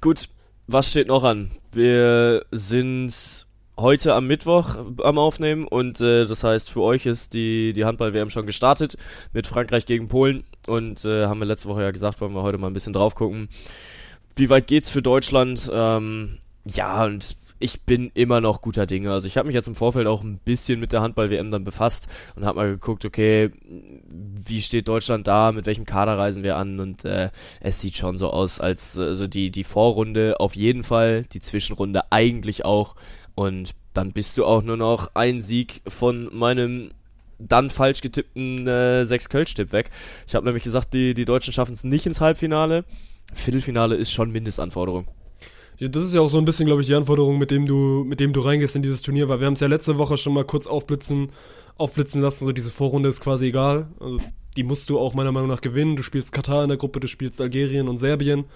gut, 0.00 0.28
was 0.66 0.90
steht 0.90 1.08
noch 1.08 1.24
an? 1.24 1.50
Wir 1.72 2.44
sind 2.50 3.46
heute 3.78 4.14
am 4.14 4.26
Mittwoch 4.26 4.76
am 5.02 5.18
Aufnehmen 5.18 5.66
und 5.66 6.00
äh, 6.00 6.26
das 6.26 6.42
heißt, 6.42 6.70
für 6.70 6.80
euch 6.80 7.06
ist 7.06 7.34
die, 7.34 7.72
die 7.72 7.84
Handball-WM 7.84 8.30
schon 8.30 8.46
gestartet 8.46 8.96
mit 9.32 9.46
Frankreich 9.46 9.86
gegen 9.86 10.08
Polen 10.08 10.44
und 10.66 11.04
äh, 11.04 11.26
haben 11.26 11.40
wir 11.40 11.46
letzte 11.46 11.68
Woche 11.68 11.82
ja 11.82 11.90
gesagt, 11.90 12.20
wollen 12.20 12.34
wir 12.34 12.42
heute 12.42 12.58
mal 12.58 12.68
ein 12.68 12.72
bisschen 12.72 12.94
drauf 12.94 13.14
gucken. 13.14 13.48
Wie 14.34 14.50
weit 14.50 14.66
geht's 14.66 14.90
für 14.90 15.02
Deutschland? 15.02 15.70
Ähm, 15.72 16.38
ja, 16.64 17.04
und 17.04 17.36
ich 17.58 17.82
bin 17.82 18.10
immer 18.14 18.40
noch 18.40 18.60
guter 18.60 18.86
Dinge. 18.86 19.12
Also 19.12 19.26
ich 19.26 19.36
habe 19.36 19.46
mich 19.46 19.54
jetzt 19.54 19.68
im 19.68 19.74
Vorfeld 19.74 20.06
auch 20.06 20.22
ein 20.22 20.38
bisschen 20.38 20.80
mit 20.80 20.92
der 20.92 21.02
Handball-WM 21.02 21.50
dann 21.50 21.64
befasst 21.64 22.08
und 22.34 22.44
habe 22.44 22.56
mal 22.56 22.68
geguckt, 22.68 23.04
okay, 23.04 23.50
wie 24.08 24.62
steht 24.62 24.88
Deutschland 24.88 25.26
da, 25.26 25.52
mit 25.52 25.66
welchem 25.66 25.86
Kader 25.86 26.18
reisen 26.18 26.42
wir 26.42 26.56
an 26.56 26.80
und 26.80 27.04
äh, 27.04 27.30
es 27.60 27.80
sieht 27.80 27.96
schon 27.96 28.18
so 28.18 28.30
aus, 28.30 28.60
als 28.60 28.98
also 28.98 29.26
die, 29.26 29.50
die 29.50 29.64
Vorrunde 29.64 30.38
auf 30.40 30.54
jeden 30.54 30.82
Fall, 30.82 31.22
die 31.22 31.40
Zwischenrunde 31.40 32.02
eigentlich 32.10 32.64
auch 32.64 32.94
und 33.34 33.74
dann 33.94 34.12
bist 34.12 34.36
du 34.36 34.44
auch 34.44 34.62
nur 34.62 34.76
noch 34.76 35.10
ein 35.14 35.40
Sieg 35.40 35.80
von 35.86 36.28
meinem 36.36 36.90
dann 37.38 37.70
falsch 37.70 38.00
getippten 38.00 38.66
äh, 38.66 39.04
6 39.04 39.28
Kölsch-Tipp 39.28 39.72
weg. 39.72 39.90
Ich 40.26 40.34
habe 40.34 40.46
nämlich 40.46 40.62
gesagt, 40.62 40.94
die, 40.94 41.12
die 41.12 41.26
Deutschen 41.26 41.52
schaffen 41.52 41.74
es 41.74 41.84
nicht 41.84 42.06
ins 42.06 42.20
Halbfinale. 42.20 42.84
Viertelfinale 43.34 43.94
ist 43.96 44.12
schon 44.12 44.30
Mindestanforderung. 44.30 45.06
Das 45.78 46.04
ist 46.04 46.14
ja 46.14 46.20
auch 46.20 46.30
so 46.30 46.38
ein 46.38 46.44
bisschen, 46.44 46.66
glaube 46.66 46.80
ich, 46.80 46.86
die 46.86 46.94
Anforderung, 46.94 47.38
mit 47.38 47.50
dem 47.50 47.66
du, 47.66 48.04
mit 48.04 48.20
dem 48.20 48.32
du 48.32 48.40
reingehst 48.40 48.76
in 48.76 48.82
dieses 48.82 49.02
Turnier, 49.02 49.28
weil 49.28 49.40
wir 49.40 49.46
haben 49.46 49.54
es 49.54 49.60
ja 49.60 49.66
letzte 49.66 49.98
Woche 49.98 50.16
schon 50.16 50.32
mal 50.32 50.44
kurz 50.44 50.66
aufblitzen, 50.66 51.30
aufblitzen 51.76 52.22
lassen, 52.22 52.46
so 52.46 52.52
diese 52.52 52.70
Vorrunde 52.70 53.08
ist 53.08 53.20
quasi 53.20 53.46
egal. 53.46 53.88
Also, 54.00 54.20
die 54.56 54.62
musst 54.62 54.88
du 54.88 54.98
auch 54.98 55.12
meiner 55.12 55.32
Meinung 55.32 55.50
nach 55.50 55.60
gewinnen. 55.60 55.96
Du 55.96 56.02
spielst 56.02 56.32
Katar 56.32 56.62
in 56.62 56.68
der 56.68 56.78
Gruppe, 56.78 57.00
du 57.00 57.08
spielst 57.08 57.40
Algerien 57.40 57.88
und 57.88 57.98
Serbien. 57.98 58.46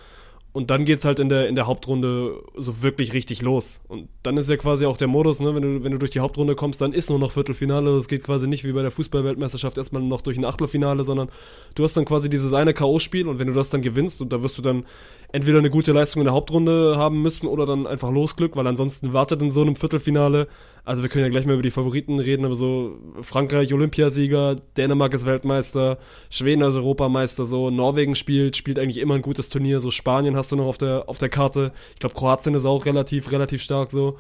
Und 0.53 0.71
dann 0.71 0.85
geht's 0.85 1.05
halt 1.05 1.21
in 1.21 1.29
der, 1.29 1.47
in 1.47 1.55
der 1.55 1.68
Hauptrunde 1.68 2.43
so 2.57 2.83
wirklich 2.83 3.12
richtig 3.12 3.41
los. 3.41 3.81
Und 3.87 4.09
dann 4.25 4.37
ist 4.37 4.51
ja 4.51 4.57
quasi 4.57 4.85
auch 4.85 4.97
der 4.97 5.07
Modus, 5.07 5.39
ne, 5.39 5.55
wenn 5.55 5.62
du, 5.62 5.85
wenn 5.85 5.93
du 5.93 5.99
durch 5.99 6.11
die 6.11 6.18
Hauptrunde 6.18 6.57
kommst, 6.57 6.81
dann 6.81 6.93
ist 6.93 7.09
nur 7.09 7.21
noch 7.21 7.31
Viertelfinale. 7.31 7.91
Es 7.93 8.09
geht 8.09 8.25
quasi 8.25 8.49
nicht 8.49 8.64
wie 8.64 8.73
bei 8.73 8.83
der 8.83 8.91
Fußballweltmeisterschaft 8.91 9.79
erstmal 9.79 10.03
noch 10.03 10.23
durch 10.23 10.39
ein 10.39 10.45
Achtelfinale, 10.45 11.05
sondern 11.05 11.29
du 11.77 11.85
hast 11.85 11.97
dann 11.97 12.05
quasi 12.05 12.29
dieses 12.29 12.53
eine 12.53 12.75
K.O.-Spiel 12.75 13.27
und 13.29 13.39
wenn 13.39 13.47
du 13.47 13.53
das 13.53 13.71
dann 13.71 13.81
gewinnst 13.81 14.21
und 14.21 14.33
da 14.33 14.43
wirst 14.43 14.59
du 14.59 14.62
dann 14.62 14.87
entweder 15.33 15.59
eine 15.59 15.70
gute 15.70 15.93
Leistung 15.93 16.22
in 16.22 16.26
der 16.26 16.35
Hauptrunde 16.35 16.97
haben 16.97 17.22
müssen 17.22 17.47
oder 17.47 17.66
dann 17.66 17.87
einfach 17.87 18.11
Losglück, 18.11 18.57
weil 18.57 18.66
ansonsten 18.66 19.12
wartet 19.12 19.41
in 19.43 19.51
so 19.51 19.62
einem 19.62 19.76
Viertelfinale, 19.76 20.49
also 20.85 21.03
wir 21.03 21.09
können 21.09 21.24
ja 21.24 21.31
gleich 21.31 21.47
mal 21.47 21.55
über 21.55 21.62
die 21.62 21.70
Favoriten 21.70 22.18
reden, 22.18 22.45
aber 22.45 22.55
so 22.55 22.99
Frankreich 23.22 23.72
Olympiasieger, 23.72 24.57
Dänemark 24.76 25.14
ist 25.14 25.26
Weltmeister, 25.26 25.99
Schweden 26.31 26.62
ist 26.62 26.74
Europameister, 26.74 27.47
so 27.47 27.70
Norwegen 27.70 28.14
spielt, 28.14 28.57
spielt 28.57 28.78
eigentlich 28.78 28.99
immer 28.99 29.14
ein 29.14 29.22
gutes 29.22 29.49
Turnier, 29.49 29.81
so 29.81 29.91
Spanien 29.91 30.37
hast 30.37 30.53
du 30.53 30.57
noch 30.57 30.66
auf 30.66 30.78
der, 30.78 31.09
auf 31.09 31.18
der 31.18 31.28
Karte, 31.28 31.72
ich 31.95 32.01
glaube 32.01 32.14
Kroatien 32.14 32.55
ist 32.55 32.64
auch 32.64 32.87
relativ, 32.87 33.31
relativ 33.31 33.62
stark 33.62 33.91
so. 33.91 34.16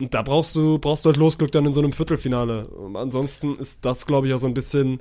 Und 0.00 0.14
da 0.14 0.22
brauchst 0.22 0.56
du, 0.56 0.78
brauchst 0.78 1.04
du 1.04 1.10
halt 1.10 1.16
Losglück 1.16 1.52
dann 1.52 1.66
in 1.66 1.72
so 1.72 1.80
einem 1.80 1.92
Viertelfinale. 1.92 2.66
Und 2.66 2.96
ansonsten 2.96 3.56
ist 3.58 3.84
das, 3.84 4.04
glaube 4.04 4.26
ich, 4.26 4.34
auch 4.34 4.38
so 4.38 4.48
ein 4.48 4.54
bisschen, 4.54 5.00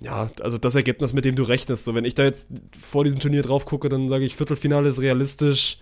ja, 0.00 0.28
also 0.40 0.58
das 0.58 0.74
Ergebnis, 0.74 1.12
mit 1.12 1.24
dem 1.24 1.36
du 1.36 1.42
rechnest. 1.42 1.84
So, 1.84 1.94
wenn 1.94 2.04
ich 2.04 2.14
da 2.14 2.24
jetzt 2.24 2.48
vor 2.78 3.04
diesem 3.04 3.18
Turnier 3.18 3.42
drauf 3.42 3.64
gucke, 3.64 3.88
dann 3.88 4.08
sage 4.08 4.24
ich, 4.24 4.36
Viertelfinale 4.36 4.88
ist 4.88 5.00
realistisch. 5.00 5.78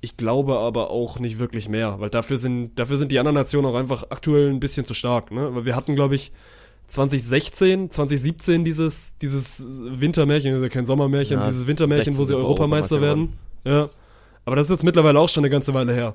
Ich 0.00 0.16
glaube 0.18 0.58
aber 0.58 0.90
auch 0.90 1.18
nicht 1.18 1.38
wirklich 1.38 1.68
mehr, 1.68 1.98
weil 1.98 2.10
dafür 2.10 2.36
sind, 2.36 2.78
dafür 2.78 2.98
sind 2.98 3.10
die 3.10 3.18
anderen 3.18 3.36
Nationen 3.36 3.66
auch 3.66 3.74
einfach 3.74 4.04
aktuell 4.10 4.50
ein 4.50 4.60
bisschen 4.60 4.84
zu 4.84 4.92
stark, 4.92 5.30
ne? 5.30 5.54
Weil 5.54 5.64
wir 5.64 5.74
hatten, 5.76 5.94
glaube 5.94 6.14
ich, 6.14 6.30
2016, 6.88 7.90
2017 7.90 8.64
dieses, 8.64 9.16
dieses 9.18 9.64
Wintermärchen, 9.66 10.60
ja 10.60 10.68
kein 10.68 10.84
Sommermärchen, 10.84 11.40
Ja, 11.40 11.46
dieses 11.46 11.66
Wintermärchen, 11.66 12.14
wo 12.18 12.24
16 12.24 12.26
sie 12.26 12.34
Europameister 12.34 13.00
werden. 13.00 13.32
Ja. 13.64 13.88
Aber 14.44 14.56
das 14.56 14.66
ist 14.66 14.72
jetzt 14.72 14.84
mittlerweile 14.84 15.18
auch 15.18 15.30
schon 15.30 15.42
eine 15.42 15.50
ganze 15.50 15.72
Weile 15.72 15.94
her. 15.94 16.14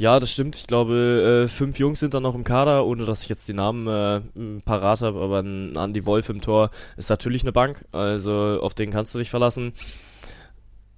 Ja, 0.00 0.18
das 0.18 0.32
stimmt. 0.32 0.56
Ich 0.56 0.66
glaube, 0.66 1.44
äh, 1.44 1.48
fünf 1.48 1.78
Jungs 1.78 2.00
sind 2.00 2.14
da 2.14 2.20
noch 2.20 2.34
im 2.34 2.42
Kader, 2.42 2.86
ohne 2.86 3.04
dass 3.04 3.22
ich 3.22 3.28
jetzt 3.28 3.46
die 3.48 3.52
Namen 3.52 3.86
äh, 3.86 4.22
parat 4.64 5.02
habe, 5.02 5.20
aber 5.20 5.40
ein 5.40 5.76
Andy 5.76 6.06
Wolf 6.06 6.30
im 6.30 6.40
Tor 6.40 6.70
ist 6.96 7.10
natürlich 7.10 7.42
eine 7.42 7.52
Bank, 7.52 7.84
also 7.92 8.32
auf 8.62 8.72
den 8.72 8.92
kannst 8.92 9.14
du 9.14 9.18
dich 9.18 9.28
verlassen. 9.28 9.74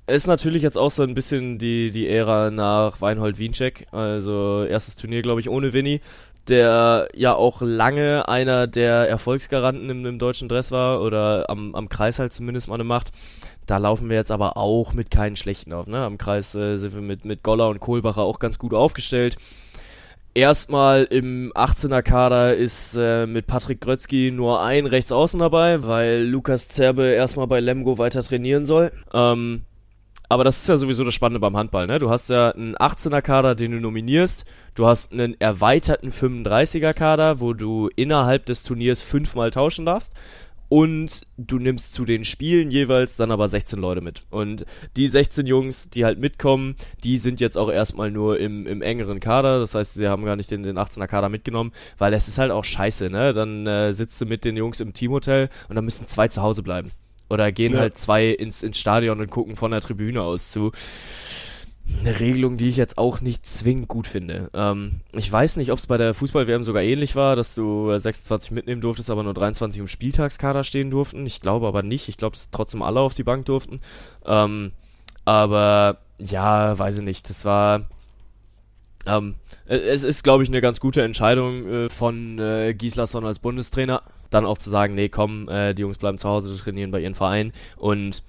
Ist 0.07 0.29
natürlich 0.29 0.63
jetzt 0.63 0.79
auch 0.79 0.93
so 0.93 1.03
ein 1.03 1.15
bisschen 1.15 1.59
die, 1.59 1.91
die 1.91 2.07
Ära 2.07 2.53
nach 2.53 3.01
Weinhold 3.01 3.41
Wiencheck, 3.41 3.89
also 3.91 4.63
erstes 4.63 4.95
Turnier, 4.95 5.23
glaube 5.23 5.41
ich, 5.41 5.49
ohne 5.49 5.73
Winnie, 5.73 6.01
der 6.47 7.09
ja 7.13 7.35
auch 7.35 7.61
lange 7.61 8.29
einer 8.29 8.69
der 8.69 9.09
Erfolgsgaranten 9.09 9.91
im, 9.91 10.07
im 10.07 10.21
deutschen 10.21 10.49
Dress 10.49 10.71
war 10.71 11.03
oder 11.03 11.51
am, 11.51 11.75
am 11.75 11.89
Kreis 11.89 12.21
halt 12.21 12.33
zumindest 12.33 12.69
mal 12.69 12.75
eine 12.75 12.85
Macht. 12.85 13.11
Da 13.73 13.79
laufen 13.79 14.11
wir 14.11 14.17
jetzt 14.17 14.31
aber 14.31 14.59
auch 14.59 14.93
mit 14.93 15.11
keinen 15.11 15.35
schlechten 15.35 15.73
auf. 15.73 15.87
Ne? 15.87 15.97
Am 15.97 16.19
Kreis 16.19 16.55
äh, 16.55 16.77
sind 16.77 16.95
wir 16.95 17.01
mit, 17.01 17.25
mit 17.25 17.43
Goller 17.43 17.71
und 17.71 17.81
Kohlbacher 17.81 18.21
auch 18.21 18.39
ganz 18.39 18.59
gut 18.59 18.75
aufgestellt. 18.75 19.39
Erstmal 20.35 21.05
im 21.05 21.51
18er 21.55 22.03
Kader 22.03 22.55
ist 22.55 22.99
äh, 23.01 23.25
mit 23.27 23.47
Patrick 23.47 23.81
Grötzky 23.81 24.31
nur 24.31 24.63
ein 24.63 24.85
Rechtsaußen 24.85 25.41
dabei, 25.41 25.85
weil 25.85 26.25
Lukas 26.25 26.69
Zerbe 26.69 27.05
erstmal 27.05 27.47
bei 27.47 27.61
Lemgo 27.61 27.97
weiter 27.97 28.23
trainieren 28.23 28.67
soll. 28.67 28.93
Ähm, 29.15 29.63
aber 30.29 30.45
das 30.45 30.59
ist 30.59 30.69
ja 30.69 30.77
sowieso 30.77 31.05
das 31.05 31.15
Spannende 31.15 31.41
beim 31.41 31.57
Handball, 31.57 31.87
ne? 31.87 31.99
Du 31.99 32.11
hast 32.11 32.29
ja 32.29 32.51
einen 32.51 32.77
18er 32.77 33.23
Kader, 33.23 33.55
den 33.55 33.73
du 33.73 33.81
nominierst. 33.81 34.45
Du 34.75 34.87
hast 34.87 35.13
einen 35.13 35.41
erweiterten 35.41 36.11
35er 36.11 36.93
Kader, 36.93 37.41
wo 37.41 37.55
du 37.55 37.89
innerhalb 37.97 38.45
des 38.45 38.65
Turniers 38.65 39.01
fünfmal 39.01 39.51
tauschen 39.51 39.87
darfst. 39.87 40.13
Und 40.73 41.27
du 41.37 41.59
nimmst 41.59 41.93
zu 41.93 42.07
den 42.07 42.25
Spielen 42.25 42.71
jeweils 42.71 43.17
dann 43.17 43.31
aber 43.31 43.47
16 43.47 43.79
Leute 43.79 44.01
mit. 44.01 44.25
Und 44.31 44.65
die 44.97 45.07
16 45.07 45.45
Jungs, 45.45 45.91
die 45.91 46.07
halt 46.07 46.19
mitkommen, 46.19 46.77
die 47.05 47.19
sind 47.19 47.43
jetzt 47.43 47.59
auch 47.59 47.71
erstmal 47.71 48.11
nur 48.11 48.39
im, 48.39 48.67
im 48.67 48.81
engeren 48.81 49.21
Kader. 49.21 49.61
Das 49.61 49.75
heißt, 49.75 49.93
sie 49.93 50.09
haben 50.09 50.25
gar 50.25 50.35
nicht 50.35 50.51
den, 50.51 50.63
den 50.63 50.79
18er 50.79 51.09
Kader 51.09 51.29
mitgenommen, 51.29 51.73
weil 51.99 52.15
es 52.15 52.27
ist 52.27 52.39
halt 52.39 52.51
auch 52.51 52.65
scheiße, 52.65 53.11
ne? 53.11 53.35
Dann 53.35 53.67
äh, 53.67 53.93
sitzt 53.93 54.19
du 54.23 54.25
mit 54.25 54.47
den 54.47 54.57
Jungs 54.57 54.81
im 54.81 54.95
Teamhotel 54.95 55.51
und 55.69 55.77
dann 55.77 55.85
müssen 55.85 56.07
zwei 56.07 56.29
zu 56.29 56.41
Hause 56.41 56.63
bleiben. 56.63 56.91
Oder 57.29 57.53
gehen 57.53 57.75
Ja. 57.75 57.81
halt 57.81 57.99
zwei 57.99 58.29
ins, 58.29 58.63
ins 58.63 58.79
Stadion 58.79 59.21
und 59.21 59.29
gucken 59.31 59.57
von 59.57 59.73
der 59.73 59.83
Tribüne 59.83 60.23
aus 60.23 60.53
zu. 60.53 60.73
Eine 62.01 62.19
Regelung, 62.21 62.57
die 62.57 62.69
ich 62.69 62.77
jetzt 62.77 62.97
auch 62.99 63.21
nicht 63.21 63.45
zwingend 63.47 63.89
gut 63.89 64.07
finde. 64.07 64.51
Ähm, 64.55 65.01
ich 65.13 65.31
weiß 65.31 65.57
nicht, 65.57 65.73
ob 65.73 65.79
es 65.79 65.87
bei 65.87 65.99
der 65.99 66.15
Fußball-WM 66.15 66.65
sogar 66.65 66.83
ähnlich 66.83 67.17
war, 67.17 67.37
dass 67.37 67.55
du 67.55 67.91
äh, 67.91 67.99
26 67.99 68.53
mitnehmen 68.53 68.81
durftest, 68.81 69.11
aber 69.11 69.23
nur 69.23 69.35
23 69.35 69.81
im 69.81 69.89
Spieltagskader 69.89 70.65
stehen 70.65 70.91
durften. 70.91 71.27
Ich 71.27 71.41
glaube 71.41 71.67
aber 71.67 71.83
nicht. 71.83 72.09
Ich 72.09 72.17
glaube, 72.17 72.37
dass 72.37 72.51
trotzdem 72.51 72.83
alle 72.83 73.01
auf 73.01 73.15
die 73.15 73.25
Bank 73.25 73.47
durften. 73.47 73.81
Ähm, 74.25 74.73
aber 75.25 75.99
ja, 76.19 76.79
weiß 76.79 76.99
ich 76.99 77.05
nicht. 77.05 77.29
Das 77.29 77.45
war. 77.45 77.89
Ähm, 79.07 79.35
äh, 79.67 79.77
es 79.77 80.05
ist, 80.05 80.23
glaube 80.23 80.45
ich, 80.45 80.49
eine 80.49 80.61
ganz 80.61 80.81
gute 80.81 81.03
Entscheidung 81.03 81.67
äh, 81.67 81.89
von 81.89 82.39
äh, 82.39 82.75
Gislason 82.75 83.25
als 83.25 83.41
Bundestrainer. 83.41 84.03
Dann 84.31 84.47
auch 84.47 84.59
zu 84.59 84.71
sagen, 84.71 84.95
nee, 84.95 85.09
komm, 85.09 85.49
äh, 85.49 85.75
die 85.75 85.83
Jungs 85.83 85.99
bleiben 85.99 86.19
zu 86.19 86.29
Hause, 86.29 86.57
trainieren 86.57 86.91
bei 86.91 87.01
ihren 87.01 87.15
Verein. 87.15 87.53
Und 87.77 88.23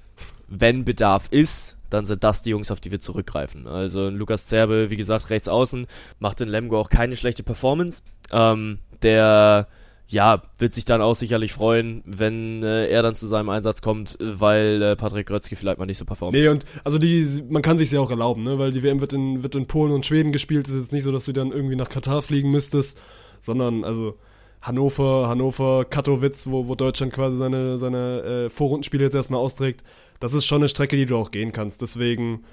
wenn 0.47 0.85
Bedarf 0.85 1.27
ist, 1.29 1.77
dann 1.93 2.05
sind 2.05 2.23
das 2.23 2.41
die 2.41 2.49
Jungs, 2.49 2.71
auf 2.71 2.79
die 2.79 2.91
wir 2.91 2.99
zurückgreifen. 2.99 3.67
Also 3.67 4.09
Lukas 4.09 4.47
Zerbe, 4.47 4.89
wie 4.89 4.97
gesagt, 4.97 5.29
rechts 5.29 5.47
außen, 5.47 5.87
macht 6.19 6.41
in 6.41 6.49
Lemgo 6.49 6.79
auch 6.79 6.89
keine 6.89 7.15
schlechte 7.15 7.43
Performance. 7.43 8.01
Ähm, 8.31 8.79
der 9.01 9.67
ja, 10.07 10.41
wird 10.57 10.73
sich 10.73 10.85
dann 10.85 11.01
auch 11.01 11.15
sicherlich 11.15 11.53
freuen, 11.53 12.03
wenn 12.05 12.61
äh, 12.61 12.87
er 12.87 13.01
dann 13.01 13.15
zu 13.15 13.27
seinem 13.27 13.49
Einsatz 13.49 13.81
kommt, 13.81 14.17
weil 14.19 14.81
äh, 14.81 14.95
Patrick 14.95 15.27
Grötzky 15.27 15.55
vielleicht 15.55 15.79
mal 15.79 15.85
nicht 15.85 15.97
so 15.97 16.05
performt. 16.05 16.35
Nee, 16.35 16.49
und 16.49 16.65
also 16.83 16.97
die, 16.97 17.43
man 17.49 17.61
kann 17.61 17.77
sich 17.77 17.91
ja 17.91 17.99
auch 17.99 18.11
erlauben, 18.11 18.43
ne? 18.43 18.59
Weil 18.59 18.71
die 18.71 18.83
WM 18.83 18.99
wird 19.01 19.13
in, 19.13 19.43
wird 19.43 19.55
in 19.55 19.65
Polen 19.65 19.91
und 19.91 20.05
Schweden 20.05 20.31
gespielt. 20.31 20.67
Es 20.67 20.73
ist 20.73 20.81
jetzt 20.81 20.93
nicht 20.93 21.03
so, 21.03 21.11
dass 21.11 21.25
du 21.25 21.31
dann 21.31 21.51
irgendwie 21.51 21.75
nach 21.75 21.89
Katar 21.89 22.21
fliegen 22.21 22.51
müsstest, 22.51 23.01
sondern 23.39 23.83
also 23.83 24.17
Hannover, 24.61 25.27
Hannover, 25.27 25.85
Katowice, 25.85 26.49
wo, 26.49 26.67
wo 26.67 26.75
Deutschland 26.75 27.11
quasi 27.11 27.37
seine, 27.37 27.79
seine 27.79 28.21
äh, 28.21 28.49
Vorrundenspiele 28.49 29.03
jetzt 29.03 29.15
erstmal 29.15 29.39
austrägt. 29.39 29.83
Das 30.19 30.33
ist 30.33 30.45
schon 30.45 30.61
eine 30.61 30.69
Strecke, 30.69 30.95
die 30.95 31.05
du 31.05 31.17
auch 31.17 31.31
gehen 31.31 31.51
kannst. 31.51 31.81
Deswegen, 31.81 32.43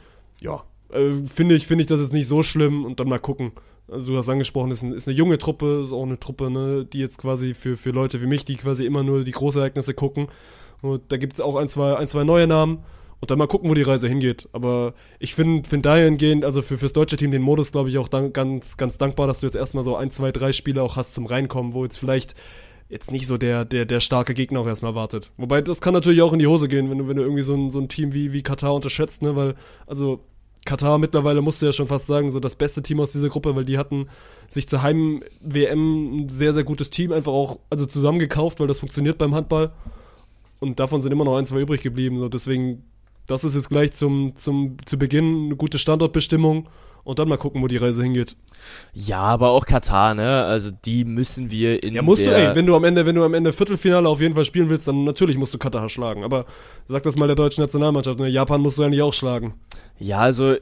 ja, 0.40 0.64
äh, 0.92 1.12
finde 1.26 1.54
ich, 1.54 1.66
finde 1.66 1.82
ich 1.82 1.88
das 1.88 2.00
jetzt 2.00 2.12
nicht 2.12 2.26
so 2.26 2.42
schlimm 2.42 2.84
und 2.84 3.00
dann 3.00 3.08
mal 3.08 3.18
gucken. 3.18 3.52
Also 3.90 4.12
du 4.12 4.18
hast 4.18 4.28
angesprochen, 4.28 4.70
ist, 4.70 4.82
ein, 4.82 4.92
ist 4.92 5.08
eine 5.08 5.16
junge 5.16 5.38
Truppe, 5.38 5.82
ist 5.84 5.92
auch 5.92 6.04
eine 6.04 6.20
Truppe, 6.20 6.50
ne, 6.50 6.84
die 6.84 7.00
jetzt 7.00 7.18
quasi 7.18 7.54
für, 7.54 7.76
für 7.76 7.90
Leute 7.90 8.20
wie 8.22 8.26
mich, 8.26 8.44
die 8.44 8.56
quasi 8.56 8.86
immer 8.86 9.02
nur 9.02 9.24
die 9.24 9.32
Großereignisse 9.32 9.94
gucken. 9.94 10.28
Und 10.80 11.02
da 11.08 11.16
gibt 11.16 11.34
es 11.34 11.40
auch 11.40 11.56
ein 11.56 11.68
zwei, 11.68 11.96
ein, 11.96 12.08
zwei 12.08 12.24
neue 12.24 12.46
Namen. 12.46 12.84
Und 13.20 13.30
dann 13.30 13.36
mal 13.36 13.48
gucken, 13.48 13.68
wo 13.68 13.74
die 13.74 13.82
Reise 13.82 14.08
hingeht. 14.08 14.48
Aber 14.52 14.94
ich 15.18 15.34
finde 15.34 15.68
find 15.68 15.84
dahingehend, 15.84 16.42
also 16.42 16.62
für, 16.62 16.78
fürs 16.78 16.94
deutsche 16.94 17.18
Team 17.18 17.30
den 17.30 17.42
Modus, 17.42 17.70
glaube 17.70 17.90
ich, 17.90 17.98
auch 17.98 18.08
dann, 18.08 18.32
ganz, 18.32 18.78
ganz 18.78 18.96
dankbar, 18.96 19.26
dass 19.26 19.40
du 19.40 19.46
jetzt 19.46 19.56
erstmal 19.56 19.84
so 19.84 19.94
ein, 19.94 20.10
zwei, 20.10 20.32
drei 20.32 20.52
Spiele 20.52 20.82
auch 20.82 20.96
hast 20.96 21.12
zum 21.12 21.26
Reinkommen, 21.26 21.74
wo 21.74 21.84
jetzt 21.84 21.98
vielleicht 21.98 22.34
jetzt 22.90 23.10
nicht 23.10 23.26
so 23.26 23.38
der, 23.38 23.64
der, 23.64 23.86
der 23.86 24.00
starke 24.00 24.34
Gegner 24.34 24.60
auch 24.60 24.66
erstmal 24.66 24.94
wartet. 24.94 25.32
Wobei, 25.36 25.62
das 25.62 25.80
kann 25.80 25.94
natürlich 25.94 26.22
auch 26.22 26.32
in 26.32 26.38
die 26.38 26.46
Hose 26.46 26.68
gehen, 26.68 26.90
wenn 26.90 26.98
du, 26.98 27.08
wenn 27.08 27.16
du 27.16 27.22
irgendwie 27.22 27.42
so 27.42 27.54
ein, 27.54 27.70
so 27.70 27.80
ein 27.80 27.88
Team 27.88 28.12
wie, 28.12 28.32
wie 28.32 28.42
Katar 28.42 28.74
unterschätzt, 28.74 29.22
ne, 29.22 29.36
weil, 29.36 29.54
also, 29.86 30.20
Katar 30.66 30.98
mittlerweile 30.98 31.40
musst 31.40 31.62
du 31.62 31.66
ja 31.66 31.72
schon 31.72 31.86
fast 31.86 32.06
sagen, 32.06 32.30
so 32.30 32.38
das 32.38 32.54
beste 32.54 32.82
Team 32.82 33.00
aus 33.00 33.12
dieser 33.12 33.30
Gruppe, 33.30 33.56
weil 33.56 33.64
die 33.64 33.78
hatten 33.78 34.08
sich 34.50 34.68
zur 34.68 34.82
Heim-WM 34.82 36.24
ein 36.24 36.28
sehr, 36.28 36.52
sehr 36.52 36.64
gutes 36.64 36.90
Team 36.90 37.12
einfach 37.12 37.32
auch, 37.32 37.60
also 37.70 37.86
zusammengekauft, 37.86 38.60
weil 38.60 38.66
das 38.66 38.80
funktioniert 38.80 39.16
beim 39.16 39.34
Handball. 39.34 39.72
Und 40.58 40.78
davon 40.78 41.00
sind 41.00 41.12
immer 41.12 41.24
noch 41.24 41.38
ein, 41.38 41.46
zwei 41.46 41.60
übrig 41.60 41.80
geblieben. 41.80 42.18
So 42.18 42.28
deswegen 42.28 42.84
das 43.30 43.44
ist 43.44 43.54
jetzt 43.54 43.68
gleich 43.68 43.92
zum, 43.92 44.34
zum, 44.34 44.76
zu 44.84 44.98
Beginn 44.98 45.46
eine 45.46 45.56
gute 45.56 45.78
Standortbestimmung 45.78 46.68
und 47.10 47.18
dann 47.18 47.28
mal 47.28 47.38
gucken, 47.38 47.60
wo 47.60 47.66
die 47.66 47.76
Reise 47.76 48.04
hingeht. 48.04 48.36
Ja, 48.94 49.18
aber 49.18 49.50
auch 49.50 49.66
Katar, 49.66 50.14
ne? 50.14 50.44
Also 50.44 50.70
die 50.70 51.04
müssen 51.04 51.50
wir 51.50 51.82
in 51.82 51.94
Ja, 51.94 52.02
musst 52.02 52.24
du, 52.24 52.32
ey, 52.32 52.54
wenn 52.54 52.66
du 52.66 52.76
am 52.76 52.84
Ende, 52.84 53.04
wenn 53.04 53.16
du 53.16 53.24
am 53.24 53.34
Ende 53.34 53.52
Viertelfinale 53.52 54.08
auf 54.08 54.20
jeden 54.20 54.36
Fall 54.36 54.44
spielen 54.44 54.68
willst, 54.70 54.86
dann 54.86 55.02
natürlich 55.02 55.36
musst 55.36 55.52
du 55.52 55.58
Katar 55.58 55.88
schlagen. 55.88 56.22
Aber 56.22 56.46
sag 56.86 57.02
das 57.02 57.16
mal 57.16 57.26
der 57.26 57.34
deutschen 57.34 57.62
Nationalmannschaft, 57.62 58.20
ne? 58.20 58.28
Japan 58.28 58.60
musst 58.60 58.78
du 58.78 58.84
eigentlich 58.84 59.02
auch 59.02 59.12
schlagen. 59.12 59.54
Ja, 59.98 60.18
also 60.18 60.54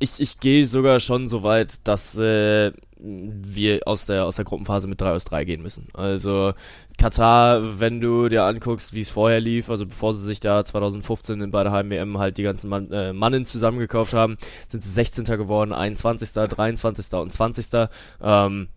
ich, 0.00 0.18
ich 0.18 0.40
gehe 0.40 0.66
sogar 0.66 0.98
schon 0.98 1.28
so 1.28 1.44
weit, 1.44 1.86
dass 1.86 2.18
äh, 2.18 2.72
wir 3.02 3.80
aus 3.86 4.06
der, 4.06 4.26
aus 4.26 4.36
der 4.36 4.44
Gruppenphase 4.44 4.86
mit 4.86 5.00
3 5.00 5.12
aus 5.12 5.24
3 5.24 5.44
gehen 5.44 5.62
müssen. 5.62 5.88
Also 5.92 6.52
Katar, 6.98 7.80
wenn 7.80 8.00
du 8.00 8.28
dir 8.28 8.44
anguckst, 8.44 8.94
wie 8.94 9.00
es 9.00 9.10
vorher 9.10 9.40
lief, 9.40 9.70
also 9.70 9.86
bevor 9.86 10.14
sie 10.14 10.24
sich 10.24 10.40
da 10.40 10.64
2015 10.64 11.40
in 11.40 11.50
beide 11.50 11.72
Heim-WM 11.72 12.18
halt 12.18 12.38
die 12.38 12.44
ganzen 12.44 12.68
Mann, 12.68 12.90
äh, 12.92 13.12
Mannen 13.12 13.44
zusammengekauft 13.44 14.12
haben, 14.12 14.36
sind 14.68 14.82
sie 14.82 14.90
16. 14.90 15.24
geworden, 15.24 15.72
21., 15.72 16.32
23. 16.32 17.12
und 17.14 17.32
20. 17.32 17.88
Ähm, 18.22 18.68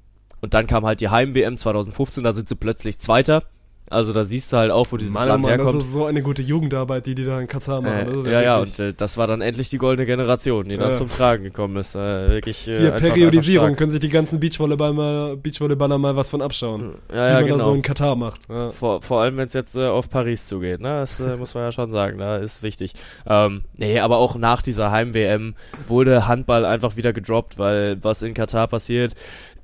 und 0.41 0.53
dann 0.53 0.67
kam 0.67 0.85
halt 0.85 1.01
die 1.01 1.09
Heim-WM 1.09 1.57
2015, 1.57 2.23
da 2.23 2.33
sind 2.33 2.49
sie 2.49 2.55
plötzlich 2.55 2.99
Zweiter. 2.99 3.43
Also 3.89 4.13
da 4.13 4.23
siehst 4.23 4.51
du 4.51 4.57
halt 4.57 4.71
auch, 4.71 4.87
wo 4.89 4.97
dieses 4.97 5.13
Mann, 5.13 5.27
Land 5.27 5.43
Mann, 5.43 5.49
herkommt. 5.51 5.77
Das 5.77 5.85
ist 5.85 5.93
so 5.93 6.05
eine 6.05 6.23
gute 6.23 6.41
Jugendarbeit, 6.41 7.05
die 7.05 7.13
die 7.13 7.23
da 7.23 7.39
in 7.39 7.45
Katar 7.47 7.81
machen. 7.81 8.25
Äh, 8.25 8.31
ja, 8.31 8.41
ja, 8.41 8.57
und 8.57 8.79
äh, 8.79 8.93
das 8.93 9.17
war 9.17 9.27
dann 9.27 9.41
endlich 9.41 9.69
die 9.69 9.77
goldene 9.77 10.07
Generation, 10.07 10.67
die 10.67 10.77
dann 10.77 10.89
Ja. 10.91 10.95
zum 10.97 11.07
Tragen 11.09 11.43
gekommen 11.43 11.77
ist. 11.77 11.93
Äh, 11.95 12.29
wirklich. 12.29 12.67
Äh, 12.67 12.79
Hier, 12.79 12.93
einfach- 12.95 13.09
Periodisierung, 13.09 13.67
einfach 13.67 13.77
können 13.77 13.91
sich 13.91 13.99
die 13.99 14.09
ganzen 14.09 14.39
Beachvolleyballer, 14.39 15.35
Beachvolleyballer 15.37 15.97
mal 15.99 16.15
was 16.15 16.29
von 16.29 16.41
abschauen. 16.41 16.95
Ja, 17.13 17.15
ja, 17.15 17.29
wie 17.29 17.33
man 17.33 17.43
genau. 17.45 17.57
das 17.57 17.65
so 17.65 17.73
in 17.75 17.81
Katar 17.83 18.15
macht. 18.15 18.41
Ja. 18.49 18.71
Vor, 18.71 19.01
vor 19.03 19.21
allem, 19.21 19.37
wenn 19.37 19.47
es 19.47 19.53
jetzt 19.53 19.75
äh, 19.75 19.85
auf 19.85 20.09
Paris 20.09 20.47
zugeht, 20.47 20.81
ne? 20.81 20.89
Das 21.01 21.19
äh, 21.19 21.35
muss 21.35 21.53
man 21.53 21.63
ja 21.65 21.71
schon 21.71 21.91
sagen, 21.91 22.17
da 22.17 22.37
ist 22.37 22.63
wichtig. 22.63 22.93
Ähm, 23.27 23.65
nee, 23.77 23.99
aber 23.99 24.17
auch 24.17 24.35
nach 24.35 24.63
dieser 24.63 24.89
Heim-WM 24.89 25.53
wurde 25.87 26.27
Handball 26.27 26.65
einfach 26.65 26.97
wieder 26.97 27.13
gedroppt, 27.13 27.59
weil 27.59 27.97
was 28.03 28.23
in 28.23 28.33
Katar 28.33 28.67
passiert, 28.67 29.13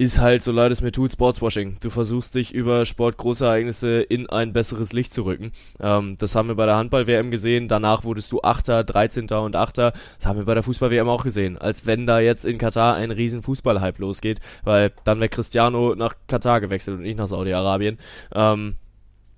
ist 0.02 0.20
halt, 0.20 0.42
so 0.42 0.52
leid 0.52 0.72
es 0.72 0.82
mir 0.82 0.92
tut, 0.92 1.12
Sportswashing. 1.12 1.78
Du 1.80 1.92
versuchst 1.92 2.34
dich 2.34 2.56
über 2.56 2.88
Sportgroßereignisse 2.88 4.02
in 4.02 4.28
ein 4.28 4.52
besseres 4.52 4.94
Licht 4.94 5.14
zu 5.14 5.26
rücken. 5.26 5.52
Ähm, 5.80 6.16
das 6.18 6.34
haben 6.34 6.48
wir 6.48 6.56
bei 6.56 6.66
der 6.66 6.76
Handball-WM 6.76 7.30
gesehen. 7.30 7.68
Danach 7.68 8.04
wurdest 8.04 8.32
du 8.32 8.42
Achter, 8.42 8.84
13. 8.84 9.28
und 9.30 9.56
Achter. 9.56 9.94
Das 10.18 10.26
haben 10.26 10.40
wir 10.40 10.46
bei 10.46 10.56
der 10.56 10.64
Fußball-WM 10.64 11.08
auch 11.08 11.24
gesehen. 11.24 11.60
Als 11.60 11.86
wenn 11.86 12.08
da 12.08 12.20
jetzt 12.20 12.46
in 12.46 12.58
Katar 12.58 12.96
ein 12.96 13.12
riesen 13.12 13.44
Fußball-Hype 13.44 14.00
losgeht, 14.00 14.40
weil 14.64 14.92
dann 15.04 15.20
wäre 15.20 15.30
Cristiano 15.30 15.94
nach 15.94 16.16
Katar 16.26 16.62
gewechselt 16.62 16.98
und 16.98 17.04
nicht 17.04 17.18
nach 17.18 17.28
Saudi-Arabien. 17.28 18.00
Ähm, 18.34 18.78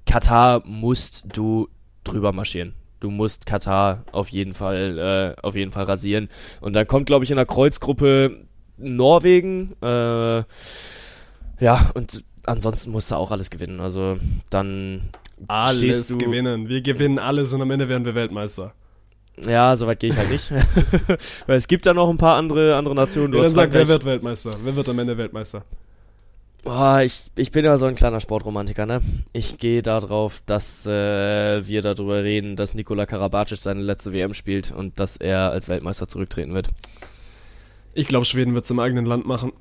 Katar 0.06 0.64
musst 0.66 1.26
du 1.34 1.68
drüber 2.06 2.32
marschieren. 2.32 2.74
Du 3.02 3.12
musst 3.12 3.46
Katar 3.46 4.06
auf 4.14 4.30
jeden 4.30 4.54
Fall, 4.54 5.36
äh, 5.38 5.42
auf 5.42 5.58
jeden 5.58 5.72
Fall 5.72 5.84
rasieren. 5.84 6.30
Und 6.62 6.72
dann 6.72 6.88
kommt, 6.88 7.08
glaube 7.08 7.26
ich, 7.26 7.32
in 7.32 7.36
der 7.36 7.46
Kreuzgruppe 7.46 8.46
Norwegen. 8.78 9.74
Äh, 9.82 10.44
ja, 11.60 11.92
und 11.94 12.24
ansonsten 12.46 12.92
musst 12.92 13.12
du 13.12 13.16
auch 13.16 13.32
alles 13.32 13.50
gewinnen. 13.50 13.80
Also 13.80 14.18
dann 14.50 15.02
Alles 15.48 16.08
du. 16.08 16.18
gewinnen. 16.18 16.68
Wir 16.70 16.82
gewinnen 16.82 17.20
alles 17.20 17.54
und 17.54 17.62
am 17.62 17.72
Ende 17.72 17.90
werden 17.90 18.06
wir 18.06 18.16
Weltmeister. 18.16 18.74
Ja, 19.48 19.76
soweit 19.76 20.00
gehe 20.00 20.12
ich 20.12 20.18
halt 20.18 20.30
nicht. 20.30 20.52
Weil 21.48 21.58
es 21.58 21.68
gibt 21.68 21.86
da 21.86 21.94
noch 21.94 22.10
ein 22.10 22.18
paar 22.18 22.36
andere, 22.38 22.76
andere 22.76 22.94
Nationen. 22.94 23.32
Du 23.32 23.40
Ja, 23.40 23.46
dann 23.46 23.56
sag, 23.56 23.74
wer 23.74 23.88
wird 23.88 24.06
Weltmeister? 24.06 24.52
Wer 24.64 24.76
wird 24.76 24.90
am 24.90 25.00
Ende 25.00 25.18
Weltmeister? 25.18 25.64
Oh, 26.66 26.98
ich, 27.04 27.30
ich 27.36 27.52
bin 27.52 27.66
ja 27.66 27.78
so 27.78 27.86
ein 27.86 27.96
kleiner 27.96 28.22
Sportromantiker, 28.22 28.86
ne? 28.86 29.02
Ich 29.34 29.58
gehe 29.58 29.82
darauf, 29.82 30.42
dass 30.46 30.86
äh, 30.86 31.68
wir 31.68 31.82
darüber 31.82 32.24
reden, 32.24 32.56
dass 32.56 32.74
Nikola 32.74 33.06
Karabatic 33.06 33.58
seine 33.58 33.82
letzte 33.82 34.14
WM 34.14 34.34
spielt 34.34 34.72
und 34.72 34.98
dass 35.00 35.18
er 35.18 35.52
als 35.52 35.68
Weltmeister 35.68 36.08
zurücktreten 36.08 36.54
wird. 36.54 36.70
Ich 37.94 38.08
glaube, 38.08 38.26
Schweden 38.26 38.56
wird 38.56 38.66
es 38.66 38.72
im 38.72 38.80
eigenen 38.80 39.06
Land 39.06 39.26
machen. 39.26 39.52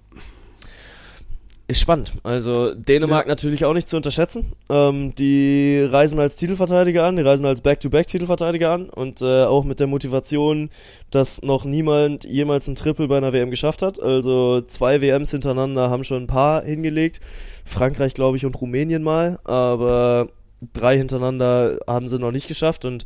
Ist 1.68 1.80
spannend. 1.80 2.18
Also 2.22 2.74
Dänemark 2.74 3.26
natürlich 3.26 3.64
auch 3.64 3.72
nicht 3.72 3.89
zu 3.89 3.97
unterschätzen. 3.97 4.53
Ähm, 4.68 5.14
die 5.14 5.80
reisen 5.89 6.18
als 6.18 6.37
Titelverteidiger 6.37 7.05
an, 7.05 7.16
die 7.16 7.22
reisen 7.22 7.47
als 7.47 7.62
Back-to-Back-Titelverteidiger 7.62 8.70
an 8.70 8.91
und 8.91 9.22
äh, 9.22 9.45
auch 9.45 9.64
mit 9.64 9.80
der 9.80 9.87
Motivation, 9.87 10.70
dass 11.11 11.41
noch 11.41 11.64
niemand 11.64 12.24
jemals 12.24 12.68
ein 12.68 12.74
Triple 12.74 13.09
bei 13.09 13.16
einer 13.16 13.33
WM 13.33 13.51
geschafft 13.51 13.80
hat. 13.80 14.03
Also 14.03 14.61
zwei 14.62 15.01
WMs 15.01 15.30
hintereinander 15.30 15.89
haben 15.89 16.05
schon 16.05 16.24
ein 16.24 16.26
paar 16.26 16.62
hingelegt. 16.62 17.20
Frankreich, 17.64 18.12
glaube 18.12 18.37
ich, 18.37 18.45
und 18.45 18.61
Rumänien 18.61 19.03
mal, 19.03 19.39
aber 19.45 20.28
drei 20.74 20.99
hintereinander 20.99 21.78
haben 21.87 22.09
sie 22.09 22.18
noch 22.18 22.33
nicht 22.33 22.49
geschafft 22.49 22.85
und 22.85 23.05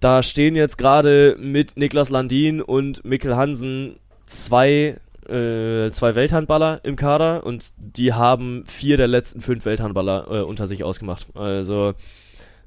da 0.00 0.22
stehen 0.22 0.56
jetzt 0.56 0.76
gerade 0.76 1.36
mit 1.38 1.76
Niklas 1.76 2.10
Landin 2.10 2.60
und 2.60 3.04
Mikkel 3.04 3.36
Hansen 3.36 3.96
zwei 4.26 4.96
äh, 5.28 5.90
zwei 5.92 6.14
Welthandballer 6.14 6.80
im 6.82 6.96
Kader 6.96 7.46
und 7.46 7.72
die 7.76 8.12
haben 8.12 8.64
vier 8.66 8.96
der 8.96 9.08
letzten 9.08 9.40
fünf 9.40 9.64
Welthandballer 9.64 10.26
äh, 10.30 10.42
unter 10.42 10.66
sich 10.66 10.84
ausgemacht. 10.84 11.28
Also 11.34 11.94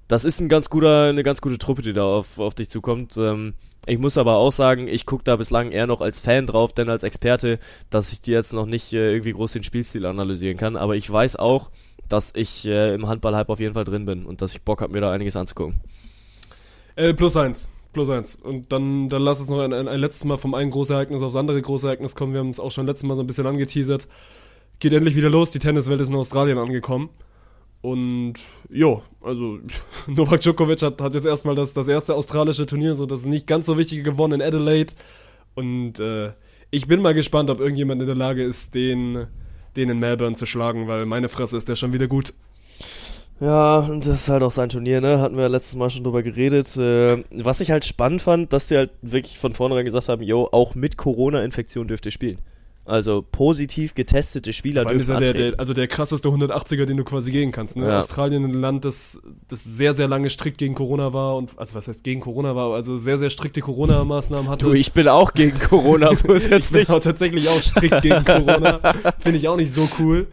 das 0.07 0.25
ist 0.25 0.39
ein 0.39 0.49
ganz 0.49 0.69
guter, 0.69 1.09
eine 1.09 1.23
ganz 1.23 1.41
gute 1.41 1.57
Truppe, 1.57 1.81
die 1.81 1.93
da 1.93 2.03
auf, 2.03 2.39
auf 2.39 2.55
dich 2.55 2.69
zukommt. 2.69 3.15
Ähm, 3.17 3.53
ich 3.85 3.99
muss 3.99 4.17
aber 4.17 4.35
auch 4.35 4.51
sagen, 4.51 4.87
ich 4.87 5.05
gucke 5.05 5.23
da 5.23 5.35
bislang 5.35 5.71
eher 5.71 5.87
noch 5.87 6.01
als 6.01 6.19
Fan 6.19 6.45
drauf, 6.45 6.73
denn 6.73 6.89
als 6.89 7.03
Experte, 7.03 7.59
dass 7.89 8.11
ich 8.11 8.21
dir 8.21 8.35
jetzt 8.35 8.53
noch 8.53 8.65
nicht 8.65 8.91
äh, 8.93 9.11
irgendwie 9.11 9.33
groß 9.33 9.53
den 9.53 9.63
Spielstil 9.63 10.05
analysieren 10.05 10.57
kann. 10.57 10.75
Aber 10.75 10.95
ich 10.95 11.09
weiß 11.09 11.37
auch, 11.37 11.69
dass 12.09 12.33
ich 12.35 12.65
äh, 12.65 12.93
im 12.93 13.07
Handball-Hype 13.07 13.49
auf 13.49 13.59
jeden 13.59 13.73
Fall 13.73 13.83
drin 13.83 14.05
bin 14.05 14.25
und 14.25 14.41
dass 14.41 14.53
ich 14.53 14.61
Bock 14.61 14.81
habe, 14.81 14.93
mir 14.93 15.01
da 15.01 15.11
einiges 15.11 15.35
anzugucken. 15.35 15.79
Äh, 16.95 17.13
plus 17.13 17.37
eins. 17.37 17.69
Plus 17.97 18.11
eins. 18.11 18.35
Und 18.35 18.71
dann, 18.71 19.09
dann 19.09 19.23
lass 19.23 19.39
uns 19.39 19.49
noch 19.49 19.57
ein, 19.57 19.73
ein, 19.73 19.87
ein 19.87 19.99
letztes 19.99 20.23
Mal 20.23 20.37
vom 20.37 20.53
einen 20.53 20.69
Großereignis 20.69 21.23
aufs 21.23 21.35
andere 21.35 21.59
Großereignis 21.59 22.13
kommen. 22.13 22.31
Wir 22.31 22.41
haben 22.41 22.51
es 22.51 22.59
auch 22.59 22.71
schon 22.71 22.85
letztes 22.85 23.07
Mal 23.07 23.15
so 23.15 23.23
ein 23.23 23.27
bisschen 23.27 23.47
angeteasert. 23.47 24.07
Geht 24.77 24.93
endlich 24.93 25.15
wieder 25.15 25.31
los. 25.31 25.49
Die 25.49 25.57
Tenniswelt 25.57 25.99
ist 25.99 26.09
in 26.09 26.13
Australien 26.13 26.59
angekommen. 26.59 27.09
Und 27.81 28.35
jo, 28.69 29.01
also 29.19 29.57
Novak 30.07 30.41
Djokovic 30.41 30.83
hat, 30.83 31.01
hat 31.01 31.15
jetzt 31.15 31.25
erstmal 31.25 31.55
das, 31.55 31.73
das 31.73 31.87
erste 31.87 32.13
australische 32.13 32.67
Turnier, 32.67 32.93
so 32.93 33.07
das 33.07 33.25
nicht 33.25 33.47
ganz 33.47 33.65
so 33.65 33.79
wichtige 33.79 34.03
gewonnen 34.03 34.41
in 34.41 34.47
Adelaide. 34.47 34.93
Und 35.55 35.99
äh, 35.99 36.33
ich 36.69 36.85
bin 36.85 37.01
mal 37.01 37.15
gespannt, 37.15 37.49
ob 37.49 37.59
irgendjemand 37.59 37.99
in 37.99 38.05
der 38.05 38.15
Lage 38.15 38.43
ist, 38.43 38.75
den, 38.75 39.25
den 39.75 39.89
in 39.89 39.97
Melbourne 39.97 40.35
zu 40.35 40.45
schlagen, 40.45 40.87
weil 40.87 41.07
meine 41.07 41.29
Fresse 41.29 41.57
ist 41.57 41.67
der 41.67 41.75
schon 41.75 41.93
wieder 41.93 42.07
gut. 42.07 42.35
Ja, 43.39 43.87
das 43.99 44.07
ist 44.07 44.29
halt 44.29 44.41
auch 44.41 44.51
sein 44.51 44.69
Turnier, 44.69 44.99
ne? 44.99 45.19
Hatten 45.19 45.35
wir 45.35 45.43
ja 45.43 45.47
letztes 45.49 45.75
Mal 45.75 45.91
schon 45.91 46.03
drüber 46.03 46.23
geredet. 46.23 46.75
Äh, 46.75 47.23
was 47.31 47.61
ich 47.61 47.69
halt 47.69 47.85
spannend 47.85 48.21
fand, 48.23 48.51
dass 48.51 48.65
die 48.65 48.77
halt 48.77 48.91
wirklich 49.03 49.37
von 49.37 49.53
vornherein 49.53 49.85
gesagt 49.85 50.09
haben, 50.09 50.23
yo, 50.23 50.49
auch 50.51 50.73
mit 50.73 50.97
Corona-Infektion 50.97 51.87
dürft 51.87 52.05
ihr 52.07 52.11
spielen. 52.11 52.39
Also 52.87 53.21
positiv 53.21 53.95
getestete 53.95 54.53
Spieler 54.53 54.83
Vor 54.83 54.91
allem 54.91 55.01
ist 55.01 55.09
dürfen 55.09 55.21
er 55.21 55.33
der, 55.33 55.51
der, 55.51 55.59
also 55.59 55.73
der 55.73 55.87
krasseste 55.87 56.29
180er, 56.29 56.85
den 56.85 56.95
du 56.95 57.03
quasi 57.03 57.31
gehen 57.31 57.51
kannst. 57.51 57.75
Ne? 57.75 57.85
Ja. 57.85 57.97
Australien, 57.97 58.45
ein 58.45 58.53
Land, 58.53 58.85
das, 58.85 59.21
das 59.49 59.65
sehr, 59.65 59.93
sehr 59.93 60.07
lange 60.07 60.29
strikt 60.29 60.57
gegen 60.57 60.73
Corona 60.73 61.11
war 61.11 61.35
und, 61.35 61.51
also 61.57 61.75
was 61.75 61.89
heißt 61.89 62.05
gegen 62.05 62.21
Corona 62.21 62.55
war, 62.55 62.73
also 62.73 62.95
sehr, 62.95 63.17
sehr 63.17 63.29
strikte 63.29 63.59
Corona-Maßnahmen 63.59 64.49
hatte. 64.49 64.67
Du, 64.67 64.73
ich 64.73 64.93
bin 64.93 65.09
auch 65.09 65.33
gegen 65.33 65.59
Corona, 65.59 66.15
so 66.15 66.31
ist 66.31 66.47
jetzt 66.49 66.67
ich 66.67 66.71
bin 66.71 66.79
nicht. 66.79 66.89
auch 66.89 67.01
tatsächlich 67.01 67.49
auch 67.49 67.61
strikt 67.61 68.03
gegen 68.03 68.23
Corona. 68.25 68.79
Finde 69.19 69.37
ich 69.37 69.49
auch 69.49 69.57
nicht 69.57 69.73
so 69.73 69.89
cool. 69.99 70.27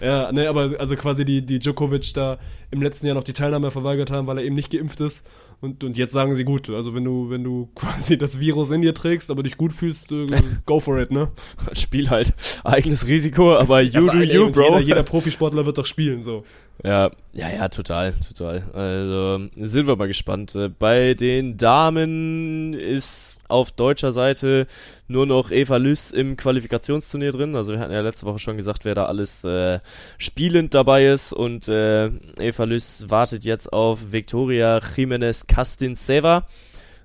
Ja, 0.00 0.30
ne, 0.30 0.48
aber 0.48 0.78
also 0.78 0.94
quasi 0.94 1.24
die, 1.24 1.44
die 1.44 1.58
Djokovic 1.58 2.14
da 2.14 2.38
im 2.70 2.80
letzten 2.80 3.06
Jahr 3.06 3.16
noch 3.16 3.24
die 3.24 3.32
Teilnahme 3.32 3.72
verweigert 3.72 4.12
haben, 4.12 4.28
weil 4.28 4.38
er 4.38 4.44
eben 4.44 4.54
nicht 4.54 4.70
geimpft 4.70 5.00
ist. 5.00 5.26
Und, 5.60 5.82
und 5.82 5.96
jetzt 5.98 6.12
sagen 6.12 6.36
sie 6.36 6.44
gut, 6.44 6.70
also 6.70 6.94
wenn 6.94 7.04
du, 7.04 7.30
wenn 7.30 7.42
du 7.42 7.68
quasi 7.74 8.16
das 8.16 8.38
Virus 8.38 8.70
in 8.70 8.82
dir 8.82 8.94
trägst, 8.94 9.30
aber 9.30 9.42
dich 9.42 9.56
gut 9.56 9.72
fühlst, 9.72 10.12
äh, 10.12 10.26
go 10.66 10.78
for 10.78 11.00
it, 11.00 11.10
ne? 11.10 11.32
Spiel 11.72 12.10
halt. 12.10 12.32
Eigenes 12.62 13.08
Risiko, 13.08 13.56
aber 13.56 13.80
you 13.82 14.06
Ja, 14.06 14.12
do 14.12 14.22
you, 14.22 14.50
Bro. 14.50 14.64
Jeder, 14.64 14.80
jeder 14.80 15.02
Profisportler 15.04 15.66
wird 15.66 15.78
doch 15.78 15.86
spielen, 15.86 16.22
so. 16.22 16.44
Ja, 16.84 17.10
ja, 17.32 17.50
ja, 17.50 17.68
total, 17.68 18.14
total. 18.26 18.62
Also 18.72 19.48
sind 19.56 19.88
wir 19.88 19.96
mal 19.96 20.06
gespannt. 20.06 20.54
Äh, 20.54 20.68
Bei 20.68 21.14
den 21.14 21.56
Damen 21.56 22.74
ist 22.74 23.37
auf 23.48 23.72
deutscher 23.72 24.12
Seite 24.12 24.66
nur 25.06 25.26
noch 25.26 25.50
Eva 25.50 25.76
Lüss 25.76 26.10
im 26.10 26.36
Qualifikationsturnier 26.36 27.32
drin. 27.32 27.56
Also 27.56 27.72
wir 27.72 27.80
hatten 27.80 27.92
ja 27.92 28.00
letzte 28.00 28.26
Woche 28.26 28.38
schon 28.38 28.56
gesagt, 28.56 28.84
wer 28.84 28.94
da 28.94 29.06
alles 29.06 29.44
äh, 29.44 29.80
spielend 30.18 30.74
dabei 30.74 31.06
ist. 31.06 31.32
Und 31.32 31.68
äh, 31.68 32.10
Eva 32.38 32.64
Lüss 32.64 33.06
wartet 33.08 33.44
jetzt 33.44 33.72
auf 33.72 34.12
Victoria 34.12 34.80
Jimenez 34.96 35.46
Castinseva. 35.46 36.46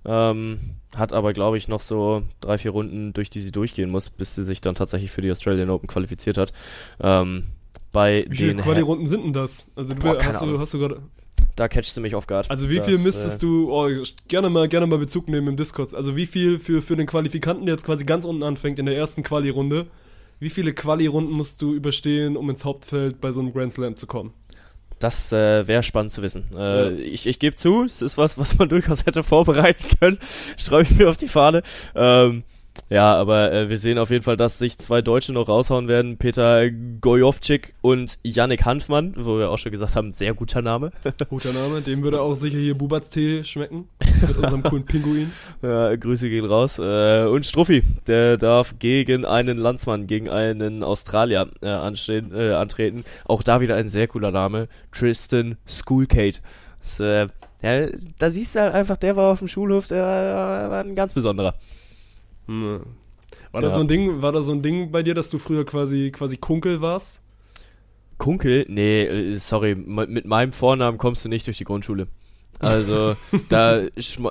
Ähm, 0.06 0.60
hat 0.96 1.14
aber, 1.14 1.34
glaube 1.34 1.58
ich, 1.58 1.68
noch 1.68 1.82
so 1.82 2.24
drei, 2.42 2.58
vier 2.58 2.72
Runden, 2.72 3.14
durch 3.14 3.30
die 3.30 3.42
sie 3.42 3.52
durchgehen 3.52 3.90
muss, 3.90 4.10
bis 4.10 4.36
sie 4.36 4.44
sich 4.44 4.62
dann 4.62 4.76
tatsächlich 4.76 5.12
für 5.12 5.22
die 5.22 5.32
Australian 5.32 5.70
Open 5.70 5.88
qualifiziert 5.88 6.38
hat. 6.38 6.54
Ähm, 7.00 7.46
bei 7.92 8.26
Wie 8.28 8.38
viele 8.38 8.56
den 8.56 8.62
Quali-Runden 8.62 9.08
sind 9.08 9.24
denn 9.24 9.34
das? 9.34 9.68
Also 9.76 9.94
du, 9.94 10.02
Boah, 10.02 10.24
hast, 10.24 10.42
du, 10.42 10.60
hast 10.60 10.74
du 10.74 10.80
gerade. 10.80 11.02
Da 11.56 11.68
catchst 11.68 11.96
du 11.96 12.02
mich 12.02 12.16
auf 12.16 12.28
Guard. 12.28 12.50
Also 12.50 12.70
wie 12.70 12.78
Das, 12.78 12.88
viel 12.88 12.98
müsstest 12.98 13.38
äh, 13.38 13.46
du, 13.46 13.72
oh, 13.72 13.90
gerne 14.28 14.50
mal, 14.50 14.68
gerne 14.68 14.88
mal 14.88 15.00
Bezug 15.00 15.28
nehmen 15.28 15.48
im 15.50 15.58
Discord. 15.58 15.94
Also 15.94 16.16
wie 16.16 16.26
viel 16.26 16.60
für, 16.60 16.82
für 16.82 16.96
den 16.96 17.08
Qualifikanten, 17.08 17.66
der 17.66 17.76
jetzt 17.76 17.86
quasi 17.86 18.06
ganz 18.06 18.26
unten 18.26 18.44
anfängt 18.44 18.80
in 18.80 18.86
der 18.86 18.96
ersten 18.96 19.24
Quali-Runde, 19.24 19.88
wie 20.40 20.50
viele 20.50 20.74
Quali-Runden 20.74 21.32
musst 21.32 21.62
du 21.62 21.74
überstehen, 21.74 22.36
um 22.36 22.50
ins 22.50 22.66
Hauptfeld 22.66 23.22
bei 23.22 23.32
so 23.32 23.40
einem 23.40 23.54
Grand 23.54 23.72
Slam 23.74 23.96
zu 23.96 24.08
kommen? 24.08 24.34
Das 25.00 25.32
äh, 25.34 25.68
wäre 25.68 25.84
spannend 25.84 26.12
zu 26.12 26.22
wissen. 26.22 26.46
Äh, 26.56 26.58
Ja. 26.58 26.90
Ich, 26.92 27.28
ich 27.28 27.40
gebe 27.40 27.56
zu, 27.56 27.84
es 27.84 28.02
ist 28.02 28.18
was, 28.18 28.38
was 28.38 28.58
man 28.58 28.70
durchaus 28.70 29.06
hätte 29.06 29.24
vorbereiten 29.24 29.86
können. 30.00 30.18
Schreibe 30.58 30.84
ich 30.84 30.98
mir 30.98 31.10
auf 31.10 31.18
die 31.18 31.28
Fahne. 31.28 31.62
Ähm, 31.96 32.44
ja, 32.90 33.16
aber 33.16 33.52
äh, 33.52 33.70
wir 33.70 33.78
sehen 33.78 33.98
auf 33.98 34.10
jeden 34.10 34.24
Fall, 34.24 34.38
dass 34.38 34.60
sich 34.60 34.78
zwei 34.78 35.02
Deutsche 35.02 35.34
noch 35.34 35.48
raushauen 35.48 35.88
werden. 35.88 36.18
Peter 36.18 36.70
Gojovcik 36.70 37.76
und 37.82 38.20
Yannick 38.24 38.66
Hanfmann, 38.66 39.14
wo 39.18 39.38
wir 39.40 39.50
auch 39.50 39.58
schon 39.58 39.72
gesagt 39.72 39.96
haben, 39.96 40.12
sehr 40.12 40.34
guter 40.34 40.62
Name. 40.62 40.92
Guter 41.30 41.54
Name, 41.54 41.82
dem 41.82 42.04
würde 42.04 42.22
auch 42.22 42.36
sicher 42.36 42.58
hier 42.58 42.78
Bubats 42.78 43.10
Tee 43.10 43.44
schmecken. 43.44 43.88
Mit 44.22 44.38
unserem 44.38 44.64
coolen 44.64 44.86
Pinguin. 44.86 45.32
Ja, 45.62 45.96
Grüße 45.96 46.30
gehen 46.30 46.46
raus. 46.46 46.80
Äh, 46.80 47.26
und 47.26 47.46
Struffi, 47.46 47.84
der 48.08 48.38
darf 48.38 48.76
gegen 48.80 49.26
einen 49.26 49.58
Landsmann, 49.58 50.06
gegen 50.06 50.30
einen 50.30 50.84
Australier 50.84 51.50
äh, 51.62 51.70
anstehen, 51.70 52.32
äh, 52.34 52.52
antreten. 52.52 53.06
Auch 53.26 53.44
da 53.44 53.62
wieder 53.62 53.76
ein 53.76 53.90
sehr 53.90 54.08
cooler 54.08 54.32
Name. 54.32 54.68
Tristan 54.92 55.58
Schoolcate. 55.66 56.42
Das, 56.80 57.00
äh, 57.00 57.28
ja, 57.62 57.88
da 58.18 58.30
siehst 58.30 58.56
du 58.56 58.60
halt 58.60 58.74
einfach, 58.74 58.98
der 58.98 59.16
war 59.16 59.32
auf 59.32 59.40
dem 59.40 59.48
Schulhof, 59.48 59.88
der 59.88 60.04
war, 60.04 60.70
war 60.70 60.84
ein 60.84 60.96
ganz 60.96 61.14
besonderer. 61.14 61.56
Hm. 62.48 62.82
War 63.52 63.62
das 63.62 63.72
Ja. 63.72 63.76
so 63.76 63.82
ein 63.82 63.88
Ding, 63.88 64.22
war 64.22 64.32
da 64.32 64.42
so 64.42 64.52
ein 64.52 64.62
Ding 64.62 64.92
bei 64.92 65.04
dir, 65.04 65.14
dass 65.14 65.30
du 65.30 65.38
früher 65.38 65.66
quasi, 65.66 66.12
quasi 66.12 66.38
Kunkel 66.38 66.82
warst? 66.82 67.22
Kunkel? 68.18 68.66
Nee, 68.70 69.04
äh, 69.06 69.38
sorry, 69.38 69.76
mit 69.76 70.26
meinem 70.26 70.52
Vornamen 70.54 70.98
kommst 70.98 71.26
du 71.26 71.30
nicht 71.30 71.46
durch 71.48 71.58
die 71.58 71.64
Grundschule. 71.64 72.08
Also, 72.60 73.16
da, 73.50 73.82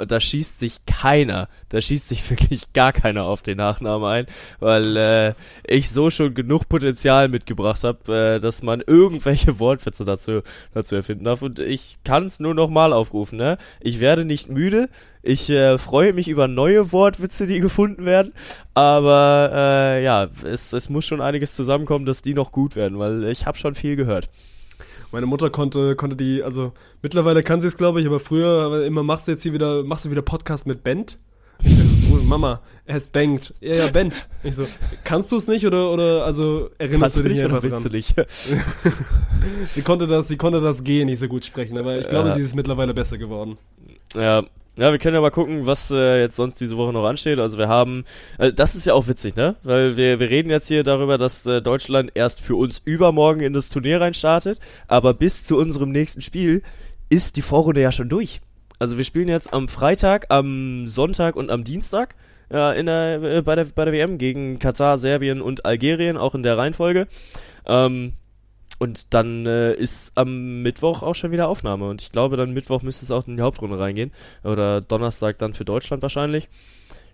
da 0.06 0.20
schießt 0.20 0.58
sich 0.58 0.86
keiner, 0.86 1.48
da 1.68 1.80
schießt 1.80 2.08
sich 2.08 2.30
wirklich 2.30 2.72
gar 2.72 2.92
keiner 2.92 3.24
auf 3.24 3.42
den 3.42 3.58
Nachnamen 3.58 4.08
ein, 4.08 4.26
weil 4.58 4.96
äh, 4.96 5.34
ich 5.66 5.90
so 5.90 6.10
schon 6.10 6.34
genug 6.34 6.68
Potenzial 6.68 7.28
mitgebracht 7.28 7.84
habe, 7.84 8.36
äh, 8.36 8.40
dass 8.40 8.62
man 8.62 8.82
irgendwelche 8.86 9.58
Wortwitze 9.60 10.04
dazu, 10.04 10.40
dazu 10.72 10.94
erfinden 10.94 11.24
darf. 11.24 11.42
Und 11.42 11.58
ich 11.58 11.98
kann 12.04 12.24
es 12.24 12.40
nur 12.40 12.54
nochmal 12.54 12.92
aufrufen, 12.92 13.38
ne? 13.38 13.58
Ich 13.80 14.00
werde 14.00 14.24
nicht 14.24 14.48
müde, 14.48 14.88
ich 15.22 15.50
äh, 15.50 15.78
freue 15.78 16.12
mich 16.12 16.28
über 16.28 16.48
neue 16.48 16.90
Wortwitze, 16.92 17.46
die 17.46 17.60
gefunden 17.60 18.04
werden, 18.04 18.32
aber 18.74 19.50
äh, 19.52 20.04
ja, 20.04 20.28
es, 20.44 20.72
es 20.72 20.88
muss 20.88 21.04
schon 21.04 21.20
einiges 21.20 21.54
zusammenkommen, 21.54 22.06
dass 22.06 22.22
die 22.22 22.34
noch 22.34 22.50
gut 22.50 22.76
werden, 22.76 22.98
weil 22.98 23.24
ich 23.24 23.46
habe 23.46 23.58
schon 23.58 23.74
viel 23.74 23.96
gehört. 23.96 24.28
Meine 25.12 25.26
Mutter 25.26 25.50
konnte, 25.50 25.94
konnte 25.94 26.16
die, 26.16 26.42
also 26.42 26.72
mittlerweile 27.02 27.42
kann 27.42 27.60
sie 27.60 27.66
es, 27.66 27.76
glaube 27.76 28.00
ich, 28.00 28.06
aber 28.06 28.18
früher 28.18 28.84
immer 28.86 29.02
machst 29.02 29.28
du 29.28 29.32
jetzt 29.32 29.42
hier 29.42 29.52
wieder, 29.52 29.82
machst 29.84 30.04
du 30.06 30.10
wieder 30.10 30.22
Podcast 30.22 30.66
mit 30.66 30.82
Bent? 30.82 31.18
Ich 31.62 31.76
so, 31.76 32.16
Mama, 32.24 32.60
er 32.86 32.96
ist 32.96 33.12
Bengt. 33.12 33.52
Ja, 33.60 33.74
ja, 33.74 33.86
Bent. 33.88 34.26
Ich 34.42 34.56
so, 34.56 34.66
kannst 35.04 35.30
du 35.30 35.36
es 35.36 35.46
nicht 35.48 35.66
oder, 35.66 35.90
oder, 35.92 36.24
also 36.24 36.70
erinnerst 36.78 37.14
Kannst 37.14 37.16
du 37.18 37.22
du 37.22 37.28
dich 37.28 37.36
nicht 37.38 37.44
oder 37.44 37.56
einfach 37.56 37.68
willst 37.70 37.84
du 37.84 37.88
dran? 37.90 37.96
nicht? 37.98 38.14
Sie 39.74 39.82
konnte 39.82 40.06
das, 40.06 40.28
sie 40.28 40.36
konnte 40.36 40.60
das 40.60 40.82
G 40.84 41.04
nicht 41.04 41.18
so 41.18 41.28
gut 41.28 41.44
sprechen, 41.44 41.76
aber 41.78 41.98
ich 41.98 42.08
glaube, 42.08 42.28
Ja. 42.30 42.34
sie 42.34 42.40
ist 42.42 42.54
mittlerweile 42.56 42.94
besser 42.94 43.18
geworden. 43.18 43.58
ja. 44.14 44.44
Ja, 44.76 44.90
wir 44.90 44.98
können 44.98 45.14
ja 45.14 45.20
mal 45.20 45.30
gucken, 45.30 45.66
was 45.66 45.90
äh, 45.90 46.20
jetzt 46.20 46.36
sonst 46.36 46.58
diese 46.58 46.78
Woche 46.78 46.94
noch 46.94 47.04
ansteht. 47.04 47.38
Also 47.38 47.58
wir 47.58 47.68
haben, 47.68 48.04
äh, 48.38 48.54
das 48.54 48.74
ist 48.74 48.86
ja 48.86 48.94
auch 48.94 49.06
witzig, 49.06 49.36
ne? 49.36 49.56
Weil 49.62 49.98
wir, 49.98 50.18
wir 50.18 50.30
reden 50.30 50.48
jetzt 50.48 50.68
hier 50.68 50.82
darüber, 50.82 51.18
dass 51.18 51.44
äh, 51.44 51.60
Deutschland 51.60 52.12
erst 52.14 52.40
für 52.40 52.56
uns 52.56 52.80
übermorgen 52.82 53.40
in 53.40 53.52
das 53.52 53.68
Turnier 53.68 54.00
reinstartet, 54.00 54.60
aber 54.88 55.12
bis 55.12 55.44
zu 55.44 55.58
unserem 55.58 55.90
nächsten 55.90 56.22
Spiel 56.22 56.62
ist 57.10 57.36
die 57.36 57.42
Vorrunde 57.42 57.82
ja 57.82 57.92
schon 57.92 58.08
durch. 58.08 58.40
Also 58.78 58.96
wir 58.96 59.04
spielen 59.04 59.28
jetzt 59.28 59.52
am 59.52 59.68
Freitag, 59.68 60.26
am 60.30 60.86
Sonntag 60.86 61.36
und 61.36 61.50
am 61.50 61.64
Dienstag 61.64 62.14
äh, 62.50 62.78
in 62.80 62.86
der, 62.86 63.22
äh, 63.22 63.42
bei, 63.42 63.54
der, 63.54 63.66
bei 63.66 63.84
der 63.84 63.92
WM 63.92 64.16
gegen 64.16 64.58
Katar, 64.58 64.96
Serbien 64.96 65.42
und 65.42 65.66
Algerien, 65.66 66.16
auch 66.16 66.34
in 66.34 66.42
der 66.42 66.56
Reihenfolge. 66.56 67.08
Ähm, 67.66 68.14
und 68.82 69.14
dann 69.14 69.46
äh, 69.46 69.74
ist 69.74 70.10
am 70.16 70.60
Mittwoch 70.62 71.04
auch 71.04 71.14
schon 71.14 71.30
wieder 71.30 71.46
Aufnahme. 71.46 71.88
Und 71.88 72.02
ich 72.02 72.10
glaube, 72.10 72.36
dann 72.36 72.52
Mittwoch 72.52 72.82
müsste 72.82 73.04
es 73.04 73.12
auch 73.12 73.28
in 73.28 73.36
die 73.36 73.42
Hauptrunde 73.44 73.78
reingehen. 73.78 74.10
Oder 74.42 74.80
Donnerstag 74.80 75.38
dann 75.38 75.52
für 75.52 75.64
Deutschland 75.64 76.02
wahrscheinlich. 76.02 76.48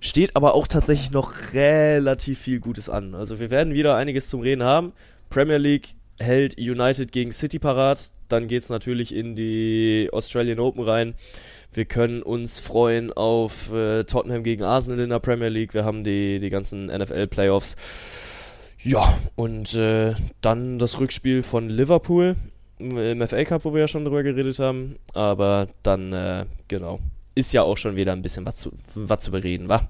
Steht 0.01 0.35
aber 0.35 0.55
auch 0.55 0.67
tatsächlich 0.67 1.11
noch 1.11 1.53
relativ 1.53 2.39
viel 2.39 2.61
Gutes 2.61 2.89
an. 2.89 3.15
Also 3.15 3.39
wir 3.39 3.51
werden 3.51 3.75
wieder 3.75 3.97
einiges 3.97 4.31
zum 4.31 4.41
Reden 4.41 4.63
haben. 4.63 4.95
Premier 5.29 5.59
League 5.59 5.91
hält 6.19 6.57
United 6.57 7.13
gegen 7.13 7.33
City 7.33 7.59
parat. 7.59 8.13
Dann 8.29 8.49
geht's 8.49 8.71
natürlich 8.71 9.15
in 9.15 9.37
die 9.37 10.09
Australian 10.11 10.61
Open 10.61 10.85
rein. 10.85 11.17
Wir 11.75 11.85
können 11.85 12.23
uns 12.23 12.61
freuen 12.61 13.13
auf 13.13 13.71
äh, 13.75 14.05
Tottenham 14.05 14.43
gegen 14.43 14.63
Arsenal 14.63 15.01
in 15.01 15.11
der 15.11 15.19
Premier 15.19 15.51
League. 15.51 15.75
Wir 15.75 15.85
haben 15.85 16.03
die, 16.03 16.39
die 16.39 16.49
ganzen 16.49 16.87
NFL-Playoffs. 16.87 17.77
Ja, 18.83 19.19
und 19.37 19.75
äh, 19.75 20.15
dann 20.41 20.79
das 20.79 21.01
Rückspiel 21.01 21.43
von 21.43 21.69
Liverpool 21.69 22.37
im 22.79 23.27
FA 23.27 23.45
Cup, 23.45 23.65
wo 23.65 23.75
wir 23.75 23.81
ja 23.81 23.89
schon 23.89 24.05
drüber 24.05 24.23
geredet 24.23 24.59
haben. 24.61 24.97
Aber 25.15 25.67
dann, 25.83 26.13
äh, 26.13 26.47
genau, 26.69 27.01
ist 27.35 27.53
ja 27.53 27.63
auch 27.63 27.77
schon 27.77 27.97
wieder 27.97 28.13
ein 28.13 28.23
bisschen 28.23 28.47
was 28.47 28.57
zu, 28.57 28.71
was 28.95 29.21
zu 29.21 29.31
bereden, 29.33 29.69
wa? 29.69 29.89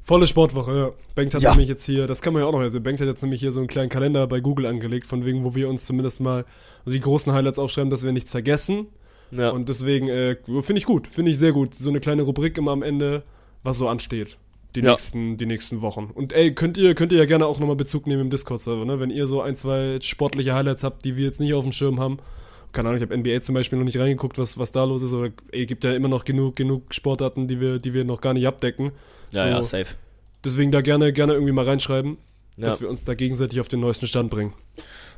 Volle 0.00 0.26
Sportwoche, 0.26 0.76
ja. 0.76 0.90
Bengt 1.14 1.34
hat 1.34 1.42
Ja. 1.42 1.50
nämlich 1.50 1.68
jetzt 1.68 1.84
hier, 1.84 2.06
das 2.08 2.22
kann 2.22 2.32
man 2.32 2.42
ja 2.42 2.48
auch 2.48 2.52
noch, 2.52 2.60
also 2.60 2.80
Bengt 2.80 3.00
hat 3.00 3.06
jetzt 3.06 3.22
nämlich 3.22 3.40
hier 3.40 3.52
so 3.52 3.60
einen 3.60 3.68
kleinen 3.68 3.88
Kalender 3.88 4.26
bei 4.26 4.40
Google 4.40 4.66
angelegt, 4.66 5.06
von 5.06 5.24
wegen, 5.24 5.44
wo 5.44 5.54
wir 5.54 5.68
uns 5.68 5.84
zumindest 5.84 6.20
mal 6.20 6.44
also 6.84 6.92
die 6.92 7.00
großen 7.00 7.32
Highlights 7.32 7.58
aufschreiben, 7.58 7.90
dass 7.90 8.04
wir 8.04 8.12
nichts 8.12 8.30
vergessen. 8.32 8.86
Ja, 9.30 9.50
Und 9.50 9.68
deswegen, 9.68 10.08
äh, 10.08 10.36
finde 10.60 10.78
ich 10.78 10.84
gut, 10.84 11.06
finde 11.06 11.30
ich 11.30 11.38
sehr 11.38 11.52
gut. 11.52 11.74
So 11.74 11.88
eine 11.88 12.00
kleine 12.00 12.22
Rubrik 12.22 12.58
immer 12.58 12.72
am 12.72 12.82
Ende, 12.82 13.22
was 13.62 13.78
so 13.78 13.88
ansteht. 13.88 14.36
Die, 14.74 14.80
Ja. 14.80 14.90
nächsten, 14.92 15.36
die 15.36 15.46
nächsten 15.46 15.82
Wochen. 15.82 16.10
Und 16.14 16.32
ey, 16.32 16.54
könnt 16.54 16.76
ihr, 16.78 16.94
könnt 16.94 17.12
ihr 17.12 17.18
ja 17.18 17.26
gerne 17.26 17.46
auch 17.46 17.58
nochmal 17.60 17.76
Bezug 17.76 18.06
nehmen 18.06 18.22
im 18.22 18.30
Discord-Server, 18.30 18.84
ne? 18.86 19.00
Wenn 19.00 19.10
ihr 19.10 19.26
so 19.26 19.42
ein, 19.42 19.54
zwei 19.56 19.98
sportliche 20.00 20.54
Highlights 20.54 20.82
habt, 20.82 21.04
die 21.04 21.16
wir 21.16 21.24
jetzt 21.24 21.40
nicht 21.40 21.52
auf 21.54 21.62
dem 21.64 21.72
Schirm 21.72 22.00
haben. 22.00 22.18
Keine 22.72 22.88
Ahnung, 22.88 22.96
ich 22.96 23.02
habe 23.06 23.14
NBA 23.16 23.40
zum 23.42 23.54
Beispiel 23.54 23.78
noch 23.78 23.84
nicht 23.84 23.98
reingeguckt, 23.98 24.38
was, 24.38 24.56
was 24.58 24.72
da 24.72 24.84
los 24.84 25.02
ist. 25.02 25.12
Oder 25.12 25.30
ey, 25.50 25.66
gibt 25.66 25.84
ja 25.84 25.92
immer 25.92 26.08
noch 26.08 26.24
genug, 26.24 26.56
genug 26.56 26.94
Sportarten, 26.94 27.46
die 27.48 27.60
wir, 27.60 27.78
die 27.78 27.92
wir 27.92 28.04
noch 28.04 28.22
gar 28.22 28.32
nicht 28.32 28.46
abdecken. 28.46 28.92
ja, 29.30 29.42
so. 29.42 29.48
ja, 29.48 29.62
safe. 29.62 29.94
Deswegen 30.44 30.72
da 30.72 30.80
gerne, 30.80 31.12
gerne 31.12 31.34
irgendwie 31.34 31.52
mal 31.52 31.66
reinschreiben, 31.66 32.16
Ja. 32.56 32.66
dass 32.66 32.80
wir 32.80 32.88
uns 32.88 33.04
da 33.04 33.12
gegenseitig 33.14 33.60
auf 33.60 33.68
den 33.68 33.80
neuesten 33.80 34.06
Stand 34.06 34.30
bringen. 34.30 34.54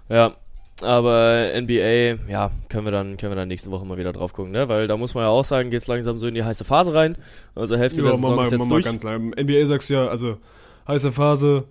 Ja, 0.09 0.37
aber 0.83 1.51
NBA, 1.55 2.31
ja, 2.31 2.51
können 2.69 2.85
wir 2.87 2.91
dann, 2.93 3.17
können 3.17 3.33
wir 3.33 3.37
dann 3.37 3.49
nächste 3.49 3.71
Woche 3.71 3.85
mal 3.87 3.97
wieder 3.99 4.13
drauf 4.13 4.33
gucken, 4.33 4.53
ne? 4.53 4.69
Weil 4.69 4.89
da 4.89 4.97
muss 4.97 5.15
man 5.15 5.25
ja 5.25 5.31
auch 5.31 5.45
sagen, 5.45 5.71
geht's 5.71 5.87
langsam 5.87 6.19
so 6.19 6.27
in 6.27 6.35
die 6.35 6.43
heiße 6.45 6.65
Phase 6.65 6.95
rein. 6.95 7.17
Also 7.55 7.77
Hälfte 7.77 8.03
der 8.03 8.13
Ja, 8.13 8.17
Saison 8.17 8.37
mach 8.37 8.43
ist 8.43 8.51
mal, 8.51 8.59
jetzt 8.59 8.59
mal 8.59 8.69
durch. 8.69 8.85
ganz 8.85 9.03
lang. 9.03 9.31
NBA 9.39 9.67
sagst 9.67 9.91
du 9.91 9.95
ja, 9.95 10.09
also 10.09 10.39
heiße 10.89 11.13
Phase, 11.13 11.65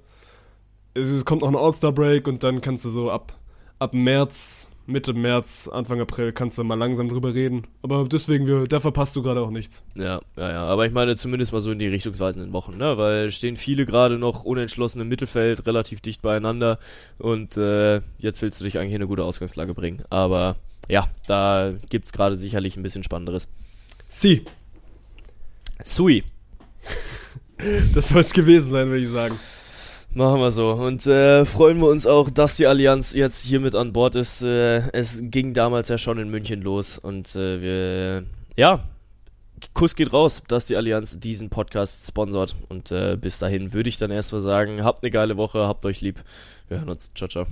es, 0.93 1.07
es 1.09 1.25
kommt 1.25 1.41
noch 1.41 1.49
ein 1.49 1.55
All-Star-Break 1.55 2.27
und 2.27 2.43
dann 2.43 2.61
kannst 2.61 2.85
du 2.85 2.89
so 2.89 3.11
ab, 3.11 3.33
ab 3.79 3.93
März, 3.93 4.67
Mitte 4.85 5.13
März, 5.13 5.69
Anfang 5.71 6.01
April 6.01 6.33
kannst 6.33 6.57
du 6.57 6.63
mal 6.63 6.75
langsam 6.75 7.07
drüber 7.07 7.33
reden. 7.33 7.67
Aber 7.81 8.05
deswegen, 8.05 8.47
wir, 8.47 8.67
da 8.67 8.79
verpasst 8.79 9.15
du 9.15 9.23
gerade 9.23 9.41
auch 9.41 9.49
nichts. 9.49 9.83
Ja, 9.95 10.19
ja, 10.35 10.51
ja. 10.51 10.63
Aber 10.65 10.85
ich 10.85 10.91
meine 10.91 11.15
zumindest 11.15 11.53
mal 11.53 11.61
so 11.61 11.71
in 11.71 11.79
die 11.79 11.87
richtungsweisenden 11.87 12.51
Wochen, 12.51 12.77
ne? 12.77 12.97
Weil 12.97 13.31
stehen 13.31 13.55
viele 13.55 13.85
gerade 13.85 14.17
noch 14.17 14.43
unentschlossen 14.43 15.01
im 15.01 15.07
Mittelfeld, 15.07 15.65
relativ 15.65 16.01
dicht 16.01 16.21
beieinander. 16.21 16.79
Und 17.17 17.55
äh, 17.55 18.01
jetzt 18.17 18.41
willst 18.41 18.59
du 18.59 18.65
dich 18.65 18.77
eigentlich 18.77 18.91
in 18.91 18.97
eine 18.97 19.07
gute 19.07 19.23
Ausgangslage 19.23 19.73
bringen. 19.73 20.03
Aber 20.09 20.57
ja, 20.89 21.07
da 21.27 21.73
gibt's 21.89 22.11
gerade 22.11 22.35
sicherlich 22.35 22.75
ein 22.75 22.83
bisschen 22.83 23.03
Spannenderes. 23.03 23.47
Sie, 24.09 24.43
Sui. 25.83 26.23
das 27.93 28.09
soll 28.09 28.21
es 28.21 28.33
gewesen 28.33 28.71
sein, 28.71 28.87
würde 28.87 29.03
ich 29.03 29.09
sagen. 29.09 29.37
Machen 30.15 30.39
wir 30.41 30.51
so. 30.51 30.71
Und 30.73 31.07
äh, 31.07 31.43
freuen 31.43 31.79
wir 31.79 31.87
uns 31.87 32.05
auch, 32.05 32.29
dass 32.29 32.55
die 32.55 32.67
Allianz 32.67 33.13
jetzt 33.13 33.43
hier 33.43 33.59
mit 33.59 33.73
an 33.73 33.93
Bord 33.93 34.15
ist. 34.15 34.43
Äh, 34.43 34.81
es 34.91 35.19
ging 35.21 35.53
damals 35.53 35.89
ja 35.89 35.97
schon 35.97 36.19
in 36.19 36.29
München 36.29 36.61
los 36.61 36.99
und 36.99 37.35
äh, 37.35 37.61
wir, 37.61 38.23
ja, 38.55 38.83
Kuss 39.73 39.95
geht 39.95 40.13
raus, 40.13 40.43
dass 40.47 40.67
die 40.67 40.75
Allianz 40.75 41.19
diesen 41.19 41.49
Podcast 41.49 42.07
sponsort. 42.07 42.55
Und 42.69 42.91
äh, 42.91 43.17
bis 43.19 43.39
dahin 43.39 43.73
würde 43.73 43.89
ich 43.89 43.97
dann 43.97 44.11
erstmal 44.11 44.41
sagen, 44.41 44.83
habt 44.83 45.03
eine 45.03 45.11
geile 45.11 45.37
Woche, 45.37 45.67
habt 45.67 45.85
euch 45.85 46.01
lieb. 46.01 46.19
Wir 46.67 46.79
hören 46.79 46.89
uns. 46.89 47.11
Ciao, 47.15 47.27
ciao. 47.27 47.47